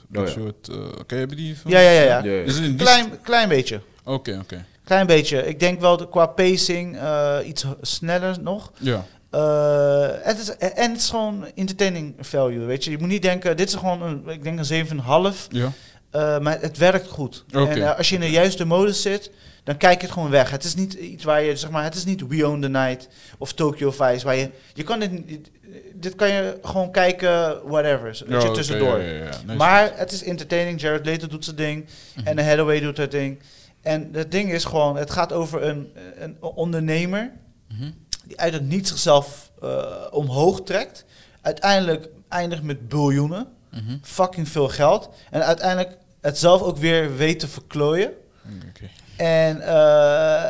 Big 0.07 0.21
Oh 0.21 0.27
ja. 0.27 0.33
Short, 0.33 0.69
eh, 0.69 0.77
ken 1.05 1.19
je 1.19 1.25
die 1.25 1.55
film? 1.55 1.73
ja, 1.73 1.79
ja, 1.79 2.01
ja. 2.01 2.23
Is 2.23 2.57
het 2.57 2.75
Klein, 2.75 3.21
klein 3.21 3.49
beetje. 3.49 3.81
Oké, 4.03 4.31
oké. 4.41 4.43
Klein 4.45 4.65
Klein 4.89 5.07
beetje. 5.07 5.47
Ik 5.47 5.59
denk 5.59 5.79
wel 5.79 5.97
de, 5.97 6.09
qua 6.09 6.25
pacing 6.25 6.97
eh, 6.97 7.37
iets 7.45 7.65
sneller 7.81 8.37
nog. 8.41 8.71
Ja. 8.77 9.05
Eh, 9.29 10.07
het 10.21 10.39
is, 10.39 10.57
en 10.57 10.91
het 10.91 10.99
is 10.99 11.09
gewoon 11.09 11.45
entertaining 11.55 12.15
value, 12.19 12.65
weet 12.65 12.83
je. 12.83 12.91
Je 12.91 12.97
moet 12.97 13.07
niet 13.07 13.21
denken, 13.21 13.57
dit 13.57 13.67
is 13.67 13.75
gewoon 13.75 14.01
een, 14.01 14.29
ik 14.29 14.43
denk 14.43 14.59
een 14.59 14.87
7,5. 14.87 15.47
Ja. 15.49 15.71
Eh, 16.11 16.39
maar 16.39 16.61
het 16.61 16.77
werkt 16.77 17.07
goed. 17.07 17.45
En 17.51 17.81
eh, 17.81 17.97
als 17.97 18.09
je 18.09 18.15
in 18.15 18.21
de 18.21 18.29
juiste 18.29 18.65
modus 18.65 19.01
zit, 19.01 19.31
dan 19.63 19.77
kijk 19.77 19.99
je 19.99 20.05
het 20.05 20.13
gewoon 20.13 20.29
weg. 20.29 20.51
Het 20.51 20.63
is 20.63 20.75
niet 20.75 20.93
iets 20.93 21.23
waar 21.23 21.41
je, 21.43 21.55
zeg 21.55 21.69
maar, 21.69 21.83
het 21.83 21.95
is 21.95 22.05
niet 22.05 22.27
We 22.27 22.47
Own 22.47 22.61
the 22.61 22.67
Night 22.69 23.07
of 23.37 23.53
Tokyo 23.53 23.91
Vice, 23.91 24.25
waar 24.25 24.35
je, 24.35 24.49
je 24.73 24.83
kan 24.83 24.99
dit, 24.99 25.11
dit 25.93 26.15
kan 26.15 26.29
je 26.31 26.57
gewoon 26.61 26.91
kijken, 26.91 27.59
whatever, 27.67 28.03
weet 28.03 28.17
je, 28.17 28.35
oké, 28.35 28.53
tussendoor. 28.53 28.99
ja, 28.99 29.05
ja, 29.11 29.23
ja. 29.23 29.29
Nee, 29.45 29.55
Maar 29.57 29.91
het 29.95 30.11
is 30.11 30.23
entertaining. 30.23 30.81
Jared 30.81 31.05
Leto 31.05 31.27
doet 31.27 31.43
zijn 31.43 31.55
ding. 31.55 31.85
Mhm. 32.15 32.27
En 32.27 32.35
de 32.35 32.43
Hathaway 32.43 32.79
doet 32.79 32.97
haar 32.97 33.09
ding. 33.09 33.39
En 33.81 34.09
het 34.13 34.31
ding 34.31 34.51
is 34.51 34.63
gewoon, 34.65 34.97
het 34.97 35.11
gaat 35.11 35.33
over 35.33 35.63
een, 35.63 35.91
een 36.19 36.37
ondernemer 36.41 37.31
Mhm. 37.67 37.91
die 38.25 38.39
uit 38.39 38.53
het 38.53 38.67
niet 38.67 38.87
zichzelf 38.87 39.51
eh, 39.61 39.81
omhoog 40.11 40.61
trekt. 40.63 41.05
Uiteindelijk 41.41 42.09
eindigt 42.29 42.63
met 42.63 42.87
biljoenen. 42.89 43.47
Mhm. 43.71 43.97
Fucking 44.01 44.49
veel 44.49 44.67
geld. 44.69 45.09
En 45.29 45.45
uiteindelijk 45.45 45.97
het 46.21 46.37
zelf 46.37 46.61
ook 46.61 46.77
weer 46.77 47.15
weet 47.15 47.39
te 47.39 47.47
verklooien. 47.47 48.11
Oké. 48.69 48.89
En 49.17 49.61
eh, 49.61 49.73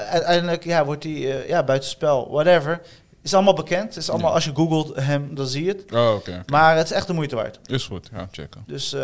uiteindelijk 0.09 0.63
ja, 0.63 0.85
wordt 0.85 1.03
hij 1.03 1.13
eh, 1.13 1.47
ja, 1.47 1.63
buitenspel, 1.63 2.27
whatever. 2.31 2.81
Is 3.21 3.33
allemaal 3.33 3.53
bekend. 3.53 3.95
Is 3.97 4.09
allemaal, 4.09 4.29
Ja. 4.29 4.35
Als 4.35 4.45
je 4.45 4.55
googelt 4.55 4.95
hem, 4.95 5.35
dan 5.35 5.47
zie 5.47 5.63
je 5.63 5.69
het. 5.71 5.93
Oh, 5.93 6.13
oké. 6.15 6.43
Maar 6.45 6.77
het 6.77 6.85
is 6.85 6.91
echt 6.91 7.07
de 7.07 7.13
moeite 7.13 7.35
waard. 7.35 7.59
Is 7.65 7.85
goed, 7.85 8.09
ja, 8.13 8.27
checken. 8.31 8.63
Dus 8.67 8.93
eh, 8.93 9.01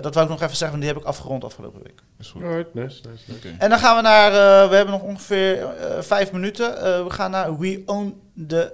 dat 0.00 0.14
wou 0.14 0.26
ik 0.26 0.32
nog 0.32 0.42
even 0.42 0.56
zeggen, 0.56 0.70
want 0.70 0.82
die 0.82 0.92
heb 0.92 0.96
ik 0.96 1.04
afgerond 1.04 1.44
afgelopen 1.44 1.82
week. 1.82 2.00
Is 2.20 2.28
goed. 2.28 2.42
Alright, 2.42 2.74
nice, 2.74 3.00
nice, 3.08 3.22
nice. 3.26 3.48
En 3.58 3.70
dan 3.70 3.78
gaan 3.78 3.96
we 3.96 4.02
naar, 4.02 4.28
eh, 4.32 4.68
we 4.68 4.76
hebben 4.76 4.94
nog 4.94 5.02
ongeveer 5.02 5.66
vijf 6.00 6.32
minuten. 6.32 6.76
Eh, 6.78 7.04
we 7.04 7.10
gaan 7.10 7.30
naar 7.30 7.58
We 7.58 7.82
Own 7.86 8.20
the 8.48 8.72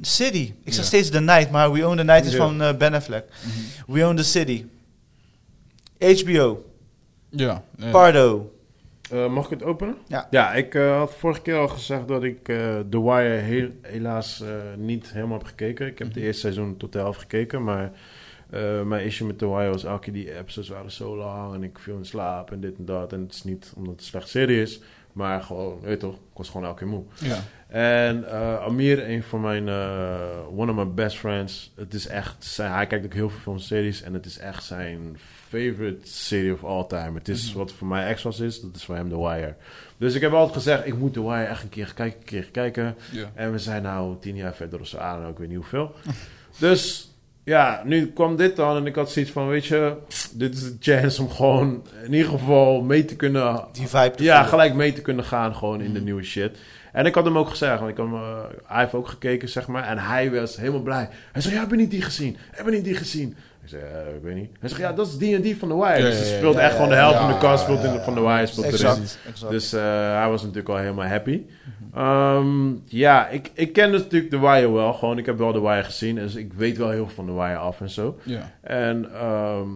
City. 0.00 0.54
Ik 0.64 0.72
zeg 0.72 0.84
steeds 0.84 1.10
The 1.10 1.20
Night, 1.20 1.50
maar 1.50 1.72
We 1.72 1.86
Own 1.86 1.96
the 1.96 2.04
Night 2.04 2.24
is 2.26 2.36
van 2.36 2.62
eh, 2.62 2.74
Ben 2.74 2.94
Affleck. 2.94 3.24
Mhm. 3.42 3.92
We 3.92 4.06
Own 4.06 4.16
the 4.16 4.24
City. 4.24 4.66
HBO. 6.00 6.64
Ja. 7.28 7.64
nee. 7.76 7.90
Pardo. 7.90 8.54
Eh, 9.10 9.28
mag 9.28 9.44
ik 9.44 9.50
het 9.50 9.62
openen? 9.62 9.96
Ja. 10.06 10.26
Ja, 10.30 10.52
ik 10.54 10.74
eh, 10.74 10.96
had 10.98 11.14
vorige 11.14 11.40
keer 11.42 11.56
al 11.58 11.68
gezegd 11.68 12.08
dat 12.08 12.22
ik 12.22 12.48
eh 12.48 12.78
The 12.90 13.02
Wire 13.02 13.34
heel- 13.34 13.70
helaas 13.82 14.40
eh, 14.40 14.48
niet 14.76 15.12
helemaal 15.12 15.38
heb 15.38 15.46
gekeken. 15.46 15.86
Ik 15.86 15.98
heb 15.98 16.08
Mhm. 16.08 16.16
de 16.18 16.22
eerste 16.24 16.40
seizoen 16.40 16.76
tot 16.76 16.92
de 16.92 16.98
helft 16.98 17.20
gekeken, 17.20 17.64
maar 17.64 17.92
eh, 18.50 18.82
mijn 18.82 19.04
issue 19.06 19.26
met 19.26 19.38
The 19.38 19.48
Wire 19.54 19.70
was 19.70 19.84
elke 19.84 20.00
keer 20.00 20.12
die 20.12 20.38
episodes 20.38 20.68
waren 20.68 20.90
zo 20.90 21.16
lang 21.16 21.54
en 21.54 21.62
ik 21.62 21.78
viel 21.78 21.96
in 21.96 22.04
slaap 22.04 22.50
en 22.52 22.60
dit 22.60 22.78
en 22.78 22.84
dat. 22.84 23.12
En 23.12 23.20
het 23.20 23.34
is 23.34 23.44
niet 23.44 23.72
omdat 23.76 23.92
het 23.92 24.00
een 24.00 24.06
slechte 24.06 24.30
serie 24.30 24.60
is, 24.62 24.80
maar 25.12 25.42
gewoon, 25.42 25.80
weet 25.80 25.90
je 25.90 25.96
toch, 25.96 26.14
ik 26.14 26.20
was 26.36 26.48
gewoon 26.50 26.66
elke 26.66 26.78
keer 26.78 26.88
moe. 26.88 27.02
Ja. 27.20 27.38
En 27.68 28.30
eh, 28.30 28.56
Amir, 28.64 29.10
een 29.10 29.22
van 29.22 29.40
mijn, 29.40 29.68
eh, 29.68 30.18
one 30.56 30.70
of 30.70 30.76
my 30.76 30.88
best 30.94 31.16
friends, 31.18 31.72
het 31.76 31.94
is 31.94 32.06
echt, 32.06 32.44
zijn, 32.44 32.72
hij 32.72 32.86
kijkt 32.86 33.04
ook 33.04 33.14
heel 33.14 33.30
veel 33.30 33.40
films 33.40 33.60
en 33.62 33.66
series 33.66 34.02
en 34.02 34.14
het 34.14 34.26
is 34.26 34.38
echt 34.38 34.64
zijn 34.64 35.16
favorite 35.50 35.98
serie 36.02 36.52
of 36.52 36.64
all 36.64 36.84
time. 36.86 37.18
Het 37.18 37.28
is 37.28 37.48
Mhm. 37.48 37.58
wat 37.58 37.72
voor 37.72 37.86
mij 37.86 38.14
X-Was 38.14 38.40
is, 38.40 38.60
dat 38.60 38.70
is 38.76 38.84
voor 38.84 38.94
hem 38.94 39.08
The 39.08 39.18
Wire. 39.20 39.54
Dus 39.96 40.14
ik 40.14 40.20
heb 40.20 40.32
altijd 40.32 40.56
gezegd, 40.56 40.86
ik 40.86 40.96
moet 40.98 41.12
The 41.12 41.22
Wire 41.28 41.44
echt 41.44 41.62
een 41.62 41.68
keer 41.68 41.92
kijken, 41.94 42.18
een 42.18 42.24
keer 42.24 42.48
kijken. 42.50 42.96
En 43.34 43.52
we 43.52 43.58
zijn 43.58 43.82
nou 43.82 44.16
tien 44.20 44.36
jaar 44.36 44.54
verder 44.54 44.80
of 44.80 44.86
zo 44.86 44.96
aan, 44.98 45.28
ik 45.28 45.38
weet 45.38 45.48
niet 45.48 45.56
hoeveel. 45.56 45.94
dus 46.58 47.10
ja, 47.44 47.82
nu 47.84 48.06
kwam 48.12 48.36
dit 48.36 48.56
dan 48.56 48.76
en 48.76 48.86
ik 48.86 48.94
had 48.94 49.10
zoiets 49.10 49.30
van, 49.30 49.48
weet 49.48 49.66
je, 49.66 49.96
dit 50.34 50.54
is 50.54 50.62
de 50.62 50.76
chance 50.80 51.22
om 51.22 51.30
gewoon 51.30 51.86
in 52.04 52.12
ieder 52.12 52.30
geval 52.30 52.82
mee 52.82 53.04
te 53.04 53.16
kunnen 53.16 53.64
Die 53.72 53.86
vibe 53.88 54.10
te 54.16 54.22
ja, 54.22 54.32
voelen. 54.32 54.48
gelijk 54.48 54.74
mee 54.74 54.92
te 54.92 55.02
kunnen 55.02 55.24
gaan 55.24 55.54
gewoon 55.56 55.80
in 55.80 55.88
de 55.92 55.94
Mhm. 55.98 56.04
nieuwe 56.04 56.22
shit. 56.22 56.58
En 56.92 57.06
ik 57.06 57.14
had 57.14 57.24
hem 57.24 57.38
ook 57.38 57.48
gezegd, 57.48 57.78
want 57.78 57.90
ik 57.90 57.96
had, 57.96 58.06
hem, 58.06 58.14
eh, 58.14 58.38
hij 58.66 58.80
heeft 58.80 58.94
ook 58.94 59.08
gekeken, 59.08 59.48
zeg 59.48 59.66
maar. 59.66 59.84
En 59.84 59.98
hij 59.98 60.30
was 60.30 60.56
helemaal 60.56 60.80
blij. 60.82 61.08
Hij 61.32 61.42
zei, 61.42 61.54
ja, 61.54 61.60
heb 61.60 61.70
je 61.70 61.76
niet 61.76 61.90
die 61.90 62.02
gezien? 62.02 62.36
Heb 62.50 62.64
je 62.66 62.70
niet 62.72 62.84
die 62.84 62.94
gezien? 62.94 63.36
Ik 63.72 63.78
zei, 63.78 64.06
eh, 64.06 64.14
ik 64.14 64.22
weet 64.22 64.34
niet. 64.34 64.50
Hij 64.60 64.68
zegt, 64.68 64.80
ja, 64.80 64.92
dat 64.92 65.06
is 65.06 65.18
die 65.18 65.34
en 65.34 65.42
die 65.42 65.56
van 65.56 65.68
The 65.68 65.74
Wire. 65.74 65.98
Ja, 65.98 66.04
dus 66.04 66.18
hij 66.18 66.30
ja, 66.30 66.36
speelt 66.36 66.54
ja, 66.54 66.60
echt 66.60 66.70
ja, 66.70 66.76
gewoon 66.76 66.90
de 66.90 66.96
helft 66.96 67.14
ja, 67.14 67.20
van 67.20 67.32
de 67.32 67.38
cast, 67.38 67.66
ja, 67.66 67.72
speelt 67.72 67.84
in 67.84 67.92
de, 67.92 68.00
van 68.00 68.14
The 68.14 68.20
Wire, 68.20 68.46
speelt 68.46 68.66
Exact. 68.66 68.96
erin. 68.96 69.08
Exact. 69.26 69.52
Dus 69.52 69.72
eh, 69.72 69.80
hij 70.18 70.28
was 70.28 70.40
natuurlijk 70.40 70.68
al 70.68 70.76
helemaal 70.76 71.06
happy. 71.06 71.42
Ehm, 71.94 72.72
ja, 72.84 73.28
ik, 73.28 73.50
ik 73.54 73.72
ken 73.72 73.90
dus 73.90 74.02
natuurlijk 74.02 74.30
The 74.30 74.40
Wire 74.40 74.72
wel. 74.72 74.92
Gewoon, 74.92 75.18
ik 75.18 75.26
heb 75.26 75.38
wel 75.38 75.52
The 75.52 75.62
Wire 75.62 75.84
gezien. 75.84 76.14
Dus 76.14 76.34
ik 76.34 76.52
weet 76.52 76.76
wel 76.76 76.90
heel 76.90 77.06
veel 77.06 77.14
van 77.14 77.26
The 77.26 77.34
Wire 77.34 77.56
af 77.56 77.80
en 77.80 77.90
zo. 77.90 78.18
Ja. 78.22 78.52
En 78.60 79.12
ehm, 79.14 79.68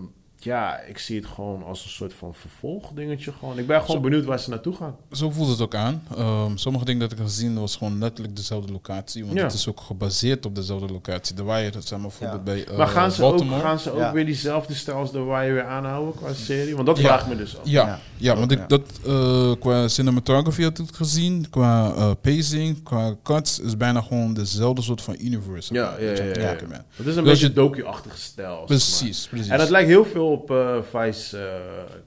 ja, 0.45 0.81
ik 0.81 0.99
zie 0.99 1.17
het 1.17 1.27
gewoon 1.27 1.63
als 1.65 1.85
een 1.85 1.91
soort 1.91 2.15
van 2.15 2.35
vervolgdingetje. 2.35 3.33
Gewoon. 3.39 3.59
Ik 3.59 3.67
ben 3.67 3.81
gewoon 3.81 3.97
Zo- 3.97 4.03
benieuwd 4.03 4.25
waar 4.25 4.39
ze 4.39 4.51
naartoe 4.51 4.75
gaan. 4.77 4.97
Zo 5.13 5.31
voelt 5.31 5.49
het 5.51 5.61
ook 5.61 5.75
aan. 5.75 6.03
Ehm, 6.17 6.57
sommige 6.57 6.85
dingen 6.85 7.01
dat 7.01 7.13
ik 7.13 7.19
heb 7.19 7.27
gezien 7.27 7.61
was 7.61 7.77
gewoon 7.77 7.99
letterlijk 7.99 8.37
dezelfde 8.37 8.73
locatie. 8.73 9.25
Want 9.25 9.37
Ja. 9.39 9.45
het 9.45 9.53
is 9.53 9.69
ook 9.69 9.81
gebaseerd 9.81 10.47
op 10.47 10.55
dezelfde 10.55 10.93
locatie. 10.93 11.35
De 11.37 11.45
Wire, 11.45 11.71
dat 11.71 11.87
zijn 11.87 12.01
bijvoorbeeld 12.03 12.45
bij 12.45 12.67
eh, 12.67 12.77
maar 12.77 12.87
gaan 12.89 13.11
ze, 13.13 13.25
ook, 13.25 13.39
gaan 13.61 13.79
ze 13.79 13.91
ook 13.91 13.99
Ja. 13.99 14.13
weer 14.13 14.27
diezelfde 14.27 14.75
stijl 14.75 14.97
als 14.97 15.11
The 15.11 15.25
Wire 15.25 15.53
weer 15.53 15.65
aanhouden 15.67 16.15
qua 16.15 16.33
serie? 16.33 16.75
Want 16.75 16.87
dat 16.87 16.97
Ja. 16.99 17.03
vraag 17.05 17.23
ik 17.23 17.29
me 17.29 17.37
dus 17.37 17.59
af. 17.59 17.65
Ja, 17.65 17.87
Ja. 17.87 17.99
ja. 18.17 18.37
want 18.37 18.51
Ja. 18.51 18.63
ik, 18.63 18.69
dat, 18.69 18.83
eh, 19.07 19.53
qua 19.59 19.89
cinematography 19.89 20.63
had 20.63 20.79
ik 20.79 20.87
het 20.87 20.97
gezien, 20.97 21.47
qua 21.51 21.95
eh, 21.95 22.11
pacing, 22.21 22.83
qua 22.83 23.15
cuts, 23.23 23.59
is 23.61 23.77
bijna 23.77 24.01
gewoon 24.01 24.35
dezelfde 24.35 24.83
soort 24.83 25.03
van 25.03 25.17
universe. 25.21 25.75
Ja, 25.75 25.81
ja, 25.83 25.89
dat 25.91 25.99
je 26.19 26.23
ja, 26.23 26.29
het 26.29 26.37
ja. 26.37 26.43
kijken 26.43 26.69
bent. 26.69 26.83
Het 26.95 27.07
is 27.07 27.17
een 27.17 27.25
Dus 27.25 27.33
beetje 27.33 27.47
je- 27.47 27.53
docu-achtige 27.53 28.17
stijl. 28.19 28.57
maar. 28.57 28.65
Precies, 28.65 29.27
precies. 29.29 29.49
En 29.49 29.61
het 29.61 29.71
lijkt 29.71 29.89
heel 29.89 30.05
veel 30.05 30.34
op 30.35 30.51
eh 30.51 30.77
Vice 30.93 31.39
eh, 31.39 31.45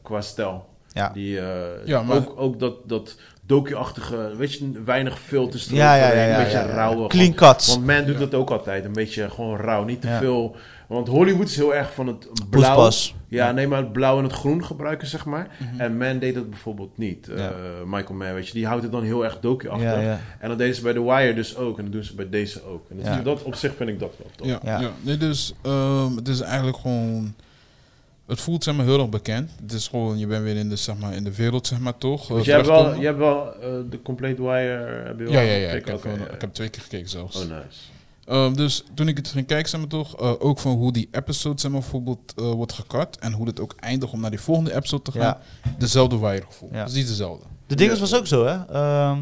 qua 0.01 0.21
stijl. 0.21 0.65
Ja. 0.93 1.09
Die, 1.13 1.39
eh, 1.39 1.45
Ja, 1.85 2.01
maar- 2.01 2.17
ook, 2.17 2.33
ook 2.39 2.59
dat, 2.59 2.73
dat 2.89 3.15
docu-achtige, 3.45 4.33
weet 4.37 4.53
je, 4.53 4.71
weinig 4.85 5.19
filters 5.19 5.65
Ja, 5.69 5.75
ja, 5.75 5.95
ja, 5.95 6.01
eroverheen, 6.03 6.29
ja, 6.29 6.37
een 6.37 6.43
beetje 6.43 6.57
ja, 6.57 6.67
ja. 6.67 6.73
rauw. 6.73 7.07
Clean 7.07 7.09
gewoon- 7.33 7.35
cuts. 7.53 7.67
Want 7.67 7.85
man 7.85 8.05
doet 8.05 8.13
Ja. 8.13 8.19
dat 8.19 8.33
ook 8.33 8.49
altijd, 8.49 8.85
een 8.85 8.93
beetje 8.93 9.29
gewoon 9.29 9.57
rauw, 9.57 9.83
niet 9.83 10.01
te 10.01 10.07
Ja. 10.07 10.17
veel. 10.17 10.55
Want 10.87 11.07
Hollywood 11.07 11.47
is 11.47 11.55
heel 11.55 11.75
erg 11.75 11.93
van 11.93 12.07
het 12.07 12.27
blauw. 12.49 12.73
Poespas. 12.75 13.15
Ja, 13.27 13.51
nee, 13.51 13.67
maar 13.67 13.77
het 13.79 13.91
blauw 13.91 14.17
en 14.17 14.23
het 14.23 14.33
groen 14.33 14.65
gebruiken, 14.65 15.07
zeg 15.07 15.25
maar. 15.25 15.47
Mhm. 15.59 15.81
En 15.81 15.97
Man 15.97 16.19
deed 16.19 16.35
dat 16.35 16.49
bijvoorbeeld 16.49 16.97
niet. 16.97 17.29
Eh, 17.29 17.37
Ja. 17.37 17.51
Michael 17.85 18.13
Mann, 18.17 18.33
weet 18.33 18.47
je, 18.47 18.53
die 18.53 18.65
houdt 18.67 18.83
het 18.83 18.91
dan 18.91 19.03
heel 19.03 19.23
erg. 19.23 19.39
Ja, 19.41 19.99
ja. 19.99 20.19
En 20.39 20.49
dat 20.49 20.57
deden 20.57 20.75
ze 20.75 20.81
bij 20.81 20.93
The 20.93 21.03
Wire 21.03 21.33
dus 21.33 21.55
ook. 21.57 21.77
En 21.77 21.83
dat 21.83 21.93
doen 21.93 22.03
ze 22.03 22.15
bij 22.15 22.29
deze 22.29 22.65
ook. 22.65 22.89
En 22.89 22.97
dat, 22.97 23.05
Ja. 23.05 23.21
dat 23.21 23.43
op 23.43 23.55
zich 23.55 23.75
vind 23.75 23.89
ik 23.89 23.99
dat 23.99 24.11
wel 24.17 24.27
tof. 24.35 24.47
Ja, 24.47 24.59
Ja. 24.63 24.79
ja. 24.79 24.89
Nee, 25.01 25.17
dus 25.17 25.53
ehm, 25.61 26.15
het 26.15 26.27
is 26.27 26.41
eigenlijk 26.41 26.77
gewoon... 26.77 27.35
Het 28.27 28.41
voelt 28.41 28.63
zeg 28.63 28.75
maar 28.75 28.85
heel 28.85 28.99
erg 28.99 29.09
bekend. 29.09 29.51
Het 29.61 29.73
is 29.73 29.87
gewoon, 29.87 30.17
je 30.17 30.27
bent 30.27 30.43
weer 30.43 30.55
in 30.55 30.69
de, 30.69 30.75
zeg 30.75 30.97
maar, 30.97 31.13
in 31.13 31.23
de 31.23 31.35
wereld, 31.35 31.67
zeg 31.67 31.79
maar 31.79 31.97
toch? 31.97 32.27
Want 32.27 32.39
eh, 32.39 32.45
je 32.45 32.51
hebt 32.51 32.67
wel, 32.67 32.93
je 32.95 33.05
hebt 33.05 33.17
wel 33.17 33.53
eh, 33.53 33.69
de 33.89 34.01
Complete 34.01 34.41
Wire... 34.41 35.03
Heb 35.05 35.17
je 35.17 35.23
wel 35.23 35.33
Ja, 35.33 35.39
ja, 35.41 35.53
ja. 35.53 35.69
Ik 35.71 35.85
heb, 35.85 35.95
Oké, 35.95 36.09
gewoon- 36.09 36.25
ja. 36.27 36.33
ik 36.33 36.41
heb 36.41 36.53
twee 36.53 36.69
keer 36.69 36.81
gekeken 36.81 37.09
zelfs. 37.09 37.35
Oh, 37.35 37.41
nice. 37.41 37.79
Ehm, 38.25 38.53
dus 38.53 38.83
toen 38.93 39.07
ik 39.07 39.17
het 39.17 39.27
ging 39.27 39.45
kijken, 39.47 39.69
zeg 39.69 39.79
maar 39.79 39.89
toch, 39.89 40.19
eh, 40.19 40.33
ook 40.39 40.59
van 40.59 40.71
hoe 40.75 40.91
die 40.91 41.07
episode 41.11 41.61
zeg 41.61 41.71
maar, 41.71 41.79
bijvoorbeeld 41.79 42.33
eh, 42.35 42.51
wordt 42.51 42.73
gekat 42.73 43.17
en 43.19 43.33
hoe 43.33 43.47
het 43.47 43.59
ook 43.59 43.75
eindigt 43.79 44.13
om 44.13 44.19
naar 44.19 44.29
die 44.29 44.39
volgende 44.39 44.75
episode 44.75 45.01
te 45.03 45.11
gaan, 45.11 45.21
Ja. 45.21 45.39
dezelfde 45.77 46.19
wire 46.19 46.43
gevoel. 46.47 46.69
Ja. 46.71 46.83
Precies 46.83 47.07
dezelfde. 47.07 47.45
De 47.67 47.75
ding 47.75 47.91
Ja. 47.93 47.99
was 47.99 48.15
ook 48.15 48.27
zo, 48.27 48.45
hè? 48.45 48.65
Ehm 48.73 49.15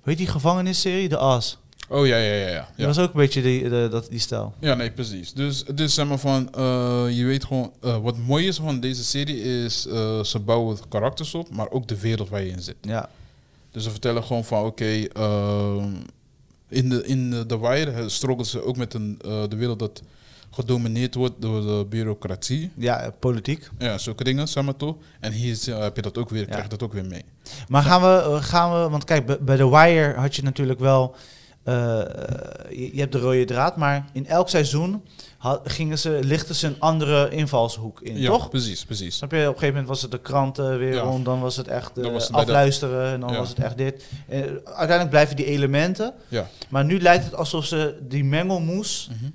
hoe 0.00 0.08
heet 0.08 0.18
die 0.18 0.26
gevangenisserie? 0.26 1.08
De 1.08 1.16
As. 1.16 1.58
Oh 1.92 2.06
ja, 2.06 2.16
ja, 2.16 2.34
ja, 2.34 2.48
ja. 2.48 2.68
Dat 2.76 2.86
was 2.86 2.98
ook 2.98 3.12
een 3.14 3.20
beetje 3.20 3.42
die, 3.42 3.68
de, 3.68 3.88
dat, 3.90 4.06
die 4.10 4.18
stijl. 4.18 4.54
ja 4.58 4.74
nee, 4.74 4.90
precies. 4.90 5.32
Dus 5.32 5.62
het 5.66 5.80
is 5.80 5.94
zeg 5.94 6.06
maar 6.06 6.18
van, 6.18 6.54
eh, 6.54 7.04
je 7.10 7.24
weet 7.24 7.44
gewoon, 7.44 7.72
eh, 7.82 7.96
wat 8.02 8.16
mooi 8.18 8.46
is 8.46 8.56
van 8.56 8.80
deze 8.80 9.04
serie 9.04 9.64
is, 9.64 9.86
eh, 9.86 10.22
ze 10.22 10.38
bouwen 10.38 10.78
karakters 10.88 11.34
op, 11.34 11.50
maar 11.50 11.70
ook 11.70 11.88
de 11.88 12.00
wereld 12.00 12.28
waar 12.28 12.42
je 12.42 12.50
in 12.50 12.62
zit. 12.62 12.76
Ja. 12.80 13.08
Dus 13.70 13.82
ze 13.84 13.90
vertellen 13.90 14.22
gewoon 14.24 14.44
van, 14.44 14.64
oké, 14.64 15.04
ehm, 15.12 15.88
in 16.68 16.88
de, 16.88 17.06
in 17.06 17.30
de, 17.30 17.46
The 17.46 17.60
Wire 17.60 18.08
struggelen 18.08 18.46
ze 18.46 18.64
ook 18.64 18.76
met 18.76 18.94
een, 18.94 19.18
de 19.22 19.56
wereld 19.56 19.78
dat 19.78 20.02
gedomineerd 20.50 21.14
wordt 21.14 21.34
door 21.38 21.60
de 21.60 21.86
bureaucratie. 21.88 22.70
Ja, 22.76 23.12
politiek. 23.18 23.68
Ja, 23.78 23.98
zulke 23.98 24.24
dingen, 24.24 24.48
zeg 24.48 24.64
maar 24.64 24.76
toch. 24.76 24.96
En 25.20 25.32
hier 25.32 25.50
is- 25.50 25.66
heb 25.66 25.96
je 25.96 26.02
dat 26.02 26.18
ook 26.18 26.30
weer, 26.30 26.40
Ja. 26.40 26.46
krijg 26.46 26.62
je 26.62 26.68
dat 26.68 26.82
ook 26.82 26.92
weer 26.92 27.04
mee. 27.06 27.24
Maar 27.68 27.82
gaan 27.82 28.00
we, 28.02 28.38
gaan 28.42 28.72
we 28.82 28.88
want 28.90 29.04
kijk, 29.04 29.44
bij- 29.44 29.56
The 29.56 29.70
Wire 29.70 30.14
had 30.14 30.36
je 30.36 30.42
natuurlijk 30.42 30.78
wel, 30.80 31.14
je, 31.64 32.90
je 32.92 33.00
hebt 33.00 33.12
de 33.12 33.18
rode 33.18 33.44
draad, 33.44 33.76
maar 33.76 34.04
in 34.12 34.26
elk 34.26 34.48
seizoen 34.48 35.02
gingen 35.64 35.98
ze, 35.98 36.18
lichten 36.22 36.54
ze 36.54 36.66
een 36.66 36.76
andere 36.80 37.30
invalshoek 37.30 38.00
in, 38.00 38.18
ja, 38.18 38.30
toch? 38.30 38.48
precies, 38.50 38.84
precies. 38.84 39.16
Snap 39.16 39.30
je? 39.30 39.36
Op 39.38 39.44
een 39.44 39.52
gegeven 39.52 39.68
moment 39.68 39.88
was 39.88 40.02
het 40.02 40.10
de 40.10 40.18
kranten 40.18 40.78
weer 40.78 40.94
Ja. 40.94 41.00
rond, 41.00 41.24
dan 41.24 41.40
was 41.40 41.56
het 41.56 41.68
echt 41.68 41.96
eh, 41.98 42.02
Dan 42.04 42.12
was 42.12 42.22
het 42.22 42.32
bij 42.32 42.44
de- 42.44 42.50
afluisteren 42.50 43.12
en 43.12 43.20
dan 43.20 43.32
Ja. 43.32 43.38
was 43.38 43.48
het 43.48 43.58
echt 43.58 43.76
dit. 43.76 44.04
En 44.28 44.42
uiteindelijk 44.64 45.10
blijven 45.10 45.36
die 45.36 45.44
elementen, 45.46 46.14
Ja. 46.28 46.48
maar 46.68 46.84
nu 46.84 47.00
lijkt 47.00 47.24
het 47.24 47.34
alsof 47.34 47.64
ze 47.64 47.98
die 48.02 48.24
mengelmoes 48.24 49.08
Mhm. 49.12 49.30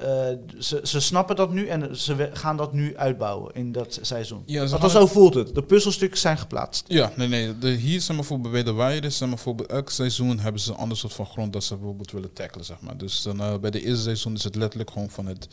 Eh, 0.00 0.36
ze, 0.58 0.80
ze 0.82 1.00
snappen 1.00 1.36
dat 1.36 1.52
nu 1.52 1.66
en 1.66 1.96
ze 1.96 2.30
gaan 2.32 2.56
dat 2.56 2.72
nu 2.72 2.96
uitbouwen 2.96 3.54
in 3.54 3.72
dat 3.72 3.98
seizoen. 4.02 4.42
Ja, 4.46 4.60
Althans, 4.62 4.80
gaan 4.80 4.90
zo 4.90 5.06
voelt 5.06 5.34
het. 5.34 5.54
De 5.54 5.62
puzzelstukjes 5.62 6.20
zijn 6.20 6.38
geplaatst. 6.38 6.84
Ja, 6.88 7.12
nee, 7.16 7.28
nee. 7.28 7.58
De, 7.58 7.68
hier 7.70 8.04
maar 8.08 8.16
bijvoorbeeld 8.16 8.52
bij 8.76 9.00
de 9.00 9.10
zeg 9.10 9.20
maar 9.20 9.28
bijvoorbeeld 9.28 9.68
elk 9.70 9.90
seizoen 9.90 10.38
hebben 10.38 10.60
ze 10.60 10.70
een 10.70 10.76
ander 10.76 10.96
soort 10.96 11.12
van 11.12 11.26
grond 11.26 11.52
dat 11.52 11.64
ze 11.64 11.74
bijvoorbeeld 11.76 12.10
willen 12.12 12.32
tackelen, 12.32 12.64
zeg 12.64 12.80
maar. 12.80 12.96
Dus 12.96 13.22
dan, 13.22 13.40
eh, 13.40 13.58
bij 13.58 13.70
de 13.70 13.82
eerste 13.84 14.02
seizoen 14.02 14.34
is 14.34 14.44
het 14.44 14.54
letterlijk 14.54 14.90
gewoon 14.90 15.10
van 15.10 15.26
het, 15.26 15.48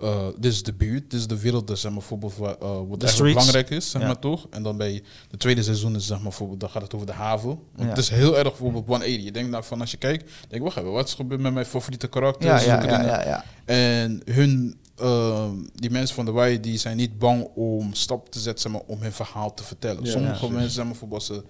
eh, 0.00 0.26
dit 0.38 0.52
is 0.52 0.62
de 0.62 0.72
buurt, 0.72 1.10
dit 1.10 1.20
is 1.20 1.26
de 1.26 1.40
wereld, 1.40 1.68
zeg 1.68 1.82
maar 1.82 1.92
bijvoorbeeld 1.92 2.36
wa- 2.36 2.46
wat 2.58 2.58
eigenlijk 2.68 3.08
streets. 3.10 3.32
belangrijk 3.34 3.70
is, 3.70 3.90
zeg 3.90 4.00
Ja. 4.00 4.06
maar 4.06 4.18
toch. 4.18 4.46
En 4.50 4.62
dan 4.62 4.76
bij 4.76 5.02
de 5.30 5.36
tweede 5.36 5.62
seizoen 5.62 5.94
is 5.96 6.06
zeg 6.06 6.16
maar 6.16 6.28
bijvoorbeeld, 6.28 6.60
dan 6.60 6.70
gaat 6.70 6.82
het 6.82 6.94
over 6.94 7.06
de 7.06 7.12
haven. 7.12 7.48
Want 7.48 7.58
Ja. 7.76 7.86
het 7.88 7.98
is 7.98 8.08
heel 8.08 8.36
erg 8.38 8.48
bijvoorbeeld 8.48 8.86
180. 8.86 9.24
Je 9.24 9.32
denkt 9.32 9.50
nou 9.50 9.64
van 9.64 9.80
als 9.80 9.90
je 9.90 9.96
kijkt, 9.96 10.30
denk 10.48 10.62
wacht 10.62 10.76
even, 10.76 10.92
wat 10.92 11.06
is 11.08 11.14
gebeurd 11.14 11.40
met 11.40 11.52
mijn 11.52 11.66
favoriete 11.66 12.08
karakters? 12.08 12.64
Ja, 12.64 12.74
ja, 12.74 12.74
ja, 12.82 12.86
dingen. 12.96 13.06
ja, 13.06 13.24
ja. 13.24 13.44
En 13.64 13.76
hun, 14.24 14.78
ehm, 14.96 15.54
die 15.74 15.90
mensen 15.90 16.14
van 16.14 16.24
de 16.24 16.32
Wire, 16.32 16.60
die 16.60 16.78
zijn 16.78 16.96
niet 16.96 17.18
bang 17.18 17.48
om 17.54 17.94
stappen 17.94 18.30
te 18.30 18.40
zetten 18.40 18.62
zeg 18.62 18.72
maar, 18.72 18.82
om 18.86 19.02
hun 19.02 19.12
verhaal 19.12 19.54
te 19.54 19.62
vertellen. 19.64 20.04
Ja, 20.04 20.10
Sommige 20.10 20.50
mensen, 20.50 20.70
zeg 20.70 20.76
maar, 20.84 20.86
bijvoorbeeld 20.92 21.22
ze 21.22 21.42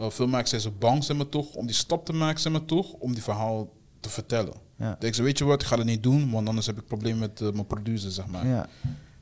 uh, 0.00 0.10
filmmakers 0.10 0.50
zijn 0.50 0.60
ze 0.60 0.70
bang 0.70 1.04
zeg 1.04 1.16
maar, 1.16 1.28
toch, 1.28 1.54
om 1.54 1.66
die 1.66 1.74
stap 1.74 2.04
te 2.06 2.12
maken, 2.12 2.40
zeg 2.40 2.52
maar, 2.52 2.64
toch, 2.64 2.92
om 2.92 3.12
die 3.12 3.22
verhaal 3.22 3.68
te 4.00 4.08
vertellen. 4.08 4.52
Ja. 4.78 4.96
Denk 4.98 5.14
ze, 5.14 5.22
weet 5.22 5.38
je 5.38 5.44
wat, 5.44 5.62
ik 5.62 5.68
ga 5.68 5.76
dat 5.76 5.84
niet 5.84 6.02
doen, 6.02 6.30
want 6.30 6.48
anders 6.48 6.66
heb 6.66 6.78
ik 6.78 6.86
problemen 6.86 7.18
met 7.18 7.40
eh, 7.40 7.50
mijn 7.52 7.66
producer, 7.66 8.10
zeg 8.10 8.26
maar. 8.26 8.46
Ja. 8.46 8.68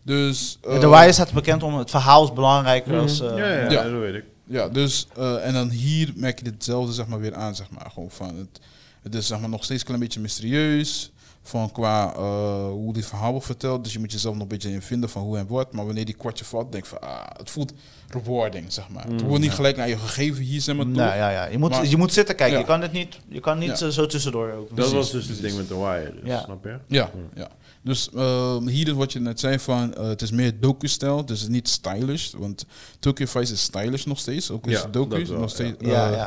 Dus, 0.02 0.58
de 0.62 0.68
eh, 0.68 0.90
Wire 1.00 1.12
staat 1.12 1.32
bekend 1.32 1.62
om 1.62 1.74
het 1.74 1.90
verhaal 1.90 2.24
is 2.24 2.32
belangrijker 2.32 2.98
als... 2.98 3.20
eh, 3.20 3.28
Mhm. 3.28 3.38
ja, 3.38 3.46
ja, 3.52 3.70
ja. 3.70 3.82
dat 3.82 4.00
weet 4.00 4.14
ik. 4.14 4.24
Ja, 4.46 4.68
dus, 4.68 5.06
eh, 5.16 5.46
en 5.46 5.52
dan 5.52 5.68
hier 5.70 6.12
merk 6.16 6.38
je 6.38 6.50
hetzelfde 6.50 6.92
zeg 6.92 7.06
maar, 7.06 7.20
weer 7.20 7.34
aan, 7.34 7.54
zeg 7.54 7.70
maar. 7.70 7.90
Gewoon 7.94 8.10
van 8.10 8.36
het, 8.36 8.60
het 9.02 9.14
is 9.14 9.26
zeg 9.26 9.40
maar, 9.40 9.48
nog 9.48 9.64
steeds 9.64 9.80
een 9.80 9.86
klein 9.86 10.00
beetje 10.00 10.20
mysterieus. 10.20 11.12
Van 11.46 11.72
qua 11.72 12.14
eh, 12.14 12.66
hoe 12.68 12.92
dit 12.92 13.06
verhaal 13.06 13.30
wordt 13.30 13.46
verteld. 13.46 13.84
Dus 13.84 13.92
je 13.92 13.98
moet 13.98 14.12
jezelf 14.12 14.34
nog 14.34 14.42
een 14.42 14.48
beetje 14.48 14.70
in 14.70 14.82
vinden 14.82 15.08
van 15.08 15.22
hoe 15.22 15.38
en 15.38 15.46
wat. 15.46 15.72
Maar 15.72 15.84
wanneer 15.86 16.04
die 16.04 16.14
kwartje 16.14 16.44
valt, 16.44 16.72
denk 16.72 16.84
ik 16.84 16.90
van, 16.90 17.00
ah, 17.00 17.26
het 17.36 17.50
voelt 17.50 17.72
rewarding, 18.08 18.72
zeg 18.72 18.88
maar. 18.88 19.06
het 19.06 19.22
wordt 19.22 19.42
niet 19.42 19.52
gelijk 19.52 19.76
naar 19.76 19.88
je 19.88 19.96
gegeven 19.98 20.42
hier, 20.42 20.60
zeg 20.60 20.76
maar, 20.76 20.86
Nou 20.86 21.16
ja, 21.16 21.30
ja. 21.30 21.46
Je, 21.46 21.58
moet, 21.58 21.70
Maar- 21.70 21.86
je 21.86 21.96
moet 21.96 22.12
zitten 22.12 22.36
kijken. 22.36 22.54
Ja. 22.56 22.60
Je 22.62 22.68
kan 22.68 22.80
het 22.82 22.92
niet, 22.92 23.18
je 23.28 23.40
kan 23.40 23.58
niet 23.58 23.78
Ja. 23.78 23.86
eh, 23.86 23.92
zo 23.92 24.06
tussendoor 24.06 24.50
ook. 24.52 24.66
Dat 24.66 24.74
Precies, 24.74 24.92
was 24.92 25.10
dus 25.10 25.28
het 25.28 25.40
ding 25.40 25.56
met 25.56 25.68
The 25.68 25.78
Wire, 25.78 26.12
dus, 26.20 26.22
Ja. 26.30 26.42
snap 26.44 26.64
je? 26.64 26.78
Ja, 26.86 27.10
ja. 27.34 27.48
Dus 27.82 28.10
eh, 28.14 28.56
hier 28.66 28.86
is 28.86 28.92
wat 28.92 29.12
je 29.12 29.20
net 29.20 29.40
zei 29.40 29.58
van, 29.58 29.94
eh, 29.94 30.06
het 30.06 30.22
is 30.22 30.30
meer 30.30 30.60
docu-stijl, 30.60 31.24
dus 31.26 31.40
het 31.40 31.48
is 31.48 31.54
niet 31.54 31.68
stylish. 31.68 32.32
Want 32.36 32.66
Tokyo 32.98 33.26
Vice 33.26 33.52
is 33.52 33.62
stylish 33.62 34.04
nog 34.04 34.18
steeds, 34.18 34.50
ook 34.50 34.66
is 34.66 34.72
Ja, 34.72 34.82
het 34.82 34.92
docu, 34.92 35.24
nog 35.38 35.50
steeds. 35.50 35.76
Ja, 35.78 36.12
eh, 36.12 36.26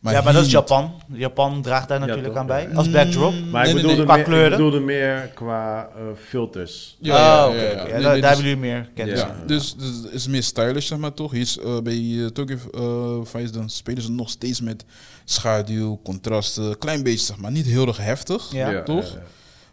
ja. 0.00 0.10
ja, 0.10 0.20
maar 0.22 0.32
dat 0.32 0.44
is 0.44 0.50
Japan. 0.50 0.92
Japan 1.12 1.62
draagt 1.62 1.88
daar 1.88 2.00
natuurlijk 2.00 2.36
aan 2.36 2.46
bij. 2.46 2.68
Als 2.74 2.90
backdrop. 2.90 3.32
Mm, 3.32 3.50
Maar 3.50 3.62
nee, 3.64 3.74
ik, 3.74 3.82
nee, 3.82 3.96
bedoelde 3.96 3.96
nee. 3.96 4.04
Qua 4.04 4.12
meer, 4.14 4.20
ik 4.24 4.24
kleuren? 4.30 4.50
bedoelde 4.50 4.80
meer 4.80 5.30
qua 5.34 5.88
eh, 5.96 6.02
filters. 6.28 6.96
Ja, 7.00 7.16
ja, 7.16 7.48
oh, 7.48 7.54
ja, 7.54 7.60
oké. 7.60 7.70
ja. 7.70 7.82
oké. 7.82 7.88
Ja, 7.88 7.94
Nee, 7.94 8.02
daar, 8.02 8.14
dus- 8.14 8.24
hebben 8.26 8.44
jullie 8.44 8.56
meer 8.60 8.90
kennis 8.94 9.20
Ja. 9.20 9.36
Dus, 9.46 9.74
dus 9.74 9.88
het 10.04 10.12
is 10.12 10.26
meer 10.26 10.42
stylish, 10.42 10.86
zeg 10.86 10.98
maar 10.98 11.14
toch. 11.14 11.30
Hier 11.32 11.40
is, 11.40 11.58
eh, 11.58 11.80
bij 11.80 11.96
uh, 11.98 12.26
Tokyo 12.26 12.56
eh, 12.74 13.26
Vice 13.26 13.52
dan 13.52 13.70
spelen 13.70 14.02
ze 14.02 14.10
nog 14.10 14.30
steeds 14.30 14.60
met 14.60 14.84
schaduw, 15.24 16.00
contrasten, 16.04 16.78
klein 16.78 17.02
beetje 17.02 17.24
zeg 17.26 17.36
maar. 17.36 17.50
Niet 17.50 17.66
heel 17.66 17.86
erg 17.86 17.96
heftig, 17.96 18.52
Ja. 18.52 18.82
toch? 18.82 19.04
ja, 19.12 19.18
ja. 19.18 19.22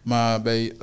Maar 0.01 0.41
bij 0.41 0.63
uh, 0.63 0.79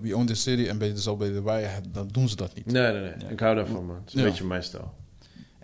We 0.00 0.10
Own 0.16 0.24
the 0.26 0.34
City 0.34 0.68
en 0.68 0.78
bij 0.78 0.92
de, 0.92 1.00
zo 1.00 1.16
bij 1.16 1.32
de 1.32 1.42
Wire, 1.42 1.68
dan 1.92 2.08
doen 2.12 2.28
ze 2.28 2.36
dat 2.36 2.54
niet. 2.54 2.66
Nee, 2.66 2.92
nee, 2.92 3.00
nee. 3.00 3.30
Ik 3.30 3.40
hou 3.40 3.54
daarvan, 3.54 3.86
man. 3.86 3.96
Het 4.04 4.14
is 4.14 4.14
een 4.14 4.22
beetje 4.28 4.44
mijn 4.44 4.62
stijl. 4.62 4.92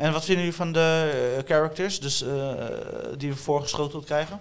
En 0.03 0.13
wat 0.13 0.25
vinden 0.25 0.45
jullie 0.45 0.59
van 0.59 0.73
de 0.73 1.11
eh, 1.37 1.45
characters 1.47 2.01
dus, 2.01 2.23
eh, 2.23 2.53
die 3.19 3.29
we 3.31 3.37
voorgeschoteld 3.37 4.05
krijgen? 4.05 4.41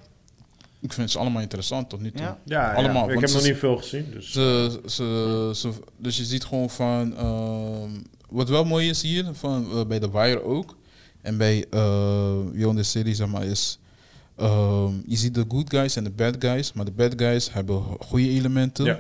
Ik 0.80 0.94
vind 0.94 1.12
ze 1.12 1.18
allemaal 1.20 1.42
interessant 1.42 1.90
tot 1.90 2.02
nu 2.02 2.12
toe. 2.12 2.22
Ja? 2.22 2.38
Ja, 2.44 2.74
Allemaal, 2.74 3.08
ja. 3.08 3.14
Ik 3.14 3.20
heb 3.20 3.30
ze- 3.30 3.36
nog 3.36 3.46
niet 3.46 3.58
veel 3.58 3.78
gezien, 3.78 4.06
dus... 4.12 4.32
Ze, 4.32 4.80
ze, 4.86 5.52
ze, 5.56 5.70
dus 5.98 6.18
je 6.18 6.24
ziet 6.24 6.44
gewoon 6.46 6.70
van. 6.70 7.18
ehm, 7.18 7.90
wat 8.30 8.50
wel 8.50 8.66
mooi 8.66 8.90
is 8.90 9.02
hier, 9.02 9.26
van, 9.34 9.68
eh, 9.72 9.86
bij 9.86 10.00
The 10.00 10.12
Wire 10.12 10.44
ook. 10.44 10.76
En 11.22 11.38
bij 11.38 11.58
uh, 11.74 12.40
Beyond 12.54 12.78
the 12.78 12.84
City, 12.84 13.14
zeg 13.14 13.28
maar, 13.28 13.44
is. 13.46 13.80
ehm, 14.38 14.94
je 15.06 15.16
ziet 15.18 15.34
de 15.36 15.46
good 15.48 15.70
guys 15.70 15.96
en 15.96 16.04
de 16.04 16.10
bad 16.10 16.36
guys. 16.40 16.74
Maar 16.74 16.86
de 16.86 16.92
bad 16.92 17.14
guys 17.18 17.54
hebben 17.54 17.84
goede 18.00 18.30
elementen. 18.30 18.86
Ja. 18.86 19.00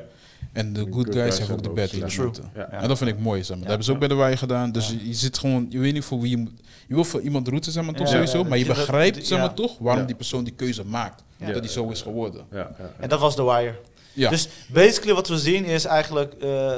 En 0.53 0.73
de 0.73 0.79
De 0.79 0.91
good, 0.91 0.93
good 0.93 1.05
guys, 1.15 1.23
guys 1.23 1.37
hebben 1.37 1.57
ook 1.57 1.63
de 1.63 1.69
bad 1.69 1.91
elementen. 1.91 2.51
Ja. 2.55 2.67
Ja. 2.71 2.81
En 2.81 2.87
dat 2.87 2.97
vind 2.97 3.09
ik 3.09 3.19
mooi, 3.19 3.39
zeg 3.39 3.49
maar. 3.49 3.57
Dat 3.59 3.67
hebben 3.67 3.85
ze 3.85 3.91
ook 3.91 3.99
bij 3.99 4.07
de 4.07 4.15
Wire 4.15 4.37
gedaan. 4.37 4.71
Dus 4.71 4.87
je, 4.89 5.07
je 5.07 5.13
zit 5.13 5.37
gewoon, 5.37 5.65
je 5.69 5.79
weet 5.79 5.93
niet 5.93 6.03
voor 6.03 6.19
wie 6.21 6.29
je 6.29 6.37
moet. 6.37 6.51
Je 6.87 6.93
wil 6.93 7.03
voor 7.03 7.21
iemand 7.21 7.47
roeten, 7.47 7.71
zeg 7.71 7.83
maar, 7.83 7.93
toch 7.93 8.07
Ja, 8.07 8.13
sowieso. 8.13 8.37
ja, 8.37 8.43
maar 8.47 8.57
je 8.57 8.65
begrijpt, 8.65 9.27
zeg 9.27 9.37
maar, 9.39 9.47
ja. 9.47 9.53
toch, 9.53 9.77
waarom 9.79 10.01
Ja. 10.01 10.07
die 10.07 10.15
persoon 10.15 10.43
die 10.43 10.53
keuze 10.53 10.85
maakt. 10.85 11.23
Ja. 11.37 11.45
Dat 11.51 11.55
hij 11.63 11.67
zo 11.73 11.89
is 11.89 12.01
geworden. 12.01 12.45
Ja, 12.51 12.57
ja, 12.57 12.75
ja. 12.79 12.91
En 12.99 13.09
dat 13.09 13.19
was 13.19 13.35
The 13.35 13.43
Wire. 13.45 13.75
Ja. 14.13 14.29
Dus 14.29 14.47
basically 14.67 15.13
wat 15.15 15.27
we 15.27 15.37
zien 15.37 15.65
is 15.65 15.85
eigenlijk 15.85 16.33
eh, 16.33 16.71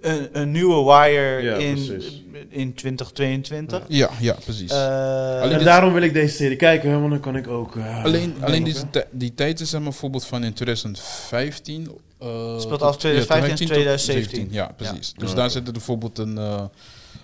een, 0.00 0.28
een 0.32 0.50
nieuwe 0.50 0.84
Wire 0.84 1.42
Ja, 1.42 1.54
in, 1.56 1.74
precies. 1.86 2.22
in 2.48 2.74
2022. 2.74 3.82
ja, 3.88 4.10
ja, 4.20 4.36
precies. 4.44 4.70
Eh, 4.70 5.40
Alleen 5.40 5.58
En 5.58 5.64
daarom 5.64 5.92
wil 5.92 6.02
ik 6.02 6.12
deze 6.12 6.34
serie 6.36 6.56
kijken, 6.56 6.98
want 7.00 7.10
dan 7.10 7.20
kan 7.20 7.36
ik 7.36 7.48
ook... 7.48 7.76
eh, 7.76 8.04
Alleen, 8.04 8.34
alleen 8.40 8.64
die, 8.64 8.74
die 9.10 9.34
tijd 9.34 9.60
is 9.60 9.70
zeg 9.70 9.80
maar 9.80 9.88
bijvoorbeeld 9.90 10.24
van 10.26 10.44
in 10.44 10.52
2015. 10.52 11.88
Eh, 12.18 12.58
Speelt 12.58 12.82
af 12.82 12.96
2015 12.96 13.50
ja, 13.50 13.56
tot 13.56 13.66
2017. 13.66 14.48
Ja, 14.50 14.72
precies. 14.76 15.12
Dus 15.16 15.30
Ja. 15.30 15.36
daar 15.36 15.50
zit 15.50 15.66
er 15.66 15.72
bijvoorbeeld 15.72 16.18
een 16.18 16.38
eh, 16.38 16.64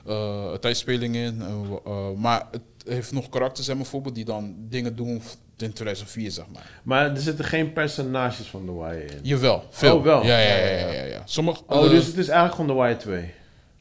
eh, 0.06 0.52
tijdspeling 0.52 1.16
in. 1.16 1.42
maar 2.16 2.46
het 2.50 2.62
heeft 2.84 3.12
nog 3.12 3.28
karakters 3.28 3.68
maar, 3.68 3.76
bijvoorbeeld 3.76 4.14
die 4.14 4.24
dan 4.24 4.54
dingen 4.58 4.96
doen 4.96 5.22
in 5.56 5.72
2004, 5.72 6.30
zeg 6.30 6.44
maar. 6.52 6.80
Maar 6.82 7.10
er 7.10 7.20
zitten 7.20 7.44
geen 7.44 7.72
personages 7.72 8.46
van 8.46 8.64
The 8.64 8.72
Wire 8.78 9.04
in. 9.04 9.18
Jawel, 9.22 9.64
veel. 9.70 9.96
Oh, 9.96 10.02
wel. 10.02 10.24
Ja, 10.24 10.38
ja, 10.38 10.56
ja. 10.56 10.68
ja, 10.78 10.92
ja, 10.92 11.04
ja. 11.04 11.22
Sommige, 11.24 11.62
Oh, 11.66 11.90
dus 11.90 12.06
het 12.06 12.16
is 12.16 12.28
eigenlijk 12.28 12.54
gewoon 12.54 12.76
The 12.76 12.82
Wire 12.82 12.96
2. 12.96 13.32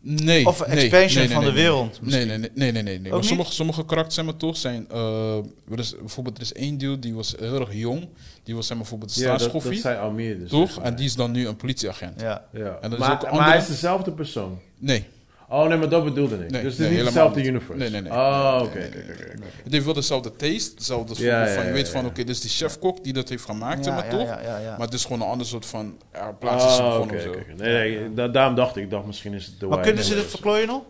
Nee, 0.01 0.45
Of 0.47 0.59
een 0.59 0.69
nee, 0.69 0.79
expansion 0.79 1.17
nee, 1.19 1.27
nee, 1.27 1.35
van 1.35 1.43
nee, 1.45 1.53
de 1.53 1.59
wereld 1.61 1.99
Nee, 2.01 2.25
nee, 2.25 2.37
nee, 2.37 2.49
nee, 2.53 2.71
nee, 2.71 2.83
nee. 2.83 2.99
nee. 2.99 3.11
Maar 3.11 3.23
sommige, 3.23 3.53
sommige 3.53 3.85
karakters 3.85 4.15
zeg 4.15 4.25
maar, 4.25 4.37
toch 4.37 4.57
zijn... 4.57 4.85
eh, 4.91 5.37
er 5.71 5.79
is, 5.79 5.95
bijvoorbeeld, 5.99 6.35
er 6.37 6.43
is 6.43 6.53
één 6.53 6.77
dude 6.77 6.99
die 6.99 7.13
was 7.13 7.35
heel 7.39 7.59
erg 7.59 7.73
jong. 7.73 8.07
Die 8.43 8.55
was 8.55 8.67
zeg 8.67 8.77
maar, 8.77 8.87
bijvoorbeeld 8.87 9.15
Ja, 9.15 9.37
dat, 9.37 9.51
dat 9.51 9.75
zei 9.75 9.97
Amir 9.97 10.39
dus. 10.39 10.49
Toch? 10.49 10.81
En 10.81 10.95
die 10.95 11.05
is 11.05 11.15
dan 11.15 11.31
nu 11.31 11.47
een 11.47 11.55
politieagent. 11.55 12.21
Ja. 12.21 12.45
Ja. 12.53 12.77
En 12.81 12.89
maar, 12.89 12.91
ook 12.91 12.99
een 12.99 12.99
maar 12.99 13.29
andere- 13.29 13.49
hij 13.49 13.57
is 13.57 13.67
dezelfde 13.67 14.11
persoon. 14.11 14.59
Nee, 14.77 15.05
Oh 15.51 15.67
nee, 15.67 15.77
maar 15.77 15.89
dat 15.89 16.03
bedoelde 16.03 16.35
ik. 16.35 16.49
Nee, 16.51 16.61
dus 16.61 16.61
het 16.61 16.71
is 16.71 16.77
nee, 16.77 16.87
niet 16.89 16.97
helemaal 16.97 17.05
hetzelfde 17.05 17.39
niet. 17.39 17.47
universe. 17.49 17.79
Nee, 17.81 17.89
nee, 17.89 18.01
nee. 18.01 18.11
Oh, 18.11 18.55
Nee, 18.57 18.67
oké. 18.67 18.77
nee, 18.77 18.87
oké, 18.87 19.37
nee, 19.39 19.49
het 19.63 19.71
heeft 19.73 19.85
wel 19.85 19.93
dezelfde 19.93 20.35
taste. 20.35 20.75
Dezelfde 20.75 21.23
Ja, 21.23 21.45
van, 21.45 21.53
ja, 21.53 21.61
je 21.61 21.67
ja, 21.67 21.73
weet 21.73 21.85
ja. 21.85 21.91
van, 21.91 22.05
oké, 22.05 22.15
dit 22.23 22.29
is 22.29 22.41
die 22.41 22.49
chefkok 22.49 23.03
die 23.03 23.13
dat 23.13 23.29
heeft 23.29 23.43
gemaakt, 23.45 23.85
zeg 23.85 23.93
Ja, 23.93 23.99
maar 24.01 24.11
ja, 24.11 24.17
toch? 24.17 24.27
ja, 24.27 24.41
ja, 24.41 24.57
ja. 24.57 24.71
Maar 24.77 24.85
het 24.85 24.93
is 24.93 25.03
gewoon 25.03 25.21
een 25.21 25.27
ander 25.27 25.47
soort 25.47 25.65
van, 25.65 25.97
ja, 26.13 26.31
plaats 26.31 26.65
is 26.65 26.79
Oh, 26.79 26.93
zo. 26.95 27.01
oké. 27.01 27.43
Nee, 27.57 27.97
nee, 27.99 28.13
da- 28.13 28.27
daarom 28.27 28.55
dacht 28.55 28.75
ik, 28.75 28.83
ik 28.83 28.89
dacht 28.89 29.05
misschien 29.05 29.33
is 29.33 29.45
het 29.45 29.59
The 29.59 29.65
Maar 29.67 29.79
kunnen 29.81 30.03
ze 30.03 30.15
dit 30.15 30.25
verklooien 30.25 30.67
nog? 30.67 30.81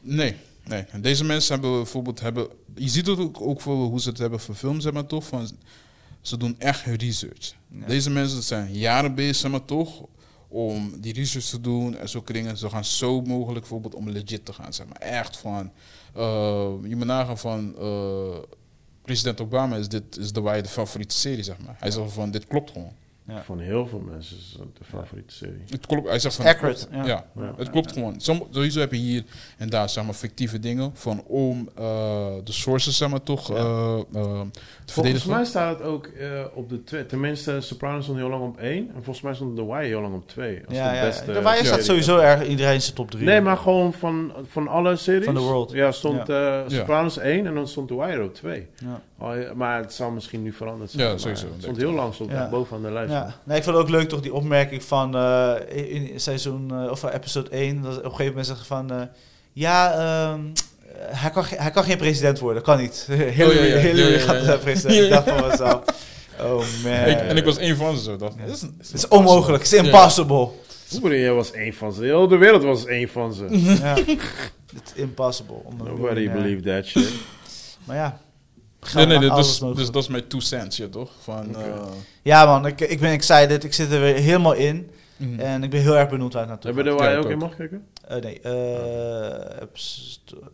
Nee, 0.00 0.36
nee. 0.64 0.84
En 0.90 1.00
deze 1.00 1.24
mensen 1.24 1.52
hebben 1.52 1.72
bijvoorbeeld, 1.72 2.20
hebben, 2.20 2.46
je 2.74 2.88
ziet 2.88 3.06
het 3.06 3.18
ook, 3.18 3.40
ook 3.40 3.60
voor 3.60 3.74
hoe 3.74 4.00
ze 4.00 4.08
het 4.08 4.18
hebben 4.18 4.40
verfilmd, 4.40 4.82
zeg 4.82 4.92
maar 4.92 5.06
toch? 5.06 5.24
Van, 5.26 5.50
ze 6.20 6.36
doen 6.36 6.54
echt 6.58 6.84
research. 6.84 7.52
Ja. 7.68 7.86
Deze 7.86 8.10
mensen 8.10 8.42
zijn 8.42 8.72
jaren 8.72 9.14
bezig, 9.14 9.36
zeg 9.36 9.50
maar 9.50 9.64
toch? 9.64 10.02
Om 10.52 11.00
die 11.00 11.12
research 11.12 11.46
te 11.46 11.60
doen 11.60 11.96
en 11.96 12.08
zulke 12.08 12.32
dingen. 12.32 12.56
Ze 12.56 12.70
gaan 12.70 12.84
zo 12.84 13.20
mogelijk 13.20 13.60
bijvoorbeeld 13.60 13.94
om 13.94 14.08
legit 14.08 14.44
te 14.44 14.52
gaan, 14.52 14.72
zeg 14.72 14.86
maar. 14.86 14.96
Echt 14.96 15.36
van, 15.36 15.72
eh, 16.14 16.72
je 16.82 16.96
moet 16.96 17.06
nagaan 17.06 17.38
van, 17.38 17.74
eh, 17.78 18.38
president 19.02 19.40
Obama 19.40 19.76
is 19.76 19.88
dit, 19.88 20.16
is 20.16 20.32
de 20.32 20.42
Wire 20.42 20.62
de 20.62 20.68
favoriete 20.68 21.16
serie, 21.16 21.42
zeg 21.42 21.58
maar. 21.58 21.76
Hij 21.78 21.90
zegt 21.90 22.12
van, 22.12 22.30
dit 22.30 22.46
klopt 22.46 22.70
gewoon. 22.70 22.92
Ja. 23.28 23.42
Van 23.42 23.58
heel 23.58 23.86
veel 23.86 23.98
mensen 24.10 24.36
is 24.36 24.56
het 24.58 24.76
de 24.78 24.84
favoriete 24.84 25.34
serie. 25.34 25.62
Het 25.68 25.86
klopt, 25.86 26.08
hij 26.08 26.18
zegt 26.18 26.34
van, 26.34 26.44
Accurate, 26.46 26.86
Ja, 26.92 27.04
ja. 27.06 27.24
Ja. 27.36 27.52
het 27.56 27.70
klopt 27.70 27.92
gewoon. 27.92 28.20
Som, 28.20 28.46
sowieso 28.50 28.80
heb 28.80 28.92
je 28.92 28.98
hier 28.98 29.24
en 29.58 29.68
daar 29.68 29.88
zeg 29.88 30.04
maar, 30.04 30.14
fictieve 30.14 30.58
dingen 30.58 30.90
van 30.94 31.22
om 31.26 31.68
eh, 31.76 31.84
de 32.44 32.52
sources 32.52 32.96
zeg 32.96 33.08
maar, 33.08 33.22
toch 33.22 33.48
Ja. 33.48 33.54
eh, 33.54 33.98
eh, 33.98 34.02
te 34.12 34.12
Volgens 34.12 34.92
verdedigen. 34.92 35.30
mij 35.30 35.44
staat 35.44 35.78
het 35.78 35.86
ook 35.88 36.06
eh, 36.06 36.28
op 36.54 36.68
de 36.68 36.84
twee. 36.84 37.06
Tenminste, 37.06 37.60
Sopranos 37.60 38.02
stond 38.04 38.18
heel 38.18 38.28
lang 38.28 38.42
op 38.44 38.58
één. 38.58 38.86
En 38.88 38.94
volgens 38.94 39.20
mij 39.20 39.34
stond 39.34 39.56
The 39.56 39.66
Wire 39.66 39.84
heel 39.86 40.00
lang 40.00 40.14
op 40.14 40.28
twee. 40.28 40.62
Als 40.68 40.76
Ja, 40.76 40.90
de 40.90 40.96
ja. 40.96 41.02
beste 41.04 41.24
De 41.32 41.42
Wire 41.42 41.64
staat 41.64 41.84
sowieso 41.84 42.18
erg 42.18 42.46
iedereen 42.46 42.80
zijn 42.82 42.94
top 42.94 43.10
3. 43.10 43.24
Nee, 43.24 43.40
maar 43.40 43.56
gewoon 43.56 43.92
van, 43.92 44.32
van 44.48 44.68
alle 44.68 44.96
series. 44.96 45.24
Van 45.24 45.34
the 45.34 45.40
world. 45.40 45.70
Ja, 45.72 45.92
stond 45.92 46.28
eh 46.28 46.60
Sopranos 46.66 47.18
1 47.18 47.46
en 47.46 47.54
dan 47.54 47.68
stond 47.68 47.88
The 47.88 47.96
Wire 47.96 48.22
op 48.24 48.34
2. 48.34 48.66
Ja. 48.76 49.00
Oh, 49.18 49.40
ja, 49.40 49.54
maar 49.54 49.78
het 49.80 49.92
zal 49.92 50.10
misschien 50.10 50.42
nu 50.42 50.52
veranderd 50.52 50.90
zijn. 50.90 51.08
Ja, 51.08 51.18
sowieso, 51.18 51.46
Het 51.52 51.62
stond 51.62 51.76
heel 51.76 51.92
lang 51.92 52.14
stond 52.14 52.50
bovenaan 52.50 52.82
de 52.82 52.90
lijst. 52.90 53.11
Ja. 53.12 53.34
Nee, 53.44 53.56
ik 53.58 53.64
vond 53.64 53.76
het 53.76 53.84
ook 53.84 53.90
leuk 53.90 54.08
toch 54.08 54.20
die 54.20 54.34
opmerking 54.34 54.82
van 54.84 55.16
eh, 55.16 55.54
in 55.94 56.20
seizoen 56.20 56.70
eh, 56.84 56.90
of 56.90 57.02
episode 57.12 57.50
1 57.50 57.82
dat 57.82 57.96
op 57.96 58.04
een 58.04 58.10
gegeven 58.10 58.26
moment 58.26 58.46
zeggen 58.46 58.66
van 58.66 58.92
eh, 58.92 59.00
ja 59.52 59.92
ehm, 59.92 60.40
eh, 60.46 61.20
hij, 61.20 61.30
kan, 61.30 61.44
ge- 61.44 61.56
hij 61.60 61.70
kan 61.70 61.84
geen 61.84 61.96
president 61.96 62.38
worden, 62.38 62.62
kan 62.62 62.78
niet. 62.78 63.06
Hillary, 63.08 63.42
Oh, 63.42 63.54
ja, 63.54 63.62
ja. 63.64 63.76
Hillary 63.76 64.12
Ja, 64.12 64.18
ja, 64.18 64.24
gaat 64.24 64.44
ja. 64.44 64.56
president. 64.56 65.00
Ik 65.04 65.10
dacht 65.10 65.28
van 65.28 65.48
mezelf, 65.48 65.82
oh 66.40 66.56
man, 66.84 66.92
Ik- 67.08 67.18
en 67.18 67.36
ik 67.36 67.44
was 67.44 67.56
één 67.56 67.76
van 67.76 67.96
ze. 67.96 68.02
zo. 68.02 68.16
Dat, 68.16 68.34
Ja. 68.38 68.44
dit 68.46 68.54
is, 68.54 68.60
het 68.60 68.92
is 68.94 69.08
onmogelijk, 69.08 69.62
het 69.62 69.72
is 69.72 69.78
impossible. 69.82 70.48
Hoe 71.00 71.18
jij 71.20 71.32
was 71.32 71.52
één 71.52 71.74
van 71.74 71.92
ze. 71.92 72.02
Heel 72.02 72.28
de 72.28 72.36
wereld 72.36 72.62
was 72.62 72.86
één 72.86 73.08
van 73.08 73.34
ze. 73.34 73.44
is 74.84 74.92
impossible. 74.94 75.56
Nobody 75.84 76.30
believed 76.30 76.64
that 76.64 76.84
shit. 76.86 77.12
Maar 77.84 77.96
ja, 77.96 78.20
Nee, 78.94 79.06
nee, 79.06 79.18
dus, 79.30 79.58
dus, 79.58 79.90
dat 79.90 80.02
is 80.02 80.08
mijn 80.08 80.26
two 80.26 80.40
cents, 80.40 80.76
ja, 80.76 80.88
toch? 80.88 81.10
Van, 81.20 81.56
eh, 81.56 81.82
Ja 82.22 82.44
man, 82.46 82.66
ik, 82.66 82.80
ik 82.80 83.00
ben 83.00 83.10
excited. 83.10 83.64
Ik 83.64 83.74
zit 83.74 83.92
er 83.92 84.00
weer 84.00 84.14
helemaal 84.14 84.52
in. 84.52 84.90
mhm. 85.16 85.40
En 85.40 85.62
ik 85.62 85.70
ben 85.70 85.80
heel 85.80 85.96
erg 85.96 86.08
benieuwd 86.08 86.32
waar 86.32 86.42
het 86.42 86.50
naartoe 86.50 86.72
Hebben 86.74 86.84
we 86.84 86.90
er 86.90 87.04
gaat. 87.04 87.06
waar 87.06 87.16
je 87.16 87.22
Ja, 87.22 87.26
ook 87.26 87.42
in 87.42 87.48
mag 87.48 87.56
kijken? 87.56 87.86
Eh, 88.08 88.20
nee, 88.20 88.40
eh, 88.40 89.66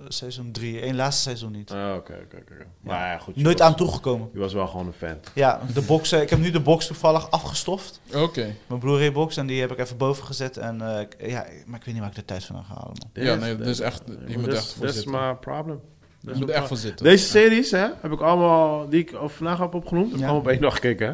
seizoen 0.09 0.52
3. 0.52 0.86
Eén 0.86 0.96
laatste 0.96 1.22
seizoen 1.22 1.52
niet. 1.52 1.70
Ah, 1.70 1.94
oké, 1.96 2.12
oké, 2.24 2.36
oké. 2.36 2.66
Maar 2.80 3.06
ja, 3.12 3.18
goed. 3.18 3.36
Nooit 3.36 3.59
was- 3.59 3.68
aan 3.68 3.74
toegekomen. 3.76 4.28
Je 4.32 4.38
was 4.38 4.52
wel 4.52 4.66
gewoon 4.66 4.86
een 4.86 4.92
fan. 4.92 5.16
Ja, 5.34 5.60
de 5.74 5.80
box, 5.82 6.12
ik 6.12 6.30
heb 6.30 6.38
nu 6.38 6.50
de 6.50 6.60
box 6.60 6.86
toevallig 6.86 7.30
afgestoft. 7.30 8.00
Oké. 8.14 8.55
Mijn 8.66 8.80
Blu-ray 8.80 9.12
box. 9.12 9.36
En 9.36 9.46
die 9.46 9.60
heb 9.60 9.72
ik 9.72 9.78
even 9.78 9.96
boven 9.96 10.24
gezet. 10.24 10.56
En, 10.56 10.80
eh, 10.80 11.28
ja, 11.30 11.46
maar 11.66 11.78
ik 11.78 11.84
weet 11.84 11.94
niet 11.94 11.98
waar 11.98 12.09
ik 12.10 12.16
de 12.16 12.24
tijd 12.24 12.44
van 12.44 12.56
ga 12.64 12.74
halen 12.74 12.92
man. 13.14 13.24
Ja, 13.24 13.34
nee, 13.34 13.56
dat 13.56 13.66
is 13.66 13.80
echt- 13.80 14.02
je 14.26 14.38
moet 14.38 14.48
echt 14.55 14.72
voor 14.72 14.80
Dat 14.80 14.88
is 14.90 14.94
zitten. 14.94 15.12
maar 15.12 15.36
problem. 15.36 15.80
Je 16.20 16.32
moet 16.34 16.48
er 16.48 16.54
echt 16.54 16.68
voor 16.68 16.76
zitten. 16.76 17.04
Deze 17.04 17.26
series 17.26 17.70
hè, 17.70 17.86
heb 18.00 18.12
ik 18.12 18.20
allemaal, 18.20 18.88
die 18.88 19.00
ik 19.00 19.12
vandaag 19.26 19.58
heb 19.58 19.74
opgenoemd, 19.74 20.06
heb 20.06 20.14
ik 20.14 20.20
Ja. 20.20 20.24
allemaal 20.30 20.44
op 20.44 20.50
één 20.50 20.60
dag 20.60 20.74
gekeken. 20.74 21.06
Hè? 21.06 21.12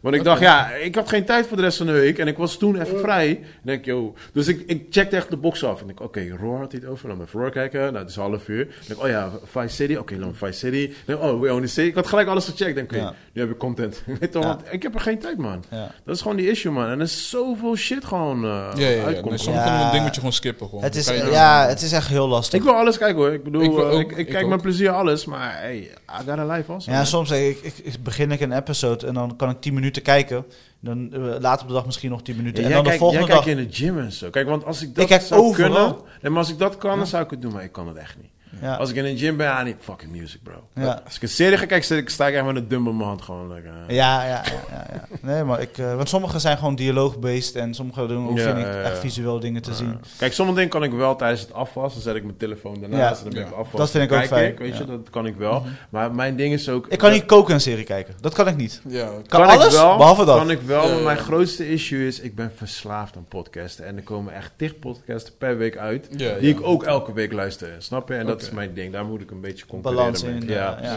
Want 0.00 0.14
ik 0.14 0.24
dacht, 0.24 0.40
ja, 0.40 0.70
ik 0.70 0.94
had 0.94 1.08
geen 1.08 1.24
tijd 1.24 1.46
voor 1.46 1.56
de 1.56 1.62
rest 1.62 1.76
van 1.76 1.86
de 1.86 1.92
week. 1.92 2.18
En 2.18 2.26
ik 2.28 2.36
was 2.36 2.56
toen 2.56 2.80
even 2.80 2.98
vrij. 3.00 3.30
Ik 3.30 3.40
denk, 3.62 3.84
yo. 3.84 4.14
Dus 4.32 4.48
ik, 4.48 4.62
ik 4.66 4.86
checkte 4.90 5.16
echt 5.16 5.30
de 5.30 5.36
box 5.36 5.64
af. 5.64 5.74
En 5.74 5.80
ik 5.80 5.86
denk, 5.86 6.00
oké, 6.00 6.28
Roar 6.40 6.58
had 6.58 6.72
hij 6.72 6.80
het 6.80 6.90
over. 6.90 7.08
Laat 7.08 7.16
me 7.16 7.24
even 7.24 7.40
Roar 7.40 7.50
kijken. 7.50 7.80
Nou, 7.80 7.96
het 7.96 8.08
is 8.08 8.16
half 8.16 8.48
uur. 8.48 8.60
Ik 8.60 8.86
denk, 8.86 9.02
oh 9.02 9.08
ja, 9.08 9.30
Vice 9.44 9.74
City. 9.74 9.94
Oké, 9.96 10.14
me 10.16 10.26
Vice 10.32 10.52
City. 10.58 10.92
Denk, 11.04 11.22
oh, 11.22 11.40
We 11.40 11.60
the 11.60 11.66
City. 11.66 11.88
Ik 11.88 11.94
had 11.94 12.06
gelijk 12.06 12.28
alles 12.28 12.44
gecheckt. 12.44 12.74
Denk, 12.74 12.92
oké, 12.92 13.00
Ja. 13.00 13.14
nu 13.32 13.40
heb 13.40 13.50
ik 13.50 13.58
content. 13.58 14.02
Weet 14.20 14.32
toch, 14.32 14.42
Ja. 14.42 14.48
want 14.48 14.62
ik 14.70 14.82
heb 14.82 14.94
er 14.94 15.00
geen 15.00 15.18
tijd, 15.18 15.36
man. 15.36 15.64
Ja. 15.70 15.90
Dat 16.04 16.14
is 16.14 16.22
gewoon 16.22 16.36
die 16.36 16.50
issue, 16.50 16.72
man. 16.72 16.84
En 16.88 16.90
er 16.98 17.00
is 17.00 17.30
zoveel 17.30 17.76
shit 17.76 18.04
gewoon 18.04 18.44
uh, 18.44 18.50
Ja, 18.50 18.70
ja, 18.76 18.88
ja. 18.88 19.04
uitkomt. 19.04 19.04
Nee, 19.06 19.14
gewoon. 19.22 19.38
sommige 19.38 19.66
Ja. 19.68 19.86
dingen 19.88 20.02
moet 20.02 20.14
je 20.14 20.20
gewoon 20.20 20.32
skippen. 20.34 20.68
Gewoon. 20.68 20.82
Het 20.84 20.96
is, 20.96 21.06
Dan 21.06 21.16
kan 21.16 21.24
je 21.26 21.32
ja, 21.32 21.60
dan- 21.60 21.68
het 21.68 21.82
is 21.82 21.92
echt 21.92 22.08
heel 22.08 22.28
lastig. 22.28 22.58
Ik 22.58 22.64
wil 22.64 22.74
alles 22.74 22.98
kijken, 22.98 23.16
hoor. 23.16 23.32
Ik 23.32 23.42
bedoel, 23.44 23.62
Ik 23.62 23.70
eh, 23.70 23.76
ook, 23.78 24.00
ik, 24.00 24.10
ik 24.10 24.16
ik 24.16 24.26
kijk 24.26 24.44
ook. 24.44 24.50
met 24.50 24.62
plezier 24.62 24.90
alles. 24.90 25.24
Maar, 25.24 25.58
hey, 25.60 25.76
I 26.20 26.24
got 26.26 26.38
a 26.38 26.46
life 26.46 26.72
also. 26.72 26.90
Ja, 26.90 26.96
man. 26.96 27.06
soms 27.06 27.28
zeg 27.28 27.40
ik, 27.40 27.58
ik, 27.62 27.74
ik 27.82 28.02
begin 28.02 28.30
ik 28.32 28.40
een 28.40 28.52
episode 28.52 29.06
en 29.06 29.14
dan 29.14 29.36
kan 29.36 29.50
ik 29.50 29.60
10 29.60 29.74
minuten 29.74 29.88
kijken. 30.00 30.44
Dan 30.80 31.12
eh, 31.12 31.20
later 31.40 31.62
op 31.62 31.68
de 31.68 31.74
dag 31.74 31.86
misschien 31.86 32.10
nog 32.10 32.22
10 32.22 32.36
minuten. 32.36 32.62
Ja, 32.62 32.68
en 32.68 32.74
dan 32.74 32.84
de 32.84 32.98
volgende 32.98 33.26
jij 33.26 33.34
dag. 33.36 33.46
in 33.46 33.56
de 33.56 33.66
gym 33.70 33.98
en 33.98 34.12
zo. 34.12 34.30
Kijk, 34.30 34.48
want 34.48 34.64
als 34.64 34.82
ik 34.82 34.94
dat 34.94 35.10
Ik 35.10 35.20
zou 35.20 35.40
overal. 35.40 35.70
kunnen... 35.70 35.96
Nee, 36.22 36.30
maar 36.30 36.40
als 36.40 36.50
ik 36.50 36.58
dat 36.58 36.76
kan, 36.76 36.96
dan 36.98 37.06
zou 37.06 37.24
ik 37.24 37.30
het 37.30 37.42
doen. 37.42 37.52
Maar 37.52 37.64
ik 37.64 37.72
kan 37.72 37.88
het 37.88 37.96
echt 37.96 38.16
niet. 38.16 38.30
Ja. 38.62 38.74
Als 38.76 38.90
ik 38.90 38.96
in 38.96 39.04
een 39.04 39.16
gym 39.18 39.36
ben, 39.36 39.60
I 39.60 39.64
need 39.64 39.76
fucking 39.80 40.10
music, 40.12 40.42
bro. 40.42 40.68
Ja. 40.74 41.00
Als 41.04 41.16
ik 41.16 41.22
een 41.22 41.28
serie 41.28 41.58
ga 41.58 41.66
kijken, 41.66 41.84
sta 41.84 41.94
ik- 41.94 42.10
sta 42.10 42.26
ik 42.28 42.34
echt 42.34 42.44
met 42.44 42.56
een 42.56 42.68
dumbbell 42.68 42.90
in 42.92 42.96
mijn 42.96 43.08
hand. 43.08 43.22
Gewoon, 43.22 43.52
like, 43.52 43.68
eh. 43.68 43.96
Ja, 43.96 44.22
ja, 44.24 44.28
ja, 44.28 44.42
ja, 44.70 44.86
ja. 44.92 45.04
Nee, 45.20 45.44
maar 45.44 45.60
ik, 45.60 45.78
eh, 45.78 45.96
want 45.96 46.08
sommige 46.08 46.38
zijn 46.38 46.58
gewoon 46.58 46.74
dialoog-based 46.74 47.54
en 47.54 47.74
sommige 47.74 48.00
Ja, 48.00 48.06
niet 48.16 48.38
ja, 48.38 48.52
ja. 48.54 48.80
echt 48.82 48.98
visueel 48.98 49.40
dingen 49.40 49.62
te 49.62 49.74
zien. 49.74 50.00
Kijk, 50.18 50.32
sommige 50.32 50.56
dingen 50.56 50.72
kan 50.72 50.82
ik 50.82 50.92
wel 50.92 51.16
tijdens 51.16 51.40
het 51.40 51.52
afwassen. 51.52 52.02
Dan 52.02 52.10
zet 52.12 52.14
ik 52.20 52.24
mijn 52.24 52.36
telefoon 52.36 52.80
daarnaast 52.80 53.02
Ja. 53.02 53.08
en 53.16 53.22
dan 53.24 53.32
ben 53.32 53.42
ik 53.42 53.48
Ja. 53.48 53.50
afwassen. 53.54 53.78
Dat 53.78 53.90
vind 53.90 54.04
ik 54.10 54.12
ook 54.18 54.24
fijn, 54.26 54.52
Ik, 54.52 54.58
weet 54.58 54.76
je, 54.76 54.84
dat 54.84 55.10
kan 55.10 55.26
ik 55.26 55.36
wel. 55.36 55.62
Maar 55.90 56.14
mijn 56.14 56.36
ding 56.36 56.52
is 56.52 56.68
ook... 56.68 56.86
Ik 56.88 56.98
kan 56.98 57.12
niet 57.12 57.24
koken 57.24 57.54
een 57.54 57.60
serie 57.60 57.84
kijken. 57.84 58.14
Dat 58.20 58.34
kan 58.34 58.48
ik 58.48 58.56
niet. 58.56 58.80
Ja, 58.88 59.04
Kan, 59.06 59.22
Kan 59.26 59.46
alles, 59.48 59.64
ik 59.66 59.70
wel, 59.72 59.96
behalve 59.96 60.24
dat. 60.24 60.36
Kan 60.36 60.50
ik 60.50 60.60
wel, 60.60 60.88
maar 60.88 61.02
mijn 61.02 61.18
grootste 61.18 61.68
issue 61.70 62.06
is, 62.06 62.20
ik 62.20 62.34
ben 62.34 62.52
verslaafd 62.56 63.16
aan 63.16 63.26
podcasten. 63.28 63.86
En 63.86 63.96
er 63.96 64.02
komen 64.02 64.34
echt 64.34 64.52
tig 64.56 64.78
podcasts 64.78 65.30
per 65.38 65.56
week 65.56 65.76
uit, 65.76 66.06
Ja, 66.10 66.16
die 66.38 66.48
ja. 66.52 66.58
ik 66.58 66.66
ook 66.66 66.84
elke 66.84 67.12
week 67.12 67.32
luister. 67.32 67.68
Snap 67.78 68.08
je? 68.08 68.14
En 68.14 68.26
dat 68.26 68.39
Oké. 68.40 68.48
is 68.48 68.54
mijn 68.54 68.74
ding. 68.74 68.92
Daar 68.92 69.04
moet 69.04 69.20
ik 69.20 69.30
een 69.30 69.40
beetje 69.40 69.66
concurreren 69.66 70.04
Balans 70.04 70.22
in. 70.22 70.48
Ja, 70.48 70.54
Ja, 70.54 70.78
ja. 70.82 70.90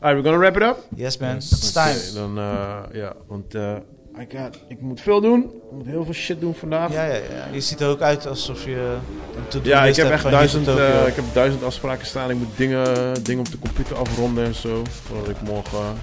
we're 0.00 0.22
gonna 0.22 0.38
wrap 0.38 0.56
it 0.56 0.62
up. 0.62 0.76
Yes 0.96 1.18
man, 1.18 1.34
Yes. 1.34 1.50
it's 1.52 1.72
time. 1.72 2.00
Dan, 2.14 2.38
eh, 2.38 2.76
ja, 2.92 3.12
want 3.26 3.54
eh, 3.54 3.76
I 4.20 4.26
got, 4.36 4.58
ik 4.68 4.80
moet 4.80 5.00
veel 5.00 5.20
doen. 5.20 5.42
Ik 5.42 5.76
moet 5.76 5.86
heel 5.86 6.04
veel 6.04 6.14
shit 6.14 6.40
doen 6.40 6.54
vandaag. 6.54 6.92
Ja, 6.92 7.04
ja, 7.04 7.14
ja. 7.14 7.48
Je 7.52 7.60
ziet 7.60 7.80
er 7.80 7.88
ook 7.88 8.00
uit 8.00 8.26
alsof 8.26 8.64
je 8.64 8.96
een 9.52 9.60
Ja, 9.62 9.84
ik 9.84 9.96
heb 9.96 10.10
echt 10.10 10.30
duizend, 10.30 10.68
eh, 10.68 11.06
ik 11.06 11.14
heb 11.14 11.24
duizend 11.32 11.62
afspraken 11.64 12.06
staan. 12.06 12.30
Ik 12.30 12.36
moet 12.36 12.56
dingen, 12.56 13.14
dingen 13.24 13.40
op 13.46 13.50
de 13.50 13.58
computer 13.58 13.96
afronden 13.96 14.44
en 14.44 14.54
zo. 14.54 14.82
Zodat 15.08 15.28
ik 15.28 15.40
morgen 15.40 15.96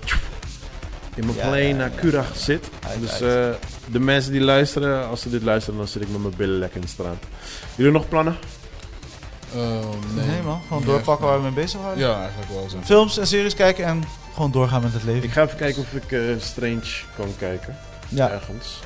in 1.16 1.26
mijn 1.26 1.38
Ja, 1.38 1.44
plane 1.48 1.68
ja, 1.68 1.76
naar 1.76 1.92
ja. 1.94 2.00
Curach 2.00 2.36
zit. 2.38 2.70
Uit, 2.90 3.00
dus 3.02 3.18
de 3.92 4.00
mensen 4.00 4.32
die 4.32 4.42
luisteren, 4.42 5.08
als 5.08 5.22
ze 5.22 5.30
dit 5.30 5.44
luisteren, 5.44 5.78
dan 5.80 5.88
zit 5.88 6.02
ik 6.02 6.10
met 6.12 6.22
mijn 6.22 6.34
billen 6.38 6.58
lekker 6.60 6.76
in 6.76 6.82
de 6.82 6.88
straat. 6.92 7.24
Jullie 7.76 7.92
nog 7.92 8.08
plannen? 8.10 8.36
Ehm, 9.54 10.16
nee. 10.16 10.26
Nee 10.26 10.42
man, 10.42 10.62
gewoon 10.68 10.84
doorpakken 10.84 11.28
waar 11.28 11.38
we 11.38 11.44
mee 11.44 11.52
bezig 11.52 11.82
waren. 11.82 12.00
Ja, 12.00 12.20
eigenlijk 12.22 12.52
wel 12.52 12.70
zo. 12.70 12.78
Films 12.84 13.18
en 13.18 13.28
series 13.28 13.54
kijken 13.56 13.86
en 13.86 14.04
gewoon 14.34 14.52
doorgaan 14.52 14.82
met 14.82 14.94
het 14.94 15.04
leven. 15.04 15.24
Ik 15.24 15.32
ga 15.32 15.42
even 15.44 15.58
kijken 15.58 15.82
of 15.82 15.94
ik 15.94 16.12
eh, 16.12 16.20
Strange 16.40 16.82
kan 17.16 17.34
kijken. 17.38 17.78
ja. 18.10 18.30
Ergens. 18.30 18.80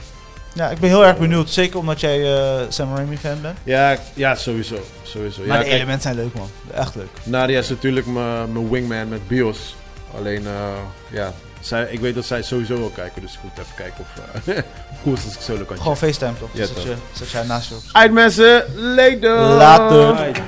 ja, 0.54 0.70
ik 0.70 0.80
ben 0.80 0.90
heel 0.90 1.06
erg 1.06 1.18
benieuwd. 1.18 1.50
Zeker 1.50 1.80
omdat 1.80 2.00
jij 2.00 2.36
eh 2.36 2.66
Sam 2.70 2.96
Raimi 2.96 3.18
fan 3.18 3.42
bent. 3.42 3.58
Ja, 3.64 3.98
ja 4.14 4.36
sowieso. 4.36 4.78
sowieso. 5.04 5.40
Maar 5.40 5.48
ja, 5.48 5.58
de 5.58 5.64
kijk, 5.64 5.76
elementen 5.76 6.02
zijn 6.02 6.16
leuk 6.16 6.34
man. 6.34 6.50
Echt 6.74 6.96
leuk. 6.96 7.10
Nadia 7.24 7.60
is 7.60 7.70
natuurlijk 7.70 8.06
mijn 8.06 8.52
mijn 8.52 8.70
wingman 8.70 9.08
met 9.08 9.28
Bios. 9.28 9.76
Alleen, 10.18 10.46
eh, 10.48 10.74
ja, 11.10 11.34
zij, 11.60 11.88
ik 11.92 12.00
weet 12.00 12.16
dat 12.16 12.26
zij 12.26 12.42
sowieso 12.42 12.76
wil 12.76 12.92
kijken. 12.96 13.22
Dus 13.22 13.34
ik 13.34 13.40
moet 13.44 13.52
even 13.60 13.76
kijken 13.76 14.00
of 14.00 14.08
uh, 14.48 14.58
of 14.58 14.64
cool 15.06 15.18
is 15.18 15.26
als 15.26 15.36
ik 15.36 15.42
solo 15.42 15.64
kan 15.64 15.78
Gewoon 15.78 15.98
FaceTime 15.98 16.34
toch? 16.40 16.50
Ja, 16.54 16.66
zet, 16.66 16.76
toch. 16.76 16.84
je, 16.84 16.96
zet 17.14 17.30
jij 17.30 17.44
naast 17.44 17.70
je 17.70 17.76
op. 17.76 17.82
Uit 17.92 18.12
mensen, 18.12 18.64
later! 18.76 19.38
Later. 19.38 20.42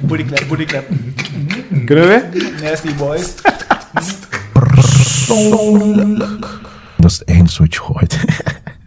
Bootyclap, 0.00 0.48
bootyclap. 0.48 0.84
Kunnen 1.84 2.08
we 2.08 2.28
weer? 2.32 2.52
Nasty 2.62 2.94
boys. 2.94 3.34
Dat 6.96 7.10
is 7.10 7.18
het 7.18 7.28
enige 7.28 7.62
wat 7.62 7.74
je 7.74 7.80
hoort. 7.80 8.18